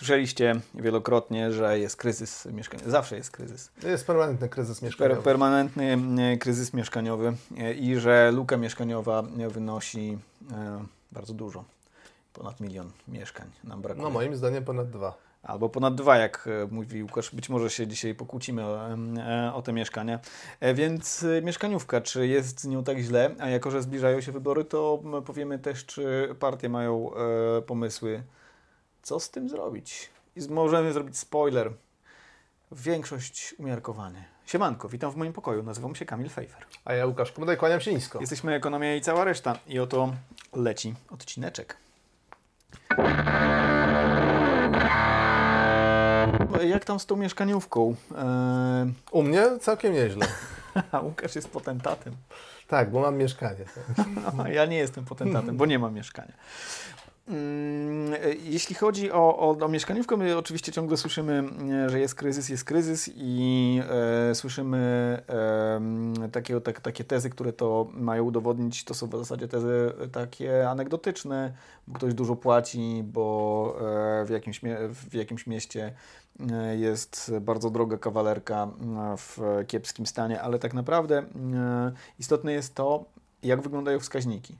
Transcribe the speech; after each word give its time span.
Słyszeliście 0.00 0.60
wielokrotnie, 0.74 1.52
że 1.52 1.78
jest 1.78 1.96
kryzys 1.96 2.46
mieszkaniowy. 2.46 2.90
Zawsze 2.90 3.16
jest 3.16 3.30
kryzys. 3.30 3.70
Jest 3.82 4.06
permanentny 4.06 4.48
kryzys 4.48 4.82
mieszkaniowy. 4.82 5.14
Per, 5.16 5.24
permanentny 5.24 5.98
e, 6.32 6.36
kryzys 6.36 6.74
mieszkaniowy 6.74 7.32
e, 7.58 7.74
i 7.74 7.96
że 7.96 8.32
luka 8.32 8.56
mieszkaniowa 8.56 9.22
wynosi 9.48 10.18
e, 10.52 10.84
bardzo 11.12 11.34
dużo. 11.34 11.64
Ponad 12.32 12.60
milion 12.60 12.90
mieszkań 13.08 13.46
nam 13.64 13.82
brakuje. 13.82 14.04
No 14.04 14.10
moim 14.10 14.36
zdaniem 14.36 14.64
ponad 14.64 14.90
dwa. 14.90 15.16
Albo 15.42 15.68
ponad 15.68 15.94
dwa, 15.94 16.16
jak 16.16 16.48
mówi 16.70 17.02
Łukasz. 17.02 17.34
Być 17.34 17.48
może 17.48 17.70
się 17.70 17.86
dzisiaj 17.86 18.14
pokłócimy 18.14 18.64
o, 18.64 18.78
o 19.54 19.62
te 19.62 19.72
mieszkania. 19.72 20.20
Więc 20.74 21.26
mieszkaniówka, 21.42 22.00
czy 22.00 22.26
jest 22.26 22.60
z 22.60 22.66
nią 22.66 22.84
tak 22.84 22.98
źle? 22.98 23.30
A 23.38 23.48
jako, 23.48 23.70
że 23.70 23.82
zbliżają 23.82 24.20
się 24.20 24.32
wybory, 24.32 24.64
to 24.64 25.02
powiemy 25.26 25.58
też, 25.58 25.86
czy 25.86 26.34
partie 26.38 26.68
mają 26.68 27.10
pomysły 27.66 28.22
co 29.02 29.20
z 29.20 29.30
tym 29.30 29.48
zrobić? 29.48 30.10
I 30.36 30.48
możemy 30.48 30.92
zrobić 30.92 31.18
spoiler. 31.18 31.72
Większość 32.72 33.54
umiarkowanie. 33.58 34.24
Siemanko, 34.46 34.88
witam 34.88 35.10
w 35.10 35.16
moim 35.16 35.32
pokoju. 35.32 35.62
Nazywam 35.62 35.94
się 35.94 36.04
Kamil 36.04 36.28
Fejfer. 36.28 36.66
A 36.84 36.92
ja 36.92 37.06
Łukasz 37.06 37.32
Kumodaj, 37.32 37.56
kłaniam 37.56 37.80
się 37.80 37.94
nisko. 37.94 38.20
Jesteśmy 38.20 38.54
Ekonomia 38.54 38.96
i 38.96 39.00
cała 39.00 39.24
reszta. 39.24 39.58
I 39.66 39.78
oto 39.78 40.14
leci 40.52 40.94
odcineczek. 41.10 41.76
Jak 46.68 46.84
tam 46.84 47.00
z 47.00 47.06
tą 47.06 47.16
mieszkaniówką? 47.16 47.94
Eee... 48.18 48.92
U 49.10 49.22
mnie 49.22 49.58
całkiem 49.60 49.92
nieźle. 49.92 50.26
A 50.92 51.00
Łukasz 51.00 51.34
jest 51.34 51.48
potentatem. 51.48 52.16
Tak, 52.68 52.90
bo 52.90 53.00
mam 53.00 53.16
mieszkanie. 53.16 53.64
ja 54.56 54.66
nie 54.66 54.76
jestem 54.76 55.04
potentatem, 55.04 55.56
bo 55.56 55.66
nie 55.66 55.78
mam 55.78 55.94
mieszkania. 55.94 56.32
Mm, 57.30 58.12
jeśli 58.44 58.74
chodzi 58.74 59.12
o, 59.12 59.38
o, 59.38 59.64
o 59.64 59.68
mieszkaniówkę, 59.68 60.16
my 60.16 60.36
oczywiście 60.36 60.72
ciągle 60.72 60.96
słyszymy, 60.96 61.44
że 61.86 62.00
jest 62.00 62.14
kryzys, 62.14 62.48
jest 62.48 62.64
kryzys 62.64 63.10
i 63.16 63.80
e, 64.30 64.34
słyszymy 64.34 64.78
e, 65.28 66.28
takie, 66.32 66.60
tak, 66.60 66.80
takie 66.80 67.04
tezy, 67.04 67.30
które 67.30 67.52
to 67.52 67.88
mają 67.92 68.24
udowodnić. 68.24 68.84
To 68.84 68.94
są 68.94 69.06
w 69.06 69.18
zasadzie 69.18 69.48
tezy 69.48 69.92
takie 70.12 70.70
anegdotyczne, 70.70 71.52
bo 71.88 71.98
ktoś 71.98 72.14
dużo 72.14 72.36
płaci, 72.36 73.02
bo 73.04 73.76
e, 73.80 74.24
w, 74.24 74.30
jakimś, 74.30 74.60
w 74.90 75.14
jakimś 75.14 75.46
mieście 75.46 75.92
e, 76.52 76.76
jest 76.76 77.32
bardzo 77.40 77.70
droga 77.70 77.98
kawalerka 77.98 78.68
w 79.16 79.64
kiepskim 79.66 80.06
stanie, 80.06 80.42
ale 80.42 80.58
tak 80.58 80.74
naprawdę 80.74 81.18
e, 81.18 81.24
istotne 82.18 82.52
jest 82.52 82.74
to, 82.74 83.04
jak 83.42 83.62
wyglądają 83.62 84.00
wskaźniki 84.00 84.56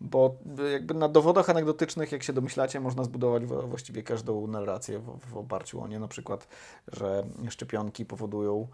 bo 0.00 0.34
jakby 0.72 0.94
na 0.94 1.08
dowodach 1.08 1.50
anegdotycznych, 1.50 2.12
jak 2.12 2.22
się 2.22 2.32
domyślacie, 2.32 2.80
można 2.80 3.04
zbudować 3.04 3.46
właściwie 3.46 4.02
każdą 4.02 4.46
narrację 4.46 4.98
w, 4.98 5.18
w 5.30 5.36
oparciu 5.36 5.82
o 5.82 5.88
nie, 5.88 5.98
na 5.98 6.08
przykład, 6.08 6.48
że 6.92 7.24
szczepionki 7.48 8.06
powodują 8.06 8.68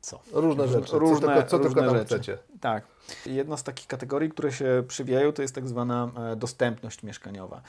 co? 0.00 0.20
Różne 0.32 0.68
rzeczy. 0.68 0.98
Różne, 0.98 1.26
co 1.26 1.34
tylko, 1.34 1.48
co 1.48 1.58
różne 1.58 1.82
tylko 1.82 1.98
rzeczy. 1.98 2.06
chcecie. 2.06 2.38
Tak. 2.60 2.84
Jedna 3.26 3.56
z 3.56 3.62
takich 3.62 3.86
kategorii, 3.86 4.30
które 4.30 4.52
się 4.52 4.84
przywijają, 4.88 5.32
to 5.32 5.42
jest 5.42 5.54
tak 5.54 5.68
zwana 5.68 6.10
e, 6.32 6.36
dostępność 6.36 7.02
mieszkaniowa. 7.02 7.62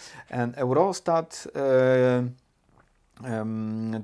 Eurostat 0.55 1.47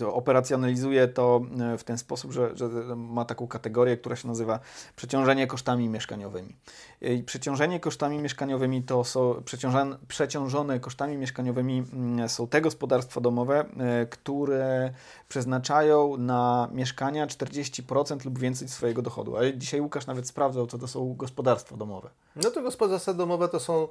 e, 0.02 0.08
operacjonalizuje 0.08 1.08
to 1.08 1.42
e, 1.74 1.78
w 1.78 1.84
ten 1.84 1.98
sposób, 1.98 2.32
że, 2.32 2.58
że, 2.58 2.70
ma 2.96 3.26
taką 3.26 3.48
kategorię, 3.48 3.98
która 3.98 4.16
się 4.16 4.28
nazywa 4.28 4.60
przeciążenie 4.96 5.48
kosztami 5.48 5.90
mieszkaniowymi. 5.90 6.56
I 7.02 7.24
przeciążenie 7.24 7.80
kosztami 7.80 8.20
mieszkaniowymi 8.20 8.84
to 8.84 9.04
są 9.04 9.42
przeciążone, 9.46 9.98
przeciążone 10.08 10.80
kosztami 10.80 11.18
mieszkaniowymi 11.18 11.84
mm, 11.94 12.30
są 12.30 12.48
te 12.48 12.62
gospodarstwa 12.62 13.22
domowe, 13.22 13.66
e, 13.78 14.06
które 14.06 14.94
przeznaczają 15.30 16.18
na 16.18 16.70
mieszkania 16.72 17.28
40% 17.28 18.26
lub 18.26 18.40
więcej 18.40 18.68
swojego 18.68 19.02
dochodu. 19.02 19.38
Ale 19.38 19.58
dzisiaj 19.58 19.82
Łukasz 19.82 20.08
nawet 20.08 20.28
sprawdzał, 20.28 20.68
co 20.68 20.78
to 20.78 20.88
są 20.88 21.14
gospodarstwa 21.14 21.78
domowe. 21.78 22.10
No 22.36 22.52
to 22.52 22.62
gospodarstwa 22.62 23.14
domowe 23.14 23.50
to 23.50 23.60
są 23.60 23.88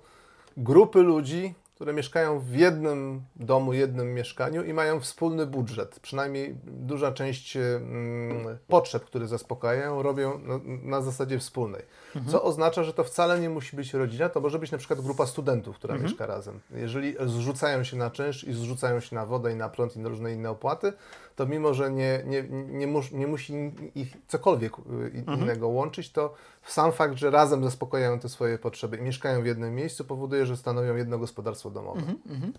grupy 0.56 0.98
ludzi, 1.02 1.54
które 1.74 1.92
mieszkają 1.92 2.40
w 2.40 2.54
jednym 2.54 3.22
domu, 3.36 3.72
jednym 3.72 4.14
mieszkaniu 4.14 4.64
i 4.64 4.72
mają 4.72 5.00
wspólny 5.00 5.46
budżet. 5.46 6.00
Przynajmniej 6.00 6.56
duża 6.64 7.12
część 7.12 7.56
mm, 7.56 8.58
potrzeb, 8.66 9.04
które 9.04 9.28
zaspokajają, 9.28 10.02
robią 10.02 10.38
na, 10.38 10.60
na 10.82 11.02
zasadzie 11.02 11.38
wspólnej. 11.38 11.82
Mhm. 12.16 12.32
Co 12.32 12.42
oznacza, 12.42 12.84
że 12.84 12.92
to 12.92 13.04
wcale 13.04 13.40
nie 13.40 13.50
musi 13.50 13.76
być 13.76 13.94
rodzina, 13.94 14.28
to 14.28 14.40
może 14.40 14.58
być 14.58 14.72
na 14.72 14.78
przykład 14.78 15.00
grupa 15.00 15.26
studentów, 15.26 15.76
która 15.76 15.94
mhm. 15.94 16.10
mieszka 16.10 16.26
razem. 16.26 16.60
Jeżeli 16.70 17.16
zrzucają 17.26 17.84
się 17.84 17.96
na 17.96 18.10
czynsz 18.10 18.44
i 18.44 18.52
zrzucają 18.52 19.00
się 19.00 19.16
na 19.16 19.26
wodę 19.26 19.52
i 19.52 19.56
na 19.56 19.68
prąd 19.68 19.96
i 19.96 20.00
na 20.00 20.08
różne 20.08 20.32
inne 20.32 20.50
opłaty, 20.50 20.92
to 21.36 21.46
mimo, 21.46 21.74
że 21.74 21.90
nie, 21.90 22.22
nie, 22.26 22.44
nie, 22.50 22.86
mus, 22.86 23.12
nie 23.12 23.26
musi 23.26 23.72
ich 23.94 24.16
cokolwiek 24.28 24.78
y, 24.78 24.82
mhm. 25.18 25.40
innego 25.40 25.68
łączyć, 25.68 26.12
to 26.12 26.34
sam 26.66 26.92
fakt, 26.92 27.16
że 27.16 27.30
razem 27.30 27.64
zaspokajają 27.64 28.18
te 28.18 28.28
swoje 28.28 28.58
potrzeby 28.58 28.96
i 28.96 29.02
mieszkają 29.02 29.42
w 29.42 29.46
jednym 29.46 29.74
miejscu, 29.74 30.04
powoduje, 30.04 30.46
że 30.46 30.56
stanowią 30.56 30.96
jedno 30.96 31.18
gospodarstwo 31.18 31.70
domowe. 31.70 32.00
Mhm, 32.00 32.18
mhm. 32.28 32.52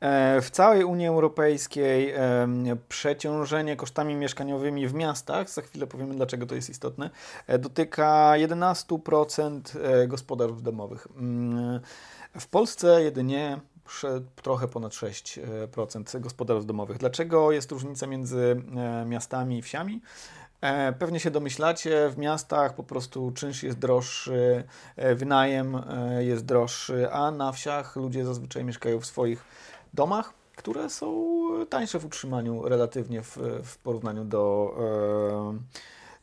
E, 0.00 0.40
w 0.40 0.50
całej 0.50 0.84
Unii 0.84 1.06
Europejskiej 1.06 2.10
e, 2.10 2.48
przeciążenie 2.88 3.76
kosztami 3.76 4.14
mieszkaniowymi 4.14 4.88
w 4.88 4.94
miastach, 4.94 5.50
za 5.50 5.62
chwilę 5.62 5.86
powiemy 5.86 6.14
dlaczego 6.14 6.46
to 6.46 6.54
jest 6.54 6.70
istotne, 6.70 7.10
e, 7.46 7.58
dotyka 7.58 8.32
11% 8.36 9.60
e, 9.82 10.08
gospodarstw 10.08 10.62
domowych. 10.62 11.08
Mm, 11.16 11.80
w 12.38 12.46
Polsce 12.46 13.02
jedynie 13.02 13.60
trochę 14.42 14.68
ponad 14.68 14.92
6% 14.92 16.20
gospodarstw 16.20 16.66
domowych. 16.66 16.98
Dlaczego 16.98 17.52
jest 17.52 17.72
różnica 17.72 18.06
między 18.06 18.62
e, 18.76 19.04
miastami 19.04 19.58
i 19.58 19.62
wsiami? 19.62 20.02
E, 20.60 20.92
pewnie 20.92 21.20
się 21.20 21.30
domyślacie, 21.30 22.10
w 22.10 22.18
miastach 22.18 22.74
po 22.74 22.84
prostu 22.84 23.32
czynsz 23.34 23.62
jest 23.62 23.78
droższy, 23.78 24.64
e, 24.96 25.14
wynajem 25.14 25.82
jest 26.18 26.44
droższy, 26.44 27.12
a 27.12 27.30
na 27.30 27.52
wsiach 27.52 27.96
ludzie 27.96 28.24
zazwyczaj 28.24 28.64
mieszkają 28.64 29.00
w 29.00 29.06
swoich 29.06 29.44
domach, 29.94 30.32
które 30.56 30.90
są 30.90 31.40
tańsze 31.68 31.98
w 31.98 32.04
utrzymaniu 32.04 32.68
relatywnie 32.68 33.22
w, 33.22 33.38
w 33.64 33.78
porównaniu 33.78 34.24
do 34.24 34.74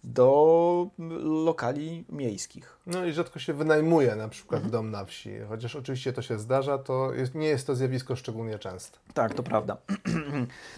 do 0.08 0.88
lokali 1.24 2.06
miejskich. 2.10 2.78
No 2.86 3.06
i 3.06 3.14
rzadko 3.14 3.40
się 3.40 3.54
wynajmuje 3.54 4.16
na 4.16 4.30
przykład 4.30 4.64
mhm. 4.64 4.72
dom 4.72 4.92
na 4.92 5.06
wsi, 5.06 5.32
chociaż 5.50 5.76
oczywiście 5.76 6.14
to 6.14 6.22
się 6.22 6.40
zdarza, 6.40 6.78
to 6.78 7.14
jest, 7.14 7.36
nie 7.36 7.48
jest 7.48 7.68
to 7.68 7.76
zjawisko 7.76 8.16
szczególnie 8.16 8.60
częste. 8.60 8.98
Tak, 9.14 9.34
to 9.34 9.44
prawda. 9.44 9.78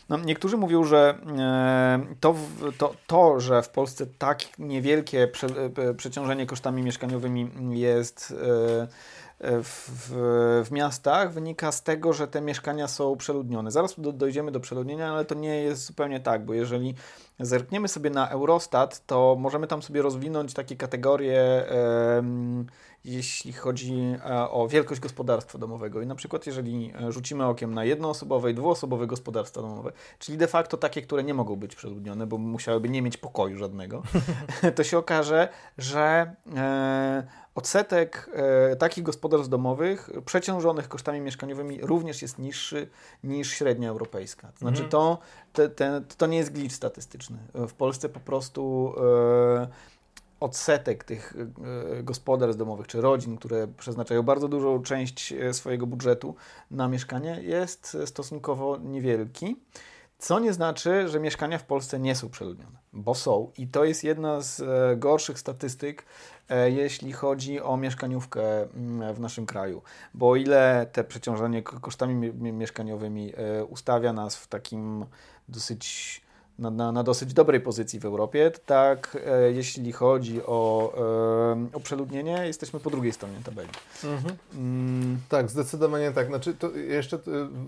No, 0.10 0.18
niektórzy 0.18 0.58
mówią, 0.58 0.84
że 0.84 1.18
e, 1.38 2.16
to, 2.20 2.36
to, 2.78 2.94
to, 3.08 3.40
że 3.40 3.62
w 3.62 3.70
Polsce 3.70 4.06
tak 4.18 4.40
niewielkie 4.60 5.28
prze, 5.28 5.48
e, 5.78 5.94
przeciążenie 5.94 6.46
kosztami 6.46 6.84
mieszkaniowymi 6.84 7.50
jest 7.80 8.34
e, 8.82 8.88
w, 9.40 9.90
w, 10.66 10.72
miastach 10.72 11.34
wynika 11.34 11.72
z 11.72 11.84
tego, 11.84 12.14
że 12.14 12.28
te 12.28 12.42
mieszkania 12.42 12.88
są 12.88 13.16
przeludnione. 13.16 13.72
Zaraz 13.72 14.00
do, 14.00 14.12
dojdziemy 14.12 14.52
do 14.52 14.60
przeludnienia, 14.60 15.12
ale 15.12 15.26
to 15.26 15.36
nie 15.36 15.64
jest 15.64 15.86
zupełnie 15.86 16.20
tak, 16.20 16.46
bo 16.46 16.54
jeżeli 16.54 16.96
zerkniemy 17.40 17.88
sobie 17.88 18.10
na 18.10 18.30
Eurostat, 18.30 19.06
to 19.06 19.36
możemy 19.40 19.68
tam 19.68 19.82
sobie 19.82 20.02
rozwinąć 20.02 20.54
takie 20.54 20.76
kategorie, 20.76 21.66
jeśli 23.06 23.54
chodzi 23.54 23.94
e, 24.26 24.50
o 24.50 24.68
wielkość 24.68 25.02
gospodarstwa 25.02 25.58
domowego. 25.58 26.02
I 26.02 26.06
na 26.08 26.16
przykład, 26.16 26.46
jeżeli 26.46 26.94
e, 27.02 27.12
rzucimy 27.12 27.46
okiem 27.46 27.74
na 27.74 27.84
jednoosobowe 27.84 28.52
i 28.52 28.54
dwuosobowe 28.54 29.08
gospodarstwa 29.08 29.62
domowe, 29.62 29.92
czyli 30.20 30.38
de 30.38 30.48
facto 30.48 30.78
takie, 30.78 31.02
które 31.02 31.24
nie 31.24 31.34
mogą 31.34 31.56
być 31.56 31.76
przeludnione, 31.76 32.28
bo 32.28 32.38
musiałyby 32.38 32.90
nie 32.90 33.02
mieć 33.02 33.18
pokoju 33.18 33.58
żadnego, 33.58 34.04
to 34.76 34.84
się 34.84 34.98
okaże, 34.98 35.50
że 35.78 36.36
e, 36.56 37.28
odsetek 37.56 38.30
takich 38.80 39.04
gospodarstw 39.04 39.50
domowych 39.50 40.10
przeciążonych 40.26 40.88
kosztami 40.88 41.22
mieszkaniowymi 41.22 41.82
również 41.82 42.22
jest 42.22 42.40
niższy 42.40 42.90
niż 43.24 43.52
średnia 43.52 43.90
europejska. 43.90 44.52
To 44.52 44.60
znaczy, 44.60 44.84
mhm. 44.84 44.90
to, 44.90 45.20
te, 45.54 45.70
te, 45.70 46.02
to 46.18 46.28
nie 46.28 46.38
jest 46.38 46.54
glitch 46.54 46.76
statystyczny. 46.76 47.38
W 47.54 47.74
Polsce 47.74 48.10
po 48.10 48.20
prostu 48.20 48.94
odsetek 50.40 51.04
tych 51.04 51.34
e, 52.00 52.04
gospodarstw 52.04 52.60
domowych 52.60 52.88
czy 52.88 53.02
rodzin, 53.02 53.38
które 53.38 53.68
przeznaczają 53.68 54.24
bardzo 54.24 54.48
dużą 54.48 54.84
część 54.84 55.34
e, 55.34 55.54
swojego 55.54 55.88
budżetu 55.88 56.36
na 56.72 56.88
mieszkanie, 56.88 57.40
jest 57.42 57.98
stosunkowo 58.06 58.78
niewielki. 58.78 59.56
Co 60.18 60.40
nie 60.40 60.54
znaczy, 60.54 61.08
że 61.08 61.20
mieszkania 61.20 61.58
w 61.58 61.64
Polsce 61.64 62.00
nie 62.00 62.16
są 62.16 62.30
przeludnione, 62.30 62.78
bo 62.94 63.16
są. 63.16 63.52
I 63.58 63.68
to 63.68 63.86
jest 63.86 64.04
jedna 64.04 64.42
z 64.42 64.60
e, 64.60 64.98
gorszych 64.98 65.40
statystyk, 65.40 66.06
jeśli 66.66 67.14
chodzi 67.14 67.62
o 67.62 67.78
mieszkaniówkę 67.78 68.62
mm, 68.62 69.14
w 69.14 69.20
naszym 69.20 69.46
kraju. 69.46 69.82
Bo 70.14 70.36
ile 70.36 70.88
te 70.92 71.04
przeciążenie 71.04 71.64
kosztami 71.64 72.32
mieszkaniowymi 72.34 73.34
ustawia 73.68 74.14
nas 74.14 74.36
w 74.36 74.48
takim 74.48 75.06
dosyć 75.50 76.22
na, 76.60 76.70
na, 76.70 76.92
na 76.92 77.04
dosyć 77.04 77.34
dobrej 77.34 77.62
pozycji 77.62 78.00
w 78.00 78.06
Europie, 78.06 78.52
tak 78.66 79.18
e, 79.26 79.52
jeśli 79.52 79.92
chodzi 79.92 80.42
o, 80.46 80.94
e, 81.74 81.76
o 81.78 81.80
przeludnienie, 81.80 82.42
jesteśmy 82.46 82.80
po 82.80 82.90
drugiej 82.90 83.14
stronie 83.14 83.38
tabeli. 83.44 83.70
Mhm. 84.04 84.36
Mm. 84.56 85.18
Tak, 85.30 85.50
zdecydowanie 85.50 86.12
tak. 86.12 86.28
Znaczy, 86.28 86.54
to 86.54 86.72
jeszcze 86.72 87.18
e, 87.18 87.20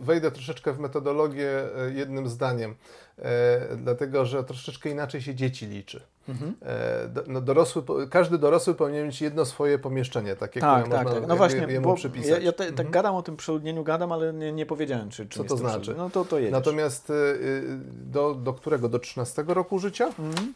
wejdę 0.02 0.32
troszeczkę 0.32 0.74
w 0.74 0.80
metodologię 0.80 1.50
e, 1.78 1.92
jednym 1.92 2.30
zdaniem, 2.30 2.76
e, 3.18 3.76
dlatego 3.78 4.26
że 4.26 4.44
troszeczkę 4.44 4.90
inaczej 4.90 5.22
się 5.22 5.36
dzieci 5.36 5.66
liczy. 5.66 6.02
Mhm. 6.30 6.56
E, 6.62 7.24
no, 7.28 7.42
dorosły, 7.42 7.84
każdy 8.10 8.38
dorosły 8.38 8.76
powinien 8.76 9.06
mieć 9.06 9.22
jedno 9.22 9.46
swoje 9.46 9.80
pomieszczenie, 9.80 10.36
takie, 10.36 10.60
tak, 10.60 10.84
które 10.84 10.98
tak, 10.98 11.04
można 11.06 11.20
tak. 11.20 11.30
No 11.30 11.36
właśnie, 11.36 11.68
jemu 11.70 11.96
przypisać. 11.96 12.30
Ja, 12.30 12.40
ja 12.40 12.52
te, 12.52 12.66
tak 12.66 12.72
mhm. 12.72 12.92
gadam 12.92 13.16
o 13.16 13.22
tym 13.22 13.38
przeludnieniu, 13.38 13.84
gadam, 13.84 14.12
ale 14.12 14.34
nie, 14.34 14.52
nie 14.52 14.66
powiedziałem, 14.66 15.10
czy, 15.10 15.28
czy 15.28 15.40
Co 15.40 15.46
to 15.46 15.58
znaczy? 15.58 15.96
No 15.98 16.10
to, 16.10 16.26
to 16.26 16.40
jedziesz. 16.40 16.52
Natomiast 16.52 17.10
y, 17.10 17.14
y, 17.14 17.80
do, 17.92 18.36
do 18.36 18.54
którego? 18.54 18.90
Do 18.90 19.00
13 19.00 19.44
roku 19.48 19.80
życia? 19.80 20.06
Mhm. 20.20 20.54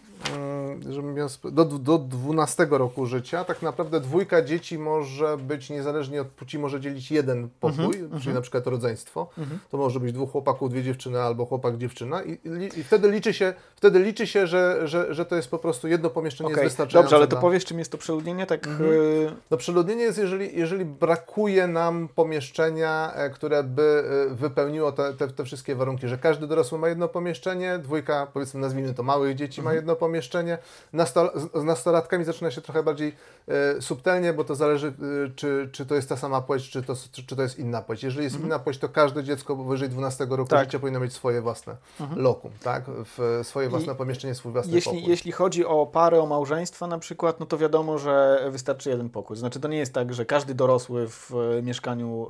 Y, 1.47 1.51
do, 1.51 1.65
do 1.65 1.97
12 1.97 2.67
roku 2.69 3.05
życia 3.05 3.43
tak 3.43 3.61
naprawdę 3.61 3.99
dwójka 3.99 4.41
dzieci 4.41 4.79
może 4.79 5.37
być, 5.37 5.69
niezależnie 5.69 6.21
od 6.21 6.27
płci, 6.27 6.59
może 6.59 6.81
dzielić 6.81 7.11
jeden 7.11 7.49
pokój, 7.59 7.99
mhm. 7.99 8.21
czyli 8.21 8.35
na 8.35 8.41
przykład 8.41 8.67
rodzeństwo. 8.67 9.29
To 9.69 9.77
może 9.77 9.99
być 9.99 10.13
dwóch 10.13 10.31
chłopaków, 10.31 10.69
dwie 10.69 10.83
dziewczyny 10.83 11.21
albo 11.21 11.45
chłopak, 11.45 11.77
dziewczyna 11.77 12.23
i, 12.23 12.39
i, 12.63 12.83
wtedy 12.83 13.11
liczy 13.11 13.33
się, 13.33 13.53
wtedy 13.75 13.99
liczy 13.99 14.27
się 14.27 14.47
że, 14.47 14.87
że, 14.87 15.13
że 15.13 15.25
to 15.25 15.35
jest 15.35 15.49
po 15.49 15.59
prostu 15.59 15.87
jedno 15.87 16.09
pomieszczenie 16.09 16.49
okay. 16.49 16.63
jest 16.63 16.73
wystarczające. 16.73 17.05
Dobrze, 17.05 17.15
ale 17.15 17.27
to 17.27 17.37
powiesz, 17.37 17.65
czym 17.65 17.79
jest 17.79 17.91
to 17.91 17.97
przeludnienie? 17.97 18.45
Tak, 18.45 18.67
mhm. 18.67 18.91
Y, 18.91 19.31
No 19.51 19.57
przeludnienie 19.57 20.03
jest, 20.03 20.17
jeżeli, 20.17 20.59
jeżeli 20.59 20.85
brakuje 20.85 21.67
nam 21.67 22.07
pomieszczenia, 22.15 23.13
e, 23.15 23.29
które 23.29 23.63
by 23.63 24.03
e, 24.31 24.35
wypełniło 24.35 24.91
te, 24.91 25.13
te, 25.13 25.27
te, 25.27 25.43
wszystkie 25.43 25.75
warunki, 25.75 26.07
że 26.07 26.17
każdy 26.17 26.47
dorosły 26.47 26.79
ma 26.79 26.89
jedno 26.89 27.07
pomieszczenie, 27.07 27.79
dwójka, 27.79 28.27
powiedzmy, 28.33 28.59
nazwijmy 28.59 28.93
to 28.93 29.03
małych 29.03 29.35
dzieci 29.35 29.61
mhm. 29.61 29.73
ma 29.73 29.75
jedno 29.75 29.95
pomieszczenie. 29.95 30.57
Nastol 30.93 31.29
z 31.55 31.63
nastolatkami 31.63 32.25
zaczyna 32.25 32.51
się 32.51 32.61
trochę 32.61 32.83
bardziej 32.83 33.15
e, 33.47 33.81
subtelnie, 33.81 34.33
bo 34.33 34.43
to 34.43 34.55
zależy, 34.55 34.87
e, 34.87 35.29
czy, 35.35 35.69
czy 35.71 35.85
to 35.85 35.95
jest 35.95 36.09
ta 36.09 36.17
sama 36.17 36.41
płeć, 36.41 36.69
czy 36.69 36.83
to, 36.83 36.95
czy, 37.11 37.25
czy 37.25 37.35
to 37.35 37.41
jest 37.41 37.59
inna 37.59 37.81
płeć. 37.81 38.03
Jeżeli 38.03 38.23
jest 38.23 38.35
mhm. 38.35 38.49
inna 38.49 38.59
płeć, 38.59 38.77
to 38.77 38.89
każde 38.89 39.23
dziecko 39.23 39.55
powyżej 39.55 39.89
12 39.89 40.27
roku 40.29 40.49
tak. 40.49 40.65
życia 40.65 40.79
powinno 40.79 40.99
mieć 40.99 41.13
swoje 41.13 41.41
własne 41.41 41.75
mhm. 41.99 42.21
Lokum, 42.35 42.51
tak? 42.63 42.83
W, 42.87 43.39
swoje 43.43 43.69
własne 43.69 43.93
I 43.93 43.95
pomieszczenie, 43.95 44.35
swój 44.35 44.51
własny 44.51 44.73
jeśli, 44.73 44.91
pokój. 44.91 45.09
Jeśli 45.09 45.31
chodzi 45.31 45.65
o 45.65 45.85
pary, 45.85 46.19
o 46.19 46.25
małżeństwa 46.25 46.87
na 46.87 46.99
przykład, 46.99 47.39
no 47.39 47.45
to 47.45 47.57
wiadomo, 47.57 47.97
że 47.97 48.45
wystarczy 48.51 48.89
jeden 48.89 49.09
pokój. 49.09 49.37
Znaczy 49.37 49.59
to 49.59 49.67
nie 49.67 49.77
jest 49.77 49.93
tak, 49.93 50.13
że 50.13 50.25
każdy 50.25 50.53
dorosły 50.53 51.07
w 51.07 51.31
e, 51.57 51.61
mieszkaniu 51.61 52.27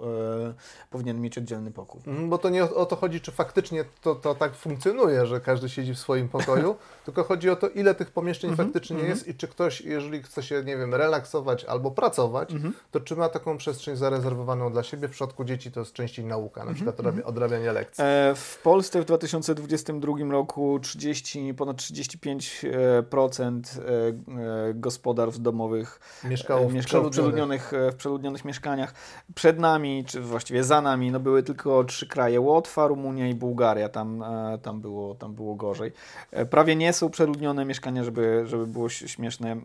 e, 0.50 0.54
powinien 0.90 1.22
mieć 1.22 1.38
oddzielny 1.38 1.72
pokój. 1.72 2.02
Mhm, 2.08 2.30
bo 2.30 2.38
to 2.38 2.50
nie 2.50 2.64
o, 2.64 2.76
o, 2.76 2.86
to 2.86 2.96
chodzi, 2.96 3.22
czy 3.22 3.32
faktycznie 3.32 3.86
to, 4.02 4.16
to 4.16 4.36
tak 4.36 4.56
funkcjonuje, 4.56 5.26
że 5.26 5.42
każdy 5.42 5.70
siedzi 5.70 5.94
w 5.94 6.00
swoim 6.00 6.30
pokoju, 6.30 6.76
tylko 7.06 7.24
chodzi 7.24 7.50
o 7.50 7.56
to, 7.56 7.70
ile 7.70 7.96
tych 7.96 8.12
pomieszczeń 8.12 8.52
-hmm, 8.52 8.58
faktycznie 8.58 8.98
-hmm. 8.98 9.08
jest 9.08 9.28
i 9.28 9.36
czy 9.36 9.48
ktoś, 9.48 9.82
jeżeli 9.82 10.24
chce 10.24 10.44
się, 10.44 10.64
nie 10.64 10.78
wiem, 10.78 10.96
relaksować 10.96 11.66
albo 11.66 11.92
pracować, 11.92 12.50
to 12.92 13.00
czy 13.00 13.16
ma 13.16 13.30
taką 13.30 13.58
przestrzeń 13.58 13.96
zarezerwowaną 13.96 14.72
dla 14.72 14.84
siebie. 14.84 15.08
W 15.08 15.12
przypadku 15.12 15.44
dzieci 15.44 15.72
to 15.72 15.80
jest 15.80 15.94
częściej 15.94 16.26
nauka, 16.26 16.60
na 16.60 16.72
mhm, 16.72 16.76
przykład 16.76 17.00
mhm. 17.00 17.26
odrabianie 17.26 17.74
lekcji. 17.74 18.04
E, 18.04 18.34
w 18.36 18.60
Polsce 18.64 19.02
w 19.02 19.06
2022 20.00 20.32
roku 20.32 20.80
30, 20.80 21.54
ponad 21.54 21.78
35% 21.78 23.62
E, 24.28 24.74
gospodarstw 24.74 25.42
domowych 25.42 26.00
mieszkało, 26.24 26.70
w, 26.70 26.74
mieszkało 26.74 27.10
w, 27.10 27.12
przeludnionych, 27.12 27.74
e, 27.74 27.92
w 27.92 27.96
przeludnionych 27.96 28.46
mieszkaniach. 28.46 28.94
Przed 29.36 29.60
nami, 29.60 30.06
czy 30.08 30.22
właściwie 30.22 30.64
za 30.64 30.82
nami, 30.82 31.12
no 31.12 31.20
były 31.20 31.44
tylko 31.44 31.84
trzy 31.84 32.08
kraje, 32.08 32.42
Łotwa, 32.42 32.88
Rumunia 32.88 33.28
i 33.28 33.36
Bułgaria, 33.36 33.90
tam, 33.90 34.24
e, 34.24 34.58
tam, 34.62 34.82
było, 34.82 35.16
tam 35.16 35.34
było 35.34 35.56
gorzej. 35.56 35.92
Prawie 36.50 36.76
nie 36.76 36.94
są 36.94 37.10
przeludnione 37.10 37.66
mieszkania, 37.66 38.04
żeby, 38.04 38.44
żeby 38.48 38.68
było 38.68 38.90
śmieszne. 38.90 39.56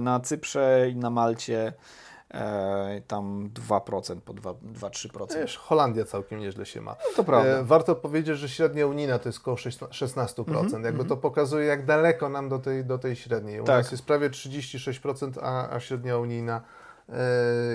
Na 0.00 0.20
Cyprze 0.20 0.86
i 0.92 0.96
na 0.96 1.10
Malcie 1.10 1.72
E, 2.34 3.02
tam 3.06 3.50
2%, 3.50 4.20
po 4.20 4.32
2-3%. 4.32 5.34
Wiesz, 5.36 5.56
Holandia 5.56 6.04
całkiem 6.04 6.40
nieźle 6.40 6.66
się 6.66 6.80
ma. 6.80 6.90
No 6.90 7.16
to 7.16 7.24
prawda. 7.24 7.50
E, 7.50 7.64
warto 7.64 7.94
powiedzieć, 7.94 8.38
że 8.38 8.48
średnia 8.48 8.86
unijna 8.86 9.18
to 9.18 9.28
jest 9.28 9.38
około 9.38 9.56
16%. 9.56 10.48
Mm 10.48 10.68
-hmm. 10.68 10.84
Jakby 10.84 11.04
to 11.04 11.16
pokazuje, 11.16 11.66
jak 11.66 11.84
daleko 11.84 12.28
nam 12.28 12.48
do 12.48 12.58
tej, 12.58 12.84
do 12.84 12.98
tej 12.98 13.16
średniej. 13.16 13.60
U 13.60 13.64
tak. 13.64 13.76
nas 13.76 13.90
jest 13.92 14.06
prawie 14.06 14.30
36%, 14.30 15.32
a, 15.42 15.70
a 15.70 15.80
średnia 15.80 16.18
unijna 16.18 16.60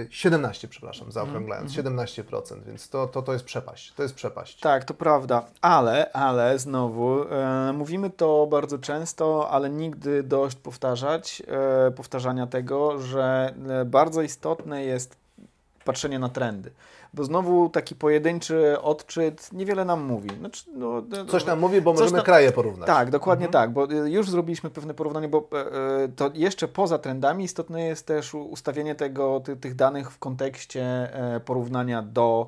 17, 0.10 0.68
e, 0.68 0.70
przepraszam, 0.70 1.12
zaokrąglając, 1.12 1.78
mm, 1.78 1.96
17%, 1.96 2.64
więc 2.64 2.90
to, 2.90 3.08
to, 3.08 3.22
to 3.22 3.34
jest 3.34 3.46
przepaść, 3.46 3.94
to 3.94 4.04
jest 4.04 4.16
przepaść. 4.16 4.60
Tak, 4.60 4.84
to 4.84 4.94
prawda, 4.94 5.46
ale, 5.62 6.12
ale 6.12 6.60
znowu, 6.60 7.24
e, 7.24 7.74
mówimy 7.74 8.10
to 8.10 8.48
bardzo 8.48 8.80
często, 8.80 9.50
ale 9.50 9.70
nigdy 9.70 10.24
dość 10.24 10.56
powtarzać, 10.56 11.44
e, 11.88 11.92
powtarzania 11.92 12.48
tego, 12.48 13.00
że 13.02 13.54
e, 13.70 13.86
bardzo 13.86 14.22
istotne 14.22 14.84
jest 14.84 15.18
patrzenie 15.86 16.20
na 16.20 16.30
trendy 16.30 16.72
bo 17.14 17.24
znowu 17.24 17.70
taki 17.70 17.96
pojedynczy 17.96 18.82
odczyt 18.82 19.54
niewiele 19.54 19.86
nam 19.86 20.04
mówi. 20.04 20.30
Znaczy, 20.40 20.64
no, 20.74 21.02
no 21.10 21.26
coś 21.26 21.46
nam 21.46 21.60
mówi, 21.60 21.82
bo 21.82 21.94
możemy 21.94 22.12
tam, 22.12 22.26
kraje 22.26 22.52
porównać. 22.52 22.88
Tak, 22.88 23.10
dokładnie 23.10 23.46
mhm. 23.46 23.64
tak, 23.64 23.74
bo 23.74 23.92
y, 24.06 24.12
już 24.12 24.30
zrobiliśmy 24.30 24.70
pewne 24.70 24.94
porównanie, 24.94 25.28
bo 25.28 25.48
e, 25.54 25.58
e, 26.04 26.08
to 26.16 26.32
jeszcze 26.34 26.68
poza 26.68 27.00
trendami 27.00 27.44
istotne 27.44 27.86
jest 27.86 28.06
też 28.06 28.34
ustawienie 28.34 28.96
tego, 28.96 29.42
tych 29.62 29.76
danych 29.76 30.12
w 30.12 30.20
kontekście 30.20 30.84
e, 30.84 31.40
porównania 31.40 32.02
do 32.02 32.48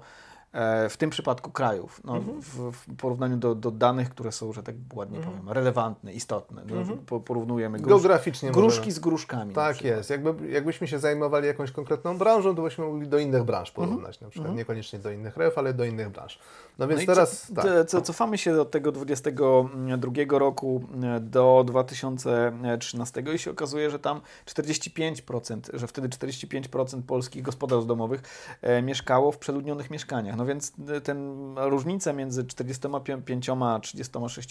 w 0.90 0.98
tym 0.98 1.10
przypadku 1.10 1.52
krajów, 1.52 2.02
no, 2.04 2.18
mhm. 2.18 2.42
w, 2.42 2.72
w, 2.72 2.96
porównaniu 2.96 3.38
do, 3.38 3.56
do, 3.56 3.72
danych, 3.72 4.10
które 4.10 4.32
są, 4.32 4.54
że 4.54 4.64
tak 4.64 4.76
ładnie 4.94 5.18
mhm. 5.18 5.38
powiem, 5.38 5.54
relevantne, 5.54 6.14
istotne. 6.14 6.62
No, 6.66 6.76
mhm. 6.76 7.00
po, 7.00 7.20
porównujemy 7.20 7.78
grusz, 7.78 7.90
Geograficznie 7.90 8.52
gruszki 8.52 8.80
możemy. 8.80 8.92
z 8.92 9.00
gruszkami. 9.00 9.54
Tak 9.54 9.82
jest. 9.82 10.10
Jakby, 10.10 10.50
jakbyśmy 10.50 10.88
się 10.88 11.00
zajmowali 11.00 11.48
jakąś 11.48 11.72
konkretną 11.72 12.18
branżą, 12.18 12.56
to 12.56 12.62
byśmy 12.62 12.86
mogli 12.86 13.08
do 13.08 13.20
innych 13.20 13.44
branż 13.44 13.72
porównać, 13.72 14.22
na 14.22 14.30
przykład 14.30 14.48
mhm. 14.48 14.58
niekoniecznie 14.58 15.00
do 15.00 15.12
innych 15.12 15.34
krajów, 15.34 15.58
ale 15.58 15.74
do 15.74 15.86
innych 15.86 16.10
branż. 16.10 16.40
No 16.80 16.88
więc 16.88 17.02
no 17.02 17.08
teraz... 17.08 17.48
Co, 17.48 17.54
tak. 17.56 17.88
co, 17.88 18.02
cofamy 18.02 18.38
się 18.38 18.62
od 18.62 18.72
tego 18.72 18.92
22 18.92 20.40
roku 20.40 20.84
e, 21.04 21.20
do 21.20 21.64
2013 21.68 23.24
i 23.36 23.40
się 23.40 23.52
okazuje, 23.52 23.90
że 23.90 24.00
tam 24.00 24.22
45%, 24.46 25.60
że 25.74 25.88
wtedy 25.88 26.10
45% 26.10 27.02
polskich 27.02 27.44
gospodarstw 27.44 27.88
domowych 27.88 28.22
e, 28.62 28.82
mieszkało 28.82 29.32
w 29.32 29.38
przeludnionych 29.38 29.90
mieszkaniach. 29.90 30.41
No 30.42 30.46
więc 30.46 30.74
e, 30.88 31.02
ten 31.02 31.36
różnica 31.58 32.14
między 32.14 32.46
45 32.46 33.50
a 33.50 33.80
36 33.80 34.50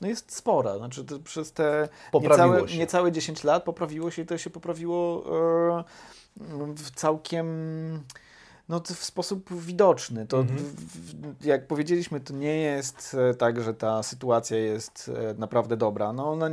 no 0.00 0.08
jest 0.08 0.36
spora. 0.36 0.78
Znaczy 0.78 1.04
przez 1.24 1.52
te 1.52 1.88
niecałe, 2.14 2.62
niecałe 2.78 3.12
10 3.12 3.44
lat 3.44 3.62
poprawiło 3.64 4.10
się 4.10 4.22
i 4.22 4.26
to 4.26 4.38
się 4.38 4.50
poprawiło 4.50 5.24
e, 5.78 5.84
w 6.76 6.90
całkiem 6.90 7.46
no, 8.72 8.80
w 8.80 9.04
sposób 9.04 9.54
widoczny. 9.54 10.26
To, 10.26 10.38
mhm. 10.38 10.74
jak 11.44 11.66
powiedzieliśmy, 11.66 12.20
to 12.20 12.34
nie 12.34 12.56
jest 12.56 13.16
e, 13.30 13.34
tak, 13.34 13.62
że 13.62 13.74
ta 13.74 14.02
sytuacja 14.02 14.56
jest 14.58 15.10
e, 15.30 15.34
naprawdę 15.34 15.76
dobra. 15.76 16.12
No, 16.12 16.30
ona, 16.30 16.50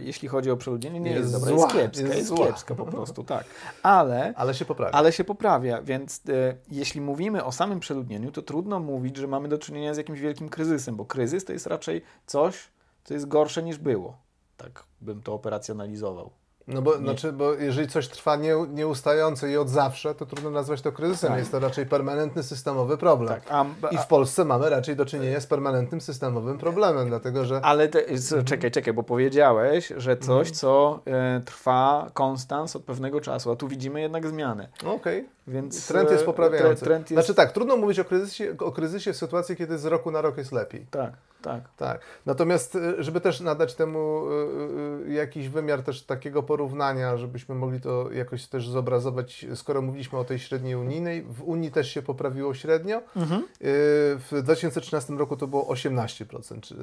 jeśli 0.00 0.28
chodzi 0.28 0.50
o 0.50 0.56
przeludnienie, 0.56 1.00
nie 1.00 1.10
jest, 1.10 1.20
jest 1.20 1.32
dobra, 1.32 1.50
zła, 1.50 1.64
jest 1.64 1.76
kiepska, 1.76 2.14
jest, 2.14 2.30
jest 2.30 2.42
kiepska 2.42 2.74
po 2.74 2.86
prostu, 2.94 3.24
tak. 3.24 3.44
Ale, 3.82 4.34
ale 4.36 4.54
się 4.54 4.64
poprawia. 4.64 4.92
Ale 4.92 5.12
się 5.12 5.24
poprawia, 5.24 5.82
więc 5.82 6.22
e, 6.28 6.56
jeśli 6.70 7.00
mówimy 7.00 7.44
o 7.44 7.52
samym 7.52 7.80
przeludnieniu, 7.80 8.32
to 8.32 8.42
trudno 8.42 8.80
mówić, 8.80 9.16
że 9.16 9.26
mamy 9.26 9.48
do 9.48 9.58
czynienia 9.58 9.94
z 9.94 9.96
jakimś 9.96 10.20
wielkim 10.20 10.48
kryzysem, 10.48 10.96
bo 10.96 11.04
kryzys 11.04 11.44
to 11.44 11.52
jest 11.52 11.66
raczej 11.66 12.02
coś, 12.26 12.68
co 13.04 13.14
jest 13.14 13.28
gorsze 13.28 13.62
niż 13.62 13.78
było. 13.78 14.16
Tak 14.56 14.84
bym 15.00 15.22
to 15.22 15.34
operacjonalizował. 15.34 16.30
No 16.68 16.82
bo, 16.82 16.98
znaczy, 16.98 17.32
bo 17.32 17.52
jeżeli 17.52 17.88
coś 17.88 18.08
trwa 18.08 18.36
nie, 18.36 18.54
nieustająco 18.68 19.46
i 19.46 19.56
od 19.56 19.68
zawsze, 19.68 20.14
to 20.14 20.26
trudno 20.26 20.50
nazwać 20.50 20.82
to 20.82 20.92
kryzysem. 20.92 21.30
Tak. 21.30 21.38
Jest 21.38 21.50
to 21.50 21.60
raczej 21.60 21.86
permanentny 21.86 22.42
systemowy 22.42 22.98
problem. 22.98 23.28
Tak. 23.28 23.42
A, 23.48 23.64
a, 23.82 23.88
I 23.88 23.98
w 23.98 24.06
Polsce 24.06 24.44
mamy 24.44 24.70
raczej 24.70 24.96
do 24.96 25.06
czynienia 25.06 25.40
z 25.40 25.46
permanentnym 25.46 26.00
systemowym 26.00 26.58
problemem, 26.58 27.08
dlatego 27.08 27.44
że... 27.44 27.60
Ale 27.64 27.88
te, 27.88 28.06
mhm. 28.06 28.44
czekaj, 28.44 28.70
czekaj, 28.70 28.94
bo 28.94 29.02
powiedziałeś, 29.02 29.92
że 29.96 30.16
coś, 30.16 30.48
mhm. 30.48 30.54
co 30.54 31.00
y, 31.38 31.44
trwa 31.44 32.10
konstans 32.14 32.76
od 32.76 32.84
pewnego 32.84 33.20
czasu, 33.20 33.50
a 33.50 33.56
tu 33.56 33.68
widzimy 33.68 34.00
jednak 34.00 34.28
zmianę. 34.28 34.68
Okej. 34.80 34.94
Okay. 34.96 35.24
Więc 35.46 35.86
trend 35.86 36.10
jest 36.10 36.22
e, 36.22 36.26
poprawiający. 36.26 36.84
Trend 36.84 37.10
jest... 37.10 37.26
Znaczy 37.26 37.34
tak, 37.34 37.52
trudno 37.52 37.76
mówić 37.76 37.98
o 37.98 38.04
kryzysie, 38.04 38.54
o 38.58 38.72
kryzysie 38.72 39.12
w 39.12 39.16
sytuacji, 39.16 39.56
kiedy 39.56 39.78
z 39.78 39.84
roku 39.84 40.10
na 40.10 40.20
rok 40.20 40.38
jest 40.38 40.52
lepiej. 40.52 40.86
Tak. 40.90 41.12
Tak. 41.42 41.68
tak. 41.76 42.00
Natomiast, 42.26 42.76
e, 42.76 43.02
żeby 43.02 43.20
też 43.20 43.40
nadać 43.40 43.74
temu 43.74 44.24
e, 45.06 45.12
jakiś 45.12 45.48
wymiar 45.48 45.82
też 45.82 46.02
takiego 46.02 46.42
porównania, 46.42 47.16
żebyśmy 47.16 47.54
mogli 47.54 47.80
to 47.80 48.12
jakoś 48.12 48.46
też 48.46 48.68
zobrazować, 48.68 49.46
skoro 49.54 49.82
mówiliśmy 49.82 50.18
o 50.18 50.24
tej 50.24 50.38
średniej 50.38 50.74
unijnej, 50.74 51.22
w 51.22 51.42
Unii 51.42 51.70
też 51.70 51.90
się 51.90 52.02
poprawiło 52.02 52.54
średnio. 52.54 53.02
Mhm. 53.16 53.42
W 54.30 54.40
2013 54.42 55.12
roku 55.12 55.36
to 55.36 55.46
było 55.46 55.74
18%. 55.74 56.74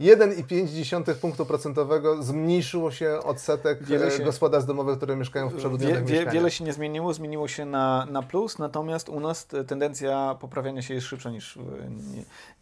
1,5 0.00 1.14
punktu 1.14 1.46
procentowego 1.46 2.22
zmniejszyło 2.22 2.90
się 2.90 3.18
odsetek 3.24 3.78
się, 3.88 4.24
gospodarstw 4.24 4.68
domowych, 4.68 4.96
które 4.96 5.16
mieszkają 5.16 5.48
w 5.48 5.54
przeludnionych 5.54 6.04
wie, 6.04 6.24
wie, 6.24 6.30
Wiele 6.30 6.50
się 6.50 6.64
nie 6.64 6.72
zmieniło 6.72 7.14
zmieniło 7.14 7.48
się 7.48 7.64
na, 7.64 8.06
na 8.10 8.22
plus, 8.22 8.58
natomiast 8.58 9.08
u 9.08 9.20
nas 9.20 9.46
tendencja 9.66 10.36
poprawiania 10.40 10.82
się 10.82 10.94
jest 10.94 11.06
szybsza 11.06 11.30
niż, 11.30 11.58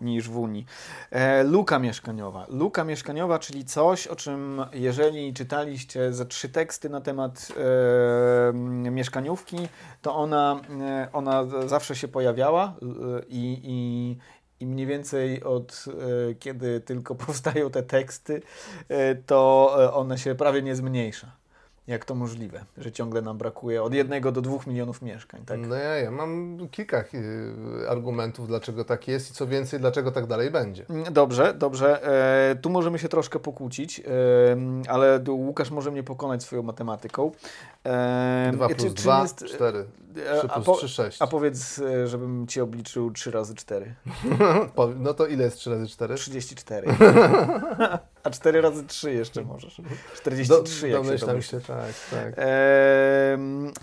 niż 0.01 0.29
w 0.29 0.39
Unii. 0.45 0.67
E, 1.11 1.43
luka 1.43 1.79
mieszkaniowa. 1.79 2.47
Luka 2.49 2.85
mieszkaniowa, 2.85 3.39
czyli 3.39 3.65
coś, 3.65 4.07
o 4.07 4.17
czym 4.17 4.63
jeżeli 4.73 5.35
czytaliście 5.35 6.13
ze 6.13 6.27
trzy 6.27 6.49
teksty 6.49 6.89
na 6.89 7.01
temat 7.01 7.49
e, 7.57 8.91
mieszkaniówki, 8.91 9.57
to 10.03 10.15
ona, 10.15 10.61
e, 10.81 11.09
ona 11.13 11.45
zawsze 11.67 11.97
się 11.97 12.09
pojawiała 12.09 12.75
i, 13.29 13.61
i 13.63 14.17
i 14.61 14.67
mniej 14.67 14.87
więcej 14.87 15.43
od 15.43 15.85
kiedy 16.39 16.81
tylko 16.81 17.15
powstają 17.27 17.71
te 17.71 17.83
teksty, 17.83 18.43
to 19.27 19.71
one 19.95 20.19
się 20.19 20.35
prawie 20.35 20.63
nie 20.63 20.77
zmniejsza. 20.77 21.44
Jak 21.87 22.05
to 22.05 22.15
możliwe, 22.15 22.65
że 22.79 22.93
ciągle 22.93 23.23
nam 23.23 23.39
brakuje 23.39 23.83
od 23.83 23.95
jednego 23.95 24.33
do 24.33 24.43
dwóch 24.43 24.67
milionów 24.67 25.03
mieszkań, 25.03 25.45
tak? 25.47 25.61
No 25.61 25.75
ja, 25.75 25.97
ja 25.97 26.11
mam 26.11 26.59
kilka 26.71 27.05
y, 27.15 27.89
argumentów, 27.89 28.49
dlaczego 28.49 28.85
tak 28.85 29.09
jest 29.09 29.31
i 29.31 29.35
co 29.35 29.47
więcej, 29.47 29.81
dlaczego 29.81 30.13
tak 30.13 30.27
dalej 30.27 30.51
będzie. 30.51 30.87
Dobrze, 31.11 31.55
dobrze. 31.55 32.03
E, 32.51 32.57
tu 32.57 32.71
możemy 32.71 32.99
się 32.99 33.09
troszkę 33.09 33.39
pokłócić, 33.39 34.01
e, 34.01 34.05
ale 34.89 35.21
Łukasz 35.29 35.71
może 35.71 35.91
mnie 35.91 36.03
pokonać 36.03 36.43
swoją 36.43 36.63
matematyką. 36.63 37.33
E, 37.87 38.51
2 38.55 38.69
plus 38.69 38.83
czy, 38.83 38.91
2, 38.91 39.23
jest, 39.23 39.45
4. 39.45 39.85
3 40.39 40.49
plus 40.49 40.67
po, 40.67 40.77
3, 40.77 40.89
6. 40.89 41.23
A 41.23 41.27
powiedz, 41.27 41.79
e, 41.79 42.07
żebym 42.07 42.47
Ci 42.47 42.61
obliczył 42.61 43.11
3 43.11 43.31
razy 43.31 43.55
4. 43.55 43.95
no 44.97 45.15
to 45.15 45.27
ile 45.27 45.45
jest 45.45 45.57
3 45.57 45.71
razy 45.71 45.87
4? 45.87 46.15
34. 46.15 46.87
a 48.25 48.31
4 48.31 48.61
razy 48.61 48.85
3 48.87 49.13
jeszcze 49.13 49.45
możesz. 49.45 49.81
43 50.15 50.81
Do, 50.81 50.87
jak 50.87 51.03
domyślam 51.03 51.43
się, 51.43 51.61
tak, 51.61 51.93
tak. 52.11 52.35
E, 52.37 53.39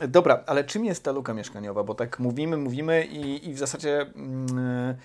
dobra, 0.08 0.44
ale 0.46 0.64
czym 0.64 0.86
jest 0.86 1.04
ta 1.04 1.12
luka 1.12 1.34
mieszkaniowa? 1.34 1.84
Bo 1.84 1.96
tak 1.96 2.20
mówimy, 2.20 2.58
mówimy 2.58 3.06
i, 3.06 3.50
i 3.50 3.54
w 3.54 3.58
zasadzie... 3.58 4.06
Mm, 4.16 4.96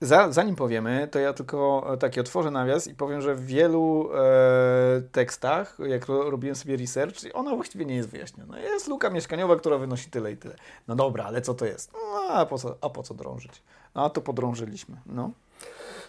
za, 0.00 0.32
zanim 0.32 0.56
powiemy, 0.56 1.08
to 1.10 1.18
ja 1.18 1.32
tylko 1.32 1.86
taki 2.00 2.20
otworzę 2.20 2.50
nawias 2.50 2.86
i 2.86 2.94
powiem, 2.94 3.20
że 3.20 3.34
w 3.34 3.46
wielu 3.46 4.10
e, 4.14 5.02
tekstach, 5.12 5.76
jak 5.86 6.06
robiłem 6.08 6.56
sobie 6.56 6.76
research, 6.76 7.16
ona 7.34 7.56
właściwie 7.56 7.84
nie 7.84 7.94
jest 7.94 8.08
wyjaśniona. 8.08 8.60
Jest 8.60 8.88
luka 8.88 9.10
mieszkaniowa, 9.10 9.56
która 9.56 9.78
wynosi 9.78 10.10
tyle 10.10 10.32
i 10.32 10.36
tyle. 10.36 10.54
No 10.88 10.96
dobra, 10.96 11.24
ale 11.24 11.40
co 11.40 11.54
to 11.54 11.66
jest? 11.66 11.92
No, 11.92 12.34
a, 12.34 12.46
po 12.46 12.58
co, 12.58 12.76
a 12.80 12.90
po 12.90 13.02
co 13.02 13.14
drążyć? 13.14 13.62
No, 13.94 14.04
a 14.04 14.10
to 14.10 14.20
podrążyliśmy. 14.20 14.96
No. 15.06 15.30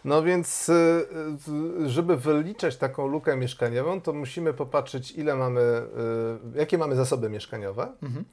No 0.05 0.23
więc, 0.23 0.69
e, 0.69 0.73
e, 1.83 1.89
żeby 1.89 2.17
wyliczać 2.17 2.77
taką 2.77 3.07
lukę 3.07 3.37
mieszkaniową, 3.37 4.01
to 4.01 4.13
musimy 4.13 4.53
popatrzeć, 4.53 5.11
ile 5.11 5.35
mamy, 5.35 5.61
e, 5.61 6.59
jakie 6.59 6.77
mamy 6.77 6.95
zasoby 6.95 7.29
mieszkaniowe. 7.29 7.87
Mhm 8.01 8.25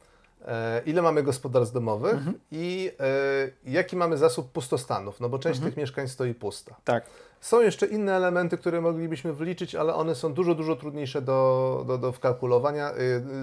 ile 0.87 1.03
mamy 1.03 1.23
gospodarstw 1.23 1.75
domowych 1.75 2.15
mhm. 2.15 2.39
i 2.51 2.93
e, 3.01 3.71
jaki 3.71 3.97
mamy 3.97 4.17
zasób 4.17 4.53
pustostanów, 4.53 5.21
no 5.21 5.29
bo 5.29 5.39
część 5.39 5.57
mhm. 5.57 5.73
tych 5.73 5.77
mieszkań 5.79 6.09
stoi 6.09 6.35
pusta. 6.35 6.77
Tak. 6.85 7.05
Są 7.41 7.61
jeszcze 7.61 7.87
inne 7.87 8.17
elementy, 8.17 8.59
które 8.59 8.81
moglibyśmy 8.81 9.33
wliczyć, 9.33 9.75
ale 9.75 9.95
one 9.95 10.15
są 10.15 10.33
dużo, 10.33 10.55
dużo 10.55 10.77
trudniejsze 10.77 11.23
do, 11.23 11.85
do, 11.87 11.99
do 11.99 12.13
wkalkulowania. 12.13 12.93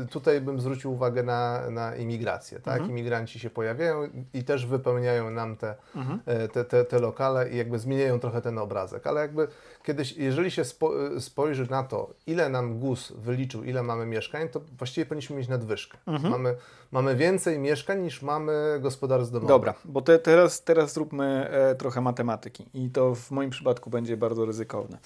Y, 0.03 0.07
tutaj 0.09 0.41
bym 0.41 0.61
zwrócił 0.61 0.93
uwagę 0.93 1.23
na, 1.23 1.69
na 1.69 1.95
imigrację. 1.95 2.59
Tak? 2.59 2.73
Mhm. 2.73 2.91
Imigranci 2.91 3.39
się 3.39 3.49
pojawiają 3.49 4.09
i 4.33 4.43
też 4.43 4.65
wypełniają 4.65 5.31
nam 5.31 5.55
te, 5.57 5.75
mhm. 5.95 6.19
E, 6.25 6.47
te, 6.47 6.65
te, 6.65 6.85
te 6.85 6.99
lokale 6.99 7.49
i 7.49 7.57
jakby 7.57 7.79
zmieniają 7.79 8.19
trochę 8.19 8.41
ten 8.41 8.57
obrazek. 8.57 9.07
Ale 9.07 9.21
jakby 9.21 9.47
kiedyś, 9.87 10.11
jeżeli 10.11 10.51
się 10.51 10.65
spo, 10.65 10.91
spojrzy 11.19 11.67
na 11.69 11.83
to, 11.83 12.13
ile 12.27 12.49
nam 12.49 12.79
GUS 12.79 13.11
wyliczył, 13.11 13.63
ile 13.63 13.83
mamy 13.83 14.05
mieszkań, 14.05 14.49
to 14.49 14.61
właściwie 14.77 15.05
powinniśmy 15.05 15.35
mieć 15.35 15.47
nadwyżkę. 15.47 15.97
Mhm. 16.07 16.31
Mamy, 16.31 16.55
mamy 16.91 17.15
więcej 17.15 17.59
mieszkań 17.59 18.01
niż 18.01 18.21
mamy 18.21 18.79
gospodarstw 18.81 19.33
domowych. 19.33 19.49
Dobra, 19.49 19.73
bo 19.85 20.01
te, 20.01 20.19
teraz, 20.19 20.63
teraz 20.63 20.93
zróbmy 20.93 21.49
e, 21.49 21.75
trochę 21.75 22.01
matematyki 22.01 22.65
i 22.73 22.89
to 22.89 23.15
w 23.15 23.31
moim 23.31 23.49
przypadku 23.49 23.89
będzie 23.89 24.17
bardzo 24.17 24.45
ryzykowne. 24.45 24.97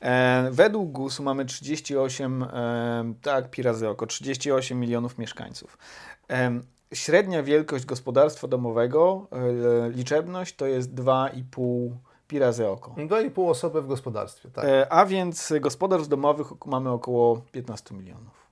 E, 0.00 0.48
według 0.52 0.90
GUS-u 0.90 1.22
mamy 1.22 1.44
38, 1.44 2.42
e, 2.42 3.14
tak, 3.22 3.50
pi 3.50 3.62
razy 3.62 3.88
oko, 3.88 4.06
38 4.06 4.80
milionów 4.80 5.18
mieszkańców. 5.18 5.78
E, 6.30 6.60
średnia 6.94 7.42
wielkość 7.42 7.84
gospodarstwa 7.84 8.48
domowego, 8.48 9.26
e, 9.32 9.90
liczebność 9.90 10.56
to 10.56 10.66
jest 10.66 10.94
2,5 10.94 11.90
pi 12.28 12.38
razy 12.38 12.68
oko. 12.68 12.90
2,5 12.90 13.50
osoby 13.50 13.82
w 13.82 13.86
gospodarstwie, 13.86 14.50
tak. 14.50 14.64
E, 14.64 14.92
a 14.92 15.06
więc 15.06 15.52
gospodarstw 15.60 16.08
domowych 16.08 16.46
mamy 16.66 16.90
około 16.90 17.42
15 17.52 17.94
milionów. 17.94 18.46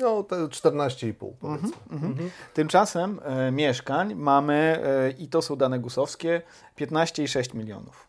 No, 0.00 0.22
te 0.22 0.36
14,5 0.36 1.32
powiedzmy. 1.40 1.68
Mhm, 1.90 2.12
mhm. 2.12 2.30
Tymczasem 2.54 3.20
e, 3.24 3.52
mieszkań 3.52 4.14
mamy, 4.14 4.82
e, 4.84 5.10
i 5.10 5.28
to 5.28 5.42
są 5.42 5.56
dane 5.56 5.78
gusowskie, 5.78 6.42
15,6 6.78 7.54
milionów 7.54 8.08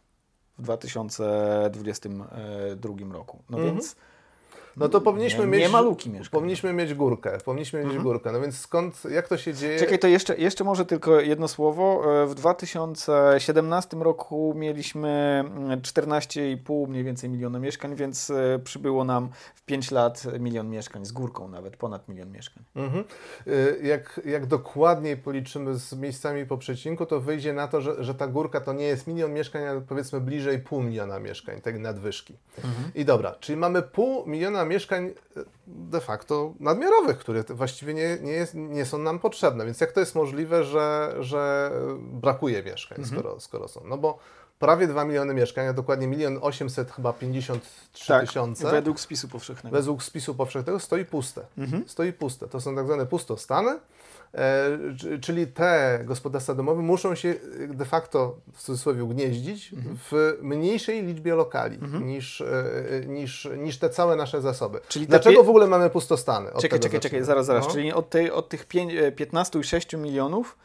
w 0.58 0.62
2022 0.62 3.14
roku. 3.14 3.40
No 3.50 3.58
mhm. 3.58 3.76
więc 3.76 3.96
no 4.80 4.90
to 4.90 5.02
powinniśmy 5.02 5.40
nie, 5.40 5.52
mieć. 5.52 5.62
Nie 5.62 5.70
ma 5.70 5.82
luki 5.82 6.10
mieszkań. 6.10 6.32
Powinniśmy 6.32 6.74
mieć 6.74 6.94
górkę. 6.94 7.38
Powinniśmy 7.46 7.80
mieć 7.80 7.88
mhm. 7.88 8.04
górkę. 8.04 8.32
No 8.32 8.42
więc 8.42 8.58
skąd, 8.58 9.04
jak 9.12 9.28
to 9.28 9.38
się 9.38 9.54
dzieje? 9.54 9.80
Czekaj, 9.80 10.00
to 10.00 10.08
jeszcze, 10.08 10.38
jeszcze 10.38 10.64
może 10.64 10.86
tylko 10.86 11.20
jedno 11.20 11.48
słowo. 11.48 12.04
E, 12.24 12.28
w 12.28 12.36
2017 12.36 13.98
roku 13.98 14.54
mieliśmy 14.58 15.44
14,5 15.82 16.80
mm, 16.80 16.90
mniej 16.90 17.04
więcej 17.04 17.30
miliona 17.30 17.60
mieszkań, 17.60 17.96
więc 17.96 18.30
e, 18.30 18.60
przybyło 18.64 19.04
nam 19.04 19.30
w 19.56 19.62
5 19.62 19.92
lat 19.92 20.24
milion 20.40 20.70
mieszkań, 20.70 21.06
z 21.06 21.12
górką 21.12 21.48
nawet, 21.48 21.78
ponad 21.78 22.08
milion 22.08 22.32
mieszkań. 22.32 22.64
Mhm. 22.76 23.04
E, 23.48 23.88
jak, 23.88 24.22
jak 24.26 24.46
dokładniej 24.46 25.18
policzymy 25.18 25.76
z 25.76 25.94
miejscami 25.94 26.46
po 26.46 26.58
przecinku, 26.58 27.06
to 27.06 27.20
wyjdzie 27.20 27.54
na 27.54 27.68
to, 27.68 27.82
że, 27.82 28.04
że 28.04 28.16
ta 28.16 28.28
górka 28.28 28.62
to 28.62 28.74
nie 28.74 28.86
jest 28.86 29.08
milion 29.08 29.34
mieszkań, 29.34 29.64
ale 29.64 29.82
powiedzmy 29.82 30.22
bliżej 30.22 30.60
pół 30.60 30.84
miliona 30.84 31.20
mieszkań, 31.20 31.62
tej 31.62 31.80
nadwyżki. 31.80 32.38
Mhm. 32.58 32.92
I 32.96 33.06
dobra, 33.06 33.36
czyli 33.40 33.58
mamy 33.58 33.82
pół 33.82 34.26
miliona 34.26 34.66
mieszkań 34.70 35.06
e, 35.08 35.14
de 35.68 36.02
facto 36.02 36.54
nadmiarowych, 36.60 37.18
które 37.18 37.44
właściwie 37.44 37.94
nie, 37.94 38.18
nie, 38.22 38.32
jest, 38.32 38.54
nie 38.56 38.86
są 38.86 38.98
nam 38.98 39.20
potrzebne. 39.20 39.66
Więc 39.66 39.82
jak 39.82 39.92
to 39.92 40.00
jest 40.00 40.16
możliwe, 40.16 40.64
że, 40.64 41.16
że 41.20 41.72
brakuje 42.00 42.64
mieszkań, 42.64 42.98
mhm. 42.98 43.22
skoro, 43.22 43.40
skoro 43.40 43.68
są? 43.68 43.82
No 43.86 43.98
bo 43.98 44.20
prawie 44.60 44.88
2 44.88 45.06
miliony 45.06 45.34
mieszkań, 45.34 45.68
a 45.68 45.74
dokładnie 45.74 46.18
1 46.18 46.40
800 46.42 46.92
chyba 46.92 47.14
53 47.14 48.08
tak, 48.08 48.28
tysiące. 48.28 48.72
według 48.72 49.00
spisu 49.00 49.28
powszechnego. 49.28 49.78
Według 49.78 50.04
spisu 50.04 50.36
powszechnego 50.36 50.80
stoi 50.80 51.06
puste. 51.06 51.46
Mhm. 51.58 51.84
Stoi 51.88 52.14
puste. 52.14 52.48
To 52.48 52.62
są 52.62 52.76
tak 52.76 52.86
zwane 52.86 53.06
pustostany. 53.06 53.80
E, 54.34 54.78
czyli 55.22 55.48
te 55.48 56.00
gospodarstwa 56.06 56.54
domowe 56.54 56.82
muszą 56.82 57.16
się 57.16 57.36
de 57.68 57.86
facto 57.86 58.38
w 58.54 58.62
cudzysłowie 58.62 59.04
gnieździć 59.04 59.74
mhm. 59.74 59.98
w 59.98 60.38
mniejszej 60.42 61.04
liczbie 61.04 61.36
lokali 61.36 61.76
mhm. 61.76 62.08
niż, 62.08 62.42
e, 62.42 62.46
niż, 63.08 63.50
niż 63.58 63.78
te 63.78 63.90
całe 63.90 64.16
nasze 64.16 64.42
zasoby. 64.42 64.80
Czyli 64.88 65.08
Dlaczego 65.08 65.44
w 65.44 65.50
ogóle 65.50 65.68
mamy 65.68 65.90
pustostany? 65.90 66.54
Od 66.54 66.62
czekaj, 66.62 66.80
czekaj, 66.80 67.00
czekaj, 67.00 67.24
zaraz, 67.24 67.46
zaraz. 67.46 67.68
No. 67.68 67.74
Czyli 67.74 67.94
od, 67.94 68.10
tej, 68.10 68.32
od 68.32 68.50
tych 68.50 68.68
15,6 68.68 69.98
milionów 69.98 70.58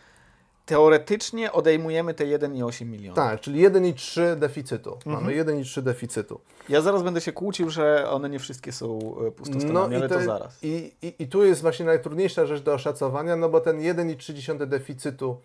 teoretycznie 0.67 1.53
odejmujemy 1.53 2.15
te 2.15 2.25
1,8 2.25 2.87
miliona. 2.87 3.17
Tak, 3.17 3.41
czyli 3.41 3.69
1,3 3.69 4.37
deficytu. 4.37 4.93
Mhm. 4.93 5.15
Mamy 5.15 5.45
1,3 5.45 5.83
deficytu. 5.83 6.41
Ja 6.69 6.81
zaraz 6.81 7.03
będę 7.03 7.21
się 7.21 7.33
kłócił, 7.33 7.71
że 7.71 8.11
one 8.11 8.31
nie 8.31 8.39
wszystkie 8.39 8.73
są 8.73 8.99
e, 9.27 9.31
pustostanami, 9.31 9.93
no 9.95 9.97
ale 9.97 10.09
to, 10.09 10.15
to 10.15 10.25
zaraz. 10.25 10.59
I, 10.63 10.93
i, 11.03 11.15
I 11.19 11.29
tu 11.29 11.45
jest 11.45 11.63
właśnie 11.63 11.87
najtrudniejsza 11.87 12.47
rzecz 12.47 12.63
do 12.63 12.75
oszacowania, 12.75 13.37
no 13.37 13.49
bo 13.49 13.61
ten 13.61 13.79
1,3 13.81 14.67
deficytu 14.67 15.41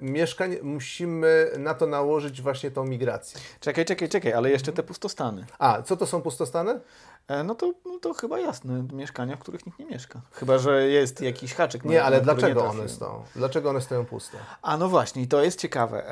mieszkań 0.00 0.56
musimy 0.62 1.50
na 1.58 1.74
to 1.74 1.86
nałożyć 1.86 2.42
właśnie 2.42 2.70
tą 2.70 2.84
migrację. 2.84 3.40
Czekaj, 3.60 3.84
czekaj, 3.84 4.08
czekaj, 4.08 4.32
ale 4.32 4.50
jeszcze 4.50 4.72
te 4.72 4.82
pustostany. 4.82 5.46
A, 5.58 5.82
co 5.82 5.96
to 5.96 6.06
są 6.06 6.22
pustostany? 6.22 6.80
E, 7.28 7.44
no 7.44 7.54
to, 7.54 7.72
no 7.86 7.98
to 7.98 8.14
chyba 8.14 8.38
jasne, 8.38 8.84
mieszkania, 8.92 9.36
w 9.36 9.38
których 9.38 9.66
nikt 9.66 9.78
nie 9.78 9.86
mieszka. 9.86 10.20
Chyba, 10.32 10.58
że 10.58 10.88
jest 10.88 11.20
jakiś 11.20 11.54
haczyk. 11.54 11.84
Nie, 11.84 12.04
ale 12.04 12.20
dlaczego 12.20 12.62
nie 12.62 12.68
one 12.68 12.88
stoją? 12.88 13.24
Dlaczego 13.36 13.70
one 13.70 13.80
stoją 13.80 14.04
puste? 14.04 14.38
A 14.62 14.76
no 14.76 14.88
właśnie, 14.88 15.26
to 15.26 15.42
jest 15.42 15.60
ciekawe. 15.60 16.04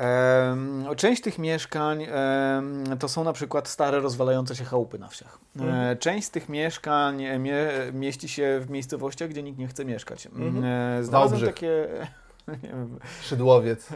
część 0.97 1.21
tych 1.21 1.39
mieszkań 1.39 2.07
to 2.99 3.07
są 3.07 3.23
na 3.23 3.33
przykład 3.33 3.67
stare, 3.67 3.99
rozwalające 3.99 4.55
się 4.55 4.65
chałupy 4.65 4.99
na 4.99 5.07
wsiach. 5.07 5.39
Mhm. 5.55 5.97
część 5.97 6.27
z 6.27 6.31
tych 6.31 6.49
mieszkań 6.49 7.23
mie 7.39 7.69
mieści 7.93 8.29
się 8.29 8.59
w 8.61 8.69
miejscowościach, 8.69 9.29
gdzie 9.29 9.43
nikt 9.43 9.59
nie 9.59 9.67
chce 9.67 9.85
mieszkać. 9.85 10.25
Mhm. 10.25 10.63
E, 10.63 11.03
znalazłem 11.03 11.41
takie... 11.41 11.87
Szydłowiec. 13.21 13.89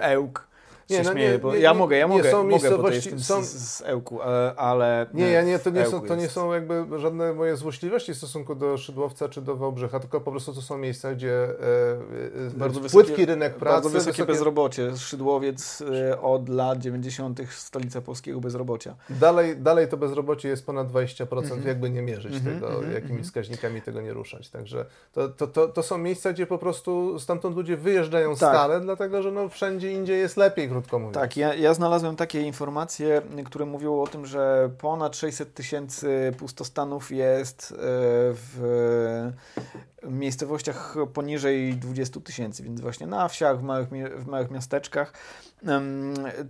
Ełk 0.00 0.53
nie, 0.90 1.02
no 1.02 1.12
śmieję, 1.12 1.32
nie, 1.32 1.38
bo 1.38 1.54
nie, 1.54 1.60
ja 1.60 1.74
mogę, 1.74 1.96
ja 1.96 2.08
mogę, 2.08 2.30
są 2.30 2.44
mogę, 2.44 2.70
bo 2.70 2.82
to 2.82 2.90
jestem 2.90 3.20
są... 3.20 3.44
z, 3.44 3.48
z 3.48 3.82
Ełku, 3.86 4.18
ale... 4.56 5.06
Nie, 5.14 5.30
ja 5.30 5.42
nie, 5.42 5.58
to 5.58 5.70
nie, 5.70 5.86
są, 5.86 6.00
to 6.00 6.16
nie 6.16 6.28
są 6.28 6.52
jakby 6.52 6.98
żadne 6.98 7.32
moje 7.32 7.56
złośliwości 7.56 8.14
w 8.14 8.16
stosunku 8.16 8.54
do 8.54 8.78
Szydłowca 8.78 9.28
czy 9.28 9.42
do 9.42 9.56
Wałbrzycha, 9.56 10.00
tylko 10.00 10.20
po 10.20 10.30
prostu 10.30 10.54
to 10.54 10.62
są 10.62 10.78
miejsca, 10.78 11.14
gdzie 11.14 11.32
e, 11.32 11.46
e 12.46 12.50
bardzo 12.56 12.80
wysokie, 12.80 13.04
płytki 13.04 13.26
rynek 13.26 13.54
pracy... 13.54 13.74
Bardzo 13.74 13.88
wysokie, 13.90 14.12
wysokie... 14.12 14.32
bezrobocie. 14.32 14.96
Szydłowiec 14.96 15.82
e, 16.10 16.20
od 16.20 16.48
lat 16.48 16.78
90. 16.78 17.40
stolica 17.50 18.00
polskiego 18.00 18.40
bezrobocia. 18.40 18.94
Dalej, 19.10 19.56
dalej 19.56 19.88
to 19.88 19.96
bezrobocie 19.96 20.48
jest 20.48 20.66
ponad 20.66 20.92
20%, 20.92 21.38
mm 21.38 21.44
-hmm. 21.44 21.66
jakby 21.66 21.90
nie 21.90 22.02
mierzyć 22.02 22.32
mm 22.32 22.42
-hmm, 22.42 22.54
tego, 22.54 22.68
mm 22.68 22.90
-hmm, 22.90 22.94
jakimi 22.94 23.22
wskaźnikami 23.22 23.82
tego 23.82 24.00
nie 24.00 24.12
ruszać. 24.12 24.48
Także 24.48 24.86
to, 25.12 25.28
to, 25.28 25.46
to, 25.46 25.68
to 25.68 25.82
są 25.82 25.98
miejsca, 25.98 26.32
gdzie 26.32 26.46
po 26.46 26.58
prostu 26.58 27.18
stamtąd 27.18 27.56
ludzie 27.56 27.76
wyjeżdżają 27.76 28.30
tak. 28.30 28.38
stale, 28.38 28.80
dlatego 28.80 29.22
że 29.22 29.32
no, 29.32 29.48
wszędzie 29.48 29.92
indziej 29.92 30.18
jest 30.18 30.36
lepiej 30.36 30.68
krótko 30.74 30.98
mówiąc. 30.98 31.14
Tak, 31.14 31.36
ja, 31.36 31.54
ja 31.54 31.74
znalazłem 31.74 32.16
takie 32.16 32.42
informacje, 32.42 33.22
które 33.44 33.64
mówiły 33.64 34.02
o 34.02 34.06
tym, 34.06 34.26
że 34.26 34.70
ponad 34.78 35.16
600 35.16 35.54
tysięcy 35.54 36.32
pustostanów 36.38 37.10
jest 37.10 37.72
e, 37.72 37.76
w 38.32 39.32
miejscowościach 40.02 40.96
poniżej 41.14 41.74
20 41.76 42.20
tysięcy, 42.20 42.62
więc 42.62 42.80
właśnie 42.80 43.06
na 43.06 43.28
wsiach, 43.28 43.60
w 43.60 43.62
małych, 43.62 43.88
w 44.16 44.26
małych 44.26 44.50
miasteczkach. 44.50 45.12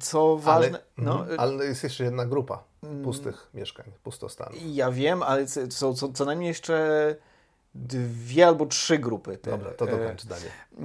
Co 0.00 0.36
ważne. 0.36 0.68
Ale, 0.68 0.78
no, 0.98 1.20
mhm. 1.20 1.40
ale 1.40 1.64
jest 1.64 1.84
jeszcze 1.84 2.04
jedna 2.04 2.26
grupa 2.26 2.64
pustych 3.04 3.50
mieszkań, 3.54 3.86
pustostanów. 4.02 4.58
Ja 4.66 4.90
wiem, 4.90 5.22
ale 5.22 5.46
są 5.48 5.94
co, 5.94 6.08
co 6.08 6.24
najmniej 6.24 6.48
jeszcze 6.48 7.16
dwie 7.74 8.46
albo 8.46 8.66
trzy 8.66 8.98
grupy. 8.98 9.38
Te, 9.38 9.50
Dobra, 9.50 9.70
to 9.70 9.86
dokończ. 9.86 10.22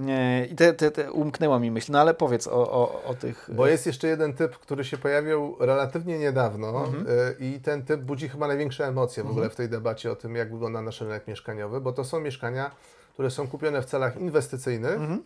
E, 0.10 0.46
I 0.46 0.56
te, 0.56 0.74
te, 0.74 0.92
te 0.92 1.12
umknęła 1.12 1.60
mi 1.60 1.72
myśl, 1.72 1.92
no 1.92 2.00
ale 2.00 2.14
powiedz 2.14 2.48
o, 2.48 2.72
o, 2.72 3.04
o 3.04 3.14
tych... 3.14 3.50
Bo 3.54 3.68
jest 3.68 3.86
jeszcze 3.86 4.08
jeden 4.08 4.34
typ, 4.34 4.58
który 4.58 4.84
się 4.84 4.98
pojawił 4.98 5.56
relatywnie 5.60 6.20
niedawno 6.20 6.86
mhm. 6.86 7.06
E, 7.08 7.46
i 7.46 7.60
ten 7.60 7.84
typ 7.84 8.02
budzi 8.02 8.30
chyba 8.30 8.48
największe 8.48 8.88
emocje 8.88 9.24
w 9.24 9.26
mhm. 9.26 9.32
ogóle 9.32 9.50
w 9.50 9.56
tej 9.56 9.70
debacie 9.70 10.12
o 10.12 10.16
tym, 10.16 10.36
jak 10.36 10.52
wygląda 10.52 10.82
nasz 10.82 11.02
rynek 11.02 11.28
mieszkaniowy, 11.28 11.82
bo 11.82 11.94
to 11.94 12.04
są 12.04 12.20
mieszkania, 12.20 12.72
które 13.14 13.32
są 13.32 13.48
kupione 13.48 13.82
w 13.82 13.86
celach 13.86 14.18
inwestycyjnych, 14.18 14.94
mhm 14.94 15.24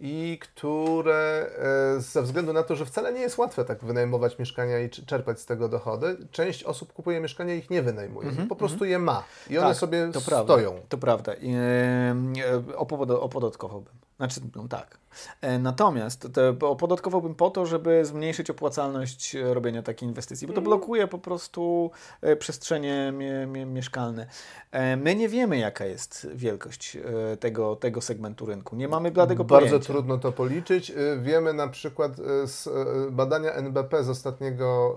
i 0.00 0.38
które 0.42 1.50
e, 1.96 2.00
ze 2.00 2.22
względu 2.22 2.52
na 2.52 2.62
to, 2.62 2.76
że 2.76 2.86
wcale 2.86 3.12
nie 3.12 3.20
jest 3.20 3.38
łatwe 3.38 3.64
tak 3.64 3.84
wynajmować 3.84 4.38
mieszkania 4.38 4.80
i 4.80 4.90
czerpać 4.90 5.40
z 5.40 5.46
tego 5.46 5.68
dochody, 5.68 6.16
część 6.30 6.64
osób 6.64 6.92
kupuje 6.92 7.20
mieszkania 7.20 7.54
i 7.54 7.58
ich 7.58 7.70
nie 7.70 7.82
wynajmuje. 7.82 8.28
Mm 8.28 8.44
-hmm, 8.44 8.48
po 8.48 8.56
prostu 8.56 8.76
mm 8.76 8.88
-hmm. 8.88 8.90
je 8.90 8.98
ma 8.98 9.24
i 9.50 9.58
one 9.58 9.68
tak, 9.68 9.76
sobie 9.76 10.10
to 10.12 10.20
stoją. 10.20 10.44
Prawda, 10.44 10.86
to 10.88 10.98
prawda. 10.98 11.34
I, 11.34 11.54
e, 11.54 13.20
opodatkowałbym. 13.20 13.94
Znaczy, 14.20 14.40
no 14.56 14.68
tak. 14.68 14.98
E, 15.40 15.58
natomiast 15.58 16.28
opodatkowałbym 16.60 17.34
po 17.34 17.50
to, 17.50 17.66
żeby 17.66 18.04
zmniejszyć 18.04 18.50
opłacalność 18.50 19.36
robienia 19.42 19.82
takiej 19.82 20.08
inwestycji, 20.08 20.46
bo 20.46 20.52
to 20.52 20.60
mhm. 20.60 20.64
blokuje 20.64 21.06
po 21.06 21.18
prostu 21.18 21.90
e, 22.20 22.36
przestrzenie 22.36 23.12
mie 23.16 23.46
mie 23.46 23.66
mieszkalne. 23.66 24.26
E, 24.72 24.96
my 24.96 25.14
nie 25.14 25.28
wiemy, 25.28 25.58
jaka 25.58 25.84
jest 25.84 26.28
wielkość 26.34 26.98
tego, 27.40 27.76
tego 27.76 28.00
segmentu 28.00 28.46
rynku. 28.46 28.76
Nie 28.76 28.88
mamy 28.88 29.10
bladego 29.10 29.44
Bardzo 29.44 29.68
pojęcia. 29.68 29.86
trudno 29.92 30.18
to 30.18 30.32
policzyć. 30.32 30.92
Wiemy 31.22 31.52
na 31.52 31.68
przykład 31.68 32.16
z 32.44 32.68
badania 33.12 33.52
NBP 33.52 34.04
z 34.04 34.08
ostatniego, 34.08 34.96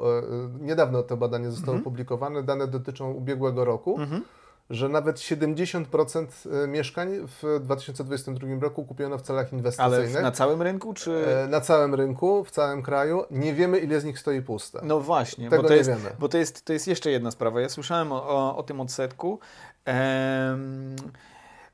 niedawno 0.60 1.04
to 1.04 1.18
badanie 1.18 1.52
zostało 1.52 1.74
mhm. 1.74 1.82
opublikowane, 1.82 2.44
dane 2.44 2.68
dotyczą 2.68 3.12
ubiegłego 3.12 3.66
roku. 3.66 4.00
Mhm 4.00 4.24
że 4.70 4.90
nawet 4.90 5.18
70% 5.18 6.28
e, 6.64 6.68
mieszkań 6.68 7.10
w 7.28 7.60
2022 7.62 8.48
roku 8.62 8.86
kupiono 8.86 9.18
w 9.18 9.22
celach 9.22 9.54
inwestycyjnych. 9.54 10.16
Ale 10.16 10.22
na 10.22 10.32
całym 10.32 10.62
rynku, 10.62 10.94
czy? 10.94 11.26
E, 11.44 11.48
na 11.48 11.62
całym 11.62 11.96
rynku, 11.96 12.44
w 12.44 12.52
całym 12.52 12.82
kraju. 12.82 13.24
Nie 13.32 13.54
wiemy, 13.54 13.80
ile 13.80 14.00
z 14.00 14.06
nich 14.06 14.20
stoi 14.20 14.42
puste. 14.42 14.80
No 14.84 15.00
właśnie, 15.00 15.50
Tego 15.50 15.62
bo, 15.62 15.68
to 15.68 15.76
jest, 15.76 15.90
wiemy. 15.90 16.10
bo 16.20 16.30
to 16.30 16.38
jest, 16.38 16.66
to 16.66 16.74
jest 16.74 16.88
jeszcze 16.88 17.12
jedna 17.12 17.32
sprawa. 17.32 17.62
Ja 17.62 17.70
słyszałem 17.70 18.12
o, 18.12 18.28
o, 18.28 18.58
o 18.58 18.64
tym 18.64 18.82
odsetku. 18.82 19.40
Ehm, 19.86 20.96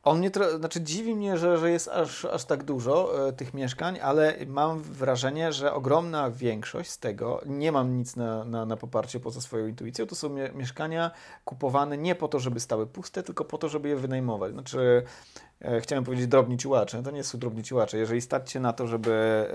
on 0.04 0.18
mnie, 0.20 0.32
tro... 0.32 0.58
znaczy 0.58 0.82
dziwi 0.82 1.16
mnie, 1.16 1.38
że, 1.38 1.58
że 1.58 1.72
jest 1.72 1.88
aż, 1.88 2.26
aż 2.26 2.46
tak 2.46 2.64
dużo 2.64 3.28
e, 3.28 3.34
tych 3.34 3.54
mieszkań, 3.54 4.00
ale 4.00 4.36
mam 4.48 4.82
wrażenie, 4.82 5.54
że 5.54 5.74
ogromna 5.74 6.32
większość 6.32 6.90
z 6.90 7.00
tego, 7.00 7.42
nie 7.46 7.72
mam 7.72 7.98
nic 7.98 8.16
na, 8.16 8.44
na, 8.46 8.66
na 8.66 8.78
poparcie 8.78 9.20
poza 9.20 9.42
swoją 9.42 9.68
intuicją, 9.68 10.06
to 10.06 10.16
są 10.16 10.30
mie 10.30 10.52
mieszkania 10.56 11.12
kupowane 11.46 11.98
nie 11.98 12.16
po 12.16 12.28
to, 12.28 12.40
żeby 12.40 12.60
stały 12.60 12.88
puste, 12.88 13.24
tylko 13.24 13.46
po 13.46 13.58
to, 13.58 13.70
żeby 13.70 13.90
je 13.90 13.96
wynajmować. 13.96 14.54
Znaczy 14.54 15.04
chciałem 15.80 16.04
powiedzieć 16.04 16.28
drobni 16.28 16.58
ciłacze, 16.58 17.04
to 17.04 17.12
nie 17.12 17.24
są 17.24 17.40
drobni 17.40 17.64
ciłacze. 17.64 17.98
Jeżeli 17.98 18.22
stać 18.22 18.52
się 18.52 18.60
na 18.60 18.74
to, 18.74 18.88
żeby 18.88 19.46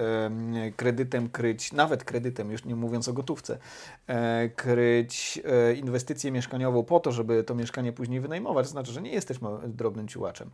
kredytem 0.77 1.29
kryć, 1.29 1.73
nawet 1.73 2.05
kredytem, 2.05 2.51
już 2.51 2.65
nie 2.65 2.75
mówiąc 2.75 3.09
o 3.09 3.13
gotówce, 3.13 3.59
e, 4.07 4.49
kryć 4.49 5.41
e, 5.45 5.75
inwestycję 5.75 6.33
mieszkaniową 6.33 6.85
po 6.85 7.01
to, 7.01 7.13
żeby 7.13 7.45
to 7.45 7.55
mieszkanie 7.55 7.93
później 7.93 8.21
wynajmować, 8.21 8.67
to 8.67 8.73
znaczy, 8.73 8.93
że 8.93 9.03
nie 9.03 9.13
jesteśmy 9.13 9.49
drobnym 9.67 10.09
ciłaczem. 10.09 10.51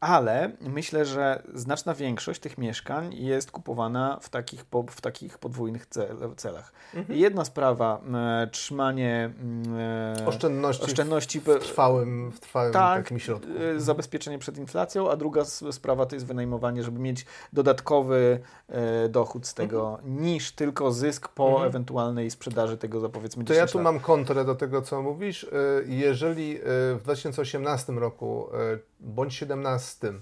Ale 0.00 0.52
myślę, 0.60 1.04
że 1.04 1.42
znaczna 1.54 1.94
większość 1.94 2.40
tych 2.40 2.58
mieszkań 2.58 3.14
jest 3.14 3.50
kupowana 3.50 4.18
w 4.22 4.28
takich, 4.28 4.64
w 4.90 5.00
takich 5.00 5.38
podwójnych 5.38 5.86
celach. 6.36 6.72
Mhm. 6.94 7.18
Jedna 7.18 7.44
sprawa, 7.44 8.00
trzymanie 8.50 9.30
oszczędności, 10.26 10.84
oszczędności 10.84 11.40
w 11.40 11.44
trwałym, 11.44 12.32
w 12.32 12.40
trwałym 12.40 12.72
tak, 12.72 13.02
takim 13.02 13.18
środku. 13.18 13.48
Zabezpieczenie 13.76 14.33
przed 14.38 14.58
inflacją, 14.58 15.10
a 15.10 15.16
druga 15.16 15.44
sprawa 15.70 16.06
to 16.06 16.16
jest 16.16 16.26
wynajmowanie, 16.26 16.82
żeby 16.82 16.98
mieć 16.98 17.26
dodatkowy 17.52 18.40
e, 18.68 19.08
dochód 19.08 19.46
z 19.46 19.54
tego, 19.54 19.94
mhm. 19.94 20.22
niż 20.22 20.52
tylko 20.52 20.92
zysk 20.92 21.28
po 21.28 21.48
mhm. 21.48 21.68
ewentualnej 21.68 22.30
sprzedaży 22.30 22.78
tego 22.78 23.00
za 23.00 23.08
powiedzmy 23.08 23.44
10 23.44 23.48
To 23.48 23.54
ja 23.54 23.66
tu 23.66 23.78
lat. 23.78 23.84
mam 23.84 24.00
kontrę 24.00 24.44
do 24.44 24.54
tego, 24.54 24.82
co 24.82 25.02
mówisz. 25.02 25.44
E, 25.44 25.48
jeżeli 25.86 26.56
e, 26.56 26.60
w 26.94 27.00
2018 27.02 27.92
roku 27.92 28.48
e, 28.54 28.78
bądź 29.00 29.34
2017 29.34 30.14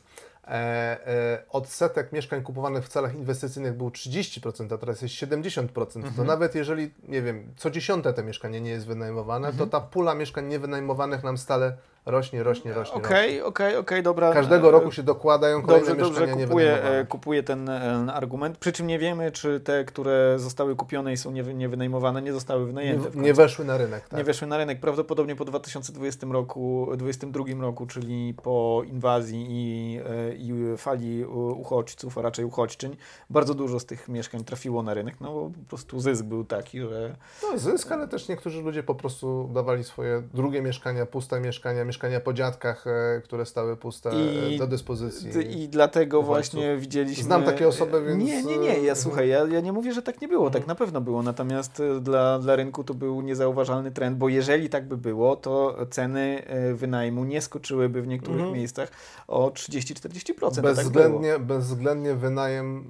E, 0.48 1.06
e, 1.06 1.42
odsetek 1.50 2.12
mieszkań 2.12 2.42
kupowanych 2.42 2.84
w 2.84 2.88
celach 2.88 3.14
inwestycyjnych 3.14 3.76
był 3.76 3.88
30%, 3.88 4.74
a 4.74 4.78
teraz 4.78 5.02
jest 5.02 5.14
70%, 5.14 5.96
mhm. 5.96 6.14
to 6.14 6.24
nawet 6.24 6.54
jeżeli, 6.54 6.90
nie 7.08 7.22
wiem, 7.22 7.54
co 7.56 7.70
dziesiąte 7.70 8.12
te 8.12 8.22
mieszkanie 8.22 8.60
nie 8.60 8.70
jest 8.70 8.86
wynajmowane, 8.86 9.48
mhm. 9.48 9.70
to 9.70 9.80
ta 9.80 9.86
pula 9.86 10.14
mieszkań 10.14 10.46
niewynajmowanych 10.46 11.22
nam 11.22 11.38
stale 11.38 11.76
rośnie, 12.06 12.42
rośnie, 12.42 12.74
rośnie. 12.74 12.94
Okej, 12.94 13.42
okej, 13.42 13.76
okej, 13.76 14.02
dobra. 14.02 14.32
Każdego 14.32 14.70
roku 14.70 14.92
się 14.92 15.02
dokładają 15.02 15.62
kolejne 15.62 15.86
dobrze, 15.88 16.04
mieszkania 16.04 16.32
dobrze, 16.32 16.46
kupuję, 16.46 16.82
e, 16.82 17.06
kupuję 17.06 17.42
ten 17.42 17.68
argument, 18.12 18.58
przy 18.58 18.72
czym 18.72 18.86
nie 18.86 18.98
wiemy, 18.98 19.32
czy 19.32 19.60
te, 19.60 19.84
które 19.84 20.34
zostały 20.38 20.76
kupione 20.76 21.12
i 21.12 21.16
są 21.16 21.30
niewynajmowane, 21.30 22.22
nie 22.22 22.32
zostały 22.32 22.66
wynajęte. 22.66 23.10
Nie, 23.14 23.22
nie 23.22 23.34
weszły 23.34 23.64
na 23.64 23.78
rynek, 23.78 24.08
tak. 24.08 24.18
Nie 24.18 24.24
weszły 24.24 24.48
na 24.48 24.56
rynek, 24.56 24.80
prawdopodobnie 24.80 25.36
po 25.36 25.44
2020 25.44 26.26
roku, 26.26 26.86
2022 26.96 27.62
roku, 27.62 27.86
czyli 27.86 28.34
po 28.42 28.82
inwazji 28.86 29.46
i, 29.50 30.00
i 30.38 30.76
fali 30.76 31.24
uchodźców, 31.56 32.18
a 32.18 32.22
raczej 32.22 32.44
uchodźczyń, 32.44 32.96
bardzo 33.30 33.54
dużo 33.54 33.80
z 33.80 33.86
tych 33.86 34.08
mieszkań 34.08 34.44
trafiło 34.44 34.82
na 34.82 34.94
rynek, 34.94 35.20
no 35.20 35.32
bo 35.32 35.50
po 35.50 35.68
prostu 35.68 36.00
zysk 36.00 36.24
był 36.24 36.44
taki, 36.44 36.80
że... 36.80 37.16
No 37.42 37.58
zysk, 37.58 37.92
ale 37.92 38.08
też 38.08 38.28
niektórzy 38.28 38.62
ludzie 38.62 38.82
po 38.82 38.94
prostu 38.94 39.50
dawali 39.54 39.84
swoje 39.84 40.22
drugie 40.34 40.62
mieszkania, 40.62 41.06
puste 41.06 41.40
mieszkania, 41.40 41.84
mieszkania 41.92 42.20
po 42.20 42.32
dziadkach, 42.32 42.86
e, 42.86 43.20
które 43.24 43.46
stały 43.46 43.76
puste 43.76 44.10
I, 44.50 44.58
do 44.58 44.66
dyspozycji. 44.66 45.62
I 45.62 45.68
dlatego 45.68 46.22
właśnie 46.22 46.76
widzieliśmy... 46.76 47.24
Znam 47.24 47.44
takie 47.44 47.68
osoby, 47.68 48.04
więc... 48.04 48.24
Nie, 48.24 48.42
nie, 48.42 48.58
nie, 48.58 48.78
ja 48.78 48.94
słuchaj, 48.94 49.28
ja, 49.28 49.46
ja 49.46 49.60
nie 49.60 49.72
mówię, 49.72 49.92
że 49.92 50.02
tak 50.02 50.20
nie 50.20 50.28
było, 50.28 50.50
tak 50.50 50.66
na 50.66 50.74
pewno 50.74 51.00
było, 51.00 51.22
natomiast 51.22 51.80
e, 51.80 52.00
dla, 52.00 52.38
dla 52.38 52.56
rynku 52.56 52.84
to 52.84 52.94
był 52.94 53.20
niezauważalny 53.20 53.90
trend, 53.90 54.18
bo 54.18 54.28
jeżeli 54.28 54.68
tak 54.68 54.88
by 54.88 54.96
było, 54.96 55.36
to 55.36 55.76
ceny 55.90 56.42
e, 56.46 56.74
wynajmu 56.74 57.24
nie 57.24 57.40
skoczyłyby 57.40 58.02
w 58.02 58.06
niektórych 58.06 58.40
mhm. 58.40 58.58
miejscach 58.58 58.88
o 59.28 59.48
30-40%. 59.48 60.54
Tak 60.54 60.64
bezwzględnie, 60.64 61.32
tak 61.32 61.42
bezwzględnie 61.42 62.14
wynajem 62.14 62.84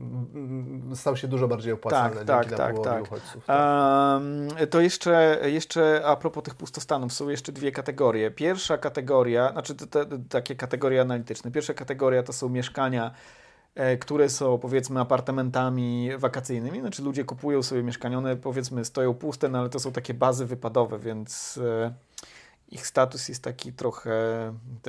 stał 0.94 1.16
się 1.16 1.28
dużo 1.28 1.48
bardziej 1.48 1.72
opłacalny 1.72 2.24
tak, 2.24 2.46
tak, 2.46 2.58
tak, 2.58 2.84
tak. 2.84 3.02
uchodźców. 3.02 3.48
Um, 3.48 4.68
to 4.70 4.80
jeszcze, 4.80 5.38
jeszcze 5.44 6.02
a 6.04 6.16
propos 6.16 6.44
tych 6.44 6.54
pustostanów, 6.54 7.12
są 7.12 7.28
jeszcze 7.28 7.52
dwie 7.52 7.72
kategorie. 7.72 8.30
Pierwsza 8.30 8.78
kategoria, 8.78 8.91
znaczy 9.52 9.74
te, 9.74 9.86
te, 9.86 10.18
takie 10.28 10.56
kategorie 10.56 11.00
analityczne. 11.00 11.50
Pierwsza 11.50 11.74
kategoria 11.74 12.22
to 12.22 12.32
są 12.32 12.48
mieszkania, 12.48 13.10
e, 13.74 13.96
które 13.96 14.28
są 14.28 14.58
powiedzmy 14.58 15.00
apartamentami 15.00 16.10
wakacyjnymi, 16.18 16.80
znaczy 16.80 17.02
ludzie 17.02 17.24
kupują 17.24 17.62
sobie 17.62 17.82
mieszkania, 17.82 18.18
one 18.18 18.36
powiedzmy 18.36 18.84
stoją 18.84 19.14
puste, 19.14 19.48
no 19.48 19.58
ale 19.58 19.68
to 19.68 19.80
są 19.80 19.92
takie 19.92 20.14
bazy 20.14 20.46
wypadowe, 20.46 20.98
więc 20.98 21.60
e, 21.62 21.92
ich 22.72 22.86
status 22.86 23.28
jest 23.28 23.42
taki 23.42 23.72
trochę 23.72 24.12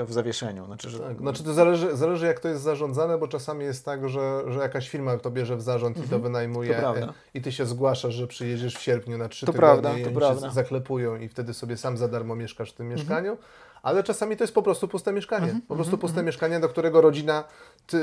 w 0.08 0.14
zawieszeniu. 0.14 0.66
Znaczy, 0.66 0.90
że... 0.90 1.00
tak, 1.00 1.18
znaczy 1.18 1.44
to 1.44 1.54
zależy, 1.54 1.98
zależy 1.98 2.26
jak 2.26 2.40
to 2.40 2.48
jest 2.48 2.62
zarządzane, 2.62 3.18
bo 3.18 3.28
czasami 3.28 3.66
jest 3.66 3.86
tak, 3.86 4.10
że, 4.10 4.44
że 4.48 4.60
jakaś 4.60 4.90
firma 4.90 5.18
to 5.18 5.32
bierze 5.32 5.58
w 5.58 5.62
zarząd 5.62 5.98
mhm. 5.98 6.06
i 6.06 6.10
to 6.10 6.16
mhm. 6.16 6.34
wynajmuje 6.34 6.82
to 6.82 7.14
i 7.34 7.42
ty 7.42 7.52
się 7.52 7.66
zgłaszasz, 7.66 8.14
że 8.14 8.28
przyjedziesz 8.28 8.76
w 8.76 8.82
sierpniu 8.82 9.18
na 9.18 9.30
trzy 9.30 9.46
to 9.46 9.54
tygodnie 9.54 9.82
prawda, 9.82 10.00
i 10.00 10.04
to 10.04 10.20
prawda. 10.20 10.50
zaklepują 10.50 11.16
i 11.16 11.28
wtedy 11.28 11.54
sobie 11.54 11.78
sam 11.78 11.98
za 11.98 12.08
darmo 12.08 12.36
mieszkasz 12.36 12.72
w 12.72 12.74
tym 12.76 12.92
mhm. 12.92 13.38
Ale 13.84 14.04
czasami 14.04 14.38
to 14.38 14.44
jest 14.44 14.54
po 14.54 14.62
prostu 14.62 14.88
puste 14.88 15.14
mieszkanie. 15.14 15.48
-hmm, 15.48 15.62
po 15.68 15.76
prostu 15.76 15.98
-hmm. 15.98 16.00
puste 16.00 16.24
mieszkanie, 16.24 16.60
do 16.60 16.70
którego 16.70 17.02
rodzina 17.02 17.44
ty, 17.88 17.98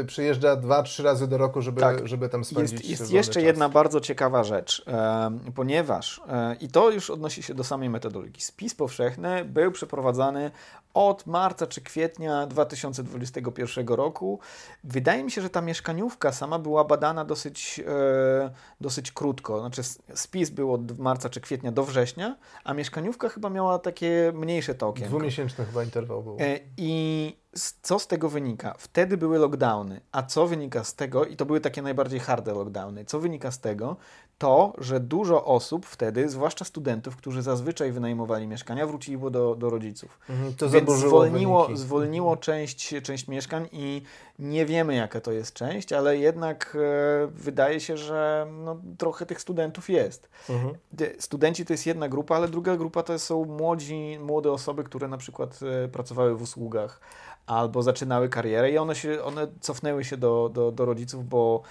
y, 0.00 0.04
przyjeżdża 0.06 0.56
dwa, 0.56 0.82
trzy 0.82 1.02
razy 1.02 1.28
do 1.28 1.38
roku, 1.38 1.62
żeby, 1.62 1.80
tak. 1.80 2.08
żeby 2.08 2.28
tam 2.28 2.44
spędzić 2.44 2.72
Jest, 2.72 3.00
jest 3.00 3.12
jeszcze 3.12 3.34
czas. 3.34 3.42
jedna 3.42 3.68
bardzo 3.68 4.00
ciekawa 4.00 4.44
rzecz, 4.44 4.84
e, 4.86 5.38
ponieważ, 5.54 6.20
e, 6.28 6.56
i 6.60 6.68
to 6.68 6.90
już 6.90 7.10
odnosi 7.10 7.42
się 7.42 7.54
do 7.54 7.64
samej 7.64 7.90
metodologii, 7.90 8.42
spis 8.42 8.74
powszechny 8.74 9.44
był 9.44 9.72
przeprowadzany 9.72 10.50
od 10.94 11.26
marca 11.26 11.66
czy 11.66 11.80
kwietnia 11.80 12.46
2021 12.46 13.88
roku. 13.88 14.38
Wydaje 14.84 15.24
mi 15.24 15.30
się, 15.30 15.42
że 15.42 15.50
ta 15.50 15.60
mieszkaniówka 15.60 16.32
sama 16.32 16.58
była 16.58 16.84
badana 16.84 17.24
dosyć, 17.24 17.80
e, 17.86 18.50
dosyć 18.80 19.12
krótko. 19.12 19.60
Znaczy 19.60 19.82
spis 20.14 20.50
był 20.50 20.72
od 20.72 20.98
marca 20.98 21.28
czy 21.28 21.40
kwietnia 21.40 21.72
do 21.72 21.84
września, 21.84 22.36
a 22.64 22.74
mieszkaniówka 22.74 23.28
chyba 23.28 23.50
miała 23.50 23.78
takie 23.78 24.32
mniejsze 24.34 24.73
tokiem. 24.74 25.08
Dwumiesięczny 25.08 25.64
chyba 25.64 25.82
interwał 25.84 26.22
był. 26.22 26.36
E, 26.40 26.60
I 26.76 27.36
co 27.82 27.98
z 27.98 28.06
tego 28.06 28.28
wynika? 28.28 28.74
Wtedy 28.78 29.16
były 29.16 29.38
lockdowny, 29.38 30.00
a 30.12 30.22
co 30.22 30.46
wynika 30.46 30.84
z 30.84 30.94
tego, 30.94 31.24
i 31.24 31.36
to 31.36 31.46
były 31.46 31.60
takie 31.60 31.82
najbardziej 31.82 32.20
harde 32.20 32.52
lockdowny, 32.52 33.04
co 33.04 33.20
wynika 33.20 33.50
z 33.50 33.60
tego? 33.60 33.96
To, 34.38 34.72
że 34.78 35.00
dużo 35.00 35.44
osób 35.44 35.86
wtedy, 35.86 36.28
zwłaszcza 36.28 36.64
studentów, 36.64 37.16
którzy 37.16 37.42
zazwyczaj 37.42 37.92
wynajmowali 37.92 38.46
mieszkania, 38.46 38.86
wróciło 38.86 39.30
do, 39.30 39.54
do 39.54 39.70
rodziców. 39.70 40.18
Mhm, 40.30 40.54
to 40.54 40.70
Więc 40.70 40.90
zwolniło, 40.92 41.64
wyniki. 41.64 41.80
zwolniło 41.82 42.36
część, 42.36 42.94
część 43.02 43.28
mieszkań 43.28 43.68
i 43.72 44.02
nie 44.38 44.66
wiemy, 44.66 44.94
jaka 44.94 45.20
to 45.20 45.32
jest 45.32 45.52
część, 45.54 45.92
ale 45.92 46.18
jednak 46.18 46.76
e, 46.80 47.26
wydaje 47.26 47.80
się, 47.80 47.96
że 47.96 48.46
no, 48.64 48.76
trochę 48.98 49.26
tych 49.26 49.40
studentów 49.40 49.90
jest. 49.90 50.28
Mhm. 50.50 50.74
De- 50.92 51.10
Studenci 51.18 51.66
to 51.66 51.72
jest 51.72 51.86
jedna 51.86 52.08
grupa, 52.08 52.36
ale 52.36 52.48
druga 52.48 52.76
grupa 52.76 53.02
to 53.02 53.18
są 53.18 53.44
młodzi, 53.44 54.18
młode 54.20 54.52
osoby, 54.52 54.84
które 54.84 55.08
na 55.08 55.16
przykład 55.16 55.60
e, 55.84 55.88
pracowały 55.88 56.36
w 56.36 56.42
usługach 56.42 57.00
albo 57.46 57.82
zaczynały 57.82 58.28
karierę 58.28 58.70
i 58.70 58.78
one, 58.78 58.94
się, 58.94 59.22
one 59.24 59.46
cofnęły 59.60 60.04
się 60.04 60.16
do, 60.16 60.50
do, 60.54 60.72
do 60.72 60.84
rodziców, 60.84 61.28
bo 61.28 61.62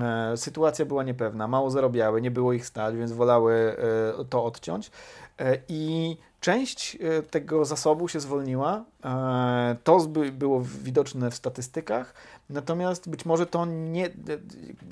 e, 0.00 0.36
sytuacja 0.36 0.84
była 0.84 1.02
niepewna, 1.02 1.48
mało 1.48 1.70
zarabiały, 1.70 2.22
nie 2.22 2.30
było 2.30 2.52
ich 2.52 2.66
stać, 2.66 2.96
więc 2.96 3.12
wolały 3.12 3.76
e, 4.20 4.24
to 4.24 4.44
odciąć. 4.44 4.90
E, 5.40 5.58
I 5.68 6.16
część 6.40 6.96
e, 7.00 7.22
tego 7.22 7.64
zasobu 7.64 8.08
się 8.08 8.20
zwolniła. 8.20 8.84
E, 9.04 9.76
To 9.84 9.98
było 10.32 10.62
widoczne 10.82 11.30
w 11.30 11.34
statystykach. 11.34 12.14
Natomiast 12.50 13.08
być 13.10 13.24
może 13.24 13.46
to 13.46 13.66
nie, 13.66 14.10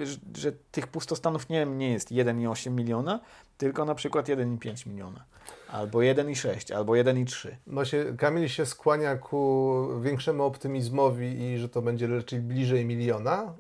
że- 0.00 0.18
że 0.36 0.52
tych 0.72 0.86
pustostanów 0.86 1.48
nie, 1.48 1.66
nie 1.66 1.92
jest 1.92 2.10
1,8 2.10 2.70
miliona, 2.70 3.20
tylko 3.58 3.84
na 3.84 3.94
przykład 3.94 4.26
1,5 4.28 4.86
miliona. 4.86 5.24
Albo 5.68 5.98
1,6, 5.98 6.72
albo 6.74 6.92
1,3. 6.92 7.48
Właśnie 7.66 8.04
Kamil 8.18 8.48
się 8.48 8.66
skłania 8.66 9.16
ku 9.16 9.86
większemu 10.02 10.44
optymizmowi 10.44 11.42
i 11.42 11.58
że 11.58 11.68
to 11.68 11.82
będzie 11.82 12.06
raczej 12.06 12.40
bliżej 12.40 12.84
miliona 12.84 13.54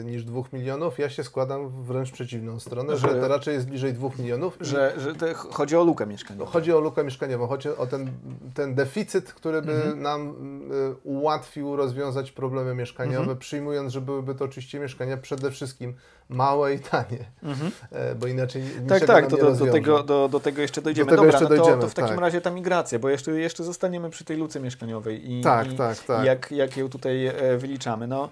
y, 0.00 0.04
niż 0.04 0.24
dwóch 0.24 0.52
milionów. 0.52 0.98
Ja 0.98 1.08
się 1.10 1.24
składam 1.24 1.68
w 1.68 1.72
wręcz 1.86 2.10
przeciwną 2.10 2.60
stronę, 2.60 2.96
że, 2.96 3.08
Że- 3.08 3.20
to 3.20 3.28
raczej 3.28 3.54
jest 3.54 3.68
bliżej 3.68 3.92
dwóch 3.92 4.18
milionów. 4.18 4.56
Że, 4.60 4.94
że 4.96 5.34
chodzi 5.34 5.76
o 5.76 5.84
lukę 5.84 6.06
mieszkaniową. 6.06 6.46
Chodzi 6.50 6.72
o 6.72 6.80
lukę 6.80 7.04
mieszkaniową, 7.04 7.46
chodzi 7.46 7.68
o 7.68 7.86
ten, 7.86 8.10
ten 8.54 8.74
deficyt, 8.74 9.32
który 9.32 9.62
by 9.62 9.72
Mhm. 9.72 10.02
nam 10.02 10.28
y, 10.72 10.94
ułatwił 11.04 11.76
rozwiązać 11.76 12.32
problemy 12.32 12.74
mieszkaniowe, 12.74 13.18
Mhm. 13.18 13.38
przyjmując, 13.38 13.92
że 13.92 14.00
byłyby 14.00 14.34
to 14.34 14.44
oczywiście 14.44 14.80
mieszkania 14.80 15.16
przede 15.16 15.50
wszystkim 15.50 15.94
małe 16.28 16.74
i 16.74 16.78
tanie, 16.78 17.18
Mhm. 17.42 17.70
e, 17.92 18.14
bo 18.14 18.26
inaczej 18.26 18.62
Tak, 18.88 19.04
tak, 19.06 19.26
to 19.26 19.36
do, 19.36 19.52
do, 19.54 19.66
tego, 19.72 20.02
do, 20.02 20.28
do 20.28 20.40
tego 20.40 20.62
jeszcze 20.62 20.82
dojdziemy. 20.82 21.10
tego 21.10 21.22
Dobra, 21.22 21.30
jeszcze 21.30 21.44
no 21.44 21.48
to, 21.50 21.56
dojdziemy, 21.56 21.82
to 21.82 21.88
w 21.88 21.94
takim 21.94 22.10
tak. 22.14 22.20
razie 22.20 22.40
ta 22.40 22.50
migracja, 22.50 22.98
bo 22.98 23.08
jeszcze, 23.08 23.30
jeszcze 23.32 23.64
zostaniemy 23.64 24.10
przy 24.10 24.24
tej 24.24 24.36
luce 24.36 24.60
mieszkaniowej 24.60 25.32
i, 25.32 25.40
Tak, 25.42 25.72
i, 25.72 25.76
tak, 25.76 25.98
tak. 25.98 26.24
jak, 26.26 26.50
jak 26.52 26.76
ją 26.76 26.88
tutaj 26.88 27.26
e, 27.26 27.56
wyliczamy. 27.58 28.06
No, 28.06 28.28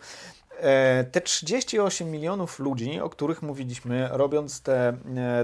e, 0.60 1.04
te 1.04 1.20
38 1.20 2.10
milionów 2.10 2.58
ludzi, 2.58 3.00
o 3.00 3.08
których 3.10 3.42
mówiliśmy, 3.42 4.08
robiąc 4.12 4.62
tę 4.62 4.96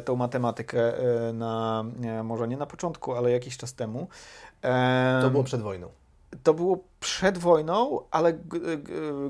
tą 0.05 0.17
matematykę 0.17 0.93
na, 1.33 1.85
może 2.25 2.49
nie 2.49 2.57
na 2.57 2.67
początku, 2.67 3.15
ale 3.15 3.31
jakiś 3.31 3.57
czas 3.57 3.75
temu, 3.75 4.09
To 5.23 5.31
było 5.31 5.45
przed 5.45 5.61
wojną. 5.63 5.89
To 6.43 6.55
było 6.55 6.79
przed 7.01 7.39
wojną, 7.39 8.01
ale 8.11 8.33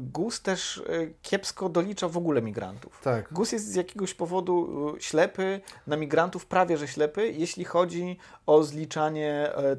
GUS 0.01 0.43
też 0.43 0.83
e, 0.89 1.07
kiepsko 1.23 1.69
dolicza 1.69 2.09
w 2.09 2.17
ogóle 2.17 2.43
migrantów. 2.43 3.01
Tak. 3.03 3.33
GUS 3.33 3.53
jest 3.53 3.69
z 3.73 3.75
jakiegoś 3.75 4.15
powodu 4.15 4.69
y, 4.97 5.03
ślepy, 5.03 5.61
na 5.87 5.97
migrantów 5.97 6.47
prawie 6.47 6.77
że 6.77 6.89
ślepy, 6.89 7.29
jeśli 7.29 7.65
chodzi 7.65 8.19
o 8.47 8.63
zliczanie 8.63 9.33
e, 9.57 9.71
e, 9.73 9.77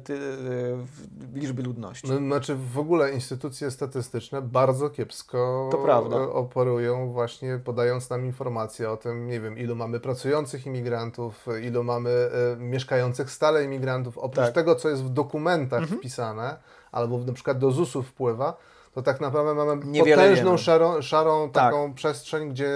liczby 1.34 1.62
ludności. 1.62 2.08
No, 2.08 2.16
Znaczy 2.16 2.56
w 2.72 2.78
ogóle 2.78 3.12
instytucje 3.12 3.70
statystyczne 3.70 4.42
bardzo 4.42 4.90
kiepsko 4.90 5.70
e, 6.12 6.32
operują 6.32 7.12
właśnie 7.12 7.60
podając 7.64 8.10
nam 8.10 8.26
informacje 8.26 8.90
o 8.90 8.96
tym, 8.96 9.26
nie 9.26 9.40
wiem, 9.40 9.58
ilu 9.58 9.76
mamy 9.76 10.00
pracujących 10.00 10.66
imigrantów, 10.66 11.48
e, 11.48 11.60
ilu 11.60 11.84
mamy 11.84 12.10
e, 12.10 12.56
mieszkających 12.56 13.30
stale 13.30 13.64
imigrantów. 13.64 14.18
Oprócz 14.18 14.44
Tak. 14.44 14.54
tego, 14.54 14.74
co 14.74 14.88
jest 14.88 15.04
w 15.04 15.10
dokumentach 15.10 15.80
Mhm. 15.82 15.98
wpisane, 15.98 16.56
albo 16.94 17.18
na 17.18 17.32
przykład 17.32 17.58
do 17.58 17.70
ZUS-u 17.70 18.02
wpływa, 18.02 18.56
to 18.94 19.02
tak 19.02 19.20
naprawdę 19.20 19.54
mamy 19.54 19.86
Niewiele 19.86 20.22
potężną, 20.22 20.44
wiemy. 20.44 20.58
szarą, 20.58 21.02
szarą 21.02 21.50
Tak. 21.50 21.64
taką 21.64 21.94
przestrzeń, 21.94 22.50
gdzie 22.50 22.70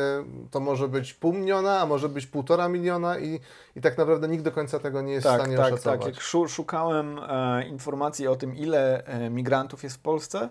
to 0.51 0.61
może 0.61 0.89
być 0.89 1.15
pół 1.15 1.33
miliona, 1.33 1.81
a 1.81 1.87
może 1.87 2.09
być 2.09 2.27
półtora 2.27 2.69
miliona 2.69 3.19
i, 3.19 3.41
i 3.77 3.81
tak 3.81 3.99
naprawdę 3.99 4.29
nikt 4.29 4.45
do 4.45 4.53
końca 4.53 4.79
tego 4.79 5.03
nie 5.03 5.13
jest 5.13 5.27
w 5.27 5.31
Tak, 5.31 5.41
stanie 5.41 5.57
tak, 5.57 5.67
oszacować. 5.73 6.01
tak. 6.01 6.15
Jak 6.15 6.23
szu- 6.23 6.49
szukałem 6.49 7.19
e, 7.29 7.69
informacji 7.69 8.27
o 8.27 8.37
tym, 8.37 8.57
ile 8.57 9.05
e, 9.07 9.31
migrantów 9.31 9.83
jest 9.83 9.97
w 9.97 10.01
Polsce, 10.01 10.49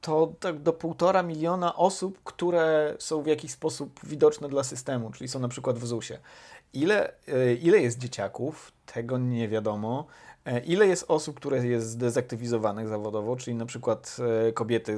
to 0.00 0.32
tak 0.40 0.58
do 0.58 0.72
półtora 0.72 1.22
miliona 1.22 1.76
osób, 1.76 2.18
które 2.24 2.94
są 2.98 3.22
w 3.22 3.26
jakiś 3.26 3.50
sposób 3.50 4.00
widoczne 4.02 4.48
dla 4.48 4.62
systemu, 4.64 5.10
czyli 5.10 5.28
są 5.28 5.38
na 5.40 5.48
przykład 5.48 5.78
w 5.78 5.86
ZUS-ie. 5.86 6.20
Ile, 6.72 7.12
e, 7.28 7.54
ile 7.54 7.78
jest 7.78 7.98
dzieciaków? 7.98 8.72
Tego 8.86 9.18
nie 9.18 9.48
wiadomo. 9.48 10.06
E, 10.46 10.60
Ile 10.60 10.86
jest 10.86 11.04
osób, 11.08 11.36
które 11.36 11.66
jest 11.66 11.86
zdezaktywizowanych 11.90 12.88
zawodowo, 12.88 13.36
czyli 13.36 13.56
na 13.56 13.66
przykład 13.66 14.16
e, 14.48 14.52
kobiety, 14.52 14.96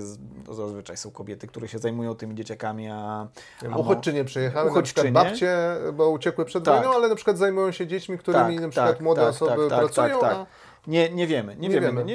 no 0.48 0.54
zazwyczaj 0.54 0.96
są 0.96 1.10
kobiety, 1.10 1.46
które 1.46 1.68
się 1.68 1.78
zajmują 1.78 2.14
tymi 2.14 2.34
dzieciakami, 2.34 2.88
a, 2.88 3.28
a 3.72 3.76
Uchodźczynie 3.76 4.24
przyjechały, 4.24 4.70
Uchodźczynie. 4.70 5.10
na 5.10 5.24
przykład 5.24 5.50
babcie, 5.50 5.58
bo 5.94 6.10
uciekły 6.10 6.44
przed 6.44 6.64
Tak. 6.64 6.74
wojną, 6.82 6.96
ale 6.96 7.08
na 7.08 7.14
przykład 7.14 7.38
zajmują 7.38 7.72
się 7.72 7.86
dziećmi, 7.86 8.18
którymi 8.18 8.54
Tak, 8.54 8.62
na 8.62 8.68
przykład 8.68 8.90
tak, 8.90 9.00
młode 9.00 9.20
tak, 9.20 9.30
osoby 9.30 9.50
tak, 9.50 9.70
tak, 9.70 9.78
pracują, 9.78 10.20
tak, 10.20 10.30
tak. 10.30 10.32
a 10.32 10.46
Nie, 10.86 11.10
nie 11.10 11.26
wiemy, 11.26 11.56
nie, 11.56 11.68
Nie 11.68 11.74
wiemy. 11.80 11.86
wiemy. 11.86 12.04
Nie, 12.04 12.14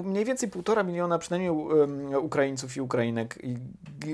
e, 0.00 0.02
mniej 0.02 0.24
więcej 0.24 0.50
półtora 0.50 0.82
miliona 0.82 1.18
przynajmniej 1.18 1.50
Ukraińców 2.20 2.76
i 2.76 2.80
Ukrainek 2.80 3.38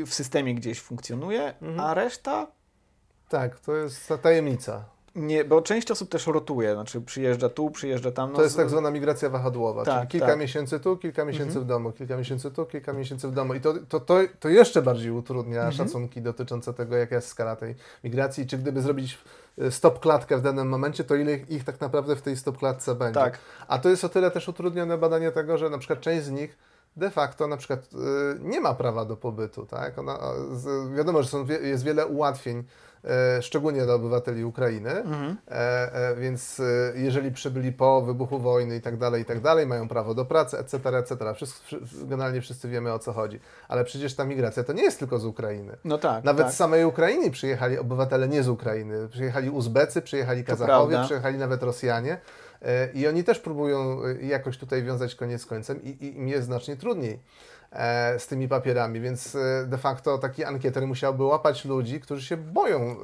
w 0.07 0.15
systemie 0.15 0.55
gdzieś 0.55 0.81
funkcjonuje, 0.81 1.55
Mhm. 1.63 1.81
a 1.81 1.95
reszta 1.95 2.47
tak, 3.29 3.61
to 3.61 3.77
jest 3.77 4.09
ta 4.09 4.19
tajemnica. 4.19 4.85
Nie, 5.19 5.45
bo 5.45 5.63
część 5.63 5.91
osób 5.91 6.09
też 6.09 6.27
rotuje, 6.27 6.75
znaczy 6.75 7.01
przyjeżdża 7.01 7.49
tu, 7.49 7.71
przyjeżdża 7.71 8.13
tam. 8.13 8.31
No, 8.31 8.37
To 8.37 8.43
jest 8.43 8.57
tak 8.57 8.71
zwana 8.71 8.91
migracja 8.91 9.31
wahadłowa, 9.31 9.85
Tak, 9.85 9.95
czyli 9.99 10.09
kilka 10.09 10.27
tak. 10.27 10.39
miesięcy 10.39 10.81
tu, 10.81 10.97
kilka 10.97 11.25
miesięcy 11.25 11.49
Mhm. 11.49 11.65
w 11.65 11.69
domu, 11.69 11.93
kilka 11.93 12.17
miesięcy 12.17 12.51
tu, 12.51 12.67
kilka 12.67 12.93
miesięcy 12.93 13.29
w 13.29 13.33
domu. 13.33 13.55
I 13.55 13.61
to, 13.61 13.75
to, 13.89 14.01
to, 14.01 14.19
to 14.41 14.49
jeszcze 14.49 14.83
bardziej 14.83 15.11
utrudnia 15.11 15.59
Mhm. 15.67 15.73
szacunki 15.77 16.23
dotyczące 16.23 16.75
tego, 16.75 16.97
jaka 16.97 17.15
jest 17.15 17.29
skala 17.29 17.57
tej 17.57 17.75
migracji. 18.05 18.47
Czy 18.47 18.59
gdyby 18.59 18.83
zrobić 18.83 19.19
e, 19.59 19.71
stop 19.71 20.01
klatkę 20.01 20.37
w 20.39 20.43
danym 20.43 20.69
momencie, 20.69 21.05
to 21.05 21.15
ile 21.15 21.35
ich, 21.37 21.65
tak 21.65 21.81
naprawdę 21.81 22.17
w 22.17 22.23
tej 22.23 22.37
stop 22.37 22.59
klatce 22.59 22.95
będzie. 22.95 23.21
Tak, 23.21 23.39
A 23.69 23.79
to 23.79 23.89
jest 23.89 24.05
o 24.05 24.09
tyle 24.09 24.31
też 24.31 24.49
utrudnione 24.49 24.99
badanie 24.99 25.33
tego, 25.33 25.59
że 25.59 25.71
na 25.71 25.79
przykład 25.79 26.01
część 26.01 26.25
z 26.25 26.31
nich 26.31 26.59
de 26.97 27.11
facto 27.11 27.47
na 27.47 27.57
przykład 27.57 27.81
y, 27.85 27.97
nie 28.41 28.61
ma 28.61 28.75
prawa 28.75 29.05
do 29.05 29.17
pobytu, 29.17 29.67
tak? 29.67 29.99
Ona, 29.99 30.19
wiadomo, 30.97 31.23
że 31.23 31.29
są, 31.29 31.47
jest 31.63 31.85
wiele 31.85 32.07
ułatwień, 32.07 32.63
szczególnie 33.41 33.85
dla 33.85 33.95
obywateli 33.95 34.45
Ukrainy, 34.45 34.91
mhm. 34.91 35.37
e, 35.49 35.55
e, 35.93 36.17
więc 36.17 36.61
e, 36.61 36.65
jeżeli 36.95 37.33
przybyli 37.33 37.73
po 37.73 38.03
wybuchu 38.03 38.39
wojny 38.39 38.77
i 38.77 38.81
tak 38.81 38.97
dalej, 38.97 39.23
i 39.23 39.25
tak 39.25 39.41
dalej, 39.41 39.67
mają 39.67 39.89
prawo 39.89 40.15
do 40.15 40.25
pracy, 40.25 40.59
etc., 40.59 40.99
etc. 40.99 41.17
Generalnie 42.05 42.41
wszyscy 42.41 42.69
wiemy 42.69 42.93
o 42.93 42.99
co 42.99 43.13
chodzi. 43.13 43.41
Ale 43.69 43.85
przecież 43.85 44.15
ta 44.15 44.25
migracja 44.25 44.65
to 44.65 44.73
nie 44.73 44.83
jest 44.83 44.99
tylko 44.99 45.19
z 45.19 45.25
Ukrainy. 45.25 45.77
no 45.85 45.99
tak. 45.99 46.25
Nawet 46.25 46.47
tak. 46.47 46.55
z 46.55 46.57
samej 46.57 46.85
Ukrainy 46.85 47.31
przyjechali 47.31 47.79
obywatele 47.79 48.29
nie 48.29 48.43
z 48.43 48.49
Ukrainy. 48.49 49.09
Przyjechali 49.09 49.51
Uzbecy, 49.51 50.03
przyjechali 50.03 50.45
Kazachowie, 50.45 51.01
przyjechali 51.05 51.39
nawet 51.39 51.63
Rosjanie. 51.63 52.19
E, 52.63 52.89
I 52.93 53.07
oni 53.07 53.25
też 53.25 53.39
próbują 53.39 54.05
e, 54.05 54.27
jakoś 54.27 54.59
tutaj 54.59 54.83
wiązać 54.83 55.15
koniec 55.15 55.43
z 55.43 55.47
końcem 55.47 55.83
i, 55.83 55.89
i 55.89 56.17
im 56.17 56.29
jest 56.29 56.47
znacznie 56.47 56.77
trudniej 56.77 57.13
e, 57.13 57.19
z 58.19 58.27
tymi 58.27 58.49
papierami, 58.49 59.01
więc 59.01 59.35
e, 59.35 59.67
de 59.67 59.79
facto 59.79 60.19
taki 60.19 60.45
ankieter 60.45 60.87
musiałby 60.87 61.25
łapać 61.25 61.65
ludzi, 61.65 62.01
którzy 62.01 62.23
się 62.23 62.37
boją 62.37 62.97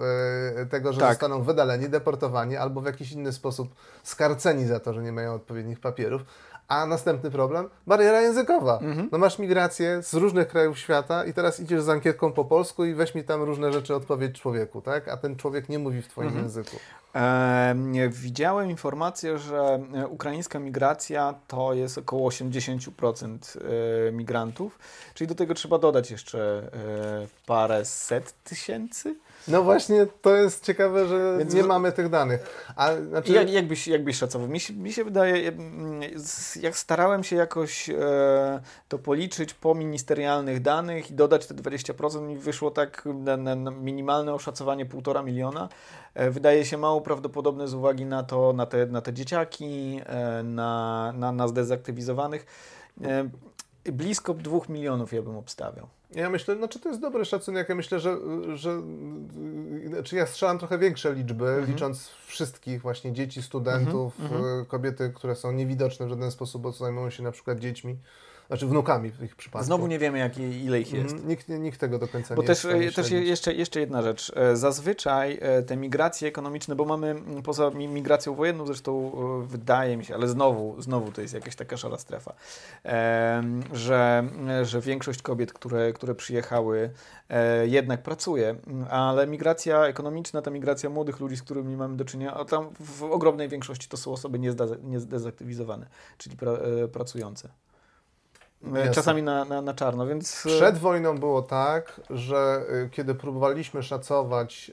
e, 0.60 0.66
tego, 0.66 0.92
że 0.92 1.00
Tak. 1.00 1.10
zostaną 1.10 1.42
wydaleni, 1.42 1.88
deportowani 1.88 2.56
albo 2.56 2.80
w 2.80 2.86
jakiś 2.86 3.12
inny 3.12 3.32
sposób 3.32 3.74
skarceni 4.02 4.66
za 4.66 4.80
to, 4.80 4.94
że 4.94 5.02
nie 5.02 5.12
mają 5.12 5.34
odpowiednich 5.34 5.80
papierów. 5.80 6.22
A 6.68 6.86
następny 6.86 7.30
problem? 7.30 7.68
Bariera 7.86 8.20
językowa. 8.20 8.78
Mhm. 8.78 9.08
No 9.12 9.18
masz 9.18 9.38
migrację 9.38 10.02
z 10.02 10.14
różnych 10.14 10.48
krajów 10.48 10.78
świata 10.78 11.24
i 11.24 11.32
teraz 11.34 11.60
idziesz 11.60 11.82
z 11.82 11.88
ankietką 11.88 12.32
po 12.32 12.44
polsku 12.44 12.84
i 12.84 12.94
weź 12.94 13.14
mi 13.14 13.24
tam 13.24 13.42
różne 13.42 13.72
rzeczy 13.72 13.94
odpowiedź 13.94 14.40
człowieku, 14.40 14.80
tak? 14.80 15.08
A 15.08 15.16
ten 15.16 15.36
człowiek 15.36 15.68
nie 15.68 15.78
mówi 15.78 16.02
w 16.02 16.08
twoim 16.08 16.28
Mhm. 16.28 16.44
języku. 16.44 16.76
E, 17.14 17.74
widziałem 18.08 18.70
informację, 18.70 19.38
że 19.38 19.80
e, 19.94 20.06
ukraińska 20.08 20.58
migracja 20.58 21.34
to 21.48 21.74
jest 21.74 21.98
około 21.98 22.30
80% 22.30 23.58
e, 24.08 24.12
migrantów, 24.12 24.78
czyli 25.14 25.28
do 25.28 25.34
tego 25.34 25.54
trzeba 25.54 25.78
dodać 25.78 26.10
jeszcze 26.10 26.62
e, 26.72 27.26
parę 27.46 27.84
set 27.84 28.34
tysięcy. 28.44 29.16
No 29.48 29.62
właśnie, 29.62 30.06
to 30.22 30.36
jest 30.36 30.64
ciekawe, 30.64 31.06
że 31.06 31.36
Więc 31.38 31.54
nie 31.54 31.62
w- 31.62 31.66
mamy 31.66 31.92
tych 31.92 32.08
danych. 32.08 32.64
A, 32.76 32.90
znaczy, 33.08 33.32
Jak, 33.32 33.50
jak, 33.50 33.66
byś, 33.66 33.88
jak 33.88 34.04
byś 34.04 34.16
szacował? 34.16 34.48
Mi 34.48 34.60
się, 34.60 34.74
mi 34.74 34.92
się 34.92 35.04
wydaje, 35.04 35.52
jak 36.62 36.76
starałem 36.76 37.24
się 37.24 37.36
jakoś 37.36 37.90
e, 37.90 37.94
to 38.88 38.98
policzyć 38.98 39.54
po 39.54 39.74
ministerialnych 39.74 40.62
danych 40.62 41.10
i 41.10 41.14
dodać 41.14 41.46
te 41.46 41.54
20%, 41.54 42.22
mi 42.22 42.36
wyszło 42.36 42.70
tak 42.70 43.02
na, 43.14 43.36
na, 43.36 43.54
na 43.54 43.70
minimalne 43.70 44.34
oszacowanie 44.34 44.86
1,5 44.86 45.24
miliona. 45.24 45.68
E, 46.14 46.30
wydaje 46.30 46.64
się 46.64 46.78
mało 46.78 47.00
prawdopodobne 47.00 47.68
z 47.68 47.74
uwagi 47.74 48.04
na 48.06 48.22
to, 48.22 48.52
na 48.52 48.66
te, 48.66 48.86
na 48.86 49.00
te 49.00 49.12
dzieciaki, 49.12 50.00
e, 50.06 50.42
na, 50.42 51.12
na, 51.16 51.32
na 51.32 51.48
zdezaktywizowanych. 51.48 52.46
Blisko 53.92 54.34
2 54.34 54.58
milionów 54.68 55.12
ja 55.12 55.22
bym 55.22 55.36
obstawiał. 55.36 55.88
Ja 56.10 56.30
myślę, 56.30 56.56
znaczy 56.56 56.80
to 56.80 56.88
jest 56.88 57.00
dobry 57.00 57.24
szacunek. 57.24 57.68
Ja 57.68 57.74
myślę, 57.74 58.00
że, 58.00 58.16
że 58.54 58.82
znaczy 59.88 60.16
ja 60.16 60.26
strzelam 60.26 60.58
trochę 60.58 60.78
większe 60.78 61.14
liczby, 61.14 61.48
mhm. 61.48 61.66
licząc 61.66 62.08
wszystkich 62.26 62.82
właśnie 62.82 63.12
dzieci, 63.12 63.42
studentów, 63.42 64.20
mhm. 64.20 64.40
mhm. 64.40 64.66
kobiety, 64.66 65.12
które 65.14 65.36
są 65.36 65.52
niewidoczne 65.52 66.06
w 66.06 66.08
żaden 66.08 66.30
sposób, 66.30 66.62
bo 66.62 66.72
zajmują 66.72 67.10
się 67.10 67.22
na 67.22 67.32
przykład 67.32 67.58
dziećmi 67.58 67.96
znaczy 68.46 68.66
wnukami 68.66 69.10
w 69.10 69.22
ich 69.22 69.36
przypadku. 69.36 69.66
Znowu 69.66 69.86
nie 69.86 69.98
wiemy, 69.98 70.18
jak, 70.18 70.38
ile 70.38 70.80
ich 70.80 70.92
jest. 70.92 71.14
Mm, 71.14 71.28
nikt, 71.28 71.48
nikt 71.48 71.80
tego 71.80 71.98
do 71.98 72.08
końca 72.08 72.34
bo 72.34 72.42
nie 72.42 72.48
też, 72.48 72.64
jest. 72.64 72.96
Bo 72.96 73.02
też 73.02 73.10
jeszcze, 73.10 73.54
jeszcze 73.54 73.80
jedna 73.80 74.02
rzecz. 74.02 74.32
E, 74.36 74.56
zazwyczaj 74.56 75.38
e, 75.40 75.62
te 75.62 75.76
migracje 75.76 76.28
ekonomiczne, 76.28 76.74
bo 76.74 76.84
mamy 76.84 77.14
poza 77.44 77.70
migracją 77.70 78.34
wojenną, 78.34 78.66
zresztą 78.66 79.12
e, 79.42 79.46
wydaje 79.46 79.96
mi 79.96 80.04
się, 80.04 80.14
ale 80.14 80.28
znowu, 80.28 80.82
znowu 80.82 81.12
to 81.12 81.20
jest 81.20 81.34
jakaś 81.34 81.56
taka 81.56 81.76
szara 81.76 81.98
strefa, 81.98 82.34
że, 83.72 84.24
że 84.62 84.80
większość 84.80 85.22
kobiet, 85.22 85.52
które, 85.52 85.92
które 85.92 86.14
przyjechały, 86.14 86.90
jednak 87.64 88.02
pracuje, 88.02 88.56
ale 88.90 89.26
migracja 89.26 89.86
ekonomiczna, 89.86 90.42
ta 90.42 90.50
migracja 90.50 90.90
młodych 90.90 91.20
ludzi, 91.20 91.36
z 91.36 91.42
którymi 91.42 91.76
mamy 91.76 91.96
do 91.96 92.04
czynienia, 92.04 92.34
a 92.34 92.44
tam 92.44 92.68
w 92.80 93.02
ogromnej 93.02 93.48
większości 93.48 93.88
to 93.88 93.96
są 93.96 94.12
osoby 94.12 94.38
niezdezaktywizowane, 94.82 95.86
czyli 96.18 96.36
pra, 96.36 96.52
pracujące. 96.92 97.48
Jasne. 98.66 98.90
czasami 98.90 99.22
na, 99.22 99.44
na, 99.44 99.62
na 99.62 99.74
czarno, 99.74 100.06
więc... 100.06 100.46
E, 100.46 100.48
Przed 100.48 100.78
wojną 100.78 101.18
było 101.18 101.42
tak, 101.42 102.00
że 102.10 102.62
e, 102.68 102.88
kiedy 102.88 103.14
próbowaliśmy 103.14 103.82
szacować 103.82 104.72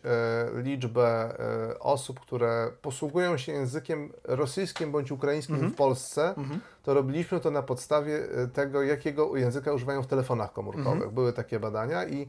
e, 0.58 0.62
liczbę 0.62 1.40
e, 1.74 1.80
osób, 1.80 2.20
które 2.20 2.72
posługują 2.82 3.38
się 3.38 3.52
językiem 3.52 4.14
rosyjskim 4.24 4.92
bądź 4.92 5.12
ukraińskim 5.12 5.58
-hmm. 5.58 5.70
w 5.70 5.76
Polsce, 5.76 6.34
-hmm. 6.38 6.58
to 6.84 6.94
robiliśmy 6.94 7.40
to 7.40 7.52
na 7.52 7.62
podstawie 7.62 8.20
tego, 8.54 8.84
jakiego 8.84 9.38
języka 9.38 9.74
używają 9.74 10.04
w 10.04 10.08
telefonach 10.08 10.54
komórkowych. 10.54 11.10
-hmm. 11.10 11.14
Były 11.14 11.34
takie 11.34 11.60
badania 11.60 12.08
i 12.08 12.28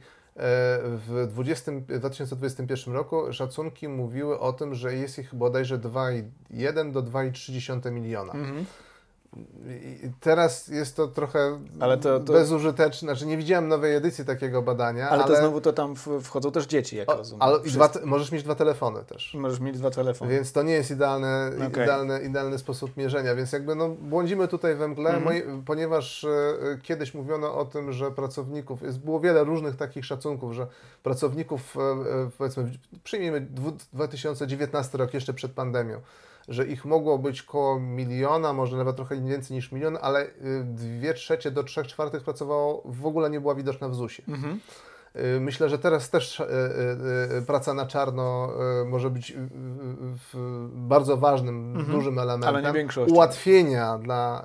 w 0.85 1.27
20, 1.31 1.72
2021 1.72 2.94
roku 2.94 3.33
szacunki 3.33 3.88
mówiły 3.88 4.40
o 4.40 4.53
tym, 4.53 4.75
że 4.75 4.94
jest 4.94 5.18
ich 5.18 5.35
bodajże 5.35 5.79
2,1 5.79 6.92
do 6.92 7.03
2,3 7.03 7.92
miliona. 7.92 8.33
-hmm. 8.33 8.64
Teraz 10.20 10.68
jest 10.68 10.96
to 10.96 11.08
trochę 11.08 11.58
ale 11.80 11.98
to, 11.98 12.20
to... 12.20 12.32
bezużyteczne, 12.32 13.06
znaczy 13.06 13.26
nie 13.26 13.36
widziałem 13.36 13.68
nowej 13.68 13.94
edycji 13.94 14.24
takiego 14.24 14.62
badania. 14.62 15.10
Ale, 15.10 15.24
ale... 15.24 15.34
to 15.34 15.40
znowu 15.40 15.60
to 15.60 15.72
tam 15.72 15.94
wchodzą 16.22 16.52
też 16.52 16.66
dzieci, 16.66 16.96
jak 16.96 17.10
o, 17.10 17.16
rozumiem. 17.16 17.42
Ale 17.42 17.60
dwa, 17.60 17.90
możesz 18.04 18.32
mieć 18.32 18.42
dwa 18.42 18.54
telefony 18.54 19.04
też. 19.04 19.34
Możesz 19.34 19.60
mieć 19.60 19.78
dwa 19.78 19.90
telefony. 19.90 20.30
Więc 20.32 20.52
to 20.52 20.62
nie 20.62 20.72
jest 20.72 20.90
idealny, 20.90 21.50
okay. 21.56 21.84
idealny, 21.84 22.20
idealny 22.20 22.58
sposób 22.58 22.96
mierzenia, 22.96 23.34
więc 23.34 23.52
jakby 23.52 23.74
no, 23.74 23.88
błądzimy 23.88 24.48
tutaj 24.48 24.74
we 24.74 24.88
mgle, 24.88 25.10
mm 25.10 25.24
-hmm. 25.24 25.62
ponieważ 25.66 26.24
e, 26.24 26.28
kiedyś 26.82 27.14
mówiono 27.14 27.54
o 27.54 27.64
tym, 27.64 27.92
że 27.92 28.10
pracowników, 28.10 28.82
jest, 28.82 28.98
było 28.98 29.20
wiele 29.20 29.44
różnych 29.44 29.76
takich 29.76 30.04
szacunków, 30.04 30.52
że 30.52 30.66
pracowników, 31.02 31.76
e, 31.76 31.80
e 31.80 32.30
powiedzmy, 32.38 32.72
przyjmijmy 33.04 33.46
2019 33.92 34.98
rok, 34.98 35.14
jeszcze 35.14 35.34
przed 35.34 35.52
pandemią, 35.52 36.00
że 36.48 36.66
ich 36.66 36.85
mogło 36.85 37.18
być 37.18 37.42
koło 37.42 37.81
miliona, 37.81 38.52
może 38.52 38.76
nawet 38.76 38.96
trochę 38.96 39.20
więcej 39.20 39.57
niż 39.57 39.72
milion, 39.72 39.98
ale 40.00 40.26
y, 40.26 40.31
dwie 40.64 41.14
trzecie 41.14 41.50
do 41.50 41.64
trzech 41.64 41.87
czwartych 41.87 42.22
pracowało, 42.22 42.83
w 42.85 43.07
ogóle 43.07 43.31
nie 43.31 43.40
była 43.40 43.55
widoczna 43.55 43.88
w 43.88 43.94
ZUS-ie. 43.94 44.28
Mhm. 44.28 44.61
Y, 45.16 45.40
myślę, 45.40 45.68
że 45.68 45.79
teraz 45.79 46.11
też 46.11 46.40
y, 46.40 46.44
y, 47.38 47.42
praca 47.46 47.75
na 47.75 47.87
czarno 47.87 48.53
może 48.87 49.11
być 49.11 49.37
bardzo 50.72 51.16
ważnym, 51.16 51.77
mhm. 51.77 51.96
dużym 51.96 52.18
elementem 52.18 52.88
ułatwienia 53.07 53.98
dla 53.98 54.44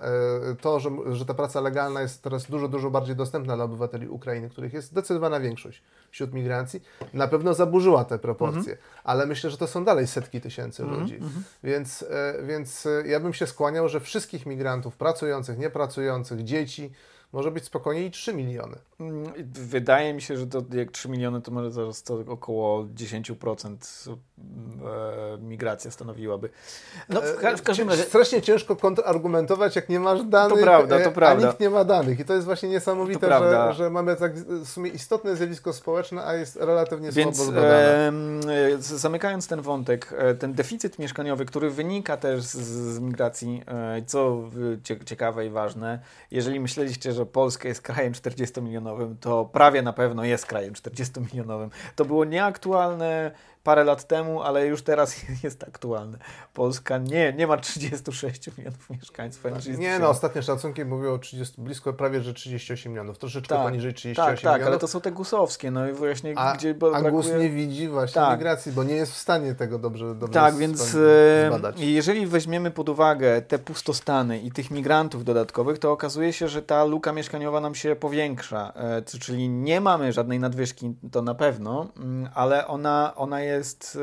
to, 0.62 0.80
że, 0.80 0.90
że 1.12 1.26
ta 1.26 1.34
praca 1.34 1.62
legalna 1.62 2.02
jest 2.02 2.24
teraz 2.24 2.46
dużo, 2.46 2.68
dużo 2.68 2.90
bardziej 2.90 3.16
dostępna 3.16 3.56
dla 3.56 3.66
obywateli 3.66 4.08
Ukrainy, 4.08 4.50
których 4.50 4.74
jest 4.74 4.88
zdecydowana 4.88 5.40
większość 5.40 5.84
wśród 6.12 6.34
migracji. 6.34 6.84
Na 7.14 7.28
pewno 7.28 7.54
zaburzyła 7.54 8.06
te 8.06 8.20
proporcje, 8.20 8.74
mhm. 8.74 8.78
ale 9.04 9.26
myślę, 9.26 9.50
że 9.50 9.58
to 9.58 9.68
są 9.68 9.86
dalej 9.86 10.08
setki 10.08 10.42
tysięcy 10.42 10.84
mhm. 10.84 11.02
ludzi. 11.02 11.16
Mhm. 11.16 11.44
Więc, 11.64 12.06
więc 12.44 12.88
ja 13.06 13.20
bym 13.20 13.34
się 13.34 13.48
skłaniał, 13.48 13.90
że 13.90 14.00
wszystkich 14.00 14.46
migrantów 14.46 14.98
pracujących, 14.98 15.58
niepracujących, 15.58 16.44
dzieci, 16.44 16.92
może 17.34 17.52
być 17.52 17.66
spokojniej 17.66 18.12
3 18.12 18.34
miliony. 18.34 18.76
Mm, 19.00 19.34
wydaje 19.54 20.14
mi 20.14 20.22
się, 20.22 20.38
że 20.38 20.48
to 20.48 20.64
jak 20.74 20.92
3 20.92 21.10
miliony, 21.10 21.42
to 21.42 21.52
może 21.52 21.72
to, 21.72 21.92
to 22.06 22.32
około 22.32 22.84
10% 22.84 23.76
e, 24.10 25.38
migracja 25.42 25.92
stanowiłaby. 25.92 26.50
No, 27.10 27.22
w, 27.22 27.26
w 27.58 27.62
każdym 27.62 27.90
razie... 27.90 28.04
Strasznie 28.04 28.42
ciężko 28.42 28.76
kontrargumentować, 28.76 29.76
jak 29.76 29.90
nie 29.90 30.00
masz 30.00 30.24
danych, 30.24 30.58
to 30.58 30.64
prawda, 30.64 31.04
to 31.04 31.12
prawda. 31.12 31.48
a 31.48 31.50
nikt 31.50 31.60
nie 31.60 31.70
ma 31.70 31.84
danych. 31.84 32.20
I 32.20 32.26
to 32.26 32.34
jest 32.34 32.46
właśnie 32.46 32.70
niesamowite, 32.70 33.30
że, 33.30 33.74
że 33.74 33.90
mamy 33.90 34.16
tak 34.16 34.36
w 34.36 34.68
sumie 34.68 34.90
istotne 34.90 35.36
zjawisko 35.36 35.74
społeczne, 35.74 36.26
a 36.26 36.34
jest 36.34 36.56
relatywnie 36.56 37.12
Więc, 37.12 37.36
słabo 37.36 37.52
zbadane. 37.52 38.08
E, 38.08 38.78
zamykając 38.80 39.48
ten 39.48 39.62
wątek, 39.62 40.14
ten 40.40 40.54
deficyt 40.54 41.00
mieszkaniowy, 41.00 41.46
który 41.46 41.70
wynika 41.70 42.18
też 42.18 42.44
z, 42.44 42.56
z 42.94 43.00
migracji, 43.00 43.64
e, 43.68 44.02
co 44.06 44.42
ciekawe 45.06 45.46
i 45.46 45.50
ważne, 45.50 46.00
jeżeli 46.32 46.60
myśleliście, 46.60 47.14
że 47.18 47.26
Polska 47.26 47.68
jest 47.68 47.82
krajem 47.82 48.14
40-milionowym, 48.14 49.16
to 49.20 49.46
prawie 49.46 49.82
na 49.82 49.94
pewno 49.94 50.24
jest 50.24 50.46
krajem 50.46 50.74
40-milionowym. 50.74 51.70
To 51.96 52.06
było 52.06 52.26
nieaktualne 52.26 53.32
lat 53.76 54.08
temu, 54.08 54.42
ale 54.42 54.68
już 54.68 54.82
teraz 54.82 55.16
jest 55.44 55.64
aktualne. 55.64 56.18
Polska 56.54 56.98
nie, 56.98 57.34
nie 57.34 57.48
ma 57.48 57.58
36 57.58 58.58
milionów 58.58 58.90
mieszkańców. 58.90 59.44
Nie, 59.78 60.00
no 60.00 60.10
ostatnie 60.10 60.44
szacunki 60.44 60.86
mówią 60.86 61.14
o 61.14 61.18
30, 61.18 61.62
blisko 61.62 61.94
prawie, 61.94 62.22
że 62.22 62.34
38 62.34 62.92
milionów, 62.92 63.18
troszeczkę 63.18 63.56
tak, 63.56 63.64
poniżej 63.64 63.94
38 63.94 64.26
tak, 64.26 64.36
tak, 64.36 64.44
milionów. 64.44 64.60
Tak, 64.60 64.68
ale 64.68 64.80
to 64.80 64.88
są 64.88 65.02
te 65.02 65.12
gusowskie, 65.12 65.72
no 65.72 65.90
i 65.90 65.94
właśnie 65.94 66.34
a, 66.38 66.56
gdzie 66.56 66.74
brakuje... 66.74 67.08
A 67.08 67.12
GUS 67.12 67.28
nie 67.40 67.50
widzi 67.50 67.88
właśnie 67.88 68.14
tak. 68.14 68.40
migracji, 68.40 68.72
bo 68.72 68.84
nie 68.84 68.96
jest 68.96 69.12
w 69.12 69.18
stanie 69.18 69.56
tego 69.56 69.80
dobrze, 69.80 70.16
dobrze 70.16 70.34
Tak, 70.34 70.56
więc 70.56 70.78
zbadać. 71.48 71.80
jeżeli 71.80 72.28
weźmiemy 72.28 72.72
pod 72.72 72.90
uwagę 72.90 73.42
te 73.42 73.60
pustostany 73.60 74.40
i 74.40 74.52
tych 74.52 74.72
migrantów 74.72 75.24
dodatkowych, 75.24 75.80
to 75.80 75.92
okazuje 75.92 76.34
się, 76.34 76.48
że 76.48 76.62
ta 76.62 76.84
luka 76.84 77.14
mieszkaniowa 77.14 77.62
nam 77.62 77.76
się 77.76 77.96
powiększa, 77.96 78.74
e, 78.76 79.02
czyli 79.02 79.50
nie 79.50 79.82
mamy 79.82 80.14
żadnej 80.14 80.40
nadwyżki, 80.40 80.96
to 81.12 81.22
na 81.22 81.36
pewno, 81.36 81.88
mm, 81.98 82.30
ale 82.34 82.68
ona, 82.68 83.14
ona 83.16 83.42
jest 83.42 83.57
jest... 83.58 83.98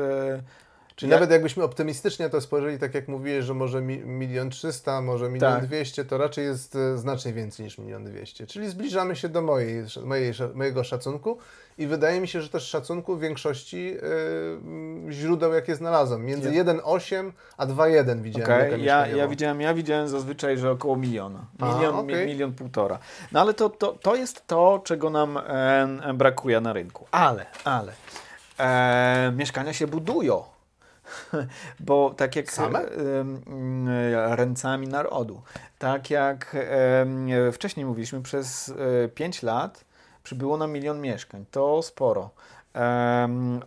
E, 1.01 1.07
nawet 1.07 1.31
jakbyśmy 1.31 1.63
optymistycznie 1.63 2.29
to 2.29 2.41
spojrzeli, 2.41 2.79
tak 2.79 2.93
jak 2.93 3.07
mówiłeś, 3.07 3.45
że 3.45 3.53
może 3.53 3.81
milion 3.81 4.49
trzysta, 4.49 5.01
może 5.01 5.29
milion 5.29 5.53
tak. 5.53 5.65
dwieście, 5.65 6.05
to 6.05 6.17
raczej 6.17 6.45
jest 6.45 6.75
e, 6.75 6.97
znacznie 6.97 7.33
więcej 7.33 7.63
niż 7.65 7.77
milion 7.77 8.03
dwieście. 8.03 8.47
Czyli 8.47 8.69
zbliżamy 8.69 9.15
się 9.15 9.29
do 9.29 9.41
mojej, 9.41 9.83
mojej, 10.05 10.33
mojego 10.53 10.83
szacunku 10.83 11.37
i 11.77 11.87
wydaje 11.87 12.21
mi 12.21 12.27
się, 12.27 12.41
że 12.41 12.49
też 12.49 12.67
szacunku 12.67 13.17
większości 13.17 13.85
yy, 13.85 15.13
źródeł, 15.13 15.53
jakie 15.53 15.75
znalazłem. 15.75 16.25
Między 16.25 16.53
ja. 16.53 16.63
1,8 16.63 17.31
a 17.57 17.67
2,1 17.67 18.21
widziałem. 18.21 18.67
Okay. 18.67 18.79
Ja, 18.79 19.07
ja, 19.07 19.27
widziałem, 19.27 19.61
ja 19.61 19.73
widziałem 19.73 20.07
zazwyczaj, 20.07 20.57
że 20.57 20.71
około 20.71 20.95
miliona. 20.95 21.45
Milion, 21.59 21.95
a, 21.95 21.99
okay. 21.99 22.25
milion 22.25 22.53
półtora. 22.53 22.99
No 23.31 23.41
ale 23.41 23.53
to, 23.53 23.69
to, 23.69 23.91
to 24.01 24.15
jest 24.15 24.47
to, 24.47 24.81
czego 24.83 25.09
nam 25.09 25.37
e, 25.37 26.13
brakuje 26.13 26.61
na 26.61 26.73
rynku. 26.73 27.07
Ale, 27.11 27.45
ale 27.63 27.93
e, 28.59 29.31
mieszkania 29.35 29.73
się 29.73 29.87
budują. 29.87 30.43
Bo 31.79 32.13
tak 32.17 32.35
jak 32.35 32.51
Same? 32.51 32.79
E, 32.79 34.35
ręcami 34.35 34.87
narodu, 34.87 35.41
tak 35.79 36.09
jak 36.09 36.55
e, 36.55 37.51
wcześniej 37.51 37.85
mówiliśmy, 37.85 38.21
przez 38.21 38.73
e, 39.05 39.07
5 39.07 39.43
lat 39.43 39.85
przybyło 40.23 40.57
nam 40.57 40.71
milion 40.71 41.01
mieszkań. 41.01 41.45
To 41.51 41.81
sporo. 41.81 42.29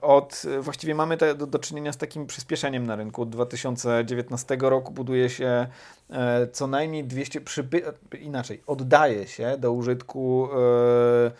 Od, 0.00 0.42
właściwie 0.60 0.94
mamy 0.94 1.16
te, 1.16 1.34
do, 1.34 1.46
do, 1.46 1.58
czynienia 1.58 1.92
z 1.92 1.96
takim 1.96 2.26
przyspieszeniem 2.26 2.86
na 2.86 2.96
rynku. 2.96 3.22
Od 3.22 3.30
2019 3.30 4.56
roku 4.60 4.92
buduje 4.92 5.30
się 5.30 5.66
e, 6.10 6.46
co 6.52 6.66
najmniej 6.66 7.04
200, 7.04 7.40
przyby, 7.40 7.82
inaczej, 8.20 8.62
oddaje 8.66 9.26
się 9.26 9.56
do 9.58 9.72
użytku 9.72 10.48
e, 10.52 11.30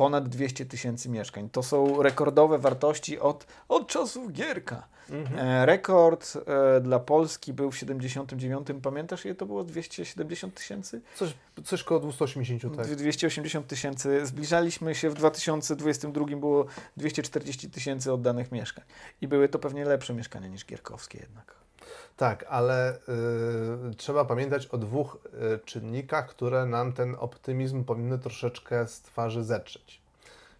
ponad 0.00 0.28
200 0.28 0.66
tysięcy 0.66 1.08
mieszkań. 1.08 1.50
To 1.50 1.62
są 1.62 2.02
rekordowe 2.02 2.58
wartości 2.58 3.18
od, 3.18 3.46
od 3.68 3.88
czasów 3.88 4.32
Gierka. 4.32 4.88
Mhm. 5.10 5.38
E, 5.38 5.66
rekord 5.66 6.36
e, 6.36 6.80
dla 6.80 6.98
Polski 6.98 7.52
był 7.52 7.70
w 7.70 7.76
79, 7.76 8.68
pamiętasz 8.82 9.24
ile 9.24 9.34
to 9.34 9.46
było? 9.46 9.64
270 9.64 10.54
tysięcy? 10.54 11.00
Coś, 11.16 11.34
coś 11.64 11.82
koło 11.82 12.00
280, 12.00 12.76
tak. 12.76 12.86
280 12.86 13.66
tysięcy. 13.66 14.26
Zbliżaliśmy 14.26 14.94
się 14.94 15.10
w 15.10 15.14
2022 15.14 16.36
było 16.36 16.66
240 16.96 17.70
tysięcy 17.70 18.12
oddanych 18.12 18.52
mieszkań. 18.52 18.84
I 19.20 19.28
były 19.28 19.48
to 19.48 19.58
pewnie 19.58 19.84
lepsze 19.84 20.14
mieszkania 20.14 20.48
niż 20.48 20.66
Gierkowskie 20.66 21.18
jednak. 21.18 21.59
Tak, 22.16 22.44
ale 22.48 22.94
y, 23.90 23.94
trzeba 23.96 24.24
pamiętać 24.24 24.66
o 24.66 24.78
dwóch 24.78 25.18
y, 25.54 25.58
czynnikach, 25.64 26.28
które 26.28 26.66
nam 26.66 26.92
ten 26.92 27.16
optymizm 27.18 27.84
powinny 27.84 28.18
troszeczkę 28.18 28.86
z 28.86 29.00
twarzy 29.00 29.44
zetrzeć. 29.44 30.00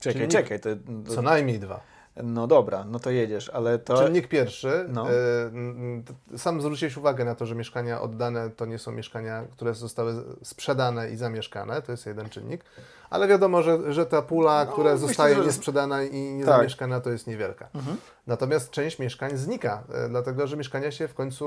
Czekaj, 0.01 0.15
Czynnik, 0.15 0.31
czekaj. 0.31 0.61
To, 0.61 0.71
to... 1.07 1.15
Co 1.15 1.23
najmniej 1.23 1.59
dwa. 1.59 1.81
No 2.23 2.47
dobra, 2.47 2.85
no 2.85 2.99
to 2.99 3.11
jedziesz, 3.11 3.49
ale 3.49 3.79
to... 3.79 4.05
Czynnik 4.05 4.29
pierwszy. 4.29 4.85
No. 4.89 5.07
E, 5.11 6.39
sam 6.39 6.61
zwróciłeś 6.61 6.97
uwagę 6.97 7.25
na 7.25 7.35
to, 7.35 7.47
że 7.47 7.55
mieszkania 7.55 8.01
oddane 8.01 8.51
to 8.51 8.67
nie 8.67 8.79
są 8.79 8.93
mieszkania, 8.93 9.45
które 9.53 9.75
zostały 9.75 10.15
sprzedane 10.43 11.11
i 11.11 11.17
zamieszkane. 11.17 11.83
To 11.83 11.93
jest 11.93 12.07
jeden 12.07 12.29
czynnik. 12.29 12.65
Ale 13.11 13.29
wiadomo, 13.29 13.63
że, 13.63 13.93
że 13.93 14.07
ta 14.07 14.23
pula, 14.23 14.65
No, 14.65 14.73
która 14.73 14.93
myślę, 14.93 15.09
zostaje 15.09 15.35
że- 15.37 15.45
niesprzedana 15.45 16.03
i 16.03 16.09
Tak. 16.09 16.15
niezamieszkana, 16.15 17.01
to 17.01 17.11
jest 17.11 17.27
niewielka. 17.27 17.69
Mhm. 17.75 17.97
Natomiast 18.27 18.71
część 18.71 18.99
mieszkań 18.99 19.37
znika, 19.37 19.83
e, 19.95 20.09
dlatego 20.09 20.47
że 20.47 20.57
mieszkania 20.57 20.91
się 20.91 21.09
w 21.09 21.15
końcu 21.15 21.45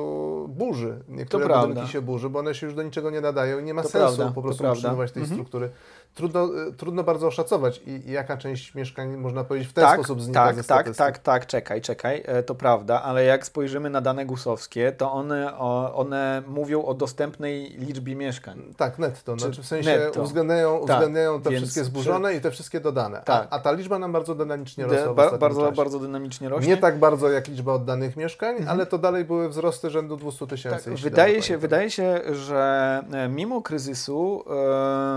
burzy. 0.50 1.00
Niektóre 1.08 1.46
prawda. 1.46 1.68
budynki 1.68 1.92
się 1.92 2.02
burzy, 2.02 2.30
bo 2.30 2.40
one 2.40 2.56
się 2.56 2.66
już 2.68 2.76
do 2.76 2.84
niczego 2.84 3.10
nie 3.10 3.22
nadają 3.22 3.60
i 3.60 3.64
nie 3.64 3.74
ma 3.74 3.84
To 3.84 3.90
sensu 3.90 4.16
prawda, 4.16 4.34
po 4.36 4.42
to 4.42 4.42
prostu 4.42 4.62
prawda. 4.64 4.78
utrzymywać 4.80 5.12
tej 5.12 5.22
Mhm. 5.24 5.38
struktury. 5.40 5.70
Trudno, 6.16 6.44
e, 6.68 6.72
trudno 6.78 7.04
bardzo 7.04 7.28
oszacować 7.28 7.82
i, 7.88 8.10
i 8.10 8.12
jaka 8.12 8.38
część 8.38 8.76
mieszkań, 8.76 9.18
można 9.18 9.44
powiedzieć, 9.44 9.70
w 9.70 9.74
ten 9.74 9.84
tak, 9.84 9.94
sposób 10.00 10.22
znika 10.22 10.46
tak, 10.46 10.56
ze 10.56 10.64
tak, 10.64 10.66
statystyk. 10.66 10.98
tak, 11.06 11.18
tak, 11.20 11.46
czekaj, 11.48 11.82
czekaj, 11.82 12.24
e, 12.26 12.44
to 12.44 12.56
prawda, 12.56 13.02
ale 13.02 13.24
jak 13.26 13.46
spojrzymy 13.46 13.90
na 13.90 14.02
dane 14.02 14.26
gusowskie, 14.26 14.92
to 14.92 15.12
one, 15.12 15.58
o, 15.58 15.94
one 15.96 16.44
mówią 16.48 16.84
o 16.86 16.94
dostępnej 16.94 17.64
liczbie 17.78 18.16
mieszkań. 18.16 18.74
Tak, 18.78 19.00
netto. 19.00 19.36
Czy 19.36 19.46
Znaczy 19.46 19.62
w 19.62 19.66
sensie 19.66 19.90
netto. 19.98 20.22
uwzględniają, 20.22 20.74
Tak, 20.74 20.84
uwzględniają 20.90 21.42
te 21.42 21.50
więc 21.50 21.62
wszystkie 21.64 21.84
zburzone 21.84 22.34
i 22.34 22.42
te 22.42 22.52
wszystkie 22.52 22.80
dodane. 22.80 23.22
Tak. 23.26 23.48
A, 23.52 23.56
a 23.56 23.60
ta 23.60 23.72
liczba 23.72 24.00
nam 24.00 24.12
bardzo 24.12 24.36
dynamicznie 24.36 24.86
rosła 24.86 25.14
ba, 25.14 25.38
bardzo, 25.38 25.62
czasie. 25.62 25.76
bardzo 25.76 26.00
dynamicznie 26.00 26.50
rośnie. 26.50 26.68
Nie 26.70 26.78
tak 26.78 27.00
bardzo 27.00 27.30
jak 27.30 27.48
liczba 27.48 27.74
oddanych 27.74 28.18
mieszkań, 28.18 28.50
Mhm. 28.56 28.70
ale 28.70 28.86
to 28.86 28.98
dalej 28.98 29.26
były 29.26 29.50
wzrosty 29.50 29.90
rzędu 29.90 30.18
200 30.18 30.48
tysięcy. 30.48 30.86
Tak, 30.92 31.00
wydaje, 31.00 31.34
się, 31.42 31.48
pamiętam. 31.48 31.62
wydaje 31.62 31.90
się, 31.92 32.22
że 32.36 33.02
e, 33.14 33.30
mimo 33.30 33.62
kryzysu, 33.62 34.44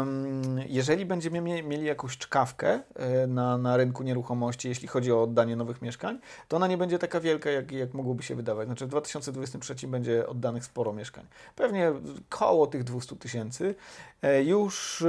em, 0.01 0.61
jeżeli 0.69 0.86
będziemy 1.07 1.41
mie- 1.41 1.63
mieli 1.63 1.85
jakąś 1.85 2.19
czkawkę 2.19 2.81
e, 2.95 3.27
na, 3.27 3.59
na 3.59 3.77
rynku 3.77 4.03
nieruchomości, 4.03 4.69
jeśli 4.69 4.89
chodzi 4.89 5.13
o 5.13 5.23
oddanie 5.23 5.57
nowych 5.57 5.83
mieszkań, 5.83 6.19
to 6.49 6.57
ona 6.57 6.67
nie 6.67 6.79
będzie 6.79 6.99
taka 6.99 7.21
wielka, 7.21 7.51
jak, 7.51 7.73
jak 7.73 7.95
mogłoby 7.95 8.23
się 8.23 8.35
wydawać. 8.35 8.67
Znaczy 8.67 8.87
w 8.87 8.89
2023 8.89 9.89
będzie 9.89 10.27
oddanych 10.27 10.65
sporo 10.65 10.93
mieszkań. 10.93 11.27
Pewnie 11.57 11.93
koło 12.29 12.67
tych 12.67 12.85
200 12.85 13.17
tysięcy. 13.17 13.75
E, 14.23 14.43
Już... 14.43 15.05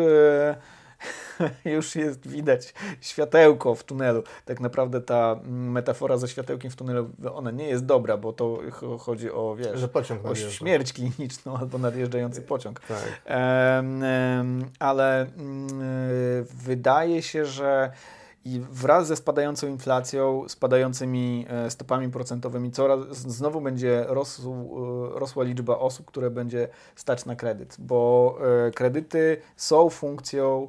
e, 1.40 1.50
Już 1.76 1.96
jest 1.96 2.28
widać 2.28 2.74
światełko 3.02 3.76
w 3.76 3.84
tunelu. 3.84 4.24
Tak 4.46 4.60
naprawdę 4.60 5.02
ta 5.02 5.40
metafora 5.46 6.18
ze 6.18 6.28
światełkiem 6.28 6.72
w 6.72 6.76
tunelu, 6.76 7.10
ona 7.34 7.52
nie 7.52 7.68
jest 7.68 7.86
dobra, 7.86 8.18
bo 8.18 8.34
to 8.34 8.60
ch- 8.72 9.02
chodzi 9.02 9.32
o, 9.32 9.56
wiesz, 9.56 9.80
Że 9.80 9.88
pociąg 9.88 10.26
o 10.26 10.36
śmierć 10.36 10.94
kliniczną 10.94 11.58
albo 11.58 11.78
nadjeżdżający 11.78 12.42
pociąg. 12.42 12.80
Tak. 12.80 13.22
Em, 13.26 14.02
ale 14.80 15.26
y, 15.26 15.28
wydaje 16.54 17.22
się, 17.22 17.46
że 17.46 17.92
i 18.48 18.62
wraz 18.72 19.08
ze 19.08 19.16
spadającą 19.16 19.68
inflacją, 19.68 20.44
spadającymi 20.48 21.46
e, 21.50 21.72
stopami 21.72 22.10
procentowymi, 22.10 22.72
coraz 22.72 23.18
znowu 23.18 23.62
będzie 23.62 24.06
rosł, 24.08 24.52
e, 25.16 25.20
rosła 25.20 25.44
liczba 25.44 25.78
osób, 25.78 26.06
które 26.06 26.30
będzie 26.32 26.68
stać 26.96 27.26
na 27.26 27.36
kredyt, 27.36 27.76
bo 27.80 28.38
e, 28.68 28.72
kredyty 28.72 29.38
są 29.56 29.90
funkcją 29.90 30.68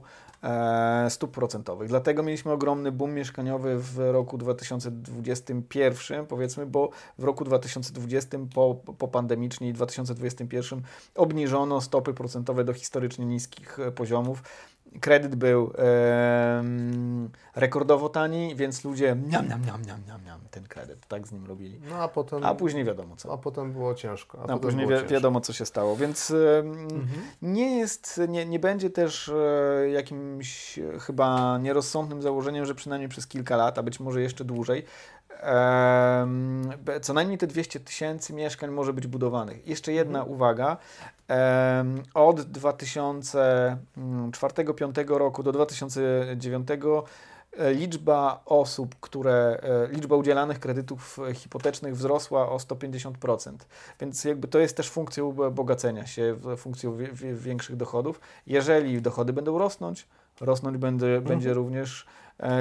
stóp 1.08 1.30
procentowych. 1.30 1.88
Dlatego 1.88 2.22
mieliśmy 2.22 2.52
ogromny 2.52 2.92
boom 2.92 3.14
mieszkaniowy 3.14 3.78
w 3.78 3.98
roku 3.98 4.38
2021, 4.38 6.26
powiedzmy, 6.26 6.66
bo 6.66 6.90
w 7.18 7.24
roku 7.24 7.44
2020 7.44 8.38
po, 8.54 8.74
po 8.98 9.08
pandemicznie 9.08 9.68
i 9.68 9.72
2021 9.72 10.82
obniżono 11.14 11.80
stopy 11.80 12.14
procentowe 12.14 12.64
do 12.64 12.72
historycznie 12.72 13.26
niskich 13.26 13.78
poziomów. 13.94 14.42
Kredyt 15.00 15.34
był 15.34 15.72
em, 16.58 17.30
rekordowo 17.56 18.08
tani, 18.08 18.56
więc 18.56 18.84
ludzie 18.84 19.16
niam, 19.28 19.48
niam, 19.48 19.64
niam, 19.66 19.82
niam, 19.86 20.00
niam, 20.06 20.24
niam, 20.24 20.40
ten 20.50 20.64
kredyt, 20.68 21.06
tak 21.06 21.26
z 21.26 21.32
nim 21.32 21.46
robili. 21.46 21.80
No 21.90 21.96
a 21.96 22.08
potem, 22.08 22.44
A 22.44 22.54
później 22.54 22.84
wiadomo 22.84 23.16
co. 23.16 23.32
a 23.32 23.36
potem 23.38 23.72
było 23.72 23.94
ciężko. 23.94 24.38
A, 24.38 24.42
A 24.42 24.44
potem 24.44 24.58
później 24.60 24.86
wi- 24.86 24.92
ciężko. 24.94 25.08
wiadomo, 25.08 25.40
co 25.40 25.52
się 25.52 25.66
stało, 25.66 25.96
więc 25.96 26.30
em, 26.30 26.72
Mhm. 26.72 27.08
nie 27.42 27.78
jest, 27.78 28.20
nie, 28.28 28.46
nie 28.46 28.58
będzie 28.58 28.90
też 28.90 29.28
e, 29.28 29.88
jakimś 29.90 30.80
chyba 31.00 31.58
nierozsądnym 31.58 32.22
założeniem, 32.22 32.66
że 32.66 32.74
przynajmniej 32.74 33.08
przez 33.08 33.26
kilka 33.26 33.56
lat, 33.56 33.78
a 33.78 33.82
być 33.82 34.00
może 34.00 34.22
jeszcze 34.22 34.44
dłużej, 34.44 34.84
co 37.02 37.12
najmniej 37.12 37.38
te 37.38 37.46
200 37.46 37.80
tysięcy 37.80 38.32
mieszkań 38.34 38.70
może 38.70 38.92
być 38.92 39.06
budowanych. 39.06 39.68
Jeszcze 39.68 39.92
jedna 39.92 40.18
Mhm. 40.18 40.36
uwaga. 40.36 40.76
Od 42.14 42.40
2004-2005 42.40 45.18
roku 45.18 45.42
do 45.42 45.52
2009 45.52 46.68
e, 47.58 47.74
liczba 47.74 48.42
osób, 48.46 48.94
które, 49.00 49.60
e, 49.62 49.88
liczba 49.92 50.16
udzielanych 50.16 50.58
kredytów 50.60 51.18
e, 51.30 51.34
hipotecznych 51.34 51.96
wzrosła 51.96 52.48
o 52.48 52.56
150%. 52.58 53.52
Więc 54.00 54.24
jakby 54.24 54.48
to 54.48 54.58
jest 54.58 54.76
też 54.76 54.90
funkcją 54.90 55.32
bogacenia 55.32 56.06
się, 56.06 56.36
funkcją 56.56 56.96
wi- 56.96 57.12
wi- 57.12 57.34
większych 57.34 57.76
dochodów. 57.76 58.20
Jeżeli 58.46 59.02
dochody 59.02 59.32
będą 59.32 59.58
rosnąć, 59.58 60.06
rosnąć 60.40 60.76
będzie, 60.78 61.20
będzie 61.20 61.54
również 61.54 62.06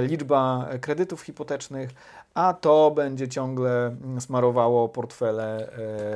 liczba 0.01 0.69
kredytów 0.81 1.21
hipotecznych, 1.21 1.89
a 2.33 2.53
to 2.53 2.91
będzie 2.91 3.27
ciągle 3.27 3.95
smarowało 4.19 4.89
portfele 4.89 5.69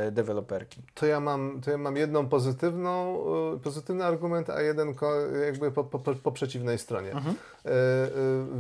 e, 0.08 0.12
deweloperki. 0.12 0.82
To 0.96 1.06
ja 1.06 1.20
mam, 1.20 1.62
to 1.66 1.72
ja 1.72 1.78
mam 1.78 1.96
jedną 1.98 2.28
pozytywną, 2.28 3.18
y, 3.56 3.60
pozytywny 3.60 4.06
argument, 4.06 4.50
a 4.50 4.62
jeden 4.62 4.94
jakby 5.46 5.72
po, 5.72 5.84
po, 5.84 6.00
po, 6.00 6.32
przeciwnej 6.32 6.78
stronie. 6.78 7.12
Mhm. 7.12 7.36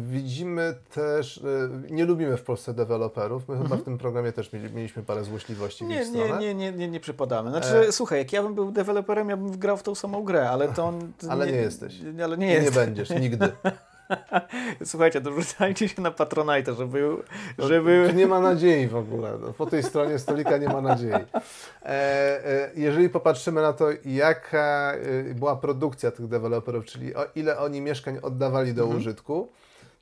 Widzimy 0.10 0.76
też, 0.94 1.44
nie 1.90 2.06
lubimy 2.06 2.38
w 2.38 2.44
Polsce 2.44 2.74
deweloperów. 2.74 3.48
My 3.50 3.54
chyba 3.56 3.64
Mhm. 3.66 3.82
w 3.82 3.86
tym 3.86 3.98
programie 3.98 4.32
też 4.32 4.54
mieli, 4.54 4.74
mieliśmy 4.74 5.04
parę 5.04 5.24
złośliwości 5.24 5.86
w 5.86 5.88
Nie, 5.88 6.02
ich 6.02 6.12
nie, 6.12 6.24
stronę. 6.26 6.42
nie, 6.42 6.56
nie, 6.56 6.72
nie, 6.72 6.88
nie 6.88 7.00
przypadamy. 7.00 7.50
Znaczy, 7.50 7.88
E. 7.88 7.92
słuchaj, 7.92 8.20
jak 8.20 8.34
ja 8.34 8.44
bym 8.44 8.56
był 8.56 8.72
deweloperem, 8.72 9.30
ja 9.30 9.38
bym 9.38 9.52
grał 9.58 9.78
w 9.78 9.84
tą 9.84 9.96
samą 9.96 10.24
grę, 10.24 10.50
ale 10.50 10.68
to... 10.70 10.86
on- 10.86 11.12
Ale 11.30 11.48
nie 11.48 11.58
jesteś. 11.58 11.96
Ale 12.24 12.38
nie 12.38 12.48
nie 12.48 12.54
jest. 12.54 12.76
będziesz, 12.76 13.10
nigdy. 13.10 13.52
Słuchajcie, 14.86 15.22
dorzucajcie 15.22 15.90
się 15.90 16.02
na 16.02 16.12
Patronite, 16.12 16.74
żeby... 16.74 17.16
żeby... 17.58 18.06
Tu 18.10 18.16
nie 18.16 18.28
ma 18.28 18.40
nadziei 18.40 18.88
w 18.88 18.96
ogóle. 18.96 19.32
No, 19.42 19.54
po 19.54 19.66
tej 19.66 19.84
stronie 19.84 20.20
stolika 20.20 20.58
nie 20.58 20.68
ma 20.68 20.82
nadziei. 20.82 21.12
E, 21.14 21.86
e, 21.86 22.70
jeżeli 22.76 23.10
popatrzymy 23.10 23.62
na 23.62 23.74
to, 23.74 23.88
jaka 24.06 24.94
e, 25.30 25.34
była 25.34 25.56
produkcja 25.56 26.12
tych 26.12 26.28
deweloperów, 26.28 26.86
czyli 26.86 27.16
o 27.16 27.26
ile 27.36 27.58
oni 27.60 27.82
mieszkań 27.82 28.20
oddawali 28.22 28.74
do 28.74 28.84
Mhm. 28.84 29.00
użytku, 29.00 29.52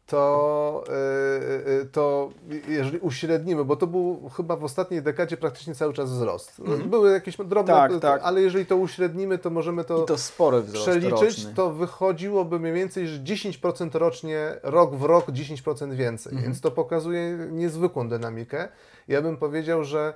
to, 0.10 0.84
e, 0.90 1.82
e, 1.82 1.86
to 1.86 2.30
jeżeli 2.68 3.00
uśrednimy, 3.00 3.66
bo 3.66 3.76
to 3.76 3.88
był 3.88 4.30
chyba 4.38 4.56
w 4.56 4.64
ostatniej 4.64 5.02
dekadzie 5.02 5.38
praktycznie 5.38 5.76
cały 5.76 5.94
czas 5.94 6.12
wzrost. 6.12 6.60
Mhm. 6.60 6.90
Były 6.90 7.12
jakieś 7.12 7.38
drobne, 7.38 7.74
Tak, 7.74 7.92
tak. 8.02 8.22
ale 8.24 8.42
jeżeli 8.42 8.66
to 8.66 8.78
uśrednimy, 8.78 9.38
to 9.38 9.50
możemy 9.50 9.84
to, 9.84 10.04
I 10.04 10.06
to 10.06 10.18
spory 10.18 10.62
wzrost 10.62 10.88
przeliczyć, 10.88 11.22
roczny. 11.22 11.54
to 11.54 11.74
wychodziłoby 11.74 12.60
mniej 12.60 12.74
więcej, 12.74 13.08
że 13.08 13.20
10% 13.20 13.96
rocznie, 13.96 14.56
rok 14.64 14.96
w 14.96 15.04
rok 15.04 15.32
10% 15.32 15.94
więcej. 15.94 16.32
Mhm. 16.32 16.46
Więc 16.46 16.62
to 16.62 16.72
pokazuje 16.72 17.38
niezwykłą 17.52 18.10
dynamikę. 18.10 18.68
Ja 19.08 19.22
bym 19.22 19.38
powiedział, 19.38 19.84
że 19.84 20.14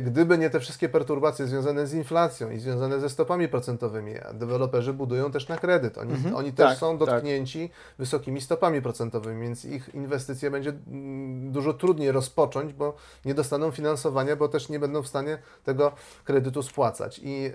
gdyby 0.00 0.38
nie 0.38 0.50
te 0.50 0.60
wszystkie 0.60 0.88
perturbacje 0.88 1.46
związane 1.46 1.86
z 1.86 1.94
inflacją 1.94 2.50
i 2.50 2.58
związane 2.58 3.00
ze 3.00 3.10
stopami 3.10 3.48
procentowymi, 3.48 4.18
a 4.18 4.32
deweloperzy 4.32 4.92
budują 4.92 5.30
też 5.30 5.48
na 5.48 5.58
kredyt. 5.58 5.98
Oni, 5.98 6.12
Mhm. 6.12 6.34
oni 6.36 6.52
też 6.52 6.68
Tak, 6.70 6.78
są 6.78 6.98
tak. 6.98 7.08
dotknięci 7.08 7.70
wysokimi 7.98 8.40
stopami 8.40 8.82
procentowymi, 8.82 9.42
więc 9.42 9.64
ich 9.64 9.94
inwestycje 9.94 10.50
będzie 10.50 10.70
mm, 10.70 11.52
dużo 11.52 11.74
trudniej 11.74 12.12
rozpocząć, 12.12 12.72
bo 12.72 12.96
nie 13.24 13.34
dostaną 13.34 13.70
finansowania, 13.70 14.36
bo 14.36 14.48
też 14.48 14.68
nie 14.68 14.78
będą 14.80 15.02
w 15.02 15.08
stanie 15.08 15.38
tego 15.64 15.92
kredytu 16.24 16.62
spłacać. 16.62 17.20
I 17.24 17.44
e, 17.46 17.54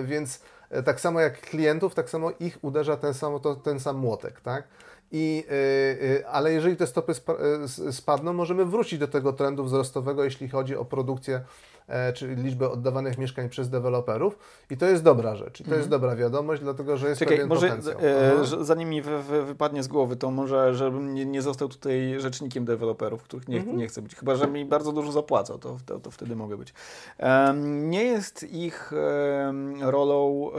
e, 0.00 0.02
więc 0.04 0.40
e, 0.70 0.82
tak 0.82 1.00
samo 1.00 1.20
jak 1.20 1.40
klientów, 1.40 1.94
tak 1.94 2.10
samo 2.10 2.30
ich 2.40 2.58
uderza 2.62 2.96
ten 2.96 3.14
sam, 3.14 3.40
to, 3.40 3.54
ten 3.56 3.80
sam 3.80 3.96
młotek, 3.96 4.40
tak? 4.40 4.64
I, 5.12 5.44
e, 5.50 5.52
e, 6.20 6.28
ale 6.28 6.52
jeżeli 6.52 6.76
te 6.76 6.86
stopy 6.86 7.12
s- 7.64 7.96
spadną, 7.96 8.32
możemy 8.32 8.64
wrócić 8.64 8.98
do 8.98 9.08
tego 9.08 9.32
trendu 9.32 9.64
wzrostowego, 9.64 10.24
jeśli 10.24 10.48
chodzi 10.48 10.76
o 10.76 10.84
produkcję, 10.84 11.40
czyli 12.14 12.36
liczbę 12.36 12.70
oddawanych 12.70 13.18
mieszkań 13.18 13.48
przez 13.48 13.70
deweloperów. 13.70 14.38
I 14.70 14.76
to 14.76 14.86
jest 14.86 15.02
dobra 15.02 15.36
rzecz. 15.36 15.60
I 15.60 15.64
to 15.64 15.74
jest 15.74 15.88
dobra 15.88 16.16
wiadomość, 16.16 16.62
dlatego 16.62 16.96
że 16.96 17.08
jest 17.08 17.22
Mhm. 17.22 17.28
Czekaj, 17.28 17.36
pewien 17.36 17.48
może 17.48 17.68
potencjał. 17.68 18.10
e, 18.28 18.32
Aha. 18.34 18.44
że- 18.44 18.64
zanim 18.64 18.88
mi 18.88 19.02
wy, 19.02 19.22
wy, 19.22 19.42
wypadnie 19.44 19.82
z 19.82 19.88
głowy, 19.88 20.16
to 20.16 20.30
może, 20.30 20.74
żebym 20.74 21.14
nie, 21.14 21.26
nie 21.26 21.42
został 21.42 21.68
tutaj 21.68 22.14
rzecznikiem 22.18 22.64
deweloperów, 22.64 23.22
których 23.22 23.48
nie, 23.48 23.56
Mhm. 23.56 23.76
nie 23.76 23.86
chcę 23.88 24.02
być. 24.02 24.14
Chyba, 24.16 24.34
że 24.36 24.46
mi 24.46 24.64
bardzo 24.64 24.92
dużo 24.92 25.12
zapłacą, 25.12 25.58
to, 25.58 25.76
to, 25.86 25.98
to 26.00 26.10
wtedy 26.10 26.36
mogę 26.36 26.56
być. 26.56 26.74
Em, 27.18 27.90
nie 27.90 28.04
jest 28.04 28.42
ich 28.52 28.92
em, 29.48 29.82
rolą... 29.82 30.50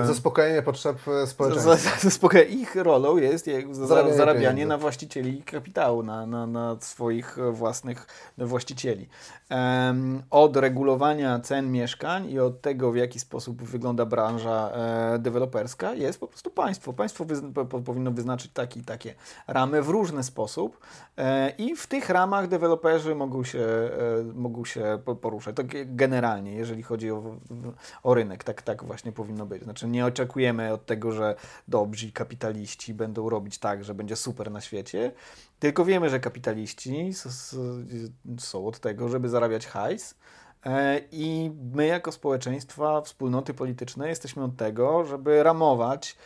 em, 0.00 0.06
Zaspokojenie 0.06 0.62
potrzeb 0.62 0.96
e, 1.08 1.26
społeczeństwa. 1.26 1.76
za- 1.76 2.08
zaspokaj- 2.10 2.50
ich 2.50 2.74
rolą 2.76 3.16
jest 3.16 3.46
jak 3.46 3.74
za- 3.74 3.86
Zarabianie 3.86 4.16
zarabianie 4.16 4.66
na 4.66 4.78
właścicieli 4.78 5.42
kapitału, 5.42 6.02
na, 6.02 6.26
na, 6.26 6.46
na 6.46 6.76
swoich 6.80 7.38
e, 7.38 7.52
własnych 7.52 8.06
właścicieli. 8.38 9.08
Em, 9.48 10.22
od 10.30 10.45
od 10.46 10.56
regulowania 10.56 11.40
cen 11.40 11.72
mieszkań 11.72 12.30
i 12.30 12.38
od 12.40 12.60
tego, 12.60 12.92
w 12.92 12.96
jaki 12.96 13.20
sposób 13.20 13.62
wygląda 13.62 14.06
branża 14.06 14.70
e, 14.70 15.18
deweloperska, 15.18 15.94
jest 15.94 16.20
po 16.20 16.26
prostu 16.26 16.50
państwo. 16.50 16.92
Państwo 16.92 17.24
wyz- 17.24 17.52
po, 17.52 17.64
po, 17.64 17.80
powinno 17.80 18.10
wyznaczyć 18.10 18.52
takie 18.52 18.80
i 18.80 18.84
takie 18.84 19.14
ramy 19.46 19.82
w 19.82 19.88
różny 19.88 20.22
sposób 20.22 20.78
e, 21.18 21.50
i 21.50 21.76
w 21.76 21.86
tych 21.86 22.10
ramach 22.10 22.48
deweloperzy 22.48 23.14
mogą 23.14 23.44
się, 23.44 23.58
e, 23.58 23.90
mogą 24.34 24.64
się 24.64 24.98
po- 25.04 25.16
poruszać. 25.16 25.56
Ge- 25.56 25.86
generalnie, 25.96 26.52
jeżeli 26.52 26.82
chodzi 26.82 27.10
o, 27.10 27.36
o 28.02 28.14
rynek, 28.14 28.44
tak, 28.44 28.62
tak 28.62 28.84
właśnie 28.84 29.12
powinno 29.12 29.46
być. 29.46 29.62
Znaczy 29.62 29.88
nie 29.88 30.06
oczekujemy 30.06 30.72
od 30.72 30.86
tego, 30.86 31.12
że 31.12 31.34
dobrzy 31.68 32.12
kapitaliści 32.12 32.94
będą 32.94 33.28
robić 33.30 33.58
tak, 33.58 33.84
że 33.84 33.94
będzie 33.94 34.16
super 34.16 34.50
na 34.50 34.60
świecie, 34.60 35.12
tylko 35.58 35.84
wiemy, 35.84 36.10
że 36.10 36.20
kapitaliści 36.20 37.10
są 38.38 38.66
od 38.66 38.80
tego, 38.80 39.08
żeby 39.08 39.28
zarabiać 39.28 39.66
hajs. 39.66 40.14
E, 40.66 41.00
I 41.12 41.50
my, 41.72 41.86
jako 41.86 42.12
społeczeństwa, 42.12 43.00
wspólnoty 43.00 43.54
polityczne, 43.54 44.08
jesteśmy 44.08 44.44
od 44.44 44.56
tego, 44.56 45.04
żeby 45.04 45.42
ramować 45.42 46.16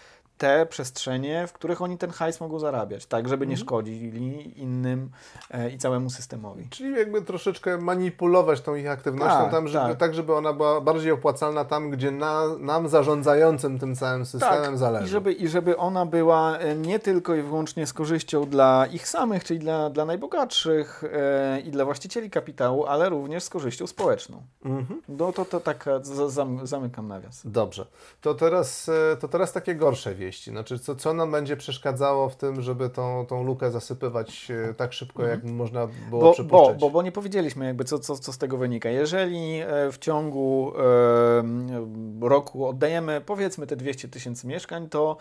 te 0.41 0.67
przestrzenie, 0.67 1.47
w 1.47 1.53
których 1.53 1.83
oni 1.83 1.99
ten 1.99 2.11
hajs 2.11 2.41
mogą 2.41 2.59
zarabiać, 2.59 3.07
tak, 3.07 3.29
żeby 3.29 3.47
nie 3.47 3.57
szkodzili 3.57 4.61
innym 4.61 5.11
e, 5.51 5.71
i 5.71 5.79
całemu 5.79 6.11
systemowi. 6.11 6.69
Czyli 6.71 6.97
jakby 6.97 7.23
troszeczkę 7.23 7.79
manipulować 7.79 8.61
tą 8.61 8.75
ich 8.75 8.91
aktywnością, 8.91 9.39
Tak, 9.39 9.51
tam, 9.51 9.69
żeby, 9.69 9.85
tak. 9.89 9.97
tak. 9.99 10.15
żeby 10.15 10.35
ona 10.35 10.53
była 10.53 10.81
bardziej 10.81 11.13
opłacalna 11.13 11.65
tam, 11.65 11.91
gdzie 11.91 12.11
na, 12.11 12.43
nam 12.59 12.89
zarządzającym 12.89 13.79
tym 13.79 13.97
całym 13.97 14.27
systemem 14.27 14.79
zależy. 14.79 15.03
Tak, 15.03 15.09
I 15.09 15.11
żeby, 15.11 15.33
I 15.33 15.49
żeby 15.49 15.77
ona 15.77 16.07
była 16.07 16.59
e, 16.59 16.77
nie 16.77 16.99
tylko 16.99 17.35
i 17.35 17.43
wyłącznie 17.43 17.87
z 17.87 17.93
korzyścią 17.93 18.45
dla 18.47 18.87
ich 18.93 19.09
samych, 19.09 19.45
czyli 19.45 19.61
dla, 19.61 19.91
dla 19.91 20.05
najbogatszych 20.05 21.05
e, 21.13 21.61
i 21.61 21.71
dla 21.71 21.85
właścicieli 21.85 22.31
kapitału, 22.31 22.87
ale 22.87 23.09
również 23.09 23.45
z 23.45 23.49
korzyścią 23.49 23.87
społeczną. 23.87 24.43
Mhm. 24.65 25.03
No 25.09 25.33
to, 25.33 25.45
to 25.45 25.61
tak 25.61 25.85
za- 26.03 26.29
zam, 26.29 26.67
zamykam 26.67 27.09
nawias. 27.09 27.41
Dobrze. 27.45 27.87
To 28.21 28.35
teraz, 28.35 28.89
e, 28.89 29.17
to 29.17 29.29
teraz 29.29 29.53
takie 29.53 29.75
gorsze 29.75 30.15
wieści. 30.15 30.30
Znaczy, 30.39 30.79
co, 30.79 30.97
co 30.97 31.15
nam 31.15 31.31
będzie 31.33 31.57
przeszkadzało 31.57 32.29
w 32.29 32.37
tym, 32.37 32.63
żeby 32.63 32.91
tą, 32.91 33.27
tą 33.27 33.45
lukę 33.45 33.71
zasypywać 33.71 34.51
e, 34.51 34.75
tak 34.75 34.93
szybko, 34.93 35.23
jak 35.27 35.45
można 35.45 35.87
było 35.87 36.01
Mhm. 36.11 36.11
Bo, 36.11 36.21
bo, 36.21 36.33
przypuszczać? 36.33 36.81
bo, 36.81 36.91
bo 36.91 37.03
nie 37.03 37.13
powiedzieliśmy 37.13 37.67
jakby 37.67 37.85
co, 37.85 37.99
co, 37.99 38.17
co 38.17 38.33
z 38.33 38.39
tego 38.39 38.57
wynika. 38.57 38.89
Jeżeli 38.89 39.61
e, 39.61 39.93
w 39.93 39.99
ciągu 39.99 40.73
e, 40.79 42.29
roku 42.29 42.67
oddajemy 42.67 43.21
powiedzmy 43.21 43.67
te 43.67 43.77
200 43.77 44.09
tysięcy 44.09 44.47
mieszkań, 44.47 44.89
to 44.89 45.17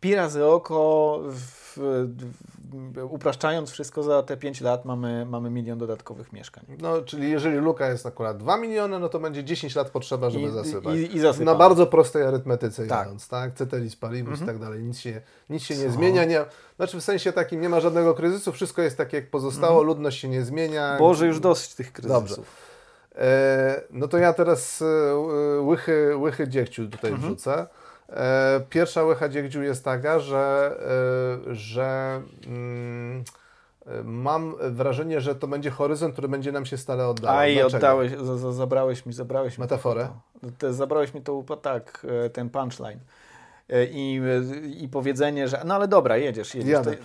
pi 0.00 0.14
razy 0.14 0.44
oko, 0.46 1.18
w, 1.28 1.60
w, 1.76 2.20
upraszczając 3.10 3.70
wszystko 3.70 4.02
za 4.02 4.22
te 4.22 4.36
5 4.36 4.60
lat 4.60 4.84
mamy, 4.84 5.26
mamy 5.26 5.50
milion 5.50 5.78
dodatkowych 5.78 6.32
mieszkań. 6.32 6.64
No, 6.78 7.02
czyli 7.02 7.30
jeżeli 7.30 7.56
luka 7.56 7.88
jest 7.88 8.06
akurat 8.06 8.36
2 8.38 8.56
miliony, 8.56 8.98
no 8.98 9.08
to 9.08 9.18
będzie 9.18 9.44
10 9.44 9.74
lat 9.76 9.90
potrzeba, 9.90 10.30
żeby 10.30 10.44
I- 10.44 10.50
zasypać. 10.50 10.98
i- 10.98 11.16
i 11.16 11.20
zasypać. 11.20 11.46
Na 11.46 11.54
bardzo 11.54 11.86
prostej 11.86 12.22
arytmetyce 12.22 12.86
Tak. 12.86 12.98
jadąc, 12.98 13.28
tak? 13.28 13.54
Ceteris 13.54 13.96
paribus 13.96 14.32
Mhm. 14.40 14.44
i 14.44 14.52
tak 14.52 14.58
dalej. 14.62 14.82
Nic 14.82 14.98
się, 14.98 15.20
nic 15.50 15.62
się 15.62 15.76
nie 15.76 15.90
zmienia. 15.90 16.24
Nie, 16.24 16.44
znaczy 16.76 17.00
w 17.00 17.04
sensie 17.04 17.32
takim 17.32 17.60
nie 17.60 17.68
ma 17.68 17.80
żadnego 17.80 18.14
kryzysu, 18.14 18.52
wszystko 18.52 18.82
jest 18.82 18.96
tak 18.96 19.12
jak 19.12 19.30
pozostało, 19.30 19.82
ludność 19.82 20.20
się 20.20 20.28
nie 20.28 20.42
zmienia. 20.44 20.82
Mhm. 20.82 20.98
Boże, 20.98 21.26
już 21.26 21.40
dosyć 21.40 21.74
tych 21.74 21.92
kryzysów. 21.92 22.18
Dobrze. 22.22 22.36
E, 23.14 23.80
no 23.90 24.08
to 24.08 24.18
ja 24.18 24.32
teraz 24.32 24.82
e, 24.82 24.86
e, 24.86 25.60
łychy, 25.60 26.16
łychy 26.16 26.48
dziegciu 26.48 26.88
tutaj 26.88 27.10
Mhm. 27.10 27.28
wrzucę. 27.28 27.66
E, 28.10 28.60
pierwsza 28.70 29.02
łycha 29.02 29.28
dziegciu 29.28 29.62
jest 29.62 29.84
taka, 29.84 30.18
że, 30.18 30.76
e, 31.48 31.54
że 31.54 32.20
mm, 32.46 33.24
e, 33.86 34.02
mam 34.04 34.54
wrażenie, 34.60 35.20
że 35.20 35.34
to 35.34 35.48
będzie 35.48 35.70
horyzont, 35.70 36.12
który 36.12 36.28
będzie 36.28 36.52
nam 36.52 36.66
się 36.66 36.76
stale 36.76 37.08
oddawał. 37.08 37.38
Aj, 37.38 37.54
Dlaczego? 37.54 37.76
oddałeś, 37.76 38.12
za, 38.12 38.38
za, 38.38 38.52
zabrałeś 38.52 39.06
mi, 39.06 39.12
zabrałeś 39.12 39.58
mi. 39.58 39.62
Metaforę? 39.62 40.08
To, 40.40 40.46
to, 40.58 40.72
zabrałeś 40.72 41.14
mi 41.14 41.22
to, 41.22 41.42
tak, 41.62 42.06
ten 42.32 42.50
punchline. 42.50 43.00
E, 43.72 43.84
I, 43.84 44.20
I 44.80 44.88
powiedzenie, 44.88 45.48
że 45.48 45.62
no 45.64 45.74
ale 45.74 45.88
dobra, 45.88 46.16
jedziesz, 46.16 46.54
jedziesz. 46.54 46.72
Jadę. 46.72 46.96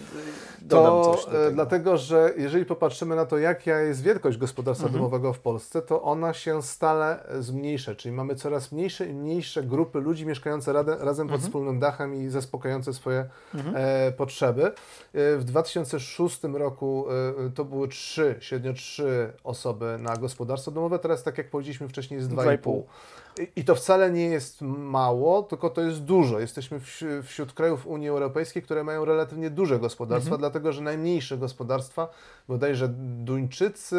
To, 0.69 0.77
e, 0.77 0.81
do 0.81 1.13
e, 1.13 1.33
tego. 1.43 1.51
dlatego, 1.51 1.97
że 1.97 2.33
jeżeli 2.37 2.65
popatrzymy 2.65 3.15
na 3.15 3.25
to, 3.25 3.37
jaka 3.37 3.79
jest 3.79 4.01
wielkość 4.01 4.37
gospodarstwa 4.37 4.87
Mhm. 4.87 5.03
domowego 5.03 5.33
w 5.33 5.39
Polsce, 5.39 5.81
to 5.81 6.01
ona 6.01 6.33
się 6.33 6.63
stale 6.63 7.23
zmniejsza, 7.39 7.95
czyli 7.95 8.15
mamy 8.15 8.35
coraz 8.35 8.71
mniejsze 8.71 9.05
i 9.05 9.13
mniejsze 9.13 9.63
grupy 9.63 9.99
ludzi 9.99 10.25
mieszkające 10.25 10.73
razem 10.73 11.27
pod 11.27 11.35
Mhm. 11.35 11.41
wspólnym 11.41 11.79
dachem 11.79 12.15
i 12.15 12.29
zaspokajające 12.29 12.93
swoje 12.93 13.25
Mhm. 13.55 13.75
e, 13.77 14.11
potrzeby. 14.11 14.71
W 15.13 15.41
2006 15.43 16.43
roku 16.53 17.05
e, 17.47 17.49
to 17.49 17.65
były 17.65 17.87
trzy, 17.87 18.35
średnio 18.39 18.73
trzy 18.73 19.33
osoby 19.43 19.97
na 19.99 20.15
gospodarstwo 20.17 20.71
domowe, 20.71 20.99
teraz 20.99 21.23
tak 21.23 21.37
jak 21.37 21.49
powiedzieliśmy 21.49 21.87
wcześniej 21.87 22.17
jest 22.17 22.29
2,5. 22.29 22.83
2,5. 23.37 23.47
I- 23.55 23.65
to 23.65 23.75
wcale 23.75 24.11
nie 24.11 24.25
jest 24.25 24.61
mało, 24.61 25.43
tylko 25.43 25.69
to 25.69 25.81
jest 25.81 25.99
dużo. 26.03 26.39
Jesteśmy 26.39 26.79
wś- 26.79 27.23
wśród 27.23 27.53
krajów 27.53 27.87
Unii 27.87 28.09
Europejskiej, 28.09 28.63
które 28.63 28.83
mają 28.83 29.05
relatywnie 29.05 29.49
duże 29.49 29.79
gospodarstwa, 29.79 30.37
dlatego 30.37 30.71
że 30.73 30.81
najmniejsze 30.81 31.37
gospodarstwa, 31.37 32.07
bodajże 32.47 32.87
Duńczycy, 33.23 33.97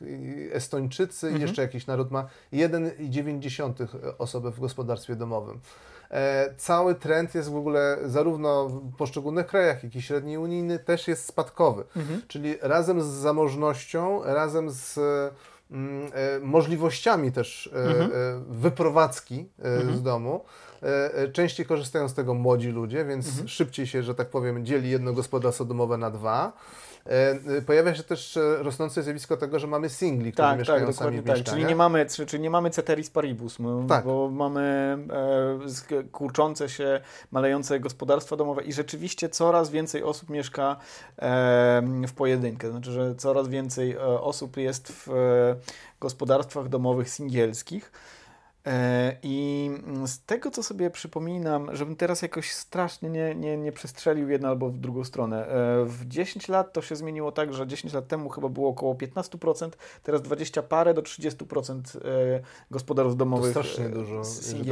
i 0.00 0.48
Estończycy 0.52 1.30
i 1.30 1.40
jeszcze 1.40 1.62
jakiś 1.62 1.86
naród 1.86 2.10
ma 2.10 2.26
1,9 2.52 3.86
osoby 4.18 4.50
w 4.50 4.60
gospodarstwie 4.60 5.16
domowym. 5.16 5.60
E, 6.10 6.54
cały 6.56 6.94
trend 6.94 7.34
jest 7.34 7.50
w 7.50 7.56
ogóle 7.56 7.98
zarówno 8.06 8.68
w 8.68 8.96
poszczególnych 8.96 9.46
krajach, 9.46 9.84
jak 9.84 9.96
i 9.96 10.02
średni 10.02 10.38
unijny 10.38 10.78
też 10.78 11.08
jest 11.08 11.26
spadkowy. 11.26 11.84
Mhm. 11.96 12.22
Czyli 12.28 12.54
razem 12.62 13.02
z 13.02 13.06
zamożnością, 13.06 14.20
razem 14.24 14.70
z 14.70 14.98
możliwościami 16.42 17.32
też 17.32 17.70
e, 17.72 17.76
Mhm. 17.76 18.10
e, 18.10 18.44
wyprowadzki 18.48 19.48
e, 19.58 19.96
z 19.96 20.02
domu. 20.02 20.44
E, 20.82 21.14
e, 21.14 21.28
częściej 21.28 21.66
korzystają 21.66 22.08
z 22.08 22.14
tego 22.14 22.34
młodzi 22.34 22.68
ludzie, 22.68 23.04
więc 23.04 23.28
Mhm. 23.28 23.48
szybciej 23.48 23.86
się, 23.86 24.02
że 24.02 24.14
tak 24.14 24.30
powiem, 24.30 24.64
dzieli 24.66 24.90
jedno 24.90 25.12
gospodarstwo 25.12 25.64
domowe 25.64 25.96
na 25.98 26.10
dwa. 26.10 26.52
E, 27.10 27.30
e, 27.56 27.62
Pojawia 27.62 27.94
się 27.94 28.02
też 28.02 28.36
e, 28.36 28.62
rosnące 28.62 29.02
zjawisko 29.02 29.36
tego, 29.36 29.58
że 29.58 29.66
mamy 29.66 29.88
singli, 29.88 30.32
którzy 30.32 30.48
Tak, 30.48 30.58
mieszkają 30.58 30.86
tak, 30.86 30.94
sami 30.94 31.20
w 31.20 31.24
tak. 31.24 31.42
Czyli 31.42 31.64
nie 31.64 31.76
mamy, 31.76 32.06
czy- 32.06 32.26
czyli 32.26 32.42
nie 32.42 32.50
mamy 32.50 32.70
ceteris 32.70 33.10
paribus, 33.10 33.58
Tak. 33.88 34.04
bo 34.04 34.30
mamy 34.30 34.60
e, 35.92 36.02
kurczące 36.12 36.68
się, 36.68 37.00
malejące 37.30 37.80
gospodarstwa 37.80 38.36
domowe 38.36 38.62
i 38.62 38.72
rzeczywiście 38.72 39.28
coraz 39.28 39.70
więcej 39.70 40.02
osób 40.02 40.30
mieszka 40.30 40.76
e, 41.18 41.82
w 42.08 42.12
pojedynkę. 42.12 42.70
Znaczy, 42.70 42.92
że 42.92 43.14
coraz 43.14 43.48
więcej 43.48 43.98
osób 43.98 44.56
jest 44.56 44.92
w 44.92 45.10
gospodarstwach 46.00 46.68
domowych 46.68 47.08
singielskich. 47.10 47.92
E, 48.66 49.16
I 49.22 49.70
z 50.06 50.24
tego, 50.24 50.50
co 50.50 50.62
sobie 50.62 50.90
przypominam, 50.90 51.76
żebym 51.76 51.96
teraz 51.96 52.22
jakoś 52.22 52.52
strasznie 52.52 53.10
nie, 53.10 53.34
nie, 53.34 53.56
nie 53.56 53.72
przestrzelił 53.72 54.26
w 54.26 54.30
jedną 54.30 54.48
albo 54.48 54.68
w 54.70 54.78
drugą 54.78 55.04
stronę. 55.04 55.46
E, 55.48 55.84
W 55.84 56.06
10 56.06 56.48
lat 56.48 56.72
to 56.72 56.82
się 56.82 56.96
zmieniło 56.96 57.32
tak, 57.32 57.54
że 57.54 57.66
10 57.66 57.94
lat 57.94 58.08
temu 58.08 58.28
chyba 58.28 58.48
było 58.48 58.68
około 58.68 58.94
15%, 58.94 59.70
teraz 60.02 60.22
20 60.22 60.62
parę 60.62 60.94
do 60.94 61.02
30% 61.02 61.80
e, 61.96 62.00
gospodarstw 62.70 63.12
To 63.12 63.16
domowych 63.18 63.50
strasznie 63.50 63.84
e, 63.86 63.88
dużo. 63.88 64.16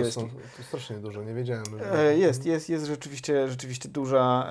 To, 0.04 0.10
są, 0.10 0.28
to 0.56 0.62
strasznie 0.62 0.96
dużo, 0.96 1.22
nie 1.22 1.34
wiedziałem. 1.34 1.64
że- 1.78 2.16
Jest, 2.16 2.46
jest, 2.46 2.68
jest 2.68 2.84
rzeczywiście, 2.86 3.48
rzeczywiście 3.48 3.88
duża, 3.88 4.48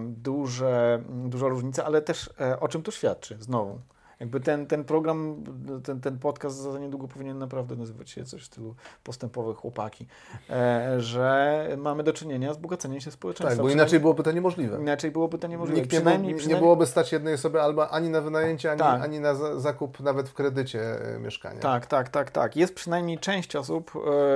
duże, 0.00 1.02
duża 1.08 1.48
różnica, 1.48 1.84
ale 1.84 2.02
też 2.02 2.30
o 2.60 2.68
czym 2.68 2.82
to 2.82 2.90
świadczy? 2.90 3.36
Znowu. 3.40 3.80
Jakby 4.24 4.40
ten, 4.40 4.66
ten 4.66 4.84
program, 4.84 5.44
ten, 5.84 6.00
ten 6.00 6.18
podcast 6.18 6.56
za 6.56 6.78
niedługo 6.78 7.08
powinien 7.08 7.38
naprawdę 7.38 7.76
nazywać 7.76 8.10
się 8.10 8.24
coś 8.24 8.42
w 8.42 8.44
stylu 8.44 8.74
postępowe 9.02 9.54
chłopaki, 9.54 10.06
e, 10.50 11.00
że 11.00 11.68
mamy 11.76 12.02
do 12.02 12.12
czynienia 12.12 12.54
z 12.54 12.56
bogaceniem 12.56 13.00
się 13.00 13.10
społeczeństwa. 13.10 13.56
Tak, 13.56 13.66
bo 13.66 13.70
inaczej 13.70 14.00
byłoby 14.00 14.22
to 14.22 14.32
niemożliwe. 14.32 14.80
Inaczej 14.80 15.10
byłoby 15.10 15.38
to 15.38 15.46
niemożliwe. 15.46 15.80
Nikt 15.80 15.92
nie, 15.92 15.98
przynajmniej, 15.98 16.32
nie 16.32 16.38
przynajmniej, 16.38 16.62
byłoby 16.62 16.86
stać 16.86 17.12
jednej 17.12 17.34
osoby 17.34 17.62
albo 17.62 17.90
ani 17.90 18.08
na 18.08 18.20
wynajęcie, 18.20 18.70
ani, 18.70 18.78
Tak. 18.78 19.02
ani 19.02 19.20
na 19.20 19.34
za, 19.34 19.60
zakup 19.60 20.00
nawet 20.00 20.28
w 20.28 20.34
kredycie 20.34 20.80
e, 21.14 21.18
mieszkania. 21.18 21.60
Tak, 21.60 21.86
tak, 21.86 22.08
tak, 22.08 22.30
tak. 22.30 22.56
Jest 22.56 22.74
przynajmniej 22.74 23.18
część 23.18 23.56
osób, 23.56 23.92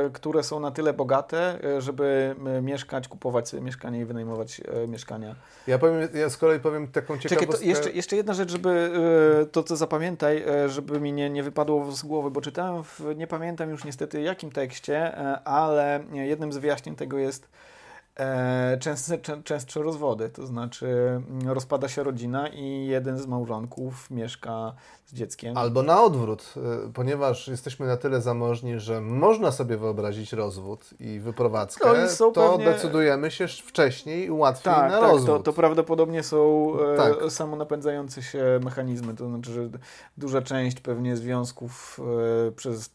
e, 0.07 0.11
które 0.11 0.43
są 0.43 0.61
na 0.61 0.71
tyle 0.71 0.93
bogate, 0.93 1.59
żeby 1.79 2.37
mieszkać, 2.63 3.09
kupować 3.09 3.49
sobie 3.49 3.63
mieszkanie 3.63 4.01
i 4.01 4.05
wynajmować 4.05 4.61
mieszkania. 4.89 5.35
Ja, 5.67 5.79
powiem, 5.79 6.09
ja 6.15 6.31
z 6.31 6.37
kolei 6.37 6.61
powiem 6.61 6.89
taką 6.89 7.19
Czekaj, 7.19 7.39
ciekawostkę. 7.39 7.65
to 7.65 7.69
jeszcze, 7.69 7.91
jeszcze 7.91 8.17
jedna 8.17 8.35
rzecz, 8.35 8.51
żeby 8.51 8.93
to 9.53 9.63
co 9.63 9.77
zapamiętaj, 9.79 10.43
e, 10.43 10.69
żeby 10.69 11.01
mi 11.01 11.13
nie, 11.13 11.31
nie 11.31 11.43
wypadło 11.43 11.93
z 11.93 12.03
głowy, 12.03 12.31
bo 12.31 12.41
czytałem 12.41 12.85
w, 12.85 13.01
nie 13.17 13.27
pamiętam 13.27 13.71
już 13.71 13.85
niestety 13.85 14.23
jakim 14.23 14.51
tekście, 14.51 15.19
e, 15.19 15.41
ale 15.45 16.05
jednym 16.13 16.53
z 16.53 16.57
wyjaśnień 16.57 16.97
tego 16.97 17.19
jest 17.19 17.45
e, 17.45 17.49
częstsze, 18.81 19.19
częstsze 19.45 19.83
rozwody, 19.83 20.29
to 20.29 20.47
znaczy 20.47 20.87
mm, 20.87 21.49
rozpada 21.49 21.89
się 21.89 22.03
rodzina 22.03 22.49
i 22.49 22.87
jeden 22.87 23.19
z 23.19 23.27
małżonków 23.27 24.11
mieszka 24.11 24.73
z 25.07 25.15
dzieckiem. 25.15 25.57
Albo 25.57 25.83
na 25.83 26.03
odwrót, 26.03 26.55
e, 26.57 26.93
ponieważ 26.93 27.49
jesteśmy 27.49 27.87
na 27.87 27.97
tyle 27.97 28.21
zamożni, 28.21 28.81
że 28.81 29.01
można 29.01 29.53
sobie 29.53 29.77
wyobrazić 29.77 30.33
rozwód 30.33 30.91
i 31.01 31.21
wyprowadzkę, 31.21 32.09
to, 32.19 32.31
to 32.31 32.51
pewnie... 32.51 32.65
decydujemy 32.65 33.31
się 33.31 33.49
wcześniej 33.49 34.25
i 34.25 34.31
łatwiej 34.31 34.75
tak, 34.75 34.91
na 34.91 35.01
tak, 35.01 35.11
rozwód. 35.11 35.27
To, 35.27 35.43
to 35.43 35.53
prawdopodobnie 35.53 36.23
są 36.23 36.73
e, 36.95 36.97
tak. 36.97 37.33
samonapędzające 37.33 38.23
się 38.23 38.61
mechanizmy, 38.65 39.15
to 39.15 39.29
znaczy, 39.29 39.53
że 39.53 39.69
duża 40.17 40.43
część 40.43 40.81
pewnie 40.81 41.17
związków 41.17 42.01
e, 42.49 42.53
przez 42.53 42.91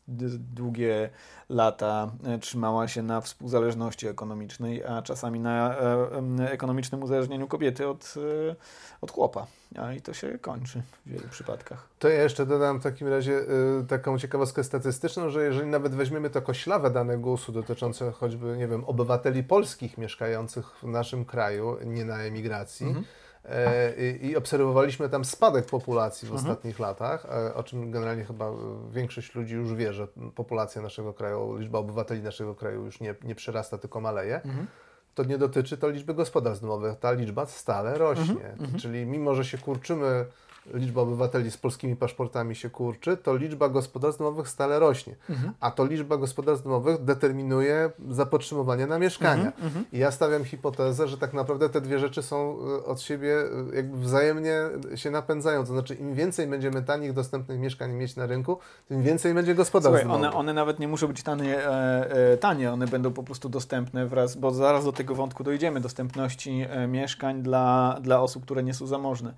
długie 0.54 1.10
lata 1.50 2.12
e, 2.26 2.40
trzymała 2.40 2.88
się 2.88 3.04
na 3.04 3.22
współzależności 3.22 4.08
ekonomicznej, 4.08 4.86
a 4.86 5.02
czasami 5.02 5.40
na 5.40 5.78
e, 5.78 6.52
ekonomicznym 6.52 7.04
uzależnieniu 7.04 7.48
kobiety 7.48 7.88
od, 7.88 8.14
e, 8.50 8.56
od 9.02 9.12
chłopa. 9.12 9.48
A 9.76 9.94
i 9.94 10.02
to 10.02 10.14
się 10.14 10.40
kończy 10.40 10.82
w 11.06 11.10
wielu 11.10 11.28
przypadkach. 11.28 11.88
To 12.00 12.10
ja 12.10 12.24
jeszcze 12.24 12.46
dodam 12.46 12.80
w 12.80 12.84
takim 12.84 13.08
razie 13.08 13.42
taką 13.88 14.20
ciekawostkę 14.20 14.64
statystyczną, 14.64 15.30
że 15.30 15.44
jeżeli 15.44 15.68
nawet 15.70 15.96
weźmiemy 15.96 16.30
to 16.30 16.42
koślawe 16.42 16.92
dane 16.92 17.18
GUS-u 17.18 17.52
dotyczące 17.52 18.12
choćby, 18.12 18.58
nie 18.58 18.68
wiem, 18.68 18.86
obywateli 18.86 19.44
polskich 19.44 19.98
mieszkających 19.98 20.66
w 20.84 20.84
naszym 20.84 21.26
kraju, 21.26 21.78
nie 21.86 22.06
na 22.06 22.18
emigracji, 22.18 22.88
mhm 22.88 23.06
E, 23.46 24.12
i 24.12 24.36
obserwowaliśmy 24.36 25.10
tam 25.10 25.26
spadek 25.26 25.66
populacji 25.66 26.28
w 26.28 26.32
mhm. 26.32 26.48
ostatnich 26.48 26.80
latach, 26.80 27.26
e, 27.26 27.54
o 27.54 27.64
czym 27.64 27.92
generalnie 27.92 28.26
chyba 28.26 28.52
większość 28.92 29.36
ludzi 29.36 29.56
już 29.56 29.74
wie, 29.74 29.94
że 29.94 30.08
populacja 30.36 30.82
naszego 30.82 31.14
kraju, 31.14 31.58
liczba 31.58 31.80
obywateli 31.80 32.22
naszego 32.22 32.56
kraju 32.56 32.86
już 32.86 33.00
nie, 33.00 33.16
nie 33.24 33.36
przyrasta, 33.36 33.78
tylko 33.78 34.02
maleje. 34.02 34.36
Mhm. 34.36 34.68
To 35.16 35.24
nie 35.24 35.38
dotyczy 35.38 35.78
to 35.78 35.90
liczby 35.90 36.14
gospodarstw 36.14 36.62
domowych. 36.62 37.00
Ta 37.00 37.12
liczba 37.12 37.46
stale 37.46 37.98
rośnie. 37.98 38.52
Mhm. 38.52 38.80
Czyli 38.80 39.06
mimo, 39.06 39.36
że 39.36 39.46
się 39.46 39.58
kurczymy 39.58 40.26
liczba 40.74 41.02
obywateli 41.02 41.52
z 41.52 41.58
polskimi 41.58 41.96
paszportami 41.96 42.56
się 42.56 42.70
kurczy, 42.70 43.18
to 43.18 43.36
liczba 43.36 43.70
gospodarstw 43.70 44.20
domowych 44.20 44.50
stale 44.50 44.80
rośnie. 44.80 45.16
Mhm. 45.30 45.54
A 45.60 45.72
to 45.72 45.86
liczba 45.86 46.18
gospodarstw 46.18 46.64
domowych 46.64 47.04
determinuje 47.04 47.92
zapotrzebowanie 48.10 48.88
na 48.88 49.00
mieszkania. 49.00 49.46
Mhm, 49.46 49.66
mhm. 49.66 49.86
I 49.92 49.98
ja 49.98 50.12
stawiam 50.12 50.44
hipotezę, 50.46 51.08
że 51.08 51.18
tak 51.18 51.34
naprawdę 51.34 51.70
te 51.70 51.82
dwie 51.82 52.00
rzeczy 52.00 52.24
są 52.24 52.58
e, 52.82 52.86
od 52.86 53.02
siebie 53.02 53.38
e, 53.72 53.76
jakby 53.76 53.98
wzajemnie 53.98 54.60
się 54.96 55.12
napędzają. 55.12 55.66
To 55.66 55.74
znaczy, 55.74 55.96
im 55.96 56.14
więcej 56.14 56.48
będziemy 56.48 56.82
tanich, 56.82 57.14
dostępnych 57.14 57.60
mieszkań 57.60 57.94
mieć 57.94 58.16
na 58.16 58.26
rynku, 58.26 58.58
tym 58.88 59.04
więcej 59.04 59.34
będzie 59.34 59.56
gospodarstw 59.56 60.04
Słuchaj, 60.04 60.18
one, 60.18 60.34
one 60.34 60.54
nawet 60.54 60.80
nie 60.80 60.88
muszą 60.88 61.08
być 61.08 61.24
tanie, 61.24 61.58
e, 61.58 62.32
e, 62.32 62.38
tanie, 62.38 62.72
one 62.72 62.88
będą 62.88 63.14
po 63.14 63.24
prostu 63.24 63.50
dostępne 63.50 64.08
wraz, 64.08 64.36
bo 64.36 64.52
zaraz 64.52 64.86
do 64.86 64.92
tego 64.92 65.16
wątku 65.16 65.44
dojdziemy, 65.44 65.80
dostępności 65.80 66.66
e, 66.70 66.88
mieszkań 66.88 67.44
dla, 67.44 67.98
dla 68.02 68.22
osób, 68.22 68.44
które 68.44 68.64
nie 68.64 68.74
są 68.74 68.88
zamożne. 68.88 69.34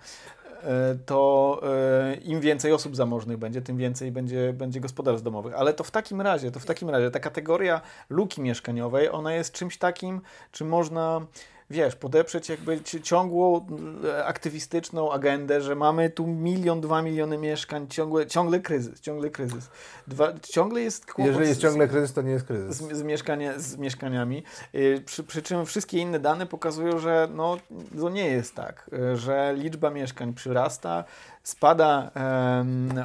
E, 0.65 0.95
to 1.05 1.61
e, 1.63 2.15
im 2.15 2.41
więcej 2.41 2.73
osób 2.73 2.95
zamożnych 2.95 3.37
będzie, 3.37 3.61
tym 3.61 3.77
więcej 3.77 4.11
będzie, 4.11 4.53
będzie 4.53 4.79
gospodarstw 4.79 5.23
domowych. 5.23 5.53
Ale 5.53 5.73
to 5.73 5.83
w 5.83 5.91
takim 5.91 6.21
razie, 6.21 6.51
to 6.51 6.59
w 6.59 6.65
takim 6.65 6.89
razie 6.89 7.11
ta 7.11 7.19
kategoria 7.19 7.81
luki 8.09 8.41
mieszkaniowej, 8.41 9.09
ona 9.09 9.33
jest 9.33 9.53
czymś 9.53 9.77
takim, 9.77 10.21
czym 10.51 10.67
można 10.67 11.25
wiesz, 11.69 11.95
podeprzeć 11.95 12.49
jakby 12.49 12.81
ciągłą 13.03 13.67
e, 14.05 14.25
aktywistyczną 14.25 15.11
agendę, 15.11 15.61
że 15.61 15.75
mamy 15.75 16.09
tu 16.09 16.27
milion, 16.27 16.81
dwa 16.81 17.01
miliony 17.01 17.37
mieszkań, 17.37 17.87
ciągle, 17.87 18.27
ciągle 18.27 18.59
kryzys, 18.59 19.01
ciągle 19.01 19.29
kryzys. 19.29 19.69
Dwa, 20.07 20.33
ciągle 20.41 20.81
jest 20.81 21.05
kłopot 21.05 21.25
Jeżeli 21.25 21.47
jest 21.49 21.61
ciągle 21.61 21.87
kryzys, 21.87 22.13
to 22.13 22.21
nie 22.21 22.31
jest 22.31 22.45
kryzys. 22.45 22.75
Z, 22.75 22.81
z, 22.81 23.63
z 23.63 23.77
mieszkaniami. 23.77 24.43
E, 24.73 25.01
przy, 25.01 25.23
przy, 25.23 25.41
czym 25.41 25.65
wszystkie 25.65 25.97
inne 25.97 26.19
dane 26.19 26.45
pokazują, 26.45 26.99
że 26.99 27.27
no, 27.35 27.57
to 27.99 28.09
nie 28.09 28.27
jest 28.27 28.55
tak, 28.55 28.89
e, 28.93 29.17
że 29.17 29.53
liczba 29.57 29.89
mieszkań 29.89 30.33
przyrasta, 30.33 31.03
spada 31.47 32.11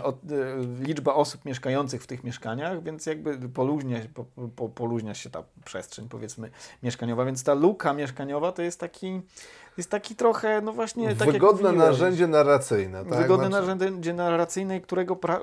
od, 0.02 0.16
liczba 0.80 1.14
osób 1.14 1.44
mieszkających 1.44 2.02
w 2.02 2.06
tych 2.06 2.24
mieszkaniach, 2.24 2.82
więc 2.82 3.06
jakby 3.06 3.48
poluźnia, 3.48 3.98
po, 4.14 4.24
po, 4.56 4.68
poluźnia 4.68 5.14
się 5.14 5.30
ta 5.30 5.42
przestrzeń, 5.64 6.08
powiedzmy, 6.08 6.50
mieszkaniowa, 6.82 7.24
więc 7.24 7.44
ta 7.44 7.54
luka 7.54 7.92
mieszkaniowa 7.92 8.52
to 8.52 8.62
jest 8.62 8.80
taki 8.80 9.22
jest 9.76 9.90
taki 9.90 10.16
trochę, 10.16 10.60
no 10.60 10.72
właśnie... 10.72 11.16
Tak 11.16 11.32
Wygodne 11.32 11.72
narzędzie 11.72 12.26
narracyjne. 12.26 13.04
Tak? 13.04 13.18
Wygodne 13.18 13.46
znaczy... 13.46 13.66
narzędzie 13.66 14.14
narracyjne, 14.14 14.80
którego 14.80 15.16
pra... 15.16 15.40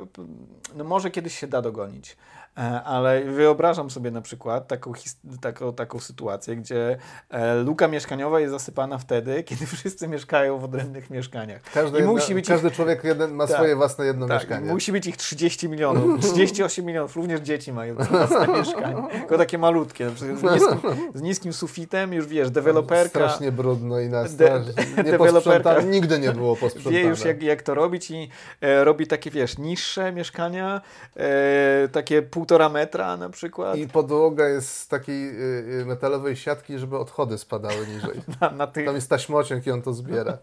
no 0.76 0.84
może 0.84 1.12
kiedyś 1.12 1.40
się 1.40 1.48
da 1.48 1.62
dogonić. 1.62 2.18
E, 2.58 2.84
ale 2.84 3.24
wyobrażam 3.24 3.90
sobie 3.90 4.12
na 4.12 4.22
przykład 4.22 4.68
taką, 4.68 4.94
taką, 5.42 5.74
taką 5.74 6.00
sytuację, 6.00 6.56
gdzie 6.56 6.98
e, 7.30 7.56
luka 7.56 7.88
mieszkaniowa 7.88 8.40
jest 8.40 8.52
zasypana 8.52 8.98
wtedy, 8.98 9.44
kiedy 9.50 9.66
wszyscy 9.66 10.08
mieszkają 10.08 10.60
w 10.60 10.64
odrębnych 10.64 11.10
mieszkaniach. 11.10 11.62
Każdy, 11.74 12.00
I 12.00 12.04
musi 12.04 12.34
być 12.34 12.48
każdy 12.48 12.68
ich, 12.68 12.74
człowiek 12.74 13.04
jeden, 13.04 13.34
ma 13.34 13.48
tak, 13.48 13.56
swoje 13.56 13.76
własne 13.76 14.06
jedno 14.06 14.28
tak, 14.28 14.38
mieszkanie. 14.38 14.72
Musi 14.74 14.92
być 14.92 15.08
ich 15.08 15.18
30 15.18 15.70
milionów, 15.70 16.20
38 16.34 16.86
milionów, 16.86 17.16
również 17.16 17.40
dzieci 17.40 17.74
mają 17.74 17.96
własne 17.96 18.48
mieszkanie. 18.58 19.04
Tylko 19.12 19.38
takie 19.38 19.58
malutkie, 19.58 20.10
z 20.10 20.44
niskim, 20.44 20.80
z 21.14 21.22
niskim 21.22 21.54
sufitem, 21.54 22.14
już 22.14 22.28
wiesz, 22.28 22.52
deweloperka... 22.52 23.10
Strasznie 23.10 23.52
brudno 23.52 24.00
i 24.00 24.10
na 24.10 24.24
de, 24.24 24.64
deweloperka 25.04 25.82
nigdy 25.82 26.20
nie 26.20 26.32
było 26.32 26.56
posprzątane. 26.56 26.96
Wie 26.96 27.04
już 27.04 27.26
jak, 27.26 27.44
jak 27.44 27.62
to 27.62 27.74
robić 27.74 28.12
i 28.12 28.30
e, 28.62 28.84
robi 28.84 29.08
takie, 29.08 29.32
wiesz, 29.32 29.58
niższe 29.58 30.12
mieszkania, 30.12 30.82
e, 31.18 31.88
takie 31.92 32.22
pół 32.22 32.47
półtora 32.48 32.70
metra 32.70 33.18
na 33.18 33.30
przykład. 33.30 33.78
I 33.78 33.88
podłoga 33.88 34.48
jest 34.48 34.78
z 34.78 34.88
takiej 34.88 35.30
y, 35.30 35.82
y, 35.82 35.86
metalowej 35.86 36.36
siatki, 36.36 36.80
żeby 36.80 36.98
odchody 36.98 37.38
spadały 37.38 37.88
niżej. 37.88 38.22
na, 38.42 38.52
na 38.52 38.68
tych... 38.68 38.86
Tam 38.86 38.96
jest 38.96 39.10
taśmociąg 39.10 39.68
i 39.68 39.72
on 39.72 39.82
to 39.82 39.94
zbiera. 39.94 40.38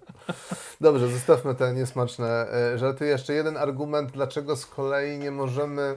Dobrze, 0.80 1.08
zostawmy 1.08 1.54
te 1.54 1.74
niesmaczne 1.74 2.46
e, 2.52 2.78
żarty. 2.78 3.06
Jeszcze 3.06 3.34
jeden 3.34 3.56
argument, 3.56 4.10
dlaczego 4.10 4.56
z 4.56 4.66
kolei 4.66 5.18
nie 5.18 5.30
możemy 5.30 5.96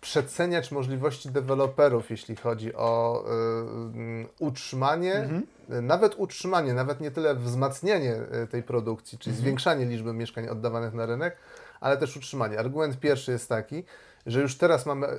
przeceniać 0.00 0.72
możliwości 0.72 1.30
deweloperów, 1.30 2.10
jeśli 2.10 2.36
chodzi 2.36 2.74
o 2.74 3.24
y, 3.24 4.26
utrzymanie, 4.38 5.14
mhm. 5.14 5.46
nawet 5.86 6.14
utrzymanie, 6.16 6.74
nawet 6.74 7.00
nie 7.00 7.10
tyle 7.10 7.34
wzmacnianie 7.34 8.14
e, 8.14 8.46
tej 8.46 8.62
produkcji, 8.62 9.18
czyli 9.18 9.30
mhm. 9.30 9.42
zwiększanie 9.42 9.86
liczby 9.86 10.12
mieszkań 10.12 10.48
oddawanych 10.48 10.94
na 10.94 11.06
rynek, 11.06 11.36
ale 11.80 11.96
też 11.96 12.16
utrzymanie. 12.16 12.58
Argument 12.58 13.00
pierwszy 13.00 13.32
jest 13.32 13.48
taki, 13.48 13.84
że 14.28 14.40
już 14.40 14.58
teraz 14.58 14.86
mamy, 14.86 15.06
e, 15.06 15.18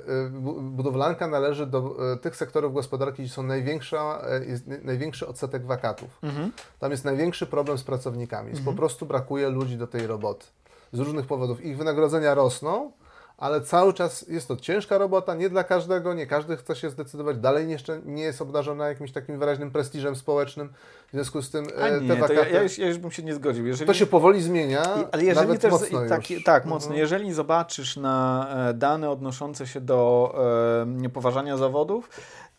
budowlanka 0.60 1.26
należy 1.26 1.66
do 1.66 2.12
e, 2.12 2.16
tych 2.16 2.36
sektorów 2.36 2.74
gospodarki, 2.74 3.22
gdzie 3.22 3.32
są 3.32 3.42
największa, 3.42 4.22
jest 4.46 4.66
największy 4.66 5.28
odsetek 5.28 5.66
wakatów. 5.66 6.18
Mhm. 6.22 6.52
Tam 6.78 6.90
jest 6.90 7.04
największy 7.04 7.46
problem 7.46 7.78
z 7.78 7.82
pracownikami. 7.82 8.48
Mhm. 8.48 8.64
Po 8.64 8.72
prostu 8.72 9.06
brakuje 9.06 9.48
ludzi 9.48 9.76
do 9.76 9.86
tej 9.86 10.06
roboty. 10.06 10.46
Z 10.92 10.98
różnych 10.98 11.26
powodów. 11.26 11.64
Ich 11.64 11.76
wynagrodzenia 11.76 12.34
rosną, 12.34 12.92
ale 13.40 13.60
cały 13.60 13.94
czas 13.94 14.28
jest 14.28 14.48
to 14.48 14.56
ciężka 14.56 14.98
robota, 14.98 15.34
nie 15.34 15.48
dla 15.48 15.64
każdego, 15.64 16.14
nie 16.14 16.26
każdy 16.26 16.56
chce 16.56 16.76
się 16.76 16.90
zdecydować, 16.90 17.38
dalej 17.38 17.70
jeszcze 17.70 18.00
nie 18.04 18.22
jest 18.22 18.42
obdarzona 18.42 18.88
jakimś 18.88 19.12
takim 19.12 19.38
wyraźnym 19.38 19.70
prestiżem 19.70 20.16
społecznym, 20.16 20.68
w 21.08 21.12
związku 21.12 21.42
z 21.42 21.50
tym 21.50 21.66
A 21.80 21.88
nie, 21.88 22.08
te 22.08 22.16
wakaty... 22.16 22.34
Ja, 22.34 22.48
ja, 22.48 22.62
już, 22.62 22.78
ja, 22.78 22.86
już, 22.86 22.98
bym 22.98 23.10
się 23.10 23.22
nie 23.22 23.34
zgodził. 23.34 23.66
Jeżeli... 23.66 23.86
To 23.86 23.94
się 23.94 24.06
powoli 24.06 24.42
zmienia, 24.42 24.82
ale 25.12 25.24
jeżeli 25.24 25.46
nawet 25.46 25.62
też, 25.62 25.70
mocno 25.70 26.08
tak, 26.08 26.22
tak, 26.44 26.64
mocno. 26.64 26.86
Mhm. 26.86 27.00
Jeżeli 27.00 27.32
zobaczysz 27.32 27.96
na 27.96 28.46
e, 28.68 28.74
dane 28.74 29.10
odnoszące 29.10 29.66
się 29.66 29.80
do 29.80 30.32
e, 30.82 30.86
niepoważania 30.86 31.56
zawodów, 31.56 32.10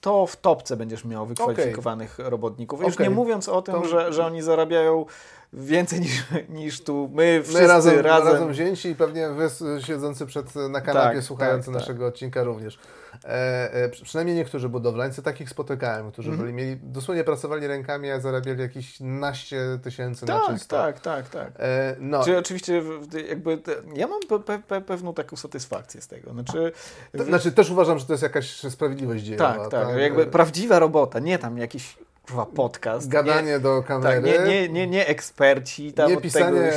to 0.01 0.27
w 0.27 0.35
topce 0.35 0.77
będziesz 0.77 1.05
miał 1.05 1.25
wykwalifikowanych 1.25 2.13
okay. 2.13 2.29
robotników. 2.29 2.81
Już 2.81 2.93
okay. 2.93 3.07
nie 3.07 3.15
mówiąc 3.15 3.49
o 3.49 3.61
tym, 3.61 3.75
to... 3.75 3.85
że, 3.85 4.13
że 4.13 4.25
oni 4.25 4.41
zarabiają 4.41 5.05
więcej 5.53 5.99
niż, 5.99 6.23
niż 6.49 6.83
tu 6.83 7.09
my 7.13 7.39
wszyscy 7.43 7.61
my 7.61 7.67
razem, 7.67 7.99
razem. 7.99 8.33
razem 8.33 8.51
wzięci 8.51 8.89
i 8.89 8.95
pewnie 8.95 9.29
wy 9.29 9.47
siedzący 9.81 10.25
przed, 10.25 10.55
na 10.55 10.81
kanapie 10.81 11.15
tak, 11.15 11.25
słuchający 11.25 11.65
tak, 11.65 11.73
naszego 11.73 12.05
tak. 12.05 12.13
odcinka 12.13 12.43
również. 12.43 12.79
E, 13.25 13.73
e, 13.73 13.89
przynajmniej 13.89 14.37
niektórzy 14.37 14.69
budowlańcy, 14.69 15.23
takich 15.23 15.49
spotykałem, 15.49 16.11
którzy 16.11 16.29
mm 16.29 16.39
-hmm. 16.39 16.41
byli, 16.41 16.53
mieli, 16.53 16.77
dosłownie 16.83 17.23
pracowali 17.23 17.67
rękami, 17.67 18.11
a 18.11 18.19
zarabiali 18.19 18.61
jakieś 18.61 18.99
naście 18.99 19.79
tysięcy 19.83 20.25
tak, 20.25 20.41
na 20.41 20.53
czysto. 20.53 20.77
Tak, 20.77 20.99
tak, 20.99 21.29
tak. 21.29 21.51
E, 21.59 21.95
no. 21.99 22.23
Czyli 22.23 22.35
oczywiście 22.35 22.83
jakby 23.29 23.57
te, 23.57 23.71
ja 23.95 24.07
mam 24.07 24.19
pe, 24.45 24.59
pe, 24.59 24.81
pewną 24.81 25.13
taką 25.13 25.35
satysfakcję 25.35 26.01
z 26.01 26.07
tego. 26.07 26.31
Znaczy, 26.31 26.71
to, 27.17 27.23
znaczy 27.23 27.51
też 27.51 27.69
uważam, 27.69 27.99
że 27.99 28.05
to 28.05 28.13
jest 28.13 28.23
jakaś 28.23 28.59
sprawiedliwość 28.59 29.23
dziejowa. 29.23 29.53
Tak, 29.53 29.71
tak. 29.71 29.87
tak? 29.87 29.97
Jakby 29.97 30.25
prawdziwa 30.25 30.79
robota, 30.79 31.19
nie 31.19 31.39
tam 31.39 31.57
jakiś 31.57 31.97
kurwa 32.31 32.45
podcast. 32.45 33.09
Gadanie 33.09 33.47
nie, 33.47 33.59
do 33.59 33.83
kamery. 33.83 34.21
Tak, 34.21 34.25
nie, 34.25 34.47
nie, 34.47 34.69
nie, 34.69 34.87
nie 34.87 35.07
eksperci. 35.07 35.93
Tam 35.93 36.11
nie 36.11 36.17
pisanie 36.17 36.71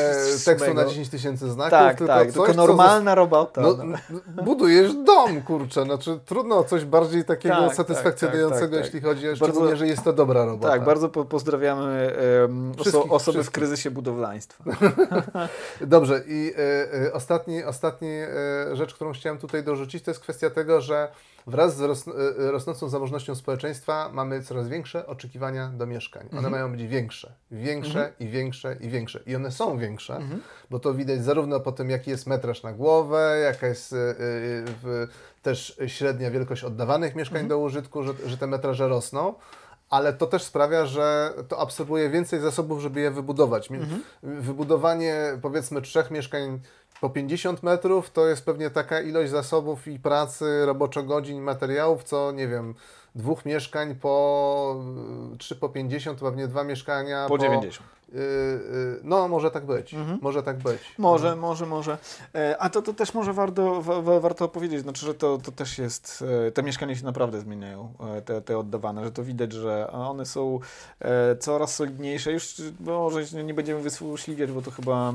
tekstu 0.44 0.74
na 0.74 0.84
10 0.84 1.09
tysięcy 1.09 1.50
znaków, 1.50 1.70
tak, 1.70 1.98
tylko 1.98 2.14
tak, 2.14 2.32
coś, 2.32 2.46
tylko 2.46 2.66
normalna 2.66 3.11
co... 3.11 3.14
robota. 3.14 3.61
No, 3.61 3.76
no. 3.84 4.42
Budujesz 4.42 4.94
dom, 4.94 5.42
kurczę. 5.42 5.84
Znaczy, 5.84 6.20
trudno 6.26 6.64
coś 6.64 6.84
bardziej 6.84 7.24
takiego 7.24 7.55
tak, 7.55 7.66
tak 7.66 7.76
satysfakcjonującego, 7.76 8.61
tak, 8.61 8.70
tak, 8.70 8.84
jeśli 8.84 9.00
chodzi, 9.00 9.28
o 9.28 9.36
szczególnie, 9.36 9.61
bardzo, 9.61 9.76
że 9.76 9.86
jest 9.86 10.05
to 10.05 10.12
dobra 10.12 10.44
robota. 10.44 10.68
Tak, 10.68 10.84
bardzo 10.84 11.09
po 11.09 11.24
pozdrawiamy 11.24 12.16
um, 12.42 12.72
oso 12.78 13.02
osoby 13.02 13.20
wszystkich. 13.20 13.46
w 13.46 13.50
kryzysie 13.50 13.90
budowlaństwa. 13.90 14.64
Dobrze 15.80 16.22
i 16.26 16.55
y, 16.59 17.07
y, 17.07 17.12
ostatni, 17.12 17.64
ostatni 17.64 18.09
y, 18.72 18.76
rzecz, 18.76 18.94
którą 18.94 19.12
chciałem 19.12 19.38
tutaj 19.38 19.64
dorzucić, 19.64 20.05
to 20.05 20.11
jest 20.11 20.20
kwestia 20.20 20.50
tego, 20.50 20.80
że 20.80 21.09
wraz 21.47 21.76
z 21.76 21.80
ros, 21.80 22.09
e, 22.09 22.12
rosnącą 22.51 22.88
zamożnością 22.88 23.34
społeczeństwa 23.34 24.11
mamy 24.12 24.42
coraz 24.42 24.68
większe 24.68 25.07
oczekiwania 25.07 25.68
do 25.68 25.86
mieszkań. 25.86 26.28
One 26.38 26.51
mają 26.51 26.72
być 26.72 26.86
większe, 26.86 27.32
większe 27.51 28.12
i 28.20 28.28
większe 28.28 28.76
i 28.80 28.88
większe. 28.88 29.20
I 29.26 29.36
one 29.36 29.51
są 29.51 29.78
większe, 29.78 30.20
bo 30.70 30.78
to 30.78 30.95
widać 30.95 31.24
zarówno 31.24 31.61
po 31.61 31.72
tym, 31.72 31.90
jaki 31.90 32.11
jest 32.11 32.26
metraż 32.26 32.62
na 32.62 32.72
głowę, 32.72 33.40
jaka 33.45 33.66
jest 33.66 33.95
w, 34.82 35.07
też 35.42 35.80
średnia 35.86 36.30
wielkość 36.30 36.64
oddawanych 36.64 37.14
mieszkań 37.14 37.49
do 37.49 37.59
użytku, 37.59 38.03
że, 38.03 38.12
że 38.26 38.38
te 38.38 38.47
metraże 38.47 38.88
rosną 38.88 39.34
ale 39.90 40.12
to 40.12 40.26
też 40.26 40.42
sprawia, 40.42 40.86
że 40.86 41.34
to 41.49 41.61
absorbuje 41.61 42.11
więcej 42.11 42.40
zasobów, 42.40 42.80
żeby 42.80 43.01
je 43.01 43.11
wybudować. 43.11 43.70
Mhm. 43.70 44.03
Wybudowanie 44.22 45.38
powiedzmy 45.42 45.82
trzech 45.82 46.11
mieszkań 46.11 46.61
po 47.01 47.11
50 47.11 47.62
metrów 47.62 48.11
to 48.11 48.28
jest 48.28 48.45
pewnie 48.45 48.70
taka 48.70 49.01
ilość 49.01 49.30
zasobów 49.30 49.86
i 49.86 49.99
pracy, 49.99 50.66
roboczo-godzin, 50.66 51.40
materiałów, 51.40 52.05
co 52.05 52.32
nie 52.32 52.49
wiem, 52.49 52.74
dwóch 53.14 53.44
mieszkań 53.44 53.94
po 53.94 54.84
3 55.38 55.56
po 55.56 55.68
50, 55.68 56.20
pewnie 56.20 56.48
dwa 56.48 56.64
mieszkania 56.64 57.26
Po 57.28 57.38
90. 57.38 57.94
Yy, 58.14 58.20
yy, 58.20 59.00
no, 59.02 59.28
może 59.28 59.50
tak 59.50 59.66
być. 59.66 59.94
Może 60.20 60.42
tak 60.42 60.58
być. 60.58 60.78
Może, 60.98 61.36
może, 61.36 61.66
może. 61.66 61.98
E, 62.34 62.56
A 62.58 62.70
to, 62.70 62.82
to 62.82 62.92
też 62.92 63.14
może 63.14 63.32
warto, 63.32 63.82
wa, 63.82 64.02
wa, 64.02 64.20
warto 64.20 64.48
powiedzieć, 64.48 64.80
znaczy, 64.80 65.06
że 65.06 65.14
to, 65.14 65.38
to 65.38 65.52
też 65.52 65.78
jest, 65.78 66.24
e, 66.46 66.52
te 66.52 66.62
mieszkania 66.62 66.96
się 66.96 67.04
naprawdę 67.04 67.40
zmieniają, 67.40 67.92
e, 68.16 68.22
te, 68.22 68.42
te 68.42 68.58
oddawane, 68.58 69.04
że 69.04 69.12
to 69.12 69.24
widać, 69.24 69.52
że 69.52 69.92
one 69.92 70.26
są 70.26 70.60
coraz 71.40 71.74
solidniejsze. 71.74 72.32
Już 72.32 72.62
może 72.80 73.42
nie 73.44 73.54
będziemy 73.54 73.80
wysłuchliwiać, 73.80 74.52
bo 74.52 74.62
to 74.62 74.70
chyba 74.70 75.12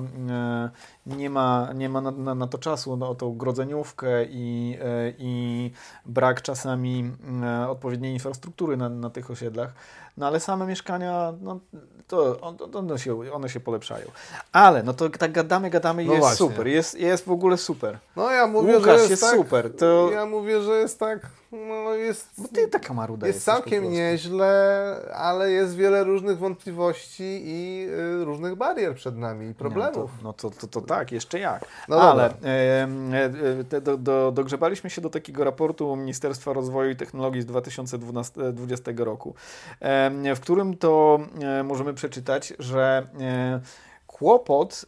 nie 1.05 1.29
ma, 1.29 1.69
nie 1.75 1.89
ma 1.89 2.01
na, 2.01 2.11
na, 2.11 2.35
na 2.35 2.47
to 2.47 2.57
czasu, 2.57 2.97
no, 2.97 3.09
o 3.09 3.15
tą 3.15 3.37
grodzeniówkę 3.37 4.25
i, 4.29 4.77
i 5.17 5.71
brak 6.05 6.41
czasami 6.41 7.11
e, 7.43 7.69
odpowiedniej 7.89 8.13
infrastruktury 8.13 8.77
na, 8.77 8.89
na 8.89 9.09
tych 9.09 9.31
osiedlach. 9.31 9.73
No 10.17 10.27
ale 10.27 10.39
same 10.39 10.65
mieszkania, 10.65 11.33
no 11.41 11.59
to 12.07 12.41
on- 12.41 12.57
one 12.75 12.99
się, 12.99 13.31
one 13.33 13.49
się 13.49 13.59
polepszają. 13.59 14.05
Ale, 14.51 14.83
no 14.83 14.93
to 14.93 15.09
tak 15.09 15.31
gadamy, 15.31 15.69
gadamy 15.69 16.03
i 16.03 16.07
No 16.07 16.13
jest 16.13 16.25
właśnie. 16.25 16.47
super, 16.47 16.67
jest, 16.67 16.99
jest 16.99 17.25
w 17.25 17.31
ogóle 17.31 17.57
super. 17.57 17.97
No 18.15 18.31
ja 18.31 18.47
mówię, 18.47 18.77
Łukasz 18.77 18.85
że 18.85 18.99
jest, 18.99 19.09
jest 19.09 19.23
tak, 19.23 19.35
super, 19.35 19.75
to- 19.75 20.09
Ja 20.11 20.25
mówię, 20.25 20.61
że 20.61 20.71
jest 20.71 20.99
tak, 20.99 21.19
no 21.51 21.93
jest... 21.93 22.27
Bo 22.37 22.47
ty 22.47 22.67
taka 22.67 22.93
maruda 22.93 23.27
Jest 23.27 23.45
całkiem 23.45 23.91
nieźle, 23.91 24.95
ale 25.13 25.51
jest 25.51 25.75
wiele 25.75 26.03
różnych 26.03 26.37
wątpliwości 26.37 27.41
i 27.43 27.87
y, 28.21 28.25
różnych 28.25 28.55
barier 28.55 28.95
przed 28.95 29.17
nami 29.17 29.49
i 29.49 29.53
problemów. 29.53 30.11
No 30.23 30.33
to, 30.33 30.47
no 30.47 30.51
to, 30.51 30.61
to, 30.61 30.67
to 30.67 30.81
tak, 30.81 31.11
jeszcze 31.11 31.39
jak. 31.39 31.65
No 31.87 32.01
Ale 32.11 32.33
e, 32.43 32.87
te, 33.69 33.81
do, 33.81 33.97
do, 33.97 34.31
dogrzebaliśmy 34.31 34.89
się 34.89 35.01
do 35.01 35.09
takiego 35.09 35.43
raportu 35.43 35.95
Ministerstwa 35.95 36.53
Rozwoju 36.53 36.89
i 36.89 36.95
Technologii 36.95 37.41
z 37.41 37.45
2020 37.45 38.91
roku, 38.97 39.35
e, 39.81 40.08
w 40.35 40.39
którym 40.39 40.77
to 40.77 41.19
e, 41.41 41.63
możemy 41.63 41.93
przeczytać, 41.93 42.53
że 42.59 43.07
e, 43.19 43.59
Kłopot, 44.19 44.85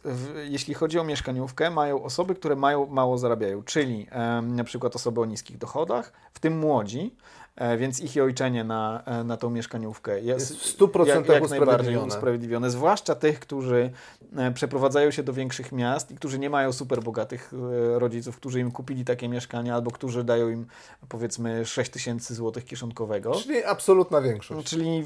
jeśli 0.48 0.74
chodzi 0.74 0.98
o 0.98 1.04
mieszkaniówkę, 1.04 1.70
mają 1.70 2.02
osoby, 2.02 2.34
które 2.34 2.56
mają, 2.56 2.86
mało 2.86 3.18
zarabiają, 3.18 3.62
czyli 3.62 4.06
e, 4.10 4.42
na 4.42 4.64
przykład 4.64 4.96
osoby 4.96 5.20
o 5.20 5.24
niskich 5.24 5.58
dochodach, 5.58 6.12
w 6.34 6.40
tym 6.40 6.58
młodzi, 6.58 7.00
e, 7.00 7.41
więc 7.78 8.00
ich 8.00 8.22
ojczenie 8.22 8.64
na, 8.64 9.02
e, 9.06 9.24
na 9.24 9.36
tą 9.36 9.50
mieszkaniówkę 9.50 10.20
jest, 10.20 10.50
Jest 10.50 10.62
w 10.62 10.78
100% 10.78 11.06
jak, 11.06 11.28
jak 11.28 11.50
najbardziej 11.50 11.96
usprawiedliwione. 11.96 12.70
Zwłaszcza 12.70 13.14
tych, 13.14 13.40
którzy 13.40 13.90
e, 14.36 14.52
przeprowadzają 14.52 15.10
się 15.10 15.22
do 15.22 15.32
większych 15.32 15.72
miast 15.72 16.10
i 16.10 16.14
którzy 16.14 16.38
nie 16.38 16.50
mają 16.50 16.72
super 16.72 17.02
bogatych 17.02 17.52
e, 17.94 17.98
rodziców, 17.98 18.36
którzy 18.36 18.60
im 18.60 18.70
kupili 18.70 19.04
takie 19.04 19.28
mieszkania 19.28 19.74
albo 19.74 19.90
którzy 19.90 20.24
dają 20.24 20.48
im 20.48 20.66
powiedzmy 21.08 21.66
6 21.66 21.90
tysięcy 21.90 22.34
złotych 22.34 22.64
kieszonkowego. 22.64 23.34
Czyli 23.34 23.64
absolutna 23.64 24.20
większość. 24.20 24.68
Czyli 24.68 25.04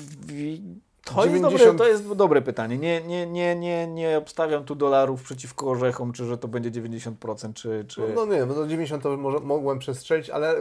to, 1.15 1.25
jest 1.25 1.35
90 1.37 1.63
dobre, 1.65 1.79
to 1.79 1.89
jest 1.89 2.13
dobre 2.13 2.43
pytanie. 2.43 2.79
Nie, 2.79 3.01
nie, 3.03 3.27
nie, 3.27 3.57
nie, 3.57 3.87
nie 3.87 4.19
obstawiam 4.19 4.65
tu 4.65 4.75
dolarów 4.75 5.23
przeciwko 5.23 5.71
orzechom, 5.71 6.13
czy 6.13 6.25
że 6.25 6.39
to 6.39 6.49
będzie 6.49 6.71
90%, 6.71 7.53
czy... 7.55 7.85
czy... 7.89 8.01
No, 8.01 8.07
no 8.27 8.35
nie, 8.35 8.47
bo 8.47 8.55
do 8.55 8.67
90 8.67 9.03
to 9.03 9.17
może, 9.17 9.41
mogłem 9.41 9.79
przestrzelić, 9.79 10.31
ale 10.31 10.55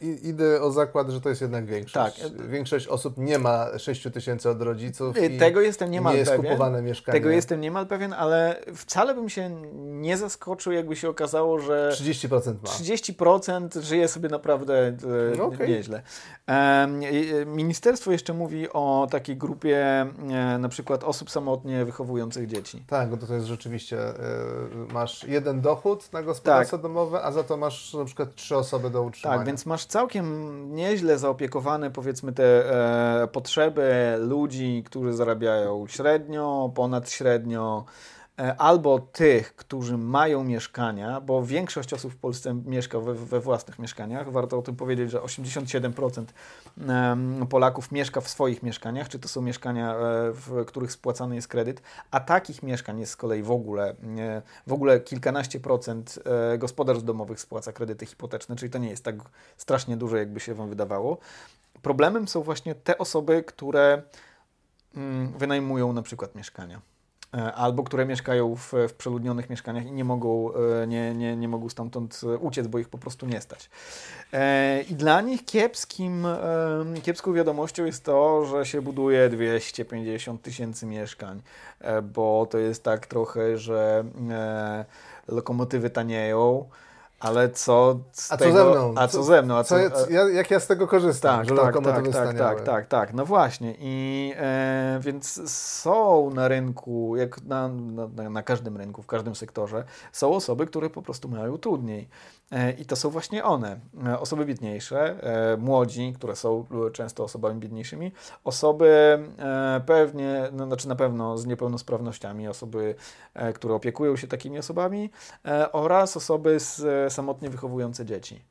i, 0.00 0.28
idę 0.28 0.62
o 0.62 0.70
zakład, 0.70 1.08
że 1.10 1.20
to 1.20 1.28
jest 1.28 1.40
jednak 1.40 1.66
większość. 1.66 2.20
Tak. 2.22 2.48
Większość 2.48 2.88
osób 2.88 3.18
nie 3.18 3.38
ma 3.38 3.78
6 3.78 4.08
tysięcy 4.12 4.50
od 4.50 4.62
rodziców 4.62 5.22
i 5.22 5.38
Tego 5.38 5.60
jestem 5.60 5.90
niemal 5.90 6.12
nie 6.12 6.18
jest 6.18 6.30
pewien. 6.30 6.46
kupowane 6.46 6.82
mieszkanie. 6.82 7.18
Tego 7.18 7.30
jestem 7.30 7.60
niemal 7.60 7.86
pewien, 7.86 8.12
ale 8.12 8.60
wcale 8.74 9.14
bym 9.14 9.28
się 9.28 9.50
nie 9.74 10.16
zaskoczył, 10.16 10.72
jakby 10.72 10.96
się 10.96 11.08
okazało, 11.08 11.58
że 11.58 11.90
30% 11.92 12.54
ma. 12.62 12.70
30% 12.70 13.80
żyje 13.80 14.08
sobie 14.08 14.28
naprawdę 14.28 14.74
e, 14.86 14.96
No 15.38 15.44
okej. 15.44 15.68
nieźle. 15.68 16.02
E, 16.48 16.86
Ministerstwo 17.46 18.12
jeszcze 18.12 18.32
mówi 18.34 18.68
o 18.72 19.08
takiej 19.10 19.36
grupie 19.36 19.83
e, 19.84 20.58
na 20.58 20.68
przykład 20.68 21.04
osób 21.04 21.30
samotnie 21.30 21.84
wychowujących 21.84 22.46
dzieci. 22.46 22.84
Tak, 22.86 23.10
bo 23.10 23.16
to 23.16 23.34
jest 23.34 23.46
rzeczywiście, 23.46 24.10
y, 24.10 24.92
masz 24.92 25.24
jeden 25.24 25.60
dochód 25.60 26.12
na 26.12 26.22
gospodarstwo 26.22 26.78
domowe, 26.78 27.22
a 27.22 27.32
za 27.32 27.44
to 27.44 27.56
masz 27.56 27.94
na 27.94 28.04
przykład 28.04 28.34
trzy 28.34 28.56
osoby 28.56 28.90
do 28.90 29.02
utrzymania. 29.02 29.38
Tak, 29.38 29.46
więc 29.46 29.66
masz 29.66 29.86
całkiem 29.86 30.24
nieźle 30.74 31.18
zaopiekowane 31.18 31.90
powiedzmy 31.90 32.32
te 32.32 32.44
e, 33.22 33.26
potrzeby 33.26 34.16
ludzi, 34.18 34.82
którzy 34.86 35.12
zarabiają 35.12 35.86
średnio, 35.86 36.72
ponad 36.74 37.10
średnio, 37.10 37.84
e, 37.86 38.13
albo 38.58 38.98
tych, 38.98 39.56
którzy 39.56 39.98
mają 39.98 40.44
mieszkania, 40.44 41.20
bo 41.20 41.42
większość 41.42 41.92
osób 41.92 42.12
w 42.12 42.16
Polsce 42.16 42.54
mieszka 42.54 43.00
we, 43.00 43.14
we 43.14 43.40
własnych 43.40 43.78
mieszkaniach. 43.78 44.32
Warto 44.32 44.58
o 44.58 44.62
tym 44.62 44.76
powiedzieć, 44.76 45.10
że 45.10 45.18
87% 45.20 46.24
em, 46.88 47.46
Polaków 47.46 47.92
mieszka 47.92 48.20
w 48.20 48.28
swoich 48.28 48.62
mieszkaniach, 48.62 49.08
czy 49.08 49.18
to 49.18 49.28
są 49.28 49.42
mieszkania, 49.42 49.94
e, 49.94 49.96
w 50.32 50.64
których 50.66 50.92
spłacany 50.92 51.34
jest 51.34 51.48
kredyt, 51.48 51.82
a 52.10 52.20
takich 52.20 52.62
mieszkań 52.62 53.00
jest 53.00 53.12
z 53.12 53.16
kolei 53.16 53.42
w 53.42 53.50
ogóle, 53.50 53.94
w 54.66 54.72
ogóle 54.72 55.00
kilkanaście 55.00 55.60
procent 55.60 56.18
e, 56.52 56.58
gospodarstw 56.58 57.04
domowych 57.04 57.40
spłaca 57.40 57.72
kredyty 57.72 58.06
hipoteczne, 58.06 58.56
czyli 58.56 58.70
to 58.70 58.78
nie 58.78 58.90
jest 58.90 59.04
tak 59.04 59.14
strasznie 59.56 59.96
dużo, 59.96 60.16
jakby 60.16 60.40
się 60.40 60.54
Wam 60.54 60.68
wydawało. 60.68 61.18
Problemem 61.82 62.28
są 62.28 62.42
właśnie 62.42 62.74
te 62.74 62.98
osoby, 62.98 63.42
które 63.42 64.02
mm, 64.96 65.32
wynajmują 65.38 65.92
na 65.92 66.02
przykład 66.02 66.34
mieszkania. 66.34 66.93
E, 67.34 67.52
Albo 67.54 67.82
które 67.82 68.06
mieszkają 68.06 68.56
w, 68.56 68.72
w 68.88 68.92
przeludnionych 68.92 69.50
mieszkaniach 69.50 69.86
i 69.86 69.92
nie 69.92 70.04
mogą, 70.04 70.52
e, 70.54 70.86
nie, 70.86 71.14
nie, 71.14 71.36
nie 71.36 71.48
mogą 71.48 71.68
stamtąd 71.68 72.20
e, 72.22 72.38
uciec, 72.38 72.66
bo 72.66 72.78
ich 72.78 72.88
po 72.88 72.98
prostu 72.98 73.26
nie 73.26 73.40
stać. 73.40 73.70
I 74.90 74.94
dla 74.94 75.20
nich 75.20 75.44
kiepskim, 75.44 76.26
kiepską 77.02 77.32
wiadomością 77.32 77.84
jest 77.84 78.04
to, 78.04 78.44
że 78.44 78.66
się 78.66 78.82
buduje 78.82 79.28
250 79.28 80.42
tysięcy 80.42 80.86
mieszkań, 80.86 81.42
bo 82.02 82.46
to 82.50 82.58
jest 82.58 82.84
tak 82.84 83.06
trochę, 83.06 83.58
że 83.58 84.04
lokomotywy 85.28 85.90
tanieją, 85.90 86.68
ale 87.24 87.48
co 87.48 87.98
z 88.12 88.32
A 88.32 88.36
co 88.36 88.44
tego, 88.44 88.58
ze 88.58 88.64
mną? 88.70 88.94
A 88.96 89.08
co, 89.08 89.18
Co- 89.18 89.22
ze 89.24 89.42
mną? 89.42 89.56
A 89.56 89.64
Co, 89.64 89.76
co, 89.90 90.10
ja, 90.10 90.28
jak 90.28 90.50
ja 90.50 90.60
z 90.60 90.66
tego 90.66 90.86
korzystam, 90.86 91.38
tak, 91.38 91.48
że 91.48 91.56
tak, 91.56 91.74
tak, 91.74 92.04
tak, 92.04 92.12
staniały? 92.12 92.36
tak, 92.36 92.64
tak, 92.64 92.86
tak, 92.86 93.12
no 93.14 93.24
właśnie. 93.26 93.74
I 93.78 94.32
e, 94.36 94.98
więc 95.00 95.50
są 95.50 96.30
na 96.30 96.48
rynku, 96.48 97.16
jak 97.16 97.42
na, 97.42 97.68
na, 97.68 98.30
na 98.30 98.42
każdym 98.42 98.76
rynku, 98.76 99.02
w 99.02 99.06
każdym 99.06 99.34
sektorze, 99.34 99.84
są 100.12 100.34
osoby, 100.34 100.66
które 100.66 100.90
po 100.90 101.02
prostu 101.02 101.28
mają 101.28 101.58
trudniej. 101.58 102.08
E, 102.54 102.72
I 102.72 102.84
to 102.84 102.96
są 102.96 103.10
właśnie 103.10 103.44
one. 103.44 103.80
E, 104.06 104.20
osoby 104.20 104.44
biedniejsze, 104.46 105.22
e, 105.22 105.56
młodzi, 105.56 106.12
które 106.12 106.36
są 106.36 106.66
często 106.92 107.24
osobami 107.24 107.60
biedniejszymi, 107.60 108.12
osoby 108.44 109.18
pewnie, 109.86 110.48
no, 110.52 110.66
znaczy 110.66 110.88
na 110.88 110.96
pewno 110.96 111.38
z 111.38 111.46
niepełnosprawnościami, 111.46 112.48
osoby, 112.48 112.94
które 113.54 113.74
opiekują 113.74 114.16
się 114.16 114.26
takimi 114.26 114.58
osobami 114.58 115.10
oraz 115.72 116.16
osoby 116.16 116.60
z, 116.60 117.12
samotnie 117.12 117.50
wychowujące 117.50 118.06
dzieci. 118.06 118.42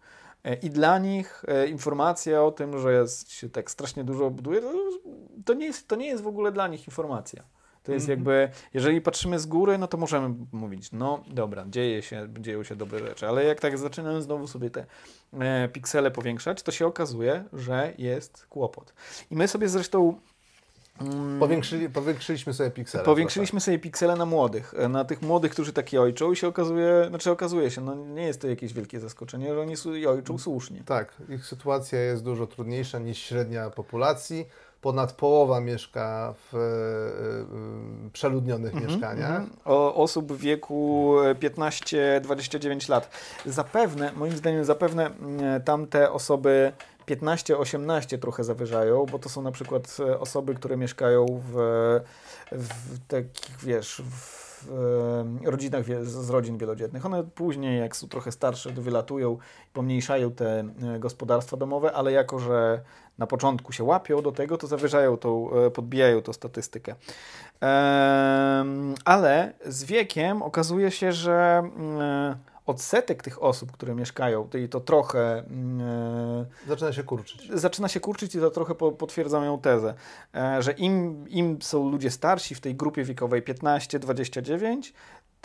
I 0.61 0.69
dla 0.69 0.99
nich 0.99 1.45
informacja 1.67 2.43
o 2.43 2.51
tym, 2.51 2.79
że 2.79 2.93
jest, 2.93 3.31
się 3.31 3.49
tak 3.49 3.71
strasznie 3.71 4.03
dużo 4.03 4.29
buduje, 4.29 4.61
to, 5.45 5.53
nie 5.53 5.65
jest, 5.65 5.87
to 5.87 5.95
nie 5.95 6.07
jest 6.07 6.23
w 6.23 6.27
ogóle 6.27 6.51
dla 6.51 6.67
nich 6.67 6.87
informacja. 6.87 7.43
To 7.84 7.91
jest 7.91 8.09
Mhm. 8.09 8.19
jakby, 8.19 8.49
jeżeli 8.73 9.01
patrzymy 9.01 9.39
z 9.39 9.45
góry, 9.45 9.77
no 9.77 9.88
to 9.88 9.97
możemy 9.97 10.36
mówić, 10.51 10.91
no 10.91 11.23
dobra, 11.27 11.65
dzieje 11.69 12.01
się, 12.01 12.27
dzieją 12.39 12.63
się 12.63 12.75
dobre 12.75 12.99
rzeczy, 12.99 13.27
ale 13.27 13.43
jak 13.45 13.59
tak 13.59 13.77
zaczynamy 13.77 14.21
znowu 14.21 14.47
sobie 14.47 14.69
te 14.69 14.86
e, 15.39 15.67
piksele 15.69 16.11
powiększać, 16.11 16.63
to 16.63 16.71
się 16.71 16.86
okazuje, 16.88 17.43
że 17.53 17.93
jest 17.97 18.45
kłopot. 18.49 18.93
I 19.31 19.36
my 19.36 19.47
sobie 19.47 19.69
zresztą 19.69 20.19
mm, 21.01 21.39
Powiększyli, 21.39 21.89
powiększyliśmy 21.89 22.53
sobie 22.53 22.71
piksele. 22.71 23.03
Powiększyliśmy 23.03 23.59
sobie 23.59 23.79
piksele 23.79 24.15
na 24.15 24.25
młodych, 24.25 24.73
e, 24.77 24.88
na 24.89 25.05
tych 25.05 25.21
młodych, 25.21 25.51
którzy 25.51 25.73
takie 25.73 26.01
ojczą 26.01 26.31
i 26.31 26.36
się 26.36 26.47
okazuje, 26.47 27.05
znaczy 27.09 27.31
okazuje 27.31 27.71
się, 27.71 27.81
no 27.81 27.95
nie 27.95 28.23
jest 28.23 28.41
to 28.41 28.47
jakieś 28.47 28.73
wielkie 28.73 28.99
zaskoczenie, 28.99 29.53
że 29.53 29.61
oni 29.61 29.77
su- 29.77 30.09
ojczą 30.09 30.38
słusznie. 30.38 30.84
Tak, 30.86 31.13
ich 31.29 31.45
sytuacja 31.45 31.99
jest 31.99 32.23
dużo 32.23 32.47
trudniejsza 32.47 32.99
niż 32.99 33.17
średnia 33.17 33.69
populacji. 33.69 34.45
Ponad 34.84 35.13
połowa 35.13 35.59
mieszka 35.59 36.34
w 36.51 36.55
y, 38.07 38.09
przeludnionych 38.09 38.73
mm 38.73 38.86
-hmm, 38.86 38.91
mieszkaniach. 38.91 39.41
-hmm. 39.41 39.49
O, 39.65 39.95
osób 39.95 40.34
w 40.34 40.38
wieku 40.38 41.15
15-29 41.39 42.89
lat. 42.89 43.09
Zapewne, 43.45 44.11
moim 44.15 44.38
zdaniem, 44.38 44.65
zapewne 44.65 45.05
mm, 45.05 45.61
tamte 45.63 46.11
osoby 46.11 46.71
15-18 47.07 48.19
trochę 48.19 48.43
zawyżają, 48.43 49.05
bo 49.05 49.19
to 49.19 49.29
są 49.29 49.41
na 49.41 49.51
przykład 49.51 49.97
osoby, 50.19 50.55
które 50.55 50.77
mieszkają 50.77 51.25
w, 51.53 51.55
w 52.51 52.99
takich, 53.07 53.57
wiesz, 53.63 54.01
w 54.11 54.52
rodzinach 55.45 55.86
z 56.03 56.30
rodzin 56.30 56.57
wielodzietnych. 56.57 57.05
One 57.05 57.24
później, 57.24 57.80
jak 57.80 57.95
są 57.95 58.07
trochę 58.07 58.32
starsze, 58.32 58.70
wylatują, 58.72 59.38
pomniejszają 59.74 60.32
te 60.32 60.59
e, 60.59 60.99
gospodarstwa 60.99 61.57
domowe, 61.57 61.93
ale 61.93 62.11
jako, 62.11 62.39
że 62.39 62.82
na 63.18 63.28
początku 63.28 63.72
się 63.72 63.84
łapią 63.84 64.22
do 64.22 64.32
tego, 64.32 64.57
to 64.57 64.68
zawyżają 64.68 65.18
tą, 65.18 65.51
e, 65.51 65.72
podbijają 65.72 66.22
tą 66.22 66.34
statystykę. 66.34 66.95
Ale 69.05 69.53
z 69.66 69.84
wiekiem 69.84 70.41
okazuje 70.41 70.91
się, 70.91 71.11
że 71.11 71.64
mm, 71.76 72.36
odsetek 72.66 73.24
tych 73.24 73.43
osób, 73.43 73.72
które 73.72 73.95
mieszkają, 73.95 74.49
i 74.64 74.70
to 74.70 74.80
trochę. 74.80 75.43
Yy, 76.61 76.68
zaczyna 76.68 76.93
się 76.93 77.03
kurczyć. 77.03 77.49
Zaczyna 77.53 77.88
się 77.88 77.99
kurczyć 77.99 78.36
i 78.36 78.39
to 78.39 78.51
trochę 78.51 78.76
po, 78.76 78.91
potwierdza 78.91 79.39
moją 79.39 79.59
tezę, 79.59 79.93
yy, 80.34 80.61
że 80.61 80.72
im, 80.72 81.30
im 81.30 81.61
są 81.61 81.89
ludzie 81.89 82.11
starsi 82.11 82.55
w 82.55 82.61
tej 82.61 82.76
grupie 82.76 83.03
wiekowej 83.03 83.43
15-29, 83.43 84.93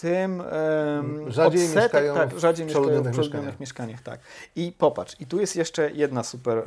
tym 0.01 0.41
um, 0.41 1.33
rzadziej 1.33 1.63
odsetek, 1.63 1.83
mieszkają 1.83 2.15
tak, 2.15 2.39
rzadziej 2.39 2.67
w 2.67 2.73
w 2.73 3.19
mieszkaniach. 3.19 3.61
mieszkaniach. 3.61 4.03
Tak. 4.03 4.21
I 4.57 4.73
popatrz, 4.79 5.17
i 5.21 5.27
tu 5.27 5.41
jest 5.41 5.57
jeszcze 5.57 5.91
jedna 5.91 6.23
super, 6.23 6.63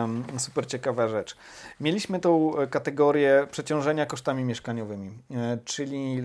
um, 0.00 0.24
super 0.38 0.66
ciekawa 0.66 1.08
rzecz. 1.08 1.36
Mieliśmy 1.80 2.20
tą 2.20 2.52
kategorię 2.70 3.46
przeciążenia 3.50 4.06
kosztami 4.06 4.44
mieszkaniowymi, 4.44 5.10
e, 5.30 5.58
czyli 5.64 6.22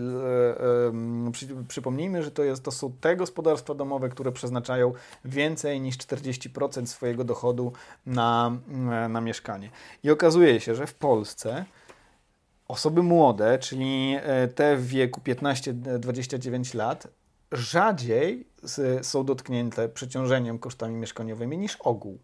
e, 1.28 1.32
przy, 1.32 1.48
przypomnijmy, 1.68 2.24
że 2.24 2.32
to, 2.32 2.44
jest, 2.44 2.64
to 2.64 2.72
są 2.72 2.92
te 3.02 3.16
gospodarstwa 3.16 3.74
domowe, 3.74 4.10
które 4.10 4.32
przeznaczają 4.32 4.94
więcej 5.26 5.82
niż 5.82 5.98
40% 5.98 6.86
swojego 6.86 7.24
dochodu 7.24 7.74
na, 8.06 8.52
na 9.10 9.22
mieszkanie. 9.22 9.70
I 10.04 10.12
okazuje 10.12 10.60
się, 10.60 10.76
że 10.76 10.88
w 10.88 10.94
Polsce 10.94 11.66
Osoby 12.68 13.04
młode, 13.04 13.60
czyli 13.60 14.18
e, 14.22 14.48
te 14.48 14.78
w 14.78 14.88
wieku 14.88 15.22
15-29 15.22 16.76
lat, 16.76 17.08
rzadziej 17.52 18.48
są 19.02 19.26
dotknięte 19.26 19.90
przeciążeniem 19.90 20.60
kosztami 20.60 20.96
mieszkaniowymi 20.96 21.58
niż 21.58 21.76
ogół. 21.76 22.20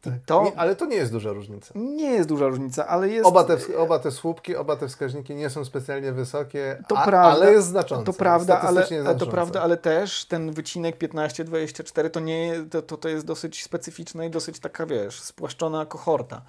Tak. 0.00 0.14
To, 0.26 0.52
ale 0.56 0.76
to 0.76 0.86
nie 0.86 0.96
jest 0.96 1.12
duża 1.12 1.32
różnica. 1.32 1.74
Nie 1.74 2.10
jest 2.10 2.28
duża 2.28 2.46
różnica, 2.46 2.86
ale 2.86 3.08
jest. 3.08 3.26
Oba 3.26 3.44
te, 3.44 3.56
oba 3.78 3.98
te 3.98 4.10
słupki, 4.10 4.56
oba 4.56 4.76
te 4.76 4.88
wskaźniki 4.88 5.34
nie 5.34 5.50
są 5.50 5.64
specjalnie 5.64 6.12
wysokie, 6.12 6.82
to 6.88 6.98
a, 6.98 7.04
prawda, 7.04 7.40
ale 7.40 7.52
jest 7.52 7.68
znaczące. 7.68 8.04
To 8.04 8.12
prawda, 8.12 8.60
ale, 8.60 8.86
to 9.18 9.26
prawda, 9.26 9.62
ale 9.62 9.76
też 9.76 10.24
ten 10.24 10.52
wycinek 10.52 10.98
15-24 10.98 12.10
to, 12.10 12.20
nie, 12.20 12.54
to, 12.86 12.96
to 12.96 13.08
jest 13.08 13.26
dosyć 13.26 13.64
specyficzna 13.64 14.24
i 14.24 14.30
dosyć 14.30 14.58
taka, 14.60 14.86
wiesz, 14.86 15.20
spłaszczona 15.20 15.86
kohorta. 15.86 16.42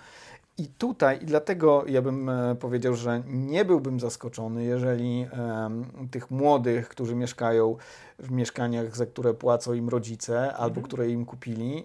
I 0.58 0.68
tutaj, 0.68 1.24
i 1.24 1.26
dlatego 1.26 1.84
ja 1.88 2.02
bym 2.02 2.30
e, 2.30 2.56
powiedział, 2.56 2.96
że 2.96 3.24
nie 3.28 3.66
byłbym 3.66 4.00
zaskoczony, 4.00 4.64
jeżeli 4.64 5.28
tych 6.12 6.32
młodych, 6.32 6.90
którzy 6.90 7.16
mieszkają 7.16 7.78
w 8.20 8.32
mieszkaniach, 8.32 8.96
za 8.96 9.06
które 9.06 9.34
płacą 9.34 9.74
im 9.74 9.90
rodzice 9.90 10.54
albo 10.54 10.76
mhm. 10.76 10.86
które 10.86 11.10
im 11.10 11.26
kupili, 11.26 11.84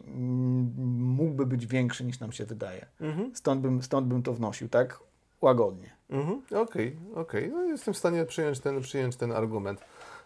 mógłby 0.99 1.47
być 1.47 1.67
większy 1.67 2.05
niż 2.05 2.21
nam 2.21 2.33
się 2.33 2.45
wydaje. 2.45 2.87
Mhm. 3.01 3.35
Stąd, 3.35 3.61
bym, 3.61 3.83
stąd 3.83 4.07
bym 4.07 4.23
to 4.23 4.33
wnosił, 4.33 4.69
tak? 4.69 5.01
Łagodnie. 5.41 5.91
Mhm. 6.11 6.43
Okej, 6.47 6.99
okay, 7.13 7.23
okej. 7.23 7.45
Okay. 7.45 7.49
No, 7.49 7.63
jestem 7.63 7.95
w 7.95 7.99
stanie 7.99 8.25
przyjąć 8.25 8.61
ten, 8.61 8.81
przyjąć 8.81 9.17
ten 9.17 9.33
argument. 9.33 9.81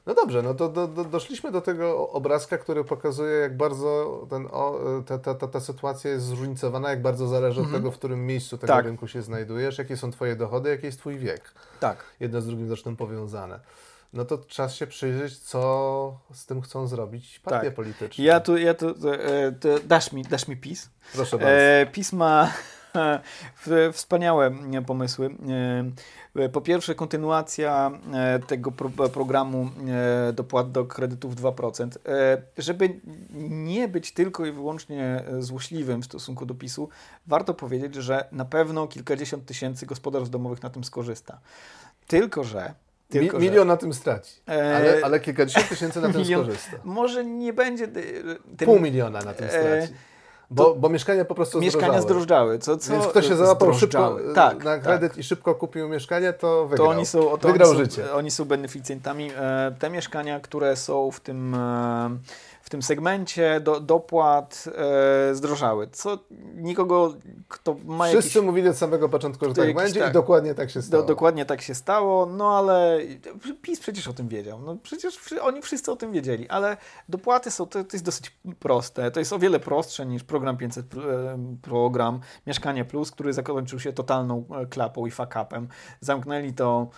No 0.06 0.14
dobrze, 0.14 0.42
no 0.42 0.54
to 0.54 0.68
do, 0.68 0.88
do, 0.88 1.04
doszliśmy 1.04 1.52
do 1.52 1.60
tego 1.60 2.10
obrazka, 2.10 2.58
który 2.58 2.84
pokazuje, 2.84 3.36
jak 3.36 3.56
bardzo 3.56 4.26
ten, 4.30 4.48
o, 4.50 4.78
ta, 5.06 5.18
ta, 5.18 5.34
ta, 5.34 5.48
ta 5.48 5.60
sytuacja 5.60 6.10
jest 6.10 6.26
zróżnicowana, 6.26 6.90
jak 6.90 7.02
bardzo 7.02 7.28
zależy 7.28 7.60
mhm. 7.60 7.74
od 7.74 7.80
tego, 7.80 7.90
w 7.90 7.98
którym 7.98 8.26
miejscu 8.26 8.58
tego 8.58 8.72
tak. 8.72 8.84
rynku 8.84 9.08
się 9.08 9.22
znajdujesz, 9.22 9.78
jakie 9.78 9.96
są 9.96 10.10
Twoje 10.10 10.36
dochody, 10.36 10.70
jaki 10.70 10.86
jest 10.86 10.98
Twój 10.98 11.18
wiek. 11.18 11.52
Tak. 11.80 12.04
Jedno 12.20 12.40
z 12.40 12.46
drugim 12.46 12.68
zresztą 12.68 12.96
powiązane. 12.96 13.60
No 14.12 14.24
to 14.24 14.38
czas 14.38 14.74
się 14.74 14.86
przyjrzeć, 14.86 15.38
co 15.38 16.18
z 16.32 16.46
tym 16.46 16.62
chcą 16.62 16.86
zrobić 16.86 17.38
partie 17.38 17.66
tak. 17.66 17.74
polityczne. 17.74 18.24
Ja 18.24 18.40
tu, 18.40 18.56
ja 18.56 18.74
tu, 18.74 18.88
e, 18.88 19.52
dasz, 19.84 20.12
mi, 20.12 20.22
dasz 20.22 20.48
mi 20.48 20.56
PiS. 20.56 20.90
Proszę 21.12 21.38
bardzo. 21.38 21.52
E, 21.52 21.86
PiS 21.92 22.12
ma 22.12 22.52
Wspaniałe 23.92 24.52
pomysły. 24.86 25.30
E, 26.36 26.48
po 26.48 26.60
pierwsze, 26.60 26.94
kontynuacja 26.94 27.90
e, 28.14 28.38
tego 28.46 28.72
pro 28.72 29.08
programu 29.08 29.70
e, 30.28 30.32
dopłat 30.32 30.72
do 30.72 30.84
kredytów 30.84 31.36
2%. 31.36 31.88
Żeby 32.58 33.00
nie 33.48 33.88
być 33.88 34.12
tylko 34.12 34.46
i 34.46 34.52
wyłącznie 34.52 35.24
złośliwym 35.38 36.02
w 36.02 36.04
stosunku 36.04 36.46
do 36.46 36.54
PiSu, 36.54 36.88
warto 37.26 37.54
powiedzieć, 37.54 37.94
że 37.94 38.28
na 38.32 38.44
pewno 38.44 38.86
kilkadziesiąt 38.86 39.46
tysięcy 39.46 39.86
gospodarstw 39.86 40.30
domowych 40.30 40.62
na 40.62 40.70
tym 40.70 40.84
skorzysta. 40.84 41.40
Tylko, 42.06 42.44
że 42.44 42.74
tylko, 43.08 43.38
Mi, 43.38 43.44
milion 43.44 43.62
że... 43.62 43.64
na 43.64 43.76
tym 43.76 43.94
straci, 43.94 44.40
ale, 44.46 45.00
ale 45.04 45.20
kilkadziesiąt 45.20 45.68
tysięcy 45.68 46.00
na 46.00 46.08
tym 46.08 46.20
milion, 46.20 46.42
skorzysta. 46.42 46.76
Może 46.84 47.24
nie 47.24 47.52
będzie... 47.52 47.88
Ten, 47.88 48.66
Pół 48.66 48.80
miliona 48.80 49.20
na 49.20 49.34
tym 49.34 49.48
straci. 49.48 49.92
Bo, 50.50 50.74
bo 50.74 50.88
mieszkania 50.88 51.24
po 51.24 51.34
prostu 51.34 51.60
Mieszkania 51.60 52.00
zdrożdżały. 52.00 52.58
Co, 52.58 52.76
co 52.76 52.92
Więc 52.92 53.06
kto 53.06 53.22
się 53.22 53.36
załapał 53.36 53.74
szybko 53.74 54.18
tak, 54.34 54.64
na 54.64 54.78
kredyt 54.78 55.12
tak. 55.12 55.18
i 55.18 55.22
szybko 55.22 55.54
kupił 55.54 55.88
mieszkanie, 55.88 56.32
to 56.32 56.66
wygrał. 56.66 56.86
To 56.86 56.92
oni 56.92 57.06
są, 57.06 57.38
to 57.38 57.48
wygrał 57.48 57.70
oni 57.70 57.78
życie. 57.78 58.06
Są, 58.06 58.12
oni 58.12 58.30
są 58.30 58.44
beneficjentami. 58.44 59.30
E, 59.36 59.74
te 59.78 59.90
mieszkania, 59.90 60.40
które 60.40 60.76
są 60.76 61.10
w 61.10 61.20
tym 61.20 61.54
e, 61.54 62.18
w 62.70 62.72
tym 62.72 62.82
segmencie 62.82 63.60
do, 63.60 63.80
dopłat 63.80 64.64
e, 65.30 65.34
zdrożały, 65.34 65.88
co 65.92 66.18
nikogo, 66.54 67.14
kto 67.48 67.76
ma 67.84 68.08
Wszyscy 68.08 68.38
jakiś... 68.38 68.46
mówili 68.46 68.68
od 68.68 68.76
samego 68.76 69.08
początku, 69.08 69.48
że 69.48 69.54
tak 69.54 69.74
będzie 69.74 70.00
tak, 70.00 70.10
i 70.10 70.12
dokładnie 70.12 70.54
tak 70.54 70.70
się 70.70 70.82
stało. 70.82 71.02
Do, 71.02 71.08
dokładnie 71.08 71.44
tak 71.44 71.62
się 71.62 71.74
stało, 71.74 72.26
no 72.26 72.58
ale 72.58 72.98
PiS 73.62 73.80
przecież 73.80 74.08
o 74.08 74.12
tym 74.12 74.28
wiedział. 74.28 74.60
No 74.60 74.76
przecież 74.82 75.32
oni 75.40 75.62
wszyscy 75.62 75.92
o 75.92 75.96
tym 75.96 76.12
wiedzieli, 76.12 76.48
ale 76.48 76.76
dopłaty 77.08 77.50
są, 77.50 77.66
to, 77.66 77.84
to 77.84 77.90
jest 77.92 78.04
dosyć 78.04 78.36
proste. 78.58 79.10
To 79.10 79.20
jest 79.20 79.32
o 79.32 79.38
wiele 79.38 79.60
prostsze 79.60 80.06
niż 80.06 80.24
program 80.24 80.56
500, 80.56 80.94
e, 80.94 80.98
program 81.62 82.20
Mieszkanie 82.46 82.84
Plus, 82.84 83.10
który 83.10 83.32
zakończył 83.32 83.80
się 83.80 83.92
totalną 83.92 84.44
e, 84.50 84.66
klapą 84.66 85.06
i 85.06 85.10
fakapem. 85.10 85.68
Zamknęli 86.00 86.52
to 86.52 86.88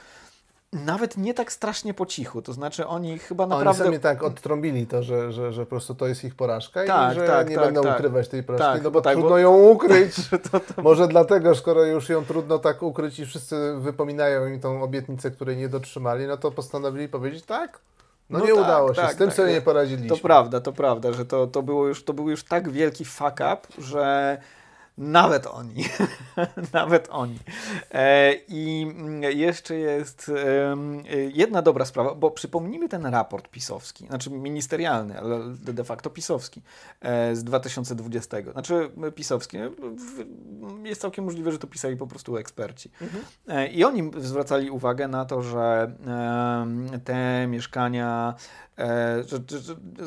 nawet 0.72 1.16
nie 1.16 1.34
tak 1.34 1.52
strasznie 1.52 1.94
po 1.94 2.06
cichu, 2.06 2.42
to 2.42 2.52
znaczy 2.52 2.86
oni 2.86 3.18
chyba 3.18 3.46
naprawdę... 3.46 3.84
Oni 3.84 3.92
sami 3.92 4.00
tak 4.02 4.22
odtrąbili 4.22 4.86
to, 4.86 5.02
że, 5.02 5.32
że, 5.32 5.52
że 5.52 5.62
po 5.62 5.70
prostu 5.70 5.94
to 5.94 6.06
jest 6.06 6.24
ich 6.24 6.34
porażka 6.34 6.84
tak, 6.84 7.12
i 7.12 7.14
że 7.14 7.26
tak, 7.26 7.48
nie 7.48 7.56
tak, 7.56 7.64
będą 7.64 7.82
tak. 7.82 7.98
ukrywać 7.98 8.28
tej 8.28 8.42
porażki, 8.42 8.72
tak, 8.72 8.82
no 8.82 8.90
bo 8.90 9.00
tak, 9.00 9.12
trudno 9.12 9.30
bo... 9.30 9.38
ją 9.38 9.56
ukryć. 9.56 10.14
to, 10.50 10.60
to... 10.60 10.82
Może 10.82 11.08
dlatego, 11.08 11.54
skoro 11.54 11.84
już 11.84 12.08
ją 12.08 12.24
trudno 12.24 12.58
tak 12.58 12.82
ukryć 12.82 13.18
i 13.18 13.26
wszyscy 13.26 13.74
wypominają 13.78 14.46
im 14.46 14.60
tą 14.60 14.82
obietnicę, 14.82 15.30
której 15.30 15.56
nie 15.56 15.68
dotrzymali, 15.68 16.26
no 16.26 16.36
to 16.36 16.50
postanowili 16.50 17.08
powiedzieć 17.08 17.44
tak, 17.44 17.78
no, 18.30 18.38
no, 18.38 18.44
nie 18.44 18.54
tak, 18.54 18.64
udało 18.64 18.94
się, 18.94 19.02
tak, 19.02 19.12
z 19.12 19.16
tym 19.16 19.28
tak, 19.28 19.36
sobie 19.36 19.52
nie 19.52 19.60
poradziliśmy. 19.60 20.16
To 20.16 20.22
prawda, 20.22 20.60
to 20.60 20.72
prawda, 20.72 21.12
że 21.12 21.26
to, 21.26 21.46
to, 21.46 21.62
było 21.62 21.86
już, 21.86 22.04
to 22.04 22.12
był 22.12 22.30
już 22.30 22.44
tak 22.44 22.70
wielki 22.70 23.04
fuck 23.04 23.34
up, 23.34 23.58
że 23.78 24.38
nawet 24.98 25.46
oni. 25.46 25.84
Nawet 26.72 27.08
oni. 27.10 27.38
E, 27.90 28.34
I 28.48 28.86
jeszcze 29.20 29.74
jest 29.74 30.30
jedna 31.34 31.62
dobra 31.62 31.84
sprawa, 31.84 32.14
bo 32.14 32.30
przypomnijmy 32.30 32.88
ten 32.88 33.06
raport 33.06 33.48
pisowski, 33.48 34.06
znaczy 34.06 34.30
ministerialny, 34.30 35.18
ale 35.18 35.40
de 35.54 35.84
facto 35.84 36.10
pisowski 36.10 36.62
e, 37.00 37.36
z 37.36 37.44
2020. 37.44 38.36
Znaczy 38.52 38.90
pisowski. 39.14 39.58
Jest 40.84 41.00
całkiem 41.00 41.24
możliwe, 41.24 41.52
że 41.52 41.58
to 41.58 41.66
pisali 41.66 41.96
po 41.96 42.06
prostu 42.06 42.36
eksperci. 42.36 42.90
Mhm. 43.00 43.24
E, 43.48 43.68
I 43.68 43.84
oni 43.84 44.10
zwracali 44.18 44.70
uwagę 44.70 45.08
na 45.08 45.24
to, 45.24 45.42
że 45.42 45.92
te 47.04 47.46
mieszkania 47.46 48.34
E, 48.71 48.71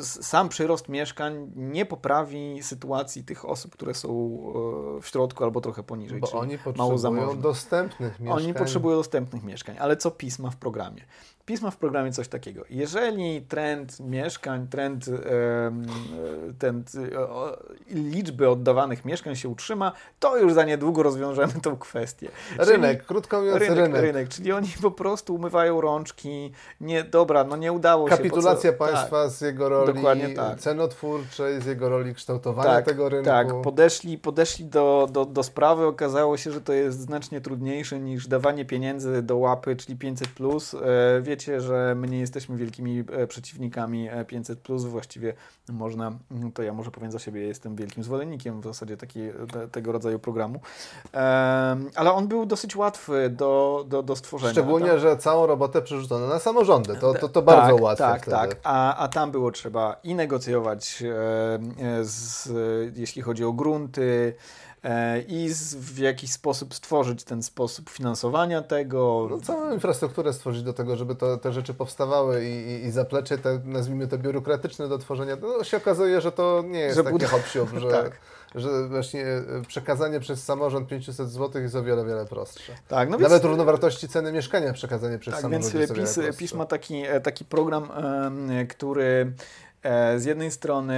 sam 0.00 0.48
przyrost 0.48 0.88
mieszkań 0.88 1.50
nie 1.56 1.86
poprawi 1.86 2.62
sytuacji 2.62 3.24
tych 3.24 3.44
osób, 3.44 3.72
które 3.72 3.94
są 3.94 4.08
e, 4.08 5.00
w 5.00 5.06
środku 5.08 5.44
albo 5.44 5.60
trochę 5.60 5.82
poniżej. 5.82 6.20
Bo 6.20 6.32
oni 6.32 6.58
potrzebują 6.58 7.40
dostępnych 7.40 8.20
mieszkań. 8.20 8.44
Oni 8.44 8.54
potrzebują 8.54 8.96
dostępnych 8.96 9.44
mieszkań, 9.44 9.76
ale 9.78 9.96
co 9.96 10.10
PiS 10.10 10.38
ma 10.38 10.50
w 10.50 10.56
programie? 10.56 11.02
PiS 11.46 11.62
ma 11.62 11.70
w 11.70 11.76
programie 11.76 12.12
coś 12.12 12.28
takiego. 12.28 12.64
Jeżeli 12.70 13.42
trend 13.42 14.00
mieszkań, 14.00 14.68
trend, 14.68 15.10
ten, 16.58 16.84
liczby 17.88 18.48
oddawanych 18.48 19.04
mieszkań 19.04 19.36
się 19.36 19.48
utrzyma, 19.48 19.92
to 20.20 20.36
już 20.38 20.54
za 20.54 20.64
niedługo 20.64 21.02
rozwiążemy 21.02 21.52
tą 21.62 21.76
kwestię. 21.76 22.28
Rynek, 22.58 22.96
czyli, 22.96 23.08
krótko 23.08 23.38
mówiąc 23.38 23.58
rynek, 23.58 23.78
rynek. 23.78 24.02
Rynek, 24.02 24.28
czyli 24.28 24.52
oni 24.52 24.68
po 24.82 24.90
prostu 24.90 25.34
umywają 25.34 25.80
rączki. 25.80 26.52
Nie, 26.80 27.04
dobra, 27.04 27.44
no 27.44 27.56
nie 27.56 27.72
udało 27.72 28.10
się. 28.10 28.16
Kapitulacja 28.16 28.65
państwa 28.72 29.22
tak, 29.22 29.30
z 29.30 29.40
jego 29.40 29.68
roli 29.68 29.94
dokładnie 29.94 30.28
tak. 30.28 30.60
cenotwórczej, 30.60 31.62
z 31.62 31.66
jego 31.66 31.88
roli 31.88 32.14
kształtowania 32.14 32.70
tak, 32.70 32.84
tego 32.84 33.08
rynku. 33.08 33.24
Tak, 33.24 33.48
podeszli, 33.62 34.18
podeszli 34.18 34.64
do, 34.64 35.08
do, 35.12 35.24
do 35.24 35.42
sprawy, 35.42 35.86
okazało 35.86 36.36
się, 36.36 36.52
że 36.52 36.60
to 36.60 36.72
jest 36.72 37.00
znacznie 37.00 37.40
trudniejsze 37.40 38.00
niż 38.00 38.28
dawanie 38.28 38.64
pieniędzy 38.64 39.22
do 39.22 39.36
łapy, 39.36 39.76
czyli 39.76 39.98
500. 39.98 40.28
E, 40.28 41.20
wiecie, 41.22 41.60
że 41.60 41.94
my 41.96 42.08
nie 42.08 42.18
jesteśmy 42.18 42.56
wielkimi 42.56 43.04
e, 43.12 43.26
przeciwnikami 43.26 44.08
500, 44.26 44.70
e, 44.70 44.76
właściwie 44.76 45.34
można, 45.68 46.12
mm, 46.30 46.52
to 46.52 46.62
ja 46.62 46.72
może 46.72 46.90
powiem 46.90 47.12
za 47.12 47.18
siebie, 47.18 47.40
jestem 47.40 47.76
wielkim 47.76 48.04
zwolennikiem 48.04 48.60
w 48.60 48.64
zasadzie 48.64 48.96
taki, 48.96 49.20
te, 49.52 49.68
tego 49.68 49.92
rodzaju 49.92 50.18
programu. 50.18 50.60
Ale 51.94 52.12
on 52.12 52.28
był 52.28 52.46
dosyć 52.46 52.76
łatwy 52.76 53.30
do, 53.30 53.84
do, 53.88 54.02
do 54.02 54.16
stworzenia. 54.16 54.52
Szczególnie, 54.52 54.88
tam... 54.88 54.98
że 54.98 55.16
całą 55.16 55.46
robotę 55.46 55.82
przerzucono 55.82 56.26
na 56.26 56.38
samorządy. 56.38 56.96
To, 56.96 57.14
to, 57.14 57.28
to 57.28 57.42
bardzo 57.42 57.74
tak, 57.74 57.82
łatwe. 57.82 58.04
Tak, 58.04 58.22
wtedy. 58.22 58.36
tak. 58.36 58.45
A, 58.62 58.96
a 58.96 59.08
tam 59.08 59.30
było 59.30 59.50
trzeba 59.50 59.96
i 60.04 60.14
negocjować, 60.14 61.02
z, 62.02 62.48
jeśli 62.96 63.22
chodzi 63.22 63.44
o 63.44 63.52
grunty, 63.52 64.34
E, 64.86 65.20
i 65.20 65.48
w 65.78 65.98
jakiś 65.98 66.32
sposób 66.32 66.74
stworzyć 66.74 67.24
ten 67.24 67.42
sposób 67.42 67.90
finansowania 67.90 68.62
tego. 68.62 69.26
No, 69.30 69.40
całą 69.40 69.72
infrastrukturę 69.72 70.32
stworzyć 70.32 70.62
do 70.62 70.72
tego, 70.72 70.96
żeby 70.96 71.14
to, 71.14 71.36
te 71.36 71.52
rzeczy 71.52 71.74
powstawały 71.74 72.44
i, 72.44 72.48
i, 72.48 72.84
i 72.84 72.90
zaplecze 72.90 73.38
te, 73.38 73.60
nazwijmy 73.64 74.08
to 74.08 74.18
biurokratyczne 74.18 74.88
do 74.88 74.98
tworzenia, 74.98 75.36
no 75.42 75.64
się 75.64 75.76
okazuje, 75.76 76.20
że 76.20 76.32
to 76.32 76.64
nie 76.66 76.78
jest 76.78 76.96
że 76.96 77.04
takie 77.04 77.16
bud- 77.16 77.24
hop 77.24 77.42
że, 77.80 77.90
tak. 77.90 78.20
Że 78.56 78.88
właśnie 78.88 79.24
e, 79.26 79.42
przekazanie 79.68 80.20
przez 80.20 80.44
samorząd 80.44 80.88
500 80.88 81.30
zł 81.30 81.62
jest 81.62 81.74
o 81.74 81.82
wiele, 81.82 82.04
wiele 82.04 82.26
prostsze. 82.26 82.72
Tak, 82.88 83.10
no 83.10 83.18
Nawet 83.18 83.32
więc, 83.32 83.44
równowartości 83.44 84.08
ceny 84.08 84.32
mieszkania 84.32 84.72
przekazanie 84.72 85.18
przez 85.18 85.34
tak, 85.34 85.42
samorząd 85.42 85.72
więc 85.72 85.96
jest 85.98 86.16
PiS, 86.18 86.36
PiS 86.36 86.54
ma 86.54 86.66
taki, 86.66 86.94
e, 86.94 87.20
taki 87.20 87.44
program, 87.44 87.88
który 88.68 89.32
E, 89.86 90.18
z 90.18 90.24
jednej 90.24 90.50
strony 90.50 90.94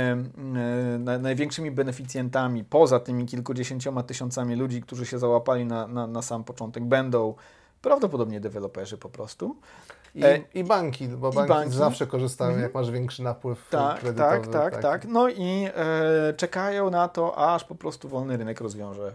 e, 1.06 1.18
największymi 1.18 1.70
beneficjentami, 1.70 2.64
poza 2.64 3.00
tymi 3.00 3.26
kilkudziesięcioma 3.26 4.02
tysiącami 4.02 4.56
ludzi, 4.56 4.82
którzy 4.82 5.06
się 5.06 5.18
załapali 5.18 5.64
na, 5.64 5.86
na, 5.86 6.06
na 6.06 6.22
sam 6.22 6.44
początek, 6.44 6.84
będą 6.84 7.34
prawdopodobnie 7.82 8.40
deweloperzy 8.40 8.98
po 8.98 9.08
prostu. 9.08 9.56
I, 10.14 10.24
e, 10.24 10.40
I, 10.54 10.64
banki, 10.64 11.08
bo 11.08 11.30
banki, 11.30 11.48
banki, 11.48 11.76
zawsze 11.76 12.06
korzystają, 12.06 12.50
mhm. 12.50 12.62
jak 12.62 12.74
masz 12.74 12.90
większy 12.90 13.22
napływ 13.22 13.68
tak, 13.70 14.00
kredytowy. 14.00 14.36
Tak, 14.36 14.52
tak, 14.52 14.72
taki. 14.72 14.82
tak. 14.82 15.04
No 15.04 15.28
i 15.28 15.68
e, 15.74 16.34
czekają 16.36 16.90
na 16.90 17.08
to, 17.08 17.54
aż 17.54 17.64
po 17.64 17.74
prostu 17.74 18.08
wolny 18.08 18.36
rynek 18.36 18.60
rozwiąże 18.60 19.12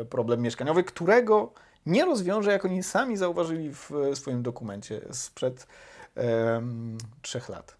e, 0.00 0.04
problem 0.04 0.40
mieszkaniowy, 0.40 0.84
którego 0.84 1.52
nie 1.86 2.04
rozwiąże, 2.04 2.52
jak 2.52 2.64
oni 2.64 2.82
sami 2.82 3.16
zauważyli 3.16 3.74
w 3.74 3.90
swoim 4.14 4.42
dokumencie 4.42 5.00
sprzed 5.10 5.66
e, 6.16 6.62
trzech 7.22 7.48
lat. 7.48 7.77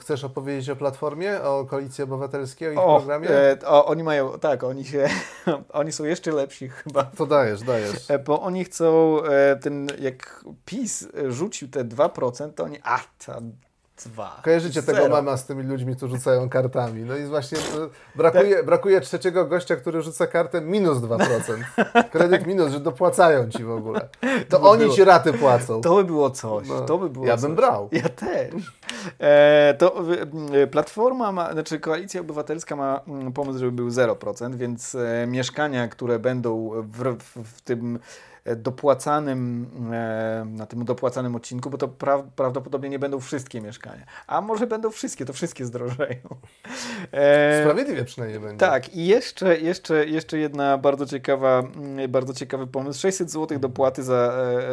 Chcesz 0.00 0.24
opowiedzieć 0.24 0.70
o 0.70 0.76
Platformie, 0.76 1.42
o 1.42 1.64
Koalicji 1.64 2.04
Obywatelskiej, 2.04 2.68
o 2.68 2.72
ich 2.72 2.78
o, 2.78 2.96
programie? 2.96 3.30
E, 3.30 3.56
o, 3.66 3.86
oni 3.86 4.02
mają, 4.02 4.38
tak, 4.38 4.64
oni 4.64 4.84
się, 4.84 5.08
oni 5.72 5.92
są 5.92 6.04
jeszcze 6.04 6.32
lepsi 6.32 6.68
chyba. 6.68 7.04
To 7.04 7.26
dajesz, 7.26 7.62
dajesz. 7.62 8.10
E, 8.10 8.18
bo 8.18 8.40
oni 8.42 8.64
chcą, 8.64 9.18
e, 9.24 9.56
ten, 9.56 9.86
jak 10.00 10.44
PiS 10.64 11.08
rzucił 11.28 11.68
te 11.68 11.84
2%, 11.84 12.52
to 12.52 12.64
oni, 12.64 12.78
a, 12.82 12.98
ta 13.26 13.40
Dwa. 13.96 14.40
Kojarzycie 14.44 14.82
Zero. 14.82 14.98
tego 14.98 15.14
mama 15.14 15.36
z 15.36 15.46
tymi 15.46 15.62
ludźmi, 15.62 15.96
którzy 15.96 16.16
rzucają 16.16 16.48
kartami. 16.48 17.02
No 17.02 17.16
i 17.16 17.24
właśnie 17.24 17.58
brakuje, 18.14 18.56
tak. 18.56 18.66
brakuje 18.66 19.00
trzeciego 19.00 19.44
gościa, 19.44 19.76
który 19.76 20.02
rzuca 20.02 20.26
kartę 20.26 20.60
minus 20.60 20.98
2%. 20.98 22.08
Kredyt 22.12 22.46
minus, 22.46 22.72
że 22.72 22.80
dopłacają 22.80 23.50
ci 23.50 23.64
w 23.64 23.70
ogóle. 23.70 24.08
To, 24.48 24.60
by 24.60 24.68
oni 24.68 24.82
było, 24.82 24.94
ci 24.94 25.04
raty 25.04 25.32
płacą. 25.32 25.80
To 25.80 25.94
by 25.94 26.04
było 26.04 26.30
coś. 26.30 26.68
No, 26.68 26.80
to 26.80 26.98
by 26.98 27.10
było 27.10 27.26
ja 27.26 27.36
coś. 27.36 27.42
bym 27.42 27.56
brał. 27.56 27.88
Ja 27.92 28.08
też. 28.08 28.72
E, 29.18 29.74
to 29.78 30.04
e, 30.52 30.66
Platforma, 30.66 31.32
ma, 31.32 31.52
znaczy 31.52 31.80
Koalicja 31.80 32.20
Obywatelska 32.20 32.76
ma 32.76 33.00
mm, 33.08 33.32
pomysł, 33.32 33.58
żeby 33.58 33.72
był 33.72 33.88
0%, 33.88 34.54
więc 34.54 34.94
e, 34.94 35.26
mieszkania, 35.26 35.88
które 35.88 36.18
będą 36.18 36.70
w, 36.82 37.16
w, 37.18 37.56
w 37.56 37.60
tym 37.60 37.98
dopłacanym, 38.56 39.66
e, 39.92 40.46
na 40.48 40.66
tym 40.66 40.84
dopłacanym 40.84 41.36
odcinku, 41.36 41.70
bo 41.70 41.78
to 41.78 41.88
pra 41.88 42.22
prawdopodobnie 42.36 42.88
nie 42.88 42.98
będą 42.98 43.20
wszystkie 43.20 43.60
mieszkania. 43.60 44.06
A 44.26 44.40
może 44.40 44.66
będą 44.66 44.90
wszystkie, 44.90 45.24
to 45.24 45.32
wszystkie 45.32 45.64
zdrożeją. 45.64 46.18
E, 47.12 47.62
Sprawiedliwie 47.62 48.04
przynajmniej 48.04 48.40
będzie. 48.40 48.56
Tak, 48.56 48.94
i 48.94 49.06
jeszcze, 49.06 49.60
jeszcze, 49.60 50.06
jeszcze 50.06 50.38
jedna 50.38 50.78
bardzo 50.78 51.06
ciekawa, 51.06 51.58
mm, 51.58 52.10
bardzo 52.10 52.34
ciekawy 52.34 52.66
pomysł. 52.66 53.00
600 53.00 53.30
zł 53.30 53.58
dopłaty 53.58 54.02
za, 54.02 54.32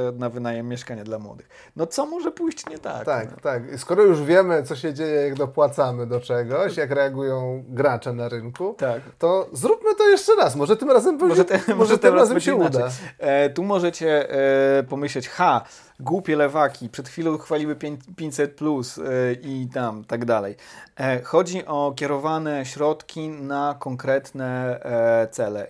e, 0.09 0.11
na 0.11 0.29
wynajem 0.29 0.67
mieszkania 0.67 1.03
dla 1.03 1.19
młodych. 1.19 1.49
No 1.75 1.87
co 1.87 2.05
może 2.05 2.31
pójść 2.31 2.69
nie 2.69 2.79
tak? 2.79 3.05
Tak, 3.05 3.31
no? 3.31 3.37
tak. 3.41 3.63
Skoro 3.77 4.03
już 4.03 4.23
wiemy, 4.23 4.63
co 4.63 4.75
się 4.75 4.93
dzieje, 4.93 5.21
jak 5.21 5.35
dopłacamy 5.35 6.07
do 6.07 6.19
czegoś, 6.19 6.77
jak 6.77 6.91
reagują 6.91 7.63
gracze 7.69 8.13
na 8.13 8.29
rynku, 8.29 8.75
tak. 8.77 9.01
to 9.17 9.49
zróbmy 9.53 9.95
to 9.95 10.09
jeszcze 10.09 10.35
raz. 10.35 10.55
Może 10.55 10.77
tym 10.77 10.91
razem, 10.91 11.17
może, 11.17 11.45
te, 11.45 11.57
może, 11.57 11.75
może 11.75 11.97
tym 11.97 12.15
razem 12.15 12.39
się 12.39 12.55
inaczej. 12.55 12.81
uda. 12.81 12.91
E, 13.19 13.49
tu 13.61 13.65
możecie 13.65 14.29
e, 14.79 14.83
pomyśleć, 14.83 15.29
ha, 15.29 15.61
głupie 16.01 16.35
lewaki, 16.35 16.89
przed 16.89 17.09
chwilą 17.09 17.37
chwaliły 17.37 17.75
500 18.15 18.55
plus 18.55 18.97
e, 18.97 19.01
i 19.33 19.67
tam, 19.73 20.05
tak 20.05 20.25
dalej. 20.25 20.55
E, 20.99 21.21
chodzi 21.23 21.65
o 21.65 21.93
kierowane 21.95 22.65
środki 22.65 23.29
na 23.29 23.75
konkretne 23.79 24.79
e, 24.83 25.27
cele. 25.31 25.67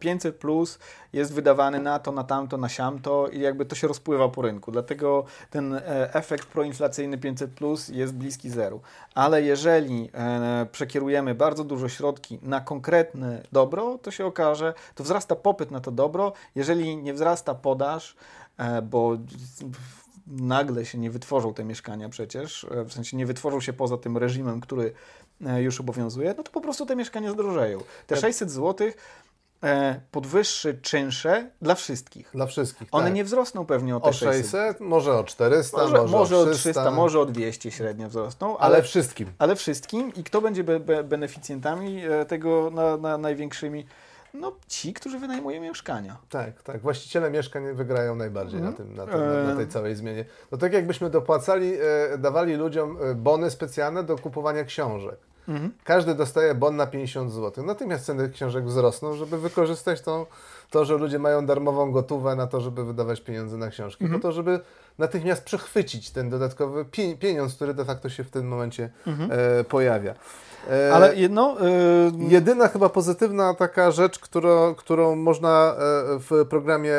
500 0.00 0.36
plus 0.36 0.78
jest 1.12 1.32
wydawany 1.34 1.80
na 1.80 1.98
to, 1.98 2.12
na 2.12 2.24
tamto, 2.24 2.56
na 2.56 2.68
siamto 2.68 3.28
i 3.28 3.40
jakby 3.40 3.64
to 3.64 3.76
się 3.76 3.88
rozpływa 3.88 4.28
po 4.28 4.42
rynku. 4.42 4.72
Dlatego 4.72 5.24
ten 5.50 5.80
efekt 6.12 6.48
proinflacyjny 6.48 7.18
500 7.18 7.50
plus 7.50 7.88
jest 7.88 8.14
bliski 8.14 8.50
zeru. 8.50 8.80
Ale 9.14 9.42
jeżeli 9.42 10.10
przekierujemy 10.72 11.34
bardzo 11.34 11.64
dużo 11.64 11.88
środki 11.88 12.38
na 12.42 12.60
konkretne 12.60 13.42
dobro, 13.52 13.98
to 14.02 14.10
się 14.10 14.26
okaże, 14.26 14.74
to 14.94 15.04
wzrasta 15.04 15.36
popyt 15.36 15.70
na 15.70 15.80
to 15.80 15.90
dobro. 15.90 16.32
Jeżeli 16.54 16.96
nie 16.96 17.14
wzrasta 17.14 17.54
podaż, 17.54 18.16
bo 18.82 19.18
nagle 20.26 20.84
się 20.84 20.98
nie 20.98 21.10
wytworzą 21.10 21.54
te 21.54 21.64
mieszkania 21.64 22.08
przecież, 22.08 22.66
w 22.86 22.92
sensie 22.92 23.16
nie 23.16 23.26
wytworzą 23.26 23.60
się 23.60 23.72
poza 23.72 23.96
tym 23.96 24.16
reżimem, 24.16 24.60
który 24.60 24.92
już 25.58 25.80
obowiązuje, 25.80 26.34
no 26.36 26.42
to 26.42 26.52
po 26.52 26.60
prostu 26.60 26.86
te 26.86 26.96
mieszkania 26.96 27.32
zdrożeją. 27.32 27.78
Te 28.06 28.16
600 28.16 28.50
zł 28.50 28.90
E, 29.64 30.00
podwyższy 30.10 30.78
czynsze 30.82 31.50
dla 31.62 31.74
wszystkich. 31.74 32.30
Dla 32.34 32.46
wszystkich. 32.46 32.88
One 32.92 33.04
tak. 33.04 33.14
nie 33.14 33.24
wzrosną 33.24 33.66
pewnie 33.66 33.96
o 33.96 34.00
te 34.00 34.08
o 34.08 34.12
600. 34.12 34.36
600 34.36 34.80
może 34.80 35.18
o 35.18 35.24
400, 35.24 35.76
może, 35.76 35.92
może, 35.92 36.16
może 36.16 36.38
o 36.38 36.46
300. 36.46 36.60
300. 36.60 36.90
Może 36.90 37.20
o 37.20 37.26
200 37.26 37.70
średnio 37.70 38.08
wzrosną. 38.08 38.58
Ale, 38.58 38.74
ale 38.74 38.84
wszystkim. 38.84 39.32
Ale 39.38 39.56
wszystkim. 39.56 40.14
I 40.14 40.24
kto 40.24 40.40
będzie 40.40 40.64
be, 40.64 40.80
be 40.80 41.04
beneficjentami 41.04 42.04
e, 42.04 42.24
tego 42.24 42.70
na, 42.70 42.96
na 42.96 43.18
największymi? 43.18 43.86
No, 44.40 44.52
ci, 44.66 44.92
którzy 44.92 45.18
wynajmują 45.18 45.60
mieszkania. 45.60 46.16
Tak, 46.28 46.62
tak. 46.62 46.80
Właściciele 46.80 47.30
mieszkań 47.30 47.74
wygrają 47.74 48.16
najbardziej 48.16 48.60
na, 48.60 48.72
tym, 48.72 48.94
na, 48.94 49.06
tym, 49.06 49.20
na, 49.46 49.56
tej 49.56 49.68
całej 49.68 49.96
zmianie. 49.96 50.24
No 50.52 50.58
tak 50.58 50.72
jakbyśmy 50.72 51.10
dopłacali, 51.10 51.72
e, 52.12 52.18
dawali 52.18 52.54
ludziom 52.54 52.98
bony 53.16 53.50
specjalne 53.50 54.02
do 54.04 54.18
kupowania 54.18 54.64
książek. 54.64 55.18
Mhm. 55.48 55.72
Każdy 55.84 56.14
dostaje 56.14 56.54
bon 56.54 56.76
na 56.76 56.86
50 56.86 57.32
zł. 57.32 57.64
Natychmiast 57.64 58.04
ceny 58.04 58.28
książek 58.28 58.64
wzrosną, 58.64 59.14
żeby 59.14 59.38
wykorzystać 59.38 60.00
tą, 60.00 60.26
to, 60.70 60.84
że 60.84 60.96
ludzie 60.96 61.18
mają 61.18 61.46
darmową 61.46 61.92
gotówę 61.92 62.36
na 62.36 62.46
to, 62.46 62.60
żeby 62.60 62.84
wydawać 62.84 63.20
pieniądze 63.20 63.56
na 63.56 63.68
książki, 63.68 64.04
mhm. 64.04 64.20
po 64.20 64.28
to, 64.28 64.32
żeby 64.32 64.60
natychmiast 64.98 65.44
przechwycić 65.44 66.10
ten 66.10 66.30
dodatkowy 66.30 66.84
pieniądz, 67.20 67.54
który 67.54 67.74
de 67.74 67.84
facto 67.84 68.08
się 68.08 68.24
w 68.24 68.30
tym 68.30 68.48
momencie 68.48 68.90
mhm. 69.06 69.30
e, 69.32 69.64
pojawia. 69.64 70.14
E, 70.68 70.94
Ale 70.94 71.16
jedno... 71.16 71.56
Yy... 71.60 72.28
Jedyna 72.28 72.68
chyba 72.68 72.88
pozytywna 72.88 73.54
taka 73.54 73.90
rzecz, 73.90 74.18
którą, 74.18 74.74
którą 74.74 75.16
można 75.16 75.74
e, 75.74 75.74
w 76.18 76.46
programie 76.50 76.94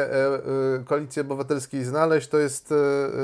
Koalicji 0.85 1.21
Obywatelskiej 1.21 1.83
znaleźć, 1.83 2.27
to, 2.27 2.37
jest, 2.37 2.73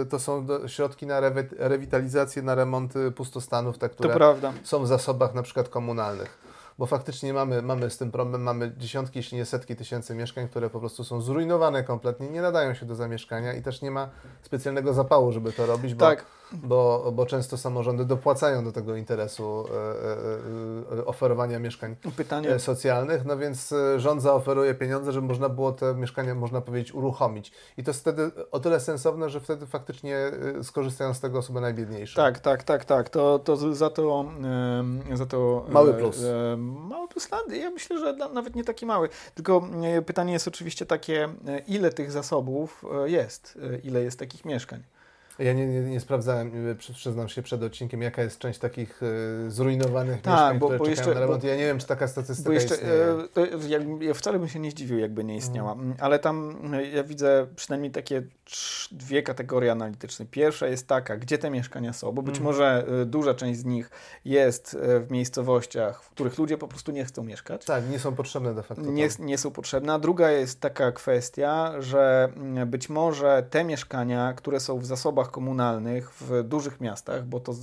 to 0.10 0.20
są 0.20 0.48
środki 0.68 1.08
na 1.08 1.22
rewitalizację, 1.58 2.42
na 2.42 2.56
remont 2.56 2.94
pustostanów, 3.16 3.78
te, 3.78 3.90
które 3.90 4.36
są 4.64 4.84
w 4.84 4.88
zasobach 4.88 5.34
na 5.34 5.44
przykład 5.44 5.70
komunalnych. 5.70 6.38
bo 6.78 6.86
faktycznie 6.86 7.34
mamy, 7.34 7.62
mamy 7.62 7.90
z 7.90 7.98
tym 7.98 8.12
problem, 8.12 8.42
mamy 8.42 8.72
dziesiątki, 8.78 9.20
jeśli 9.20 9.38
nie 9.38 9.46
setki 9.46 9.76
tysięcy 9.76 10.16
mieszkań, 10.16 10.48
które 10.48 10.70
po 10.70 10.80
prostu 10.80 11.04
są 11.04 11.22
zrujnowane 11.22 11.84
kompletnie, 11.84 12.30
nie 12.30 12.42
nadają 12.42 12.74
się 12.74 12.86
do 12.86 12.96
zamieszkania 12.96 13.54
i 13.54 13.62
też 13.62 13.82
nie 13.82 13.92
ma 13.92 14.10
specjalnego 14.42 14.94
zapału, 14.94 15.32
żeby 15.32 15.52
to 15.52 15.66
robić, 15.66 15.96
bo, 15.96 16.06
Tak. 16.06 16.26
Bo, 16.54 17.12
bo 17.16 17.26
często 17.26 17.58
samorządy 17.58 18.06
dopłacają 18.06 18.64
do 18.64 18.72
tego 18.72 18.96
interesu 18.96 19.66
e, 20.94 20.96
e, 20.96 21.00
e, 21.00 21.06
oferowania 21.06 21.60
mieszkań 21.60 21.96
Pytanie, 22.18 22.50
e, 22.50 22.60
socjalnych, 22.60 23.26
no 23.26 23.38
więc 23.38 23.74
rząd 23.98 24.22
zaoferuje 24.22 24.74
pieniądze, 24.74 25.12
żeby 25.12 25.28
można 25.28 25.50
było 25.50 25.72
te 25.72 25.96
mieszkania, 25.96 26.36
można 26.36 26.62
powiedzieć, 26.62 26.94
uruchomić. 26.94 27.52
I 27.78 27.84
to 27.84 27.90
jest 27.90 28.02
wtedy 28.02 28.32
o 28.52 28.60
tyle 28.60 28.80
sensowne, 28.80 29.30
że 29.30 29.40
wtedy 29.40 29.66
faktycznie 29.66 30.18
skorzystają 30.64 31.14
z 31.14 31.20
tego 31.20 31.40
osoby 31.40 31.62
najbiedniejsze. 31.62 32.16
Tak, 32.16 32.40
tak, 32.40 32.64
tak, 32.64 32.86
tak. 32.86 33.10
To, 33.10 33.40
to 33.40 33.56
za 33.76 33.90
to, 33.90 34.26
za 35.14 35.26
to 35.26 35.66
Mały 35.70 35.94
plus. 35.94 36.22
mały 36.68 37.08
plus, 37.08 37.30
ja 37.50 37.70
myślę, 37.70 38.00
że 38.00 38.14
na- 38.14 38.30
nawet 38.30 38.56
nie 38.56 38.64
taki 38.64 38.86
mały. 38.86 39.10
Tylko 39.36 39.68
pytanie 40.06 40.34
jest 40.34 40.48
oczywiście 40.48 40.86
takie, 40.86 41.30
ile 41.68 41.90
tych 41.92 42.12
zasobów 42.12 42.86
jest, 43.06 43.60
ile 43.84 44.04
jest 44.04 44.20
takich 44.20 44.46
mieszkań. 44.46 44.84
Ja 45.40 45.54
nie, 45.54 45.68
nie, 45.68 45.82
nie 45.82 46.00
sprawdzałem, 46.00 46.68
y, 46.68 46.76
przy- 46.76 46.94
przyznam 46.94 47.30
się 47.30 47.42
przed 47.42 47.64
odcinkiem, 47.64 48.02
jaka 48.02 48.22
jest 48.24 48.40
część 48.40 48.60
takich 48.60 49.04
y, 49.04 49.52
zrujnowanych 49.52 50.22
Tak, 50.22 50.34
mieszkań, 50.34 50.60
bo- 50.60 50.66
które 50.66 50.80
bo 50.80 50.88
jeszcze- 50.88 51.14
na 51.14 51.20
remont. 51.20 51.42
bo- 51.42 51.48
ja 51.48 51.56
nie 51.56 51.66
wiem, 51.66 51.80
czy 51.80 51.88
taka 51.88 52.08
statystyka 52.08 52.50
Bo 52.50 52.54
jeszcze, 52.54 52.76
istnieje. 52.76 53.98
e, 54.02 54.06
ja 54.06 54.14
wcale 54.14 54.40
bym 54.40 54.48
się 54.48 54.60
nie 54.60 54.72
zdziwił, 54.72 55.00
jakby 55.00 55.24
nie 55.24 55.36
istniała. 55.38 55.72
Mm, 55.72 55.96
Ale 56.00 56.20
tam 56.20 56.58
e, 56.74 56.86
ja 56.88 57.04
widzę 57.04 57.48
przynajmniej 57.56 57.92
takie 57.92 58.24
dwie 58.92 59.24
kategorie 59.24 59.72
analityczne. 59.72 60.26
Pierwsza 60.26 60.68
jest 60.68 60.88
taka, 60.88 61.18
gdzie 61.18 61.38
te 61.38 61.50
mieszkania 61.50 61.94
są, 61.94 62.12
bo 62.12 62.22
być 62.22 62.38
Mhm. 62.38 62.44
może 62.46 62.86
e, 63.02 63.06
duża 63.06 63.34
część 63.34 63.60
z 63.60 63.66
nich 63.66 63.90
jest 64.26 64.78
e, 64.82 65.00
w 65.00 65.12
miejscowościach, 65.12 66.04
w 66.04 66.10
których 66.10 66.38
ludzie 66.38 66.58
po 66.58 66.68
prostu 66.68 66.92
nie 66.92 67.06
chcą 67.06 67.24
mieszkać. 67.24 67.66
Tak, 67.66 67.90
nie 67.90 68.00
są 68.00 68.16
potrzebne 68.16 68.54
de 68.54 68.64
facto. 68.64 68.84
nie, 68.84 69.10
tam. 69.10 69.26
nie 69.26 69.38
są 69.38 69.52
potrzebne. 69.52 69.94
A 69.94 70.00
druga 70.00 70.32
jest 70.32 70.60
taka 70.62 70.92
kwestia, 70.92 71.74
że 71.82 72.30
mm, 72.36 72.70
być 72.70 72.90
może 72.90 73.44
te 73.50 73.64
mieszkania, 73.64 74.34
które 74.34 74.60
są 74.60 74.80
w 74.80 74.86
zasobach 74.86 75.25
komunalnych 75.32 76.12
w 76.22 76.44
dużych 76.44 76.82
miastach, 76.82 77.26
bo 77.26 77.40
to 77.40 77.54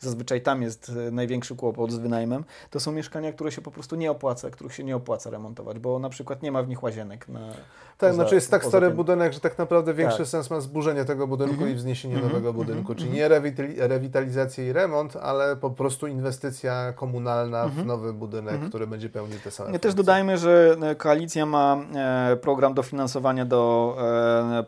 zazwyczaj 0.00 0.42
tam 0.42 0.62
jest 0.62 0.92
e, 1.08 1.10
największy 1.10 1.56
kłopot 1.56 1.92
z 1.92 1.96
wynajmem, 1.98 2.44
to 2.70 2.80
są 2.80 2.92
mieszkania, 2.92 3.32
które 3.32 3.52
się 3.52 3.62
po 3.62 3.70
prostu 3.70 3.96
nie 3.96 4.10
opłaca, 4.10 4.50
których 4.50 4.74
się 4.74 4.84
nie 4.84 4.96
opłaca 4.96 5.30
remontować, 5.30 5.78
bo 5.78 5.98
na 5.98 6.08
przykład 6.08 6.42
nie 6.42 6.52
ma 6.52 6.62
w 6.62 6.68
nich 6.68 6.82
łazienek. 6.82 7.28
Na, 7.28 7.40
Tak, 7.48 7.56
poza- 7.98 8.12
znaczy 8.14 8.34
jest 8.34 8.50
tak 8.50 8.64
stary 8.64 8.86
tym. 8.86 8.96
budynek, 8.96 9.32
że 9.32 9.40
tak 9.40 9.58
naprawdę 9.58 9.94
większy 9.94 10.18
Tak. 10.18 10.26
sens 10.26 10.50
ma 10.50 10.60
zburzenie 10.60 11.04
tego 11.04 11.26
budynku 11.26 11.52
Mhm. 11.54 11.70
i 11.70 11.74
wzniesienie 11.74 12.14
Mhm. 12.14 12.32
nowego 12.32 12.48
Mhm. 12.50 12.66
budynku. 12.66 12.94
Czyli 12.94 13.08
Mhm. 13.20 13.22
nie 13.42 13.50
rewitali- 13.50 13.74
rewitalizacja 13.88 14.64
i 14.64 14.72
remont, 14.72 15.16
ale 15.16 15.56
po 15.56 15.70
prostu 15.70 16.06
inwestycja 16.06 16.92
komunalna 16.92 17.62
w 17.64 17.66
Mhm. 17.68 17.86
nowy 17.86 18.12
budynek, 18.12 18.60
który 18.68 18.86
będzie 18.86 19.08
pełnił 19.08 19.38
te 19.44 19.50
same 19.50 19.72
Ja 19.72 19.78
też 19.78 19.94
dodajmy, 19.94 20.38
że 20.38 20.76
e, 20.82 20.94
koalicja 20.94 21.46
ma 21.46 21.76
e, 21.94 22.36
program 22.36 22.74
dofinansowania 22.74 23.44
do 23.44 23.62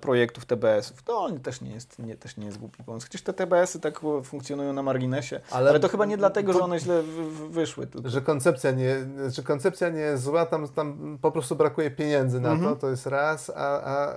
projektów 0.01 0.45
TBS-ów. 0.47 1.03
To 1.03 1.19
on 1.19 1.41
też 1.41 1.61
nie 1.61 1.71
jest, 1.71 1.99
nie, 1.99 2.17
też 2.17 2.37
nie 2.37 2.44
jest 2.47 2.59
głupi 2.59 2.85
pomysł. 2.85 3.07
Chociaż 3.07 3.23
te 3.23 3.33
TBS-y 3.33 3.81
tak 3.81 4.01
e, 4.05 4.23
funkcjonują 4.23 4.73
na 4.73 4.83
marginesie, 4.83 5.41
Ale- 5.51 5.71
ale, 5.71 5.81
to 5.81 5.89
chyba 5.89 6.05
nie 6.05 6.17
dlatego, 6.17 6.53
że 6.53 6.61
one 6.61 6.79
źle 6.79 7.03
wyszły. 7.51 7.87
Że 8.05 8.21
koncepcja 8.21 8.71
nie, 8.71 8.97
że 9.29 9.43
koncepcja 9.43 9.89
nie 9.89 10.01
jest 10.01 10.23
zła, 10.23 10.47
tam, 10.47 10.69
tam 10.69 11.19
po 11.23 11.33
prostu 11.33 11.57
brakuje 11.57 11.91
pieniędzy 11.91 12.41
na 12.41 12.51
Mhm. 12.53 12.75
to, 12.75 12.81
to 12.81 12.91
jest 12.91 13.07
raz, 13.07 13.51
a, 13.51 13.55
a, 13.83 14.15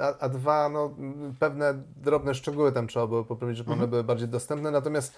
a, 0.00 0.14
a 0.20 0.28
dwa, 0.28 0.68
no, 0.68 0.90
pewne 1.38 1.74
drobne 1.96 2.34
szczegóły 2.34 2.72
tam 2.72 2.86
trzeba 2.86 3.06
było 3.06 3.24
poprawić, 3.24 3.56
żeby 3.56 3.70
Mhm. 3.70 3.80
one 3.84 3.90
były 3.90 4.04
bardziej 4.04 4.28
dostępne, 4.28 4.70
natomiast 4.70 5.14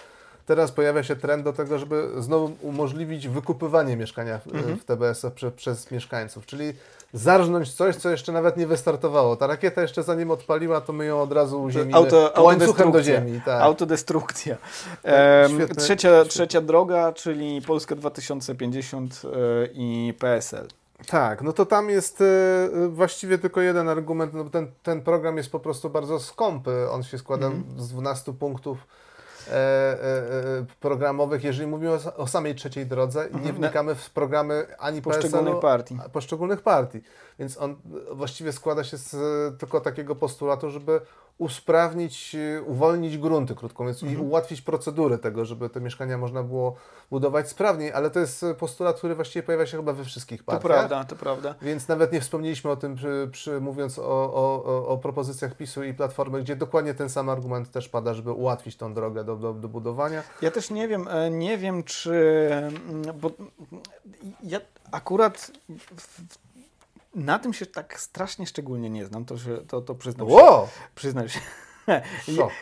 teraz 0.47 0.73
pojawia 0.73 1.03
się 1.03 1.17
trend 1.17 1.45
do 1.45 1.53
tego, 1.53 1.79
żeby 1.79 2.09
znowu 2.19 2.53
umożliwić 2.63 3.29
wykupywanie 3.29 3.97
mieszkania 3.97 4.39
w, 4.39 4.47
Mhm. 4.47 4.77
w 4.79 4.85
TBS-ach 4.85 5.33
prze, 5.33 5.51
przez 5.51 5.91
mieszkańców, 5.91 6.47
czyli 6.47 6.73
zarżnąć 7.13 7.73
coś, 7.75 7.97
co 7.97 8.11
jeszcze 8.11 8.33
nawet 8.33 8.57
nie 8.57 8.67
wystartowało. 8.67 9.37
Ta 9.37 9.47
rakieta 9.47 9.83
jeszcze 9.83 10.03
zanim 10.03 10.31
odpaliła, 10.31 10.81
to 10.81 10.93
my 10.93 11.05
ją 11.05 11.23
od 11.23 11.33
razu 11.33 11.63
uziemimy 11.63 11.99
Auto- 11.99 12.43
łańcuchem 12.43 12.93
do 12.93 13.03
ziemi. 13.03 13.41
Tak. 13.45 13.63
Autodestrukcja. 13.63 14.57
Em, 15.03 15.51
świetne- 15.51 15.75
trzecia, 15.77 16.09
świetne. 16.09 16.25
trzecia 16.31 16.61
droga, 16.61 17.13
czyli 17.13 17.63
Polska 17.63 17.95
2050 17.97 19.23
e, 19.25 19.29
i 19.73 20.15
PSL. 20.19 20.67
Tak, 21.07 21.43
no 21.43 21.53
to 21.53 21.67
tam 21.67 21.91
jest 21.91 22.21
e, 22.21 22.25
właściwie 22.89 23.39
tylko 23.39 23.61
jeden 23.61 23.89
argument, 23.89 24.35
no 24.35 24.45
ten, 24.45 24.67
ten 24.83 25.03
program 25.03 25.37
jest 25.37 25.51
po 25.53 25.61
prostu 25.61 25.91
bardzo 25.91 26.21
skąpy. 26.21 26.91
On 26.91 27.03
się 27.03 27.19
składa 27.19 27.47
Mhm. 27.47 27.65
z 27.81 27.89
12 27.89 28.33
punktów 28.33 28.79
programowych. 30.81 31.45
Jeżeli 31.45 31.67
mówimy 31.67 31.93
o, 31.93 32.17
o 32.17 32.27
samej 32.27 32.55
trzeciej 32.55 32.87
drodze, 32.87 33.21
nie 33.31 33.37
Mhm. 33.39 33.55
wnikamy 33.57 33.95
w 33.95 34.11
programy 34.11 34.67
ani 34.79 35.03
Poszczególnych 35.03 35.61
partii. 35.61 35.99
poszczególnych 36.13 36.63
partii. 36.63 37.01
Więc 37.39 37.59
on 37.59 37.71
e, 37.71 38.15
właściwie 38.15 38.53
składa 38.53 38.85
się 38.85 38.97
z 38.97 39.15
e, 39.15 39.59
tylko 39.59 39.81
takiego 39.81 40.15
postulatu, 40.15 40.71
żeby 40.71 41.01
usprawnić, 41.39 42.35
e, 42.35 42.63
uwolnić 42.63 43.19
grunty, 43.19 43.55
krótko 43.55 43.83
mówiąc, 43.83 44.03
i 44.03 44.07
Mhm. 44.07 44.27
ułatwić 44.29 44.63
procedury 44.63 45.19
tego, 45.19 45.45
żeby 45.45 45.71
te 45.71 45.81
mieszkania 45.81 46.19
można 46.19 46.43
było 46.43 46.77
budować 47.11 47.49
sprawniej, 47.49 47.93
ale 47.93 48.11
to 48.11 48.21
jest 48.21 48.43
e, 48.43 48.55
postulat, 48.55 48.97
który 48.99 49.15
właściwie 49.15 49.43
pojawia 49.43 49.67
się 49.67 49.77
chyba 49.77 49.93
we 49.93 50.05
wszystkich 50.05 50.41
To 50.41 50.47
partiach. 50.47 50.63
prawda, 50.73 51.05
to 51.05 51.17
prawda. 51.17 51.55
Więc 51.63 51.89
nawet 51.89 52.13
nie 52.13 52.21
wspomnieliśmy 52.21 52.71
o 52.71 52.77
tym, 52.77 52.95
przy, 52.95 53.29
przy, 53.33 53.61
mówiąc 53.61 53.99
o, 53.99 54.03
o, 54.35 54.87
o, 54.89 54.99
propozycjach 54.99 55.57
PiSu 55.57 55.85
i 55.85 55.95
Platformy, 55.95 56.43
gdzie 56.43 56.57
dokładnie 56.57 56.95
ten 56.95 57.09
sam 57.09 57.29
argument 57.29 57.71
też 57.71 57.89
pada, 57.89 58.15
żeby 58.15 58.33
ułatwić 58.33 58.77
tą 58.77 58.95
drogę 58.95 59.25
do, 59.25 59.37
do, 59.37 59.53
do 59.55 59.69
budowania. 59.69 60.23
Ja 60.43 60.51
też 60.51 60.71
nie 60.71 60.89
wiem, 60.89 61.09
e, 61.09 61.31
nie 61.31 61.59
wiem 61.59 61.83
czy, 61.83 62.13
mm, 62.53 63.19
bo 63.21 63.31
ja 64.43 64.61
akurat 64.93 65.51
w, 65.97 66.21
na 67.15 67.39
tym 67.39 67.53
się 67.53 67.67
tak 67.67 68.01
strasznie 68.01 68.47
szczególnie 68.47 68.91
nie 68.91 69.07
znam, 69.07 69.25
to, 69.25 69.35
to, 69.69 69.81
to 69.81 69.95
przyznam 69.95 70.29
się. 70.29 70.35
Ło! 70.35 70.69
Przyznam 70.95 71.29
się. 71.29 71.41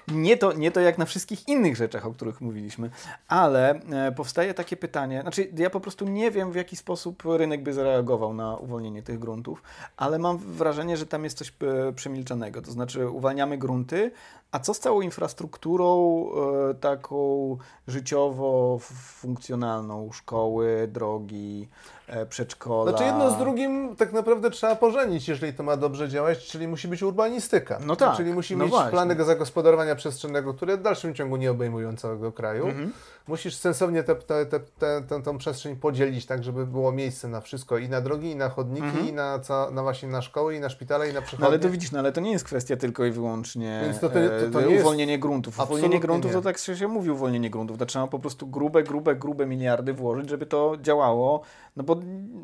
Nie 0.09 0.37
to, 0.37 0.53
nie 0.53 0.71
to 0.71 0.81
jak 0.81 0.99
na 0.99 1.05
wszystkich 1.05 1.49
innych 1.49 1.77
rzeczach, 1.77 2.07
o 2.07 2.13
których 2.13 2.41
mówiliśmy, 2.41 2.91
ale 3.29 3.71
e, 3.75 4.13
powstaje 4.13 4.55
takie 4.55 4.77
pytanie, 4.77 5.23
znaczy 5.23 5.51
ja 5.57 5.71
po 5.71 5.81
prostu 5.81 6.09
nie 6.09 6.31
wiem 6.31 6.53
w 6.53 6.55
jaki 6.55 6.77
sposób 6.77 7.23
rynek 7.27 7.63
by 7.63 7.73
zareagował 7.73 8.35
na 8.35 8.57
uwolnienie 8.57 9.03
tych 9.03 9.19
gruntów, 9.19 9.63
ale 9.97 10.19
mam 10.19 10.39
wrażenie, 10.39 10.97
że 10.97 11.07
tam 11.07 11.25
jest 11.25 11.39
coś 11.39 11.53
e, 11.89 11.93
przemilczanego, 11.93 12.63
to 12.63 12.73
znaczy 12.73 13.09
uwalniamy 13.09 13.59
grunty, 13.59 14.11
a 14.53 14.59
co 14.59 14.75
z 14.75 14.79
całą 14.81 15.01
infrastrukturą 15.01 16.27
e, 16.71 16.75
taką 16.75 17.57
życiowo 17.89 18.79
funkcjonalną, 19.23 20.13
szkoły, 20.13 20.89
drogi, 20.93 21.69
e, 22.07 22.27
przedszkola? 22.27 22.91
Znaczy 22.91 23.05
jedno 23.05 23.31
z 23.31 23.39
drugim 23.39 23.97
tak 23.97 24.13
naprawdę 24.13 24.51
trzeba 24.51 24.77
pożenić, 24.77 25.29
jeżeli 25.29 25.53
to 25.55 25.63
ma 25.63 25.77
dobrze 25.77 26.09
działać, 26.09 26.47
czyli 26.47 26.69
musi 26.69 26.89
być 26.89 27.03
urbanistyka. 27.03 27.79
No 27.87 27.97
tak, 27.97 28.17
Czyli 28.17 28.33
musi 28.33 28.57
no 28.57 28.65
mieć 28.65 28.71
właśnie. 28.73 28.91
plany 28.91 29.25
zagospodarowania 29.25 29.95
przestrzennego, 29.95 30.55
które 30.55 30.77
w 30.77 30.83
dalszym 30.83 31.15
ciągu 31.15 31.37
nie 31.37 31.51
obejmują 31.51 31.97
całego 31.97 32.33
kraju. 32.33 32.67
Mhm. 32.67 32.93
Musisz 33.29 33.55
sensownie 33.57 34.03
tę 34.03 34.15
te, 34.15 34.47
te, 34.47 34.61
te, 34.61 35.03
te, 35.09 35.23
tą 35.23 35.39
przestrzeń 35.39 35.77
podzielić, 35.77 36.27
tak 36.27 36.45
żeby 36.45 36.67
było 36.67 36.93
miejsce 36.93 37.29
na 37.29 37.41
wszystko, 37.41 37.79
i 37.79 37.89
na 37.89 38.01
drogi, 38.01 38.31
i 38.31 38.37
na 38.37 38.49
chodniki, 38.49 38.87
Mhm. 38.87 39.09
i 39.09 39.13
na, 39.13 39.39
ca, 39.39 39.71
na 39.71 39.83
właśnie 39.83 40.09
na 40.09 40.23
szkoły, 40.23 40.57
i 40.57 40.61
na 40.61 40.69
szpitale, 40.69 41.09
i 41.11 41.13
na 41.13 41.21
No 41.21 41.27
przechodnie. 41.27 41.47
ale 41.49 41.59
to 41.59 41.71
widzisz, 41.71 41.93
no 41.93 41.99
ale 41.99 42.13
to 42.13 42.21
nie 42.21 42.33
jest 42.33 42.45
kwestia 42.45 42.77
tylko 42.77 43.05
i 43.05 43.11
wyłącznie 43.11 43.81
Więc 43.85 44.01
to- 44.01 44.09
to- 44.11 44.15
to- 44.47 44.51
to 44.53 44.63
e, 44.63 44.67
nie 44.67 44.73
jest- 44.73 44.85
uwolnienie 44.85 45.19
gruntów. 45.19 45.55
Absolutnie 45.61 45.79
Uwolnienie 45.79 46.01
gruntów 46.01 46.31
nie. 46.31 46.35
to 46.37 46.43
tak 46.43 46.59
się, 46.59 46.77
się 46.77 46.89
mówi 46.89 47.11
uwolnienie 47.11 47.51
gruntów. 47.51 47.79
To 47.79 47.87
trzeba 47.87 48.07
po 48.07 48.19
prostu 48.19 48.47
grube, 48.47 48.83
grube, 48.83 49.17
grube 49.17 49.47
miliardy 49.47 49.93
włożyć, 49.93 50.29
żeby 50.31 50.47
to 50.47 50.77
działało. 50.83 51.41
No 51.77 51.83
bo 51.85 51.97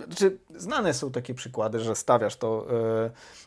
znaczy, 0.07 0.39
znane 0.57 0.95
są 0.95 1.11
takie 1.11 1.35
przykłady, 1.35 1.81
że 1.81 1.97
stawiasz 1.97 2.37
to 2.37 2.67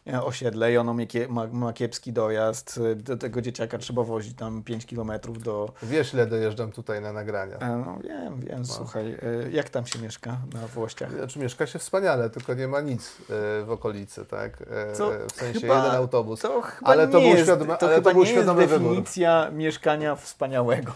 e, 0.08 0.24
osiedle 0.24 0.74
i 0.74 0.78
ono 0.78 0.96
ma, 1.30 1.48
ma, 1.48 1.74
kiepski 1.74 2.14
dojazd. 2.14 2.80
Do 2.96 3.18
tego 3.18 3.42
dzieciaka 3.42 3.78
trzeba 3.78 4.04
wozić 4.04 4.38
tam 4.38 4.64
5 4.64 4.86
kilometrów 4.86 5.44
do... 5.44 5.74
Wiesz, 5.84 6.14
ile 6.14 6.28
dojeżdżam 6.28 6.72
tutaj 6.72 7.02
na 7.02 7.14
nagrania. 7.14 7.58
E, 7.58 7.84
no 7.86 7.98
wiem, 8.04 8.40
wiem, 8.40 8.66
słuchaj. 8.66 9.12
E, 9.46 9.52
jak 9.52 9.70
tam 9.70 9.86
się 9.88 10.00
mieszka 10.00 10.38
na 10.54 10.68
Włościach? 10.68 11.12
Znaczy 11.12 11.40
mieszka 11.40 11.68
się 11.68 11.80
wspaniale, 11.80 12.30
tylko 12.30 12.54
nie 12.54 12.68
ma 12.68 12.82
nic 12.82 13.18
e, 13.62 13.64
w 13.64 13.72
okolicy, 13.72 14.26
tak? 14.26 14.62
E, 14.62 14.94
Co 14.94 15.12
w 15.28 15.32
sensie 15.32 15.60
chyba- 15.60 15.78
jeden 15.86 15.92
autobus. 15.96 16.40
To 16.40 16.62
chyba 16.62 16.92
Ale 16.92 17.08
to 17.08 17.20
nie 17.20 17.26
był 17.28 17.38
jest, 17.38 17.50
świadomy- 17.50 17.78
to 17.78 17.86
ale 17.88 17.96
chyba 17.96 18.10
to 18.10 18.14
był 18.16 18.24
nie 18.24 18.30
jest 18.30 18.42
świadomy 18.42 18.68
wybór. 18.68 18.90
definicja 18.90 19.50
mieszkania 19.52 20.16
wspaniałego. 20.16 20.92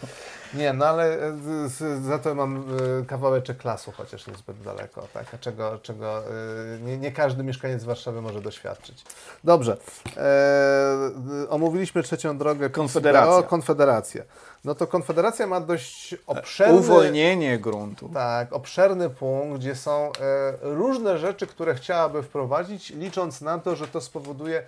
Nie, 0.58 0.74
no 0.74 0.86
ale 0.86 1.14
e, 1.14 1.38
z, 1.38 1.72
z, 1.72 2.06
za 2.06 2.20
to 2.20 2.36
mam 2.36 2.58
e, 3.02 3.06
kawałeczek 3.06 3.64
lasu, 3.64 3.92
chociaż 3.92 4.28
niezbyt 4.28 4.62
daleko, 4.62 5.08
tak? 5.14 5.40
Czego, 5.40 5.80
czego 5.80 6.20
e, 6.20 6.80
nie, 6.82 6.98
nie 6.98 7.12
każdy 7.12 7.44
mieszkaniec 7.44 7.84
Warszawy 7.84 8.22
może 8.22 8.42
doświadczyć. 8.42 9.04
Dobrze. 9.44 9.78
E, 10.18 11.50
omówiliśmy 11.50 12.04
trzecią 12.04 12.38
drogę. 12.38 12.70
Konfederacja. 12.70 13.36
O, 13.36 13.44
Konfederacja. 13.44 14.24
No 14.66 14.76
to 14.76 14.88
Konfederacja 14.88 15.48
ma 15.48 15.62
dość 15.62 16.16
obszerny... 16.28 16.80
Uwolnienie 16.80 17.60
gruntu. 17.60 18.10
Tak, 18.14 18.54
obszerny 18.54 19.10
punkt, 19.10 19.60
gdzie 19.60 19.76
są 19.76 20.12
e, 20.12 20.12
różne 20.62 21.18
rzeczy, 21.18 21.48
które 21.48 21.76
chciałaby 21.76 22.24
wprowadzić, 22.24 22.90
licząc 22.90 23.42
na 23.42 23.60
to, 23.60 23.76
że 23.76 23.88
to 23.88 24.02
spowoduje 24.02 24.60
y, 24.60 24.64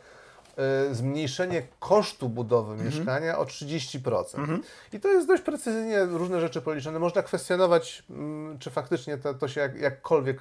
zmniejszenie 0.91 1.67
kosztu 1.79 2.29
budowy 2.29 2.73
Mhm. 2.73 2.89
mieszkania 2.89 3.37
o 3.39 3.45
30%. 3.45 4.59
I 4.93 4.99
to 4.99 5.07
jest 5.07 5.27
dość 5.27 5.43
precyzyjnie 5.43 6.05
różne 6.05 6.41
rzeczy 6.41 6.61
policzone. 6.61 6.99
Można 6.99 7.23
kwestionować, 7.23 8.03
mm, 8.09 8.59
czy 8.59 8.69
faktycznie 8.71 9.17
to, 9.17 9.33
to 9.33 9.47
się 9.47 9.61
jak, 9.61 9.75
jakkolwiek 9.81 10.39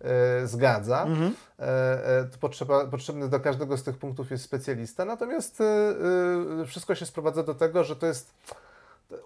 e, 0.00 0.46
zgadza. 0.46 1.02
Mhm. 1.02 1.34
E, 1.58 1.62
e, 2.18 2.24
to 2.24 2.38
potrzeba, 2.38 2.86
potrzebny 2.86 3.28
do 3.28 3.40
każdego 3.40 3.76
z 3.76 3.82
tych 3.82 3.98
punktów 3.98 4.30
jest 4.30 4.44
specjalista. 4.44 5.04
Natomiast 5.04 5.62
wszystko 6.66 6.94
się 6.94 7.06
sprowadza 7.06 7.42
do 7.42 7.54
tego, 7.54 7.84
że 7.84 7.96
to 7.96 8.06
jest 8.06 8.34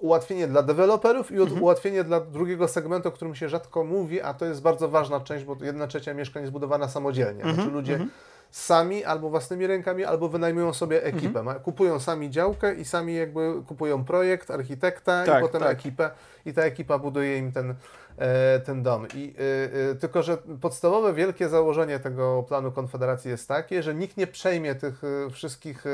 ułatwienie 0.01 0.47
dla 0.49 0.63
deweloperów 0.63 1.31
i 1.33 1.37
Mhm. 1.37 1.63
ułatwienie 1.63 2.05
dla 2.05 2.21
drugiego 2.21 2.69
segmentu, 2.69 3.09
o 3.09 3.13
którym 3.13 3.35
się 3.35 3.49
rzadko 3.49 3.85
mówi, 3.85 4.21
a 4.21 4.35
to 4.35 4.45
jest 4.45 4.63
bardzo 4.63 4.89
ważna 4.89 5.21
część, 5.21 5.45
bo 5.45 5.57
jedna 5.61 5.87
trzecia 5.87 6.15
mieszkań 6.15 6.43
jest 6.43 6.53
budowana 6.53 6.89
samodzielnie. 6.89 7.43
Mhm. 7.43 7.55
Znaczy 7.55 7.71
ludzie 7.71 8.07
sami 8.55 9.05
albo 9.05 9.31
własnymi 9.31 9.67
rękami, 9.67 10.05
albo 10.05 10.29
wynajmują 10.29 10.73
sobie 10.73 11.05
ekipę. 11.05 11.41
Mhm. 11.41 11.61
Kupują 11.61 12.01
sami 12.01 12.31
działkę 12.31 12.75
i 12.75 12.85
sami 12.85 13.15
jakby 13.15 13.63
kupują 13.67 14.05
projekt, 14.05 14.51
architekta 14.51 15.25
Tak, 15.25 15.39
i 15.39 15.43
potem 15.43 15.61
tak. 15.61 15.71
ekipę 15.71 16.11
i 16.47 16.53
ta 16.53 16.63
ekipa 16.63 16.99
buduje 16.99 17.39
im 17.39 17.53
ten, 17.53 17.75
e, 18.19 18.61
ten 18.61 18.83
dom. 18.83 19.07
I, 19.15 19.35
y, 19.41 19.91
y, 19.93 19.97
tylko, 19.97 20.23
że 20.23 20.37
podstawowe 20.61 21.13
wielkie 21.13 21.49
założenie 21.49 21.99
tego 21.99 22.43
planu 22.49 22.73
Konfederacji 22.73 23.31
jest 23.31 23.49
takie, 23.49 23.83
że 23.83 23.95
nikt 23.95 24.17
nie 24.17 24.27
przejmie 24.27 24.75
tych 24.75 25.03
wszystkich 25.31 25.85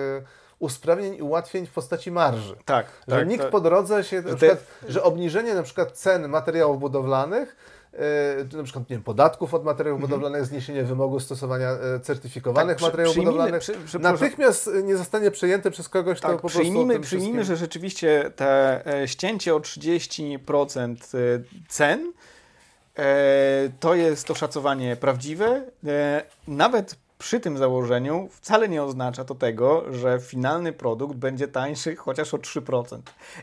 usprawnień 0.60 1.14
i 1.14 1.22
ułatwień 1.22 1.66
w 1.66 1.72
postaci 1.72 2.10
marży. 2.10 2.56
Tak, 2.64 2.86
Że 3.08 3.16
tak. 3.16 3.28
nikt 3.28 3.42
tak. 3.42 3.50
po 3.50 3.60
drodze 3.60 4.04
się, 4.04 4.22
na 4.22 4.36
przykład, 4.36 4.58
że 4.88 5.02
obniżenie 5.02 5.54
na 5.54 5.62
przykład 5.62 5.92
cen 5.92 6.28
materiałów 6.28 6.80
budowlanych, 6.80 7.56
e, 7.56 7.79
na 8.56 8.62
przykład 8.62 8.90
nie 8.90 8.96
wiem, 8.96 9.02
podatków 9.02 9.54
od 9.54 9.64
materiałów 9.64 10.00
budowlanych, 10.00 10.44
zniesienie 10.44 10.84
wymogu 10.84 11.20
stosowania 11.20 11.70
e, 11.70 12.00
certyfikowanych 12.00 12.62
Mhm. 12.62 12.68
Tak, 12.68 12.76
przy- 12.78 12.84
materiałów 12.86 13.16
budowlanych, 13.16 13.60
przy- 13.60 13.72
przepraszam. 13.86 14.02
natychmiast 14.20 14.68
e, 14.68 14.82
nie 14.82 14.96
zostanie 14.96 15.30
przejęte 15.30 15.70
przez 15.70 15.88
kogoś, 15.88 16.18
kto 16.18 16.28
Tak, 16.28 16.36
po 16.36 16.40
prostu 16.40 16.58
o 16.58 16.62
przyjmijmy, 16.62 16.92
tym 16.94 17.02
przyjmijmy 17.02 17.44
że 17.44 17.56
rzeczywiście 17.56 18.30
te 18.36 18.86
e, 19.02 19.08
ścięcie 19.08 19.54
o 19.54 19.58
30% 19.60 20.96
e, 21.14 21.18
cen 21.68 22.12
e, 22.98 23.04
to 23.80 23.94
jest 23.94 24.30
oszacowanie 24.30 24.96
prawdziwe. 24.96 25.62
E, 25.86 26.22
nawet 26.48 26.96
przy 27.20 27.40
tym 27.40 27.58
założeniu 27.58 28.28
wcale 28.32 28.68
nie 28.68 28.82
oznacza 28.82 29.24
to 29.24 29.34
tego, 29.34 29.84
że 29.94 30.18
finalny 30.20 30.72
produkt 30.72 31.14
będzie 31.16 31.48
tańszy 31.48 31.96
chociaż 31.96 32.34
o 32.34 32.36
3%. 32.38 32.98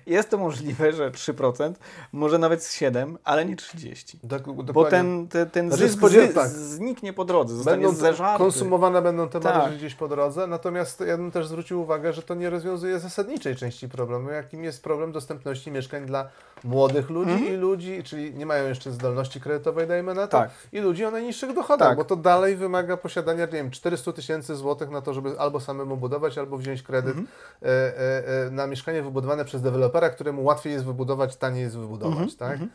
Jest 0.06 0.30
to 0.30 0.38
możliwe, 0.38 0.94
że 0.94 1.12
3%, 1.12 1.74
może 2.12 2.38
nawet 2.38 2.64
z 2.64 2.82
7%, 2.82 3.16
ale 3.24 3.46
nie 3.46 3.56
30%. 3.56 4.18
Dok- 4.24 4.72
Bo 4.74 4.86
ten, 4.86 5.28
ten, 5.28 5.50
ten 5.50 5.70
Znaczy, 5.70 5.90
zysk 5.90 6.02
tak. 6.36 6.48
zniknie 6.50 7.14
po 7.14 7.26
drodze, 7.26 7.56
zostanie 7.56 7.84
Będą 7.86 7.98
zeżarty. 8.00 8.44
konsumowane 8.44 9.02
będą 9.02 9.30
te 9.30 9.40
marże 9.40 9.62
Tak. 9.70 9.76
gdzieś 9.78 9.96
po 9.96 10.08
drodze, 10.08 10.48
natomiast 10.48 11.00
ja 11.08 11.18
bym 11.18 11.32
też 11.32 11.48
zwrócił 11.48 11.82
uwagę, 11.82 12.14
że 12.14 12.22
to 12.22 12.36
nie 12.36 12.50
rozwiązuje 12.50 13.00
zasadniczej 13.00 13.56
części 13.56 13.90
problemu, 13.90 14.30
jakim 14.30 14.64
jest 14.64 14.84
problem 14.84 15.12
dostępności 15.12 15.72
mieszkań 15.72 16.06
dla 16.06 16.30
młodych 16.68 17.10
ludzi 17.10 17.32
Mhm. 17.32 17.54
i 17.54 17.58
ludzi, 17.58 18.04
czyli 18.04 18.34
nie 18.34 18.46
mają 18.46 18.68
jeszcze 18.68 18.92
zdolności 18.92 19.42
kredytowej, 19.42 19.88
dajmy 19.88 20.14
na 20.14 20.28
to, 20.28 20.38
Tak. 20.38 20.50
i 20.72 20.80
ludzi 20.80 21.06
o 21.06 21.12
najniższych 21.12 21.54
dochodach, 21.54 21.88
Tak. 21.88 21.98
bo 21.98 22.04
to 22.06 22.16
dalej 22.16 22.56
wymaga 22.56 22.98
posiadania, 22.98 23.46
nie 23.46 23.52
wiem, 23.52 23.72
400 23.72 24.14
tysięcy 24.14 24.56
złotych 24.56 24.90
na 24.90 25.02
to, 25.02 25.14
żeby 25.14 25.40
albo 25.40 25.60
samemu 25.60 25.98
budować, 25.98 26.38
albo 26.38 26.58
wziąć 26.58 26.84
kredyt 26.84 27.18
Mhm. 27.18 27.28
e, 27.62 27.68
e, 27.68 28.48
e, 28.48 28.52
na 28.52 28.68
mieszkanie 28.68 29.04
wybudowane 29.04 29.46
przez 29.46 29.62
dewelopera, 29.62 30.10
któremu 30.10 30.44
łatwiej 30.44 30.74
jest 30.74 30.86
wybudować, 30.86 31.36
taniej 31.36 31.64
jest 31.64 31.78
wybudować, 31.78 32.36
tak? 32.36 32.52
Mhm. 32.52 32.70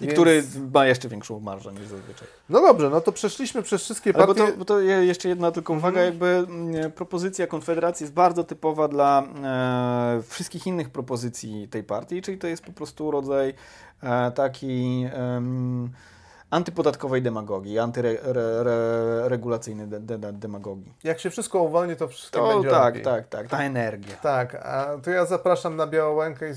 I 0.00 0.04
Więc- 0.04 0.12
który 0.12 0.42
ma 0.74 0.86
jeszcze 0.86 1.08
większą 1.08 1.40
marżę 1.40 1.72
niż 1.72 1.86
zazwyczaj. 1.86 2.28
No 2.48 2.60
dobrze, 2.60 2.90
no 2.90 3.00
to 3.00 3.12
przeszliśmy 3.12 3.62
przez 3.62 3.82
wszystkie 3.82 4.12
Ale 4.16 4.26
bo 4.26 4.34
partie. 4.34 4.52
to, 4.52 4.58
bo 4.58 4.64
to 4.64 4.80
je- 4.80 5.04
jeszcze 5.06 5.28
jedna 5.28 5.50
tylko 5.52 5.72
uwaga, 5.72 6.02
jakby 6.02 6.26
mm, 6.26 6.92
propozycja 6.92 7.46
Konfederacji 7.46 8.04
jest 8.04 8.14
bardzo 8.14 8.44
typowa 8.44 8.88
dla 8.88 9.22
e, 9.44 10.22
wszystkich 10.28 10.66
innych 10.66 10.90
propozycji 10.90 11.68
tej 11.68 11.84
partii, 11.84 12.22
czyli 12.22 12.38
to 12.38 12.46
jest 12.46 12.62
po 12.64 12.72
prostu 12.72 13.10
rodzaj 13.10 13.31
e, 13.40 13.54
takiej 14.34 15.06
em, 15.14 15.92
antypodatkowej 16.52 17.22
demagogii, 17.22 17.78
antyregulacyjnej 17.78 19.88
de, 19.88 20.00
de, 20.00 20.18
de, 20.18 20.32
demagogii. 20.32 20.92
Jak 21.04 21.20
się 21.20 21.30
wszystko 21.30 21.62
uwolni, 21.62 21.96
to 21.96 22.08
wszystko 22.08 22.40
To 22.40 22.54
będzie 22.54 22.70
tak, 22.70 22.94
lepiej. 22.94 23.02
tak, 23.02 23.28
tak, 23.28 23.48
ta 23.48 23.62
energia. 23.62 24.16
Tak, 24.16 24.54
a 24.54 24.86
to 25.02 25.10
ja 25.10 25.26
zapraszam 25.26 25.76
na 25.76 25.86
Białołękę, 25.86 26.50
i 26.50 26.54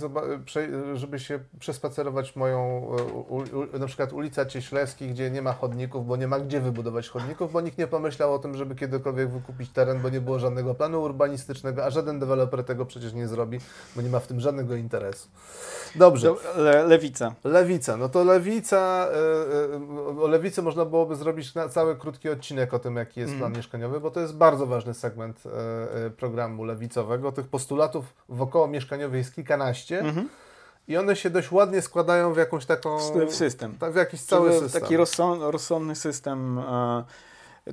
żeby 0.93 1.19
się 1.19 1.39
przespacerować 1.59 2.35
moją, 2.35 2.87
u, 3.29 3.37
u, 3.37 3.43
na 3.79 3.85
przykład 3.85 4.13
ulica 4.13 4.45
Cieślewskich, 4.45 5.11
gdzie 5.11 5.31
nie 5.31 5.41
ma 5.41 5.53
chodników, 5.53 6.07
bo 6.07 6.15
nie 6.15 6.27
ma 6.27 6.39
gdzie 6.39 6.61
wybudować 6.61 7.09
chodników, 7.09 7.51
bo 7.51 7.61
nikt 7.61 7.77
nie 7.77 7.87
pomyślał 7.87 8.33
o 8.33 8.39
tym, 8.39 8.57
żeby 8.57 8.75
kiedykolwiek 8.75 9.29
wykupić 9.29 9.69
teren, 9.69 10.01
bo 10.01 10.09
nie 10.09 10.21
było 10.21 10.39
żadnego 10.39 10.75
planu 10.75 11.01
urbanistycznego, 11.01 11.85
a 11.85 11.89
żaden 11.89 12.19
deweloper 12.19 12.63
tego 12.63 12.85
przecież 12.85 13.13
nie 13.13 13.27
zrobi, 13.27 13.59
bo 13.95 14.01
nie 14.01 14.09
ma 14.09 14.19
w 14.19 14.27
tym 14.27 14.39
żadnego 14.39 14.75
interesu. 14.75 15.27
Dobrze. 15.95 16.27
Do, 16.27 16.61
le, 16.61 16.83
lewica. 16.83 17.35
Lewica, 17.43 17.97
no 17.97 18.09
to 18.09 18.23
lewica, 18.23 19.07
e, 19.11 19.75
e, 19.75 19.84
o 20.21 20.27
lewicy 20.27 20.61
można 20.61 20.85
byłoby 20.85 21.15
zrobić 21.15 21.55
na 21.55 21.69
cały 21.69 21.95
krótki 21.95 22.29
odcinek 22.29 22.73
o 22.73 22.79
tym, 22.79 22.95
jaki 22.95 23.19
jest 23.19 23.35
plan 23.35 23.53
mieszkaniowy, 23.53 23.99
bo 23.99 24.11
to 24.11 24.19
jest 24.19 24.35
bardzo 24.37 24.65
ważny 24.65 24.93
segment 24.93 25.43
e, 25.45 26.05
e, 26.05 26.09
programu 26.09 26.63
lewicowego. 26.63 27.31
Tych 27.31 27.47
postulatów 27.47 28.05
wokoło 28.29 28.67
mieszkaniowych 28.67 29.17
jest 29.17 29.35
kilkanaście 29.35 29.99
Mhm. 29.99 30.29
i 30.87 30.97
one 30.97 31.15
się 31.15 31.29
dość 31.29 31.51
ładnie 31.51 31.81
składają 31.81 32.33
w 32.33 32.37
jakąś 32.37 32.65
taką... 32.65 32.97
W, 32.97 33.35
system. 33.35 33.75
tak, 33.79 33.93
w 33.93 33.95
jakiś 33.95 34.21
cały 34.21 34.59
system. 34.59 34.81
Taki 34.81 34.97
rozsąd, 34.97 35.41
rozsądny 35.43 35.95
system, 35.95 36.59
e, 36.59 37.03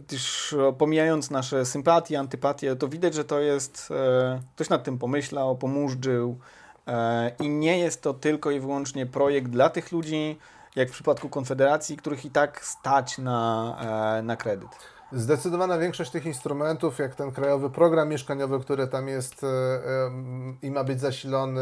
też 0.00 0.54
pomijając 0.78 1.30
nasze 1.30 1.66
sympatie, 1.66 2.18
antypatie, 2.18 2.76
to 2.76 2.88
widać, 2.88 3.14
że 3.14 3.24
to 3.24 3.40
jest, 3.40 3.88
e, 3.90 4.40
ktoś 4.54 4.68
nad 4.68 4.84
tym 4.84 4.98
pomyślał, 4.98 5.56
pomóżdżył 5.56 6.38
e, 6.86 7.32
i 7.40 7.48
nie 7.48 7.78
jest 7.78 8.02
to 8.02 8.14
tylko 8.14 8.50
i 8.50 8.60
wyłącznie 8.60 9.06
projekt 9.06 9.48
dla 9.48 9.70
tych 9.70 9.92
ludzi, 9.92 10.38
jak 10.76 10.88
w 10.88 10.92
przypadku 10.92 11.28
Konfederacji, 11.28 11.96
których 11.96 12.24
i 12.24 12.30
tak 12.30 12.64
stać 12.64 13.18
na, 13.18 14.18
e, 14.18 14.22
na 14.22 14.36
kredyt. 14.36 14.70
Zdecydowana 15.12 15.78
większość 15.78 16.10
tych 16.10 16.26
instrumentów, 16.26 16.98
jak 16.98 17.14
ten 17.14 17.32
krajowy 17.32 17.70
program 17.70 18.08
mieszkaniowy, 18.08 18.60
który 18.60 18.86
tam 18.86 19.08
jest 19.08 19.44
e, 19.44 19.46
e, 19.46 20.10
i 20.62 20.70
ma 20.70 20.84
być 20.84 21.00
zasilony 21.00 21.60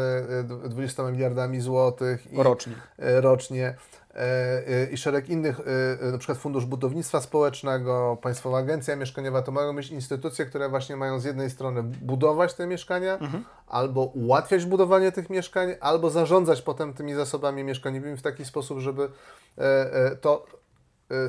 e, 0.63 0.69
20 0.69 1.03
miliardami 1.03 1.61
złotych 1.61 2.27
Rocznie. 2.33 2.73
rocznie 2.97 3.75
i 4.91 4.97
szereg 4.97 5.29
innych, 5.29 5.59
e, 5.59 5.63
e, 6.07 6.11
na 6.11 6.17
przykład 6.17 6.37
Fundusz 6.37 6.65
Budownictwa 6.65 7.21
Społecznego, 7.21 8.17
Państwowa 8.21 8.57
Agencja 8.57 8.95
Mieszkaniowa, 8.95 9.41
to 9.41 9.51
mają 9.51 9.75
być 9.75 9.89
instytucje, 9.89 10.45
które 10.45 10.69
właśnie 10.69 10.95
mają 10.95 11.19
z 11.19 11.23
jednej 11.23 11.49
strony 11.49 11.83
budować 11.83 12.53
te 12.53 12.67
mieszkania, 12.67 13.19
albo 13.67 14.01
ułatwiać 14.01 14.65
budowanie 14.65 15.11
tych 15.11 15.29
mieszkań, 15.29 15.75
albo 15.79 16.09
zarządzać 16.09 16.61
potem 16.61 16.93
tymi 16.93 17.13
zasobami 17.13 17.63
mieszkaniowymi 17.63 18.17
w 18.17 18.21
taki 18.21 18.45
sposób, 18.45 18.79
żeby 18.79 19.09
e, 19.57 19.93
e, 19.93 20.15
to 20.15 20.45
e, 20.53 20.60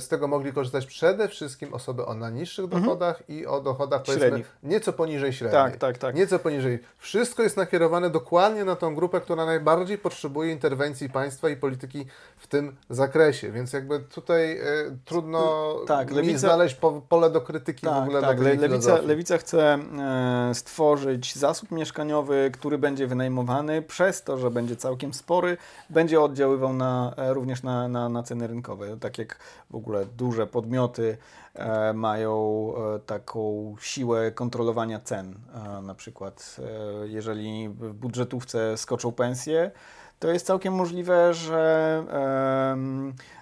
z 0.01 0.09
tego 0.09 0.29
mogli 0.29 0.53
korzystać 0.53 0.87
przede 0.87 1.29
wszystkim 1.29 1.75
osoby 1.75 2.07
o 2.07 2.15
najniższych 2.15 2.67
dochodach 2.67 3.23
i 3.29 3.47
o 3.47 3.61
dochodach 3.61 4.03
powiedzmy 4.03 4.27
Średnich. 4.27 4.57
nieco 4.63 4.93
poniżej 4.93 5.33
średniej. 5.33 5.63
Tak, 5.63 5.77
tak, 5.77 5.99
tak. 5.99 6.15
Nieco 6.15 6.39
poniżej. 6.39 6.79
Wszystko 6.99 7.43
jest 7.43 7.57
nakierowane 7.57 8.11
dokładnie 8.11 8.65
na 8.65 8.77
tą 8.77 8.95
grupę, 8.95 9.21
która 9.21 9.47
najbardziej 9.47 9.99
potrzebuje 9.99 10.53
interwencji 10.53 11.09
państwa 11.11 11.49
i 11.49 11.57
polityki 11.57 12.07
w 12.37 12.47
tym 12.47 12.77
zakresie. 12.91 13.53
Więc 13.53 13.73
jakby 13.73 14.01
tutaj 14.01 14.59
e, 14.59 14.65
trudno 15.05 15.75
Tak, 15.87 16.11
mi 16.11 16.17
lewica- 16.17 16.39
znaleźć 16.39 16.75
po, 16.75 17.03
pole 17.09 17.31
do 17.31 17.41
krytyki 17.41 17.87
w 17.87 17.91
Tak, 17.91 18.03
ogóle 18.03 18.21
tak. 18.21 18.41
Le, 18.41 18.55
lewica, 18.55 18.97
lewica 19.01 19.39
chce 19.39 19.75
e, 19.75 20.55
stworzyć 20.55 21.35
zasób 21.35 21.71
mieszkaniowy, 21.71 22.51
który 22.55 22.79
będzie 22.79 23.07
wynajmowany 23.07 23.83
przez 23.83 24.23
to, 24.23 24.39
że 24.39 24.51
będzie 24.51 24.77
całkiem 24.77 25.15
spory, 25.15 25.57
będzie 25.91 26.21
oddziaływał 26.21 26.73
na, 26.73 27.15
e, 27.17 27.35
również 27.35 27.63
na, 27.63 27.89
na, 27.89 28.09
na 28.09 28.23
ceny 28.23 28.47
rynkowe. 28.47 28.97
Tak 29.01 29.19
jak 29.19 29.37
w 29.73 29.77
ogóle 29.77 30.07
duże 30.07 30.47
podmioty 30.47 31.17
e, 31.55 31.93
mają 31.93 32.73
e, 32.77 32.99
taką 32.99 33.75
siłę 33.81 34.33
kontrolowania 34.33 35.01
cen. 35.01 35.35
E, 35.55 35.83
na 35.83 35.95
przykład, 35.95 36.57
e, 37.03 37.09
jeżeli 37.09 37.69
w 37.69 37.93
budżetówce 37.93 38.77
skoczą 38.77 39.13
pensje, 39.13 39.71
to 40.19 40.29
jest 40.29 40.47
całkiem 40.47 40.75
możliwe, 40.75 41.35
że 41.35 42.05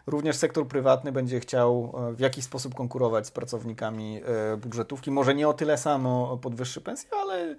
również 0.06 0.36
sektor 0.36 0.68
prywatny 0.68 1.12
będzie 1.12 1.40
chciał 1.40 1.92
e, 2.10 2.12
w 2.12 2.20
jakiś 2.20 2.44
sposób 2.44 2.74
konkurować 2.74 3.26
z 3.26 3.30
pracownikami 3.30 4.20
e, 4.24 4.56
budżetówki. 4.56 5.10
Może 5.10 5.34
nie 5.34 5.48
o 5.48 5.52
tyle 5.52 5.78
samo 5.78 6.36
podwyższy 6.36 6.80
pensję, 6.80 7.10
ale, 7.22 7.56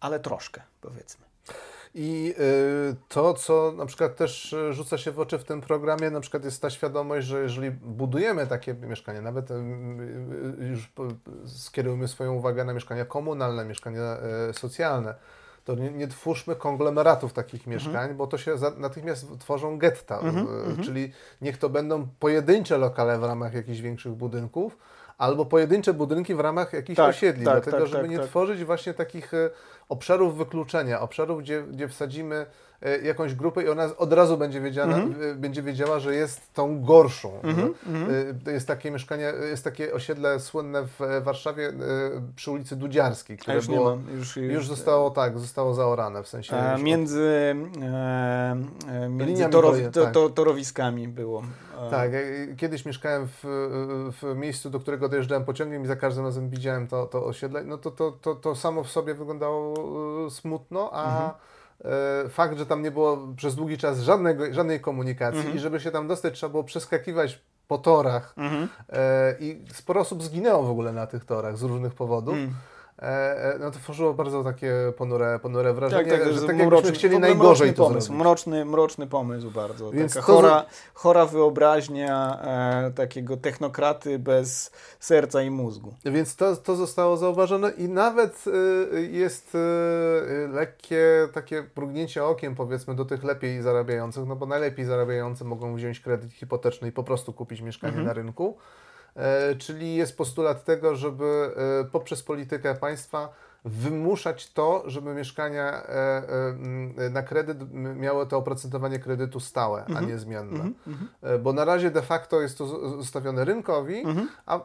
ale 0.00 0.20
troszkę, 0.20 0.62
powiedzmy. 0.80 1.25
I 1.98 2.34
y, 2.38 2.96
to, 3.08 3.34
co 3.34 3.72
na 3.76 3.86
przykład 3.86 4.16
też 4.16 4.52
y, 4.52 4.72
rzuca 4.72 4.98
się 4.98 5.12
w 5.12 5.20
oczy 5.20 5.38
w 5.38 5.44
tym 5.44 5.60
programie, 5.60 6.10
na 6.10 6.20
przykład 6.20 6.44
jest 6.44 6.62
ta 6.62 6.70
świadomość, 6.70 7.26
że 7.26 7.42
jeżeli 7.42 7.70
budujemy 7.70 8.46
takie 8.46 8.74
mieszkania, 8.74 9.22
nawet 9.22 9.50
y, 9.50 9.54
już 10.70 10.92
skierujemy 11.46 12.08
swoją 12.08 12.34
uwagę 12.34 12.64
na 12.64 12.74
mieszkania 12.74 13.04
komunalne, 13.04 13.64
mieszkania 13.64 14.16
socjalne, 14.52 15.14
to 15.66 15.74
nie, 15.74 15.90
nie 15.90 16.08
twórzmy 16.08 16.56
konglomeratów 16.56 17.32
takich 17.32 17.66
mieszkań, 17.66 18.14
bo 18.14 18.26
to 18.26 18.38
się 18.38 18.58
za, 18.58 18.70
natychmiast 18.70 19.38
tworzą 19.38 19.78
getta, 19.78 20.20
y, 20.80 20.82
czyli 20.82 21.12
niech 21.40 21.58
to 21.58 21.68
będą 21.68 22.08
pojedyncze 22.20 22.78
lokale 22.78 23.18
w 23.18 23.24
ramach 23.24 23.54
jakichś 23.54 23.80
większych 23.80 24.12
budynków, 24.12 24.78
albo 25.18 25.46
pojedyncze 25.46 25.94
budynki 25.94 26.34
w 26.34 26.40
ramach 26.40 26.72
jakichś 26.72 26.96
Tak, 26.96 27.10
osiedli, 27.10 27.44
tak, 27.44 27.54
dlatego 27.54 27.78
tak, 27.78 27.86
żeby 27.86 28.02
tak, 28.02 28.10
nie 28.10 28.18
tak. 28.18 28.26
tworzyć 28.26 28.64
właśnie 28.64 28.94
takich 28.94 29.34
e, 29.34 29.50
obszarów 29.88 30.36
wykluczenia, 30.36 31.00
obszarów, 31.00 31.42
gdzie, 31.42 31.62
gdzie 31.62 31.88
wsadzimy 31.88 32.46
jakąś 33.02 33.34
grupę 33.34 33.62
i 33.62 33.68
ona 33.68 33.88
od 33.98 34.12
razu 34.12 34.36
będzie 34.36 34.60
wiedziała, 34.60 34.94
Mhm. 34.94 35.30
e, 35.30 35.34
będzie 35.34 35.62
wiedziała, 35.62 35.98
że 35.98 36.14
jest 36.14 36.54
tą 36.54 36.82
gorszą. 36.82 37.32
E, 37.44 38.44
To 38.44 38.50
jest 38.50 38.66
takie 38.68 38.90
mieszkanie, 38.90 39.32
jest 39.50 39.64
takie 39.64 39.92
osiedle 39.92 40.40
słynne 40.40 40.86
w 40.86 41.02
e, 41.02 41.20
Warszawie 41.20 41.68
e, 41.68 41.72
przy 42.36 42.50
ulicy 42.50 42.76
Dudziarskiej, 42.76 43.38
które 43.38 43.56
już 43.56 43.66
było, 43.66 43.96
ma. 43.96 44.12
Już, 44.12 44.36
już 44.36 44.68
zostało 44.68 45.10
tak, 45.10 45.38
zostało 45.38 45.74
zaorane 45.74 46.22
w 46.22 46.28
sensie. 46.28 46.56
E, 46.56 46.72
już 46.72 46.82
między 46.82 47.54
e, 47.82 48.56
e, 49.04 49.08
między 49.08 49.48
torow, 49.48 49.76
to, 49.92 50.04
tak. 50.04 50.12
to, 50.14 50.30
torowiskami 50.30 51.08
było. 51.08 51.42
E, 51.86 51.90
Tak, 51.90 52.10
e, 52.14 52.54
kiedyś 52.56 52.86
mieszkałem 52.86 53.26
w, 53.28 53.40
w 54.22 54.36
miejscu, 54.36 54.70
do 54.70 54.80
którego 54.80 55.08
dojeżdżałem 55.08 55.44
pociągiem 55.44 55.84
i 55.84 55.86
za 55.86 55.96
każdym 55.96 56.24
razem 56.24 56.50
widziałem 56.50 56.88
to, 56.88 57.06
to 57.06 57.24
osiedle. 57.24 57.64
No 57.64 57.78
to, 57.78 57.90
to, 57.90 58.12
to, 58.22 58.34
to 58.34 58.54
samo 58.54 58.84
w 58.84 58.90
sobie 58.90 59.14
wyglądało 59.14 59.74
e, 60.26 60.30
smutno, 60.30 60.90
a 60.92 61.28
e, 61.30 61.30
fakt, 62.28 62.58
że 62.58 62.66
tam 62.66 62.82
nie 62.82 62.90
było 62.90 63.18
przez 63.36 63.54
długi 63.54 63.78
czas 63.78 63.98
żadnego, 64.00 64.54
żadnej 64.54 64.80
komunikacji 64.80 65.38
Mhm. 65.38 65.56
i 65.56 65.60
żeby 65.60 65.80
się 65.80 65.90
tam 65.90 66.08
dostać, 66.08 66.34
trzeba 66.34 66.50
było 66.50 66.64
przeskakiwać 66.64 67.40
po 67.68 67.78
torach 67.78 68.34
Mhm. 68.36 68.68
e, 68.88 69.34
i 69.40 69.64
sporo 69.74 70.00
osób 70.00 70.22
zginęło 70.22 70.62
w 70.62 70.70
ogóle 70.70 70.92
na 70.92 71.06
tych 71.06 71.24
torach 71.24 71.58
z 71.58 71.62
różnych 71.62 71.94
powodów. 71.94 72.34
Mm. 72.34 72.54
E, 72.98 73.54
e, 73.54 73.58
no 73.58 73.70
to 73.70 73.78
tworzyło 73.78 74.14
bardzo 74.14 74.44
takie 74.44 74.72
ponure, 74.96 75.38
ponure 75.42 75.72
wrażenie, 75.74 76.10
Tak, 76.10 76.18
tak, 76.20 76.28
że 76.28 76.40
że 76.40 76.46
tak 76.46 76.56
mroczny- 76.56 76.92
chcieli 76.92 77.14
ogóle 77.16 77.28
najgorzej 77.28 77.66
mroczny 77.68 77.76
to 77.76 77.88
pomysł, 77.88 78.06
zrobić. 78.06 78.20
Mroczny, 78.22 78.64
mroczny 78.64 79.06
pomysł 79.06 79.50
bardzo. 79.50 79.90
Więc 79.90 80.14
Taka 80.14 80.26
chora, 80.26 80.64
chora 80.94 81.26
wyobraźnia 81.26 82.40
e, 82.86 82.90
takiego 82.90 83.36
technokraty 83.36 84.18
bez 84.18 84.70
serca 85.00 85.42
i 85.42 85.50
mózgu. 85.50 85.94
Więc 86.04 86.36
to, 86.36 86.56
to 86.56 86.76
zostało 86.76 87.16
zauważone 87.16 87.70
i 87.70 87.88
nawet 87.88 88.44
y, 88.46 89.08
jest 89.12 89.54
y, 89.54 89.58
lekkie 90.48 91.28
takie 91.32 91.64
mrugnięcie 91.76 92.24
okiem 92.24 92.54
powiedzmy 92.54 92.94
do 92.94 93.04
tych 93.04 93.24
lepiej 93.24 93.62
zarabiających, 93.62 94.26
no 94.26 94.36
bo 94.36 94.46
najlepiej 94.46 94.84
zarabiający 94.84 95.44
mogą 95.44 95.74
wziąć 95.74 96.00
kredyt 96.00 96.32
hipoteczny 96.32 96.88
i 96.88 96.92
po 96.92 97.04
prostu 97.04 97.32
kupić 97.32 97.60
mieszkanie 97.60 97.90
Mhm. 97.90 98.06
na 98.06 98.12
rynku. 98.12 98.56
E, 99.16 99.56
czyli 99.56 99.94
jest 99.94 100.16
postulat 100.16 100.64
tego, 100.64 100.96
żeby 100.96 101.24
e, 101.56 101.84
poprzez 101.84 102.22
politykę 102.22 102.74
państwa 102.74 103.45
wymuszać 103.66 104.52
to, 104.52 104.82
żeby 104.86 105.14
mieszkania 105.14 105.82
e, 105.82 106.22
e, 106.98 107.10
na 107.10 107.22
kredyt 107.22 107.58
miały 107.72 108.26
to 108.26 108.36
oprocentowanie 108.38 108.98
kredytu 108.98 109.40
stałe, 109.40 109.84
a 109.96 110.00
nie 110.00 110.18
zmienne. 110.18 110.52
Mhm, 110.52 110.74
mhm. 110.86 111.08
E, 111.22 111.38
Bo 111.38 111.52
na 111.52 111.64
razie 111.64 111.90
de 111.90 112.02
facto 112.02 112.40
jest 112.40 112.58
to 112.58 112.66
zostawione 112.96 113.44
rynkowi, 113.44 113.98
Mhm. 114.06 114.28
a 114.46 114.60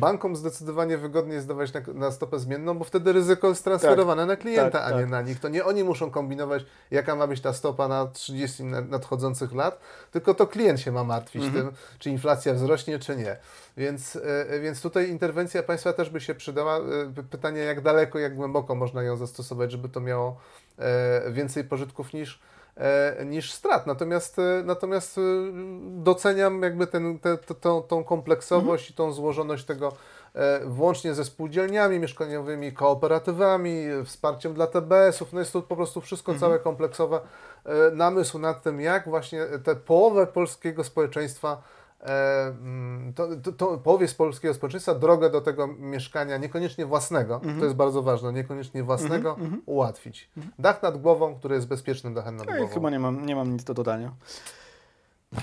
bankom, 0.00 0.36
zdecydowanie 0.36 0.98
wygodniej 0.98 1.34
jest 1.34 1.48
dawać 1.48 1.72
na, 1.72 1.80
na 1.94 2.10
stopę 2.10 2.38
zmienną, 2.38 2.78
bo 2.78 2.84
wtedy 2.84 3.12
ryzyko 3.12 3.48
jest 3.48 3.64
transferowane 3.64 4.26
na 4.26 4.36
klienta, 4.36 4.70
tak, 4.78 4.92
a 4.92 4.94
nie 4.96 5.00
tak. 5.02 5.10
na 5.10 5.22
nich. 5.22 5.40
To 5.40 5.48
nie 5.48 5.64
oni 5.64 5.84
muszą 5.84 6.10
kombinować, 6.10 6.64
jaka 6.90 7.14
ma 7.16 7.26
być 7.26 7.40
ta 7.40 7.52
stopa 7.52 7.88
na 7.88 8.06
30 8.06 8.64
na- 8.64 8.80
nadchodzących 8.80 9.52
lat, 9.52 9.80
tylko 10.10 10.34
to 10.34 10.46
klient 10.46 10.80
się 10.80 10.92
ma 10.92 11.04
martwić 11.04 11.44
Mhm. 11.44 11.64
tym, 11.66 11.74
czy 11.98 12.10
inflacja 12.10 12.54
wzrośnie, 12.54 12.98
czy 12.98 13.16
nie. 13.16 13.36
Więc, 13.76 14.18
więc 14.62 14.82
tutaj 14.82 15.08
interwencja 15.10 15.62
państwa 15.62 15.92
też 15.92 16.10
by 16.10 16.20
się 16.20 16.34
przydała. 16.34 16.80
Pytanie, 17.30 17.60
jak 17.60 17.80
daleko, 17.80 18.18
jak 18.24 18.34
głęboko 18.34 18.74
można 18.74 19.02
ją 19.02 19.16
zastosować, 19.16 19.72
żeby 19.72 19.88
to 19.88 20.00
miało 20.00 20.36
e, 20.78 21.32
więcej 21.32 21.64
pożytków 21.64 22.12
niż, 22.12 22.40
e, 22.76 23.24
niż 23.24 23.52
strat. 23.52 23.86
Natomiast, 23.86 24.38
e, 24.38 24.62
natomiast 24.64 25.20
doceniam 25.84 26.62
jakby 26.62 26.86
ten, 26.86 27.18
te, 27.18 27.38
te, 27.38 27.54
tą, 27.88 28.04
kompleksowość 28.04 28.90
i 28.90 28.94
tą 28.94 29.12
złożoność 29.12 29.64
tego 29.64 29.92
włącznie 30.64 31.14
ze 31.14 31.24
spółdzielniami 31.24 31.98
mieszkaniowymi, 31.98 32.72
kooperatywami, 32.72 33.84
wsparciem 34.04 34.54
dla 34.54 34.66
TBS-ów. 34.66 35.32
No 35.32 35.40
jest 35.40 35.52
to 35.52 35.62
po 35.62 35.76
prostu 35.76 36.00
wszystko 36.00 36.34
całe 36.34 36.58
kompleksowe 36.58 37.20
namysł 37.92 38.38
nad 38.38 38.62
tym, 38.62 38.80
jak 38.80 39.08
właśnie 39.08 39.46
tę 39.64 39.76
połowę 39.76 40.26
polskiego 40.26 40.84
społeczeństwa 40.84 41.62
to, 43.14 43.28
to, 43.42 43.52
to 43.52 43.78
połowie 43.78 44.08
z 44.08 44.14
polskiego 44.14 44.54
społeczeństwa 44.54 44.94
drogę 44.94 45.30
do 45.30 45.40
tego 45.40 45.66
mieszkania, 45.66 46.36
niekoniecznie 46.36 46.86
własnego, 46.86 47.40
to 47.58 47.64
jest 47.64 47.76
bardzo 47.76 48.02
ważne, 48.02 48.32
niekoniecznie 48.32 48.82
własnego, 48.82 49.36
ułatwić. 49.66 50.30
Dach 50.58 50.82
nad 50.82 51.00
głową, 51.00 51.34
który 51.34 51.54
jest 51.54 51.68
bezpiecznym 51.68 52.14
dachem 52.14 52.36
nad 52.36 52.46
głową. 52.46 52.74
chyba 52.74 52.90
nie 52.90 52.98
mam, 52.98 53.26
nie 53.26 53.36
mam 53.36 53.52
nic 53.52 53.64
do 53.64 53.74
dodania. 53.74 54.12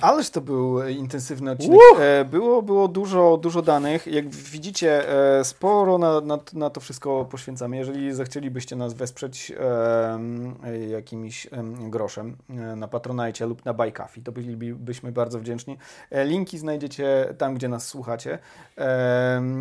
Ależ 0.01 0.29
to 0.29 0.41
był 0.41 0.81
e, 0.81 0.91
intensywny 0.91 1.51
odcinek. 1.51 1.79
E, 1.99 2.25
Było, 2.25 2.61
było 2.61 2.87
dużo, 2.87 3.37
dużo 3.37 3.61
danych. 3.61 4.07
Jak 4.07 4.29
widzicie, 4.29 5.09
e, 5.39 5.43
sporo 5.43 5.97
na, 5.97 6.21
na, 6.21 6.39
na 6.53 6.69
to 6.69 6.81
wszystko 6.81 7.25
poświęcamy. 7.25 7.77
Jeżeli 7.77 8.13
zechcielibyście 8.13 8.75
nas 8.75 8.93
wesprzeć 8.93 9.51
e, 9.51 10.79
jakimś 10.89 11.47
em, 11.51 11.89
groszem 11.89 12.37
na 12.75 12.87
Patronajcie 12.87 13.45
lub 13.45 13.65
na 13.65 13.91
Coffee, 13.91 14.21
to 14.21 14.31
bylibyśmy 14.31 15.11
bardzo 15.11 15.39
wdzięczni. 15.39 15.77
Linki 16.11 16.57
znajdziecie 16.57 17.33
tam, 17.37 17.55
gdzie 17.55 17.67
nas 17.67 17.87
słuchacie. 17.87 18.39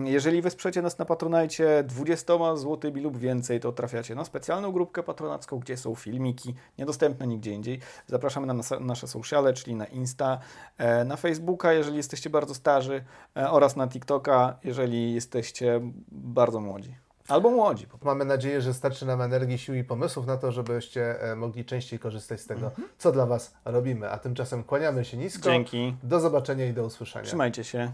Jeżeli 0.05 0.43
wesprzecie 0.43 0.83
nas 0.83 0.99
na 0.99 1.05
Patronajcie 1.05 1.85
20 1.89 2.57
zł 2.57 2.93
lub 2.95 3.19
więcej, 3.19 3.61
to 3.61 3.73
trafiacie 3.73 4.15
na 4.15 4.25
specjalną 4.25 4.73
grupkę 4.73 5.03
patronacką, 5.03 5.59
gdzie 5.59 5.77
są 5.77 5.95
filmiki 5.95 6.55
niedostępne 6.79 7.27
nigdzie 7.27 7.53
indziej. 7.53 7.81
Zapraszamy 8.07 8.47
na 8.47 8.55
nas, 8.55 8.71
nasze 8.81 9.09
sociale, 9.09 9.53
czyli 9.53 9.75
na 9.75 9.87
Insta, 10.21 10.39
e, 10.79 11.05
na 11.05 11.17
Facebooka, 11.17 11.73
jeżeli 11.73 11.97
jesteście 11.97 12.31
bardzo 12.31 12.55
starzy, 12.55 13.05
e, 13.37 13.51
oraz 13.51 13.77
na 13.77 13.89
TikToka, 13.89 14.57
jeżeli 14.65 15.15
jesteście 15.15 15.81
bardzo 16.13 16.61
młodzi. 16.61 16.95
Albo 17.29 17.51
młodzi. 17.51 17.87
Mamy 18.05 18.25
nadzieję, 18.25 18.61
że 18.61 18.75
starczy 18.75 19.07
nam 19.07 19.23
energii, 19.23 19.59
sił 19.59 19.75
i 19.75 19.85
pomysłów 19.85 20.27
na 20.27 20.37
to, 20.37 20.53
żebyście 20.53 21.23
e, 21.23 21.37
mogli 21.37 21.65
częściej 21.65 21.99
korzystać 21.99 22.41
z 22.41 22.47
tego, 22.47 22.67
Mhm. 22.67 22.89
co 22.99 23.13
dla 23.13 23.27
Was 23.27 23.55
robimy. 23.65 24.11
A 24.11 24.19
tymczasem 24.19 24.65
kłaniamy 24.65 25.05
się 25.05 25.17
nisko. 25.17 25.43
Dzięki. 25.45 25.97
Do 26.03 26.21
zobaczenia 26.21 26.67
i 26.67 26.73
do 26.73 26.85
usłyszenia. 26.85 27.25
Trzymajcie 27.27 27.65
się. 27.65 27.93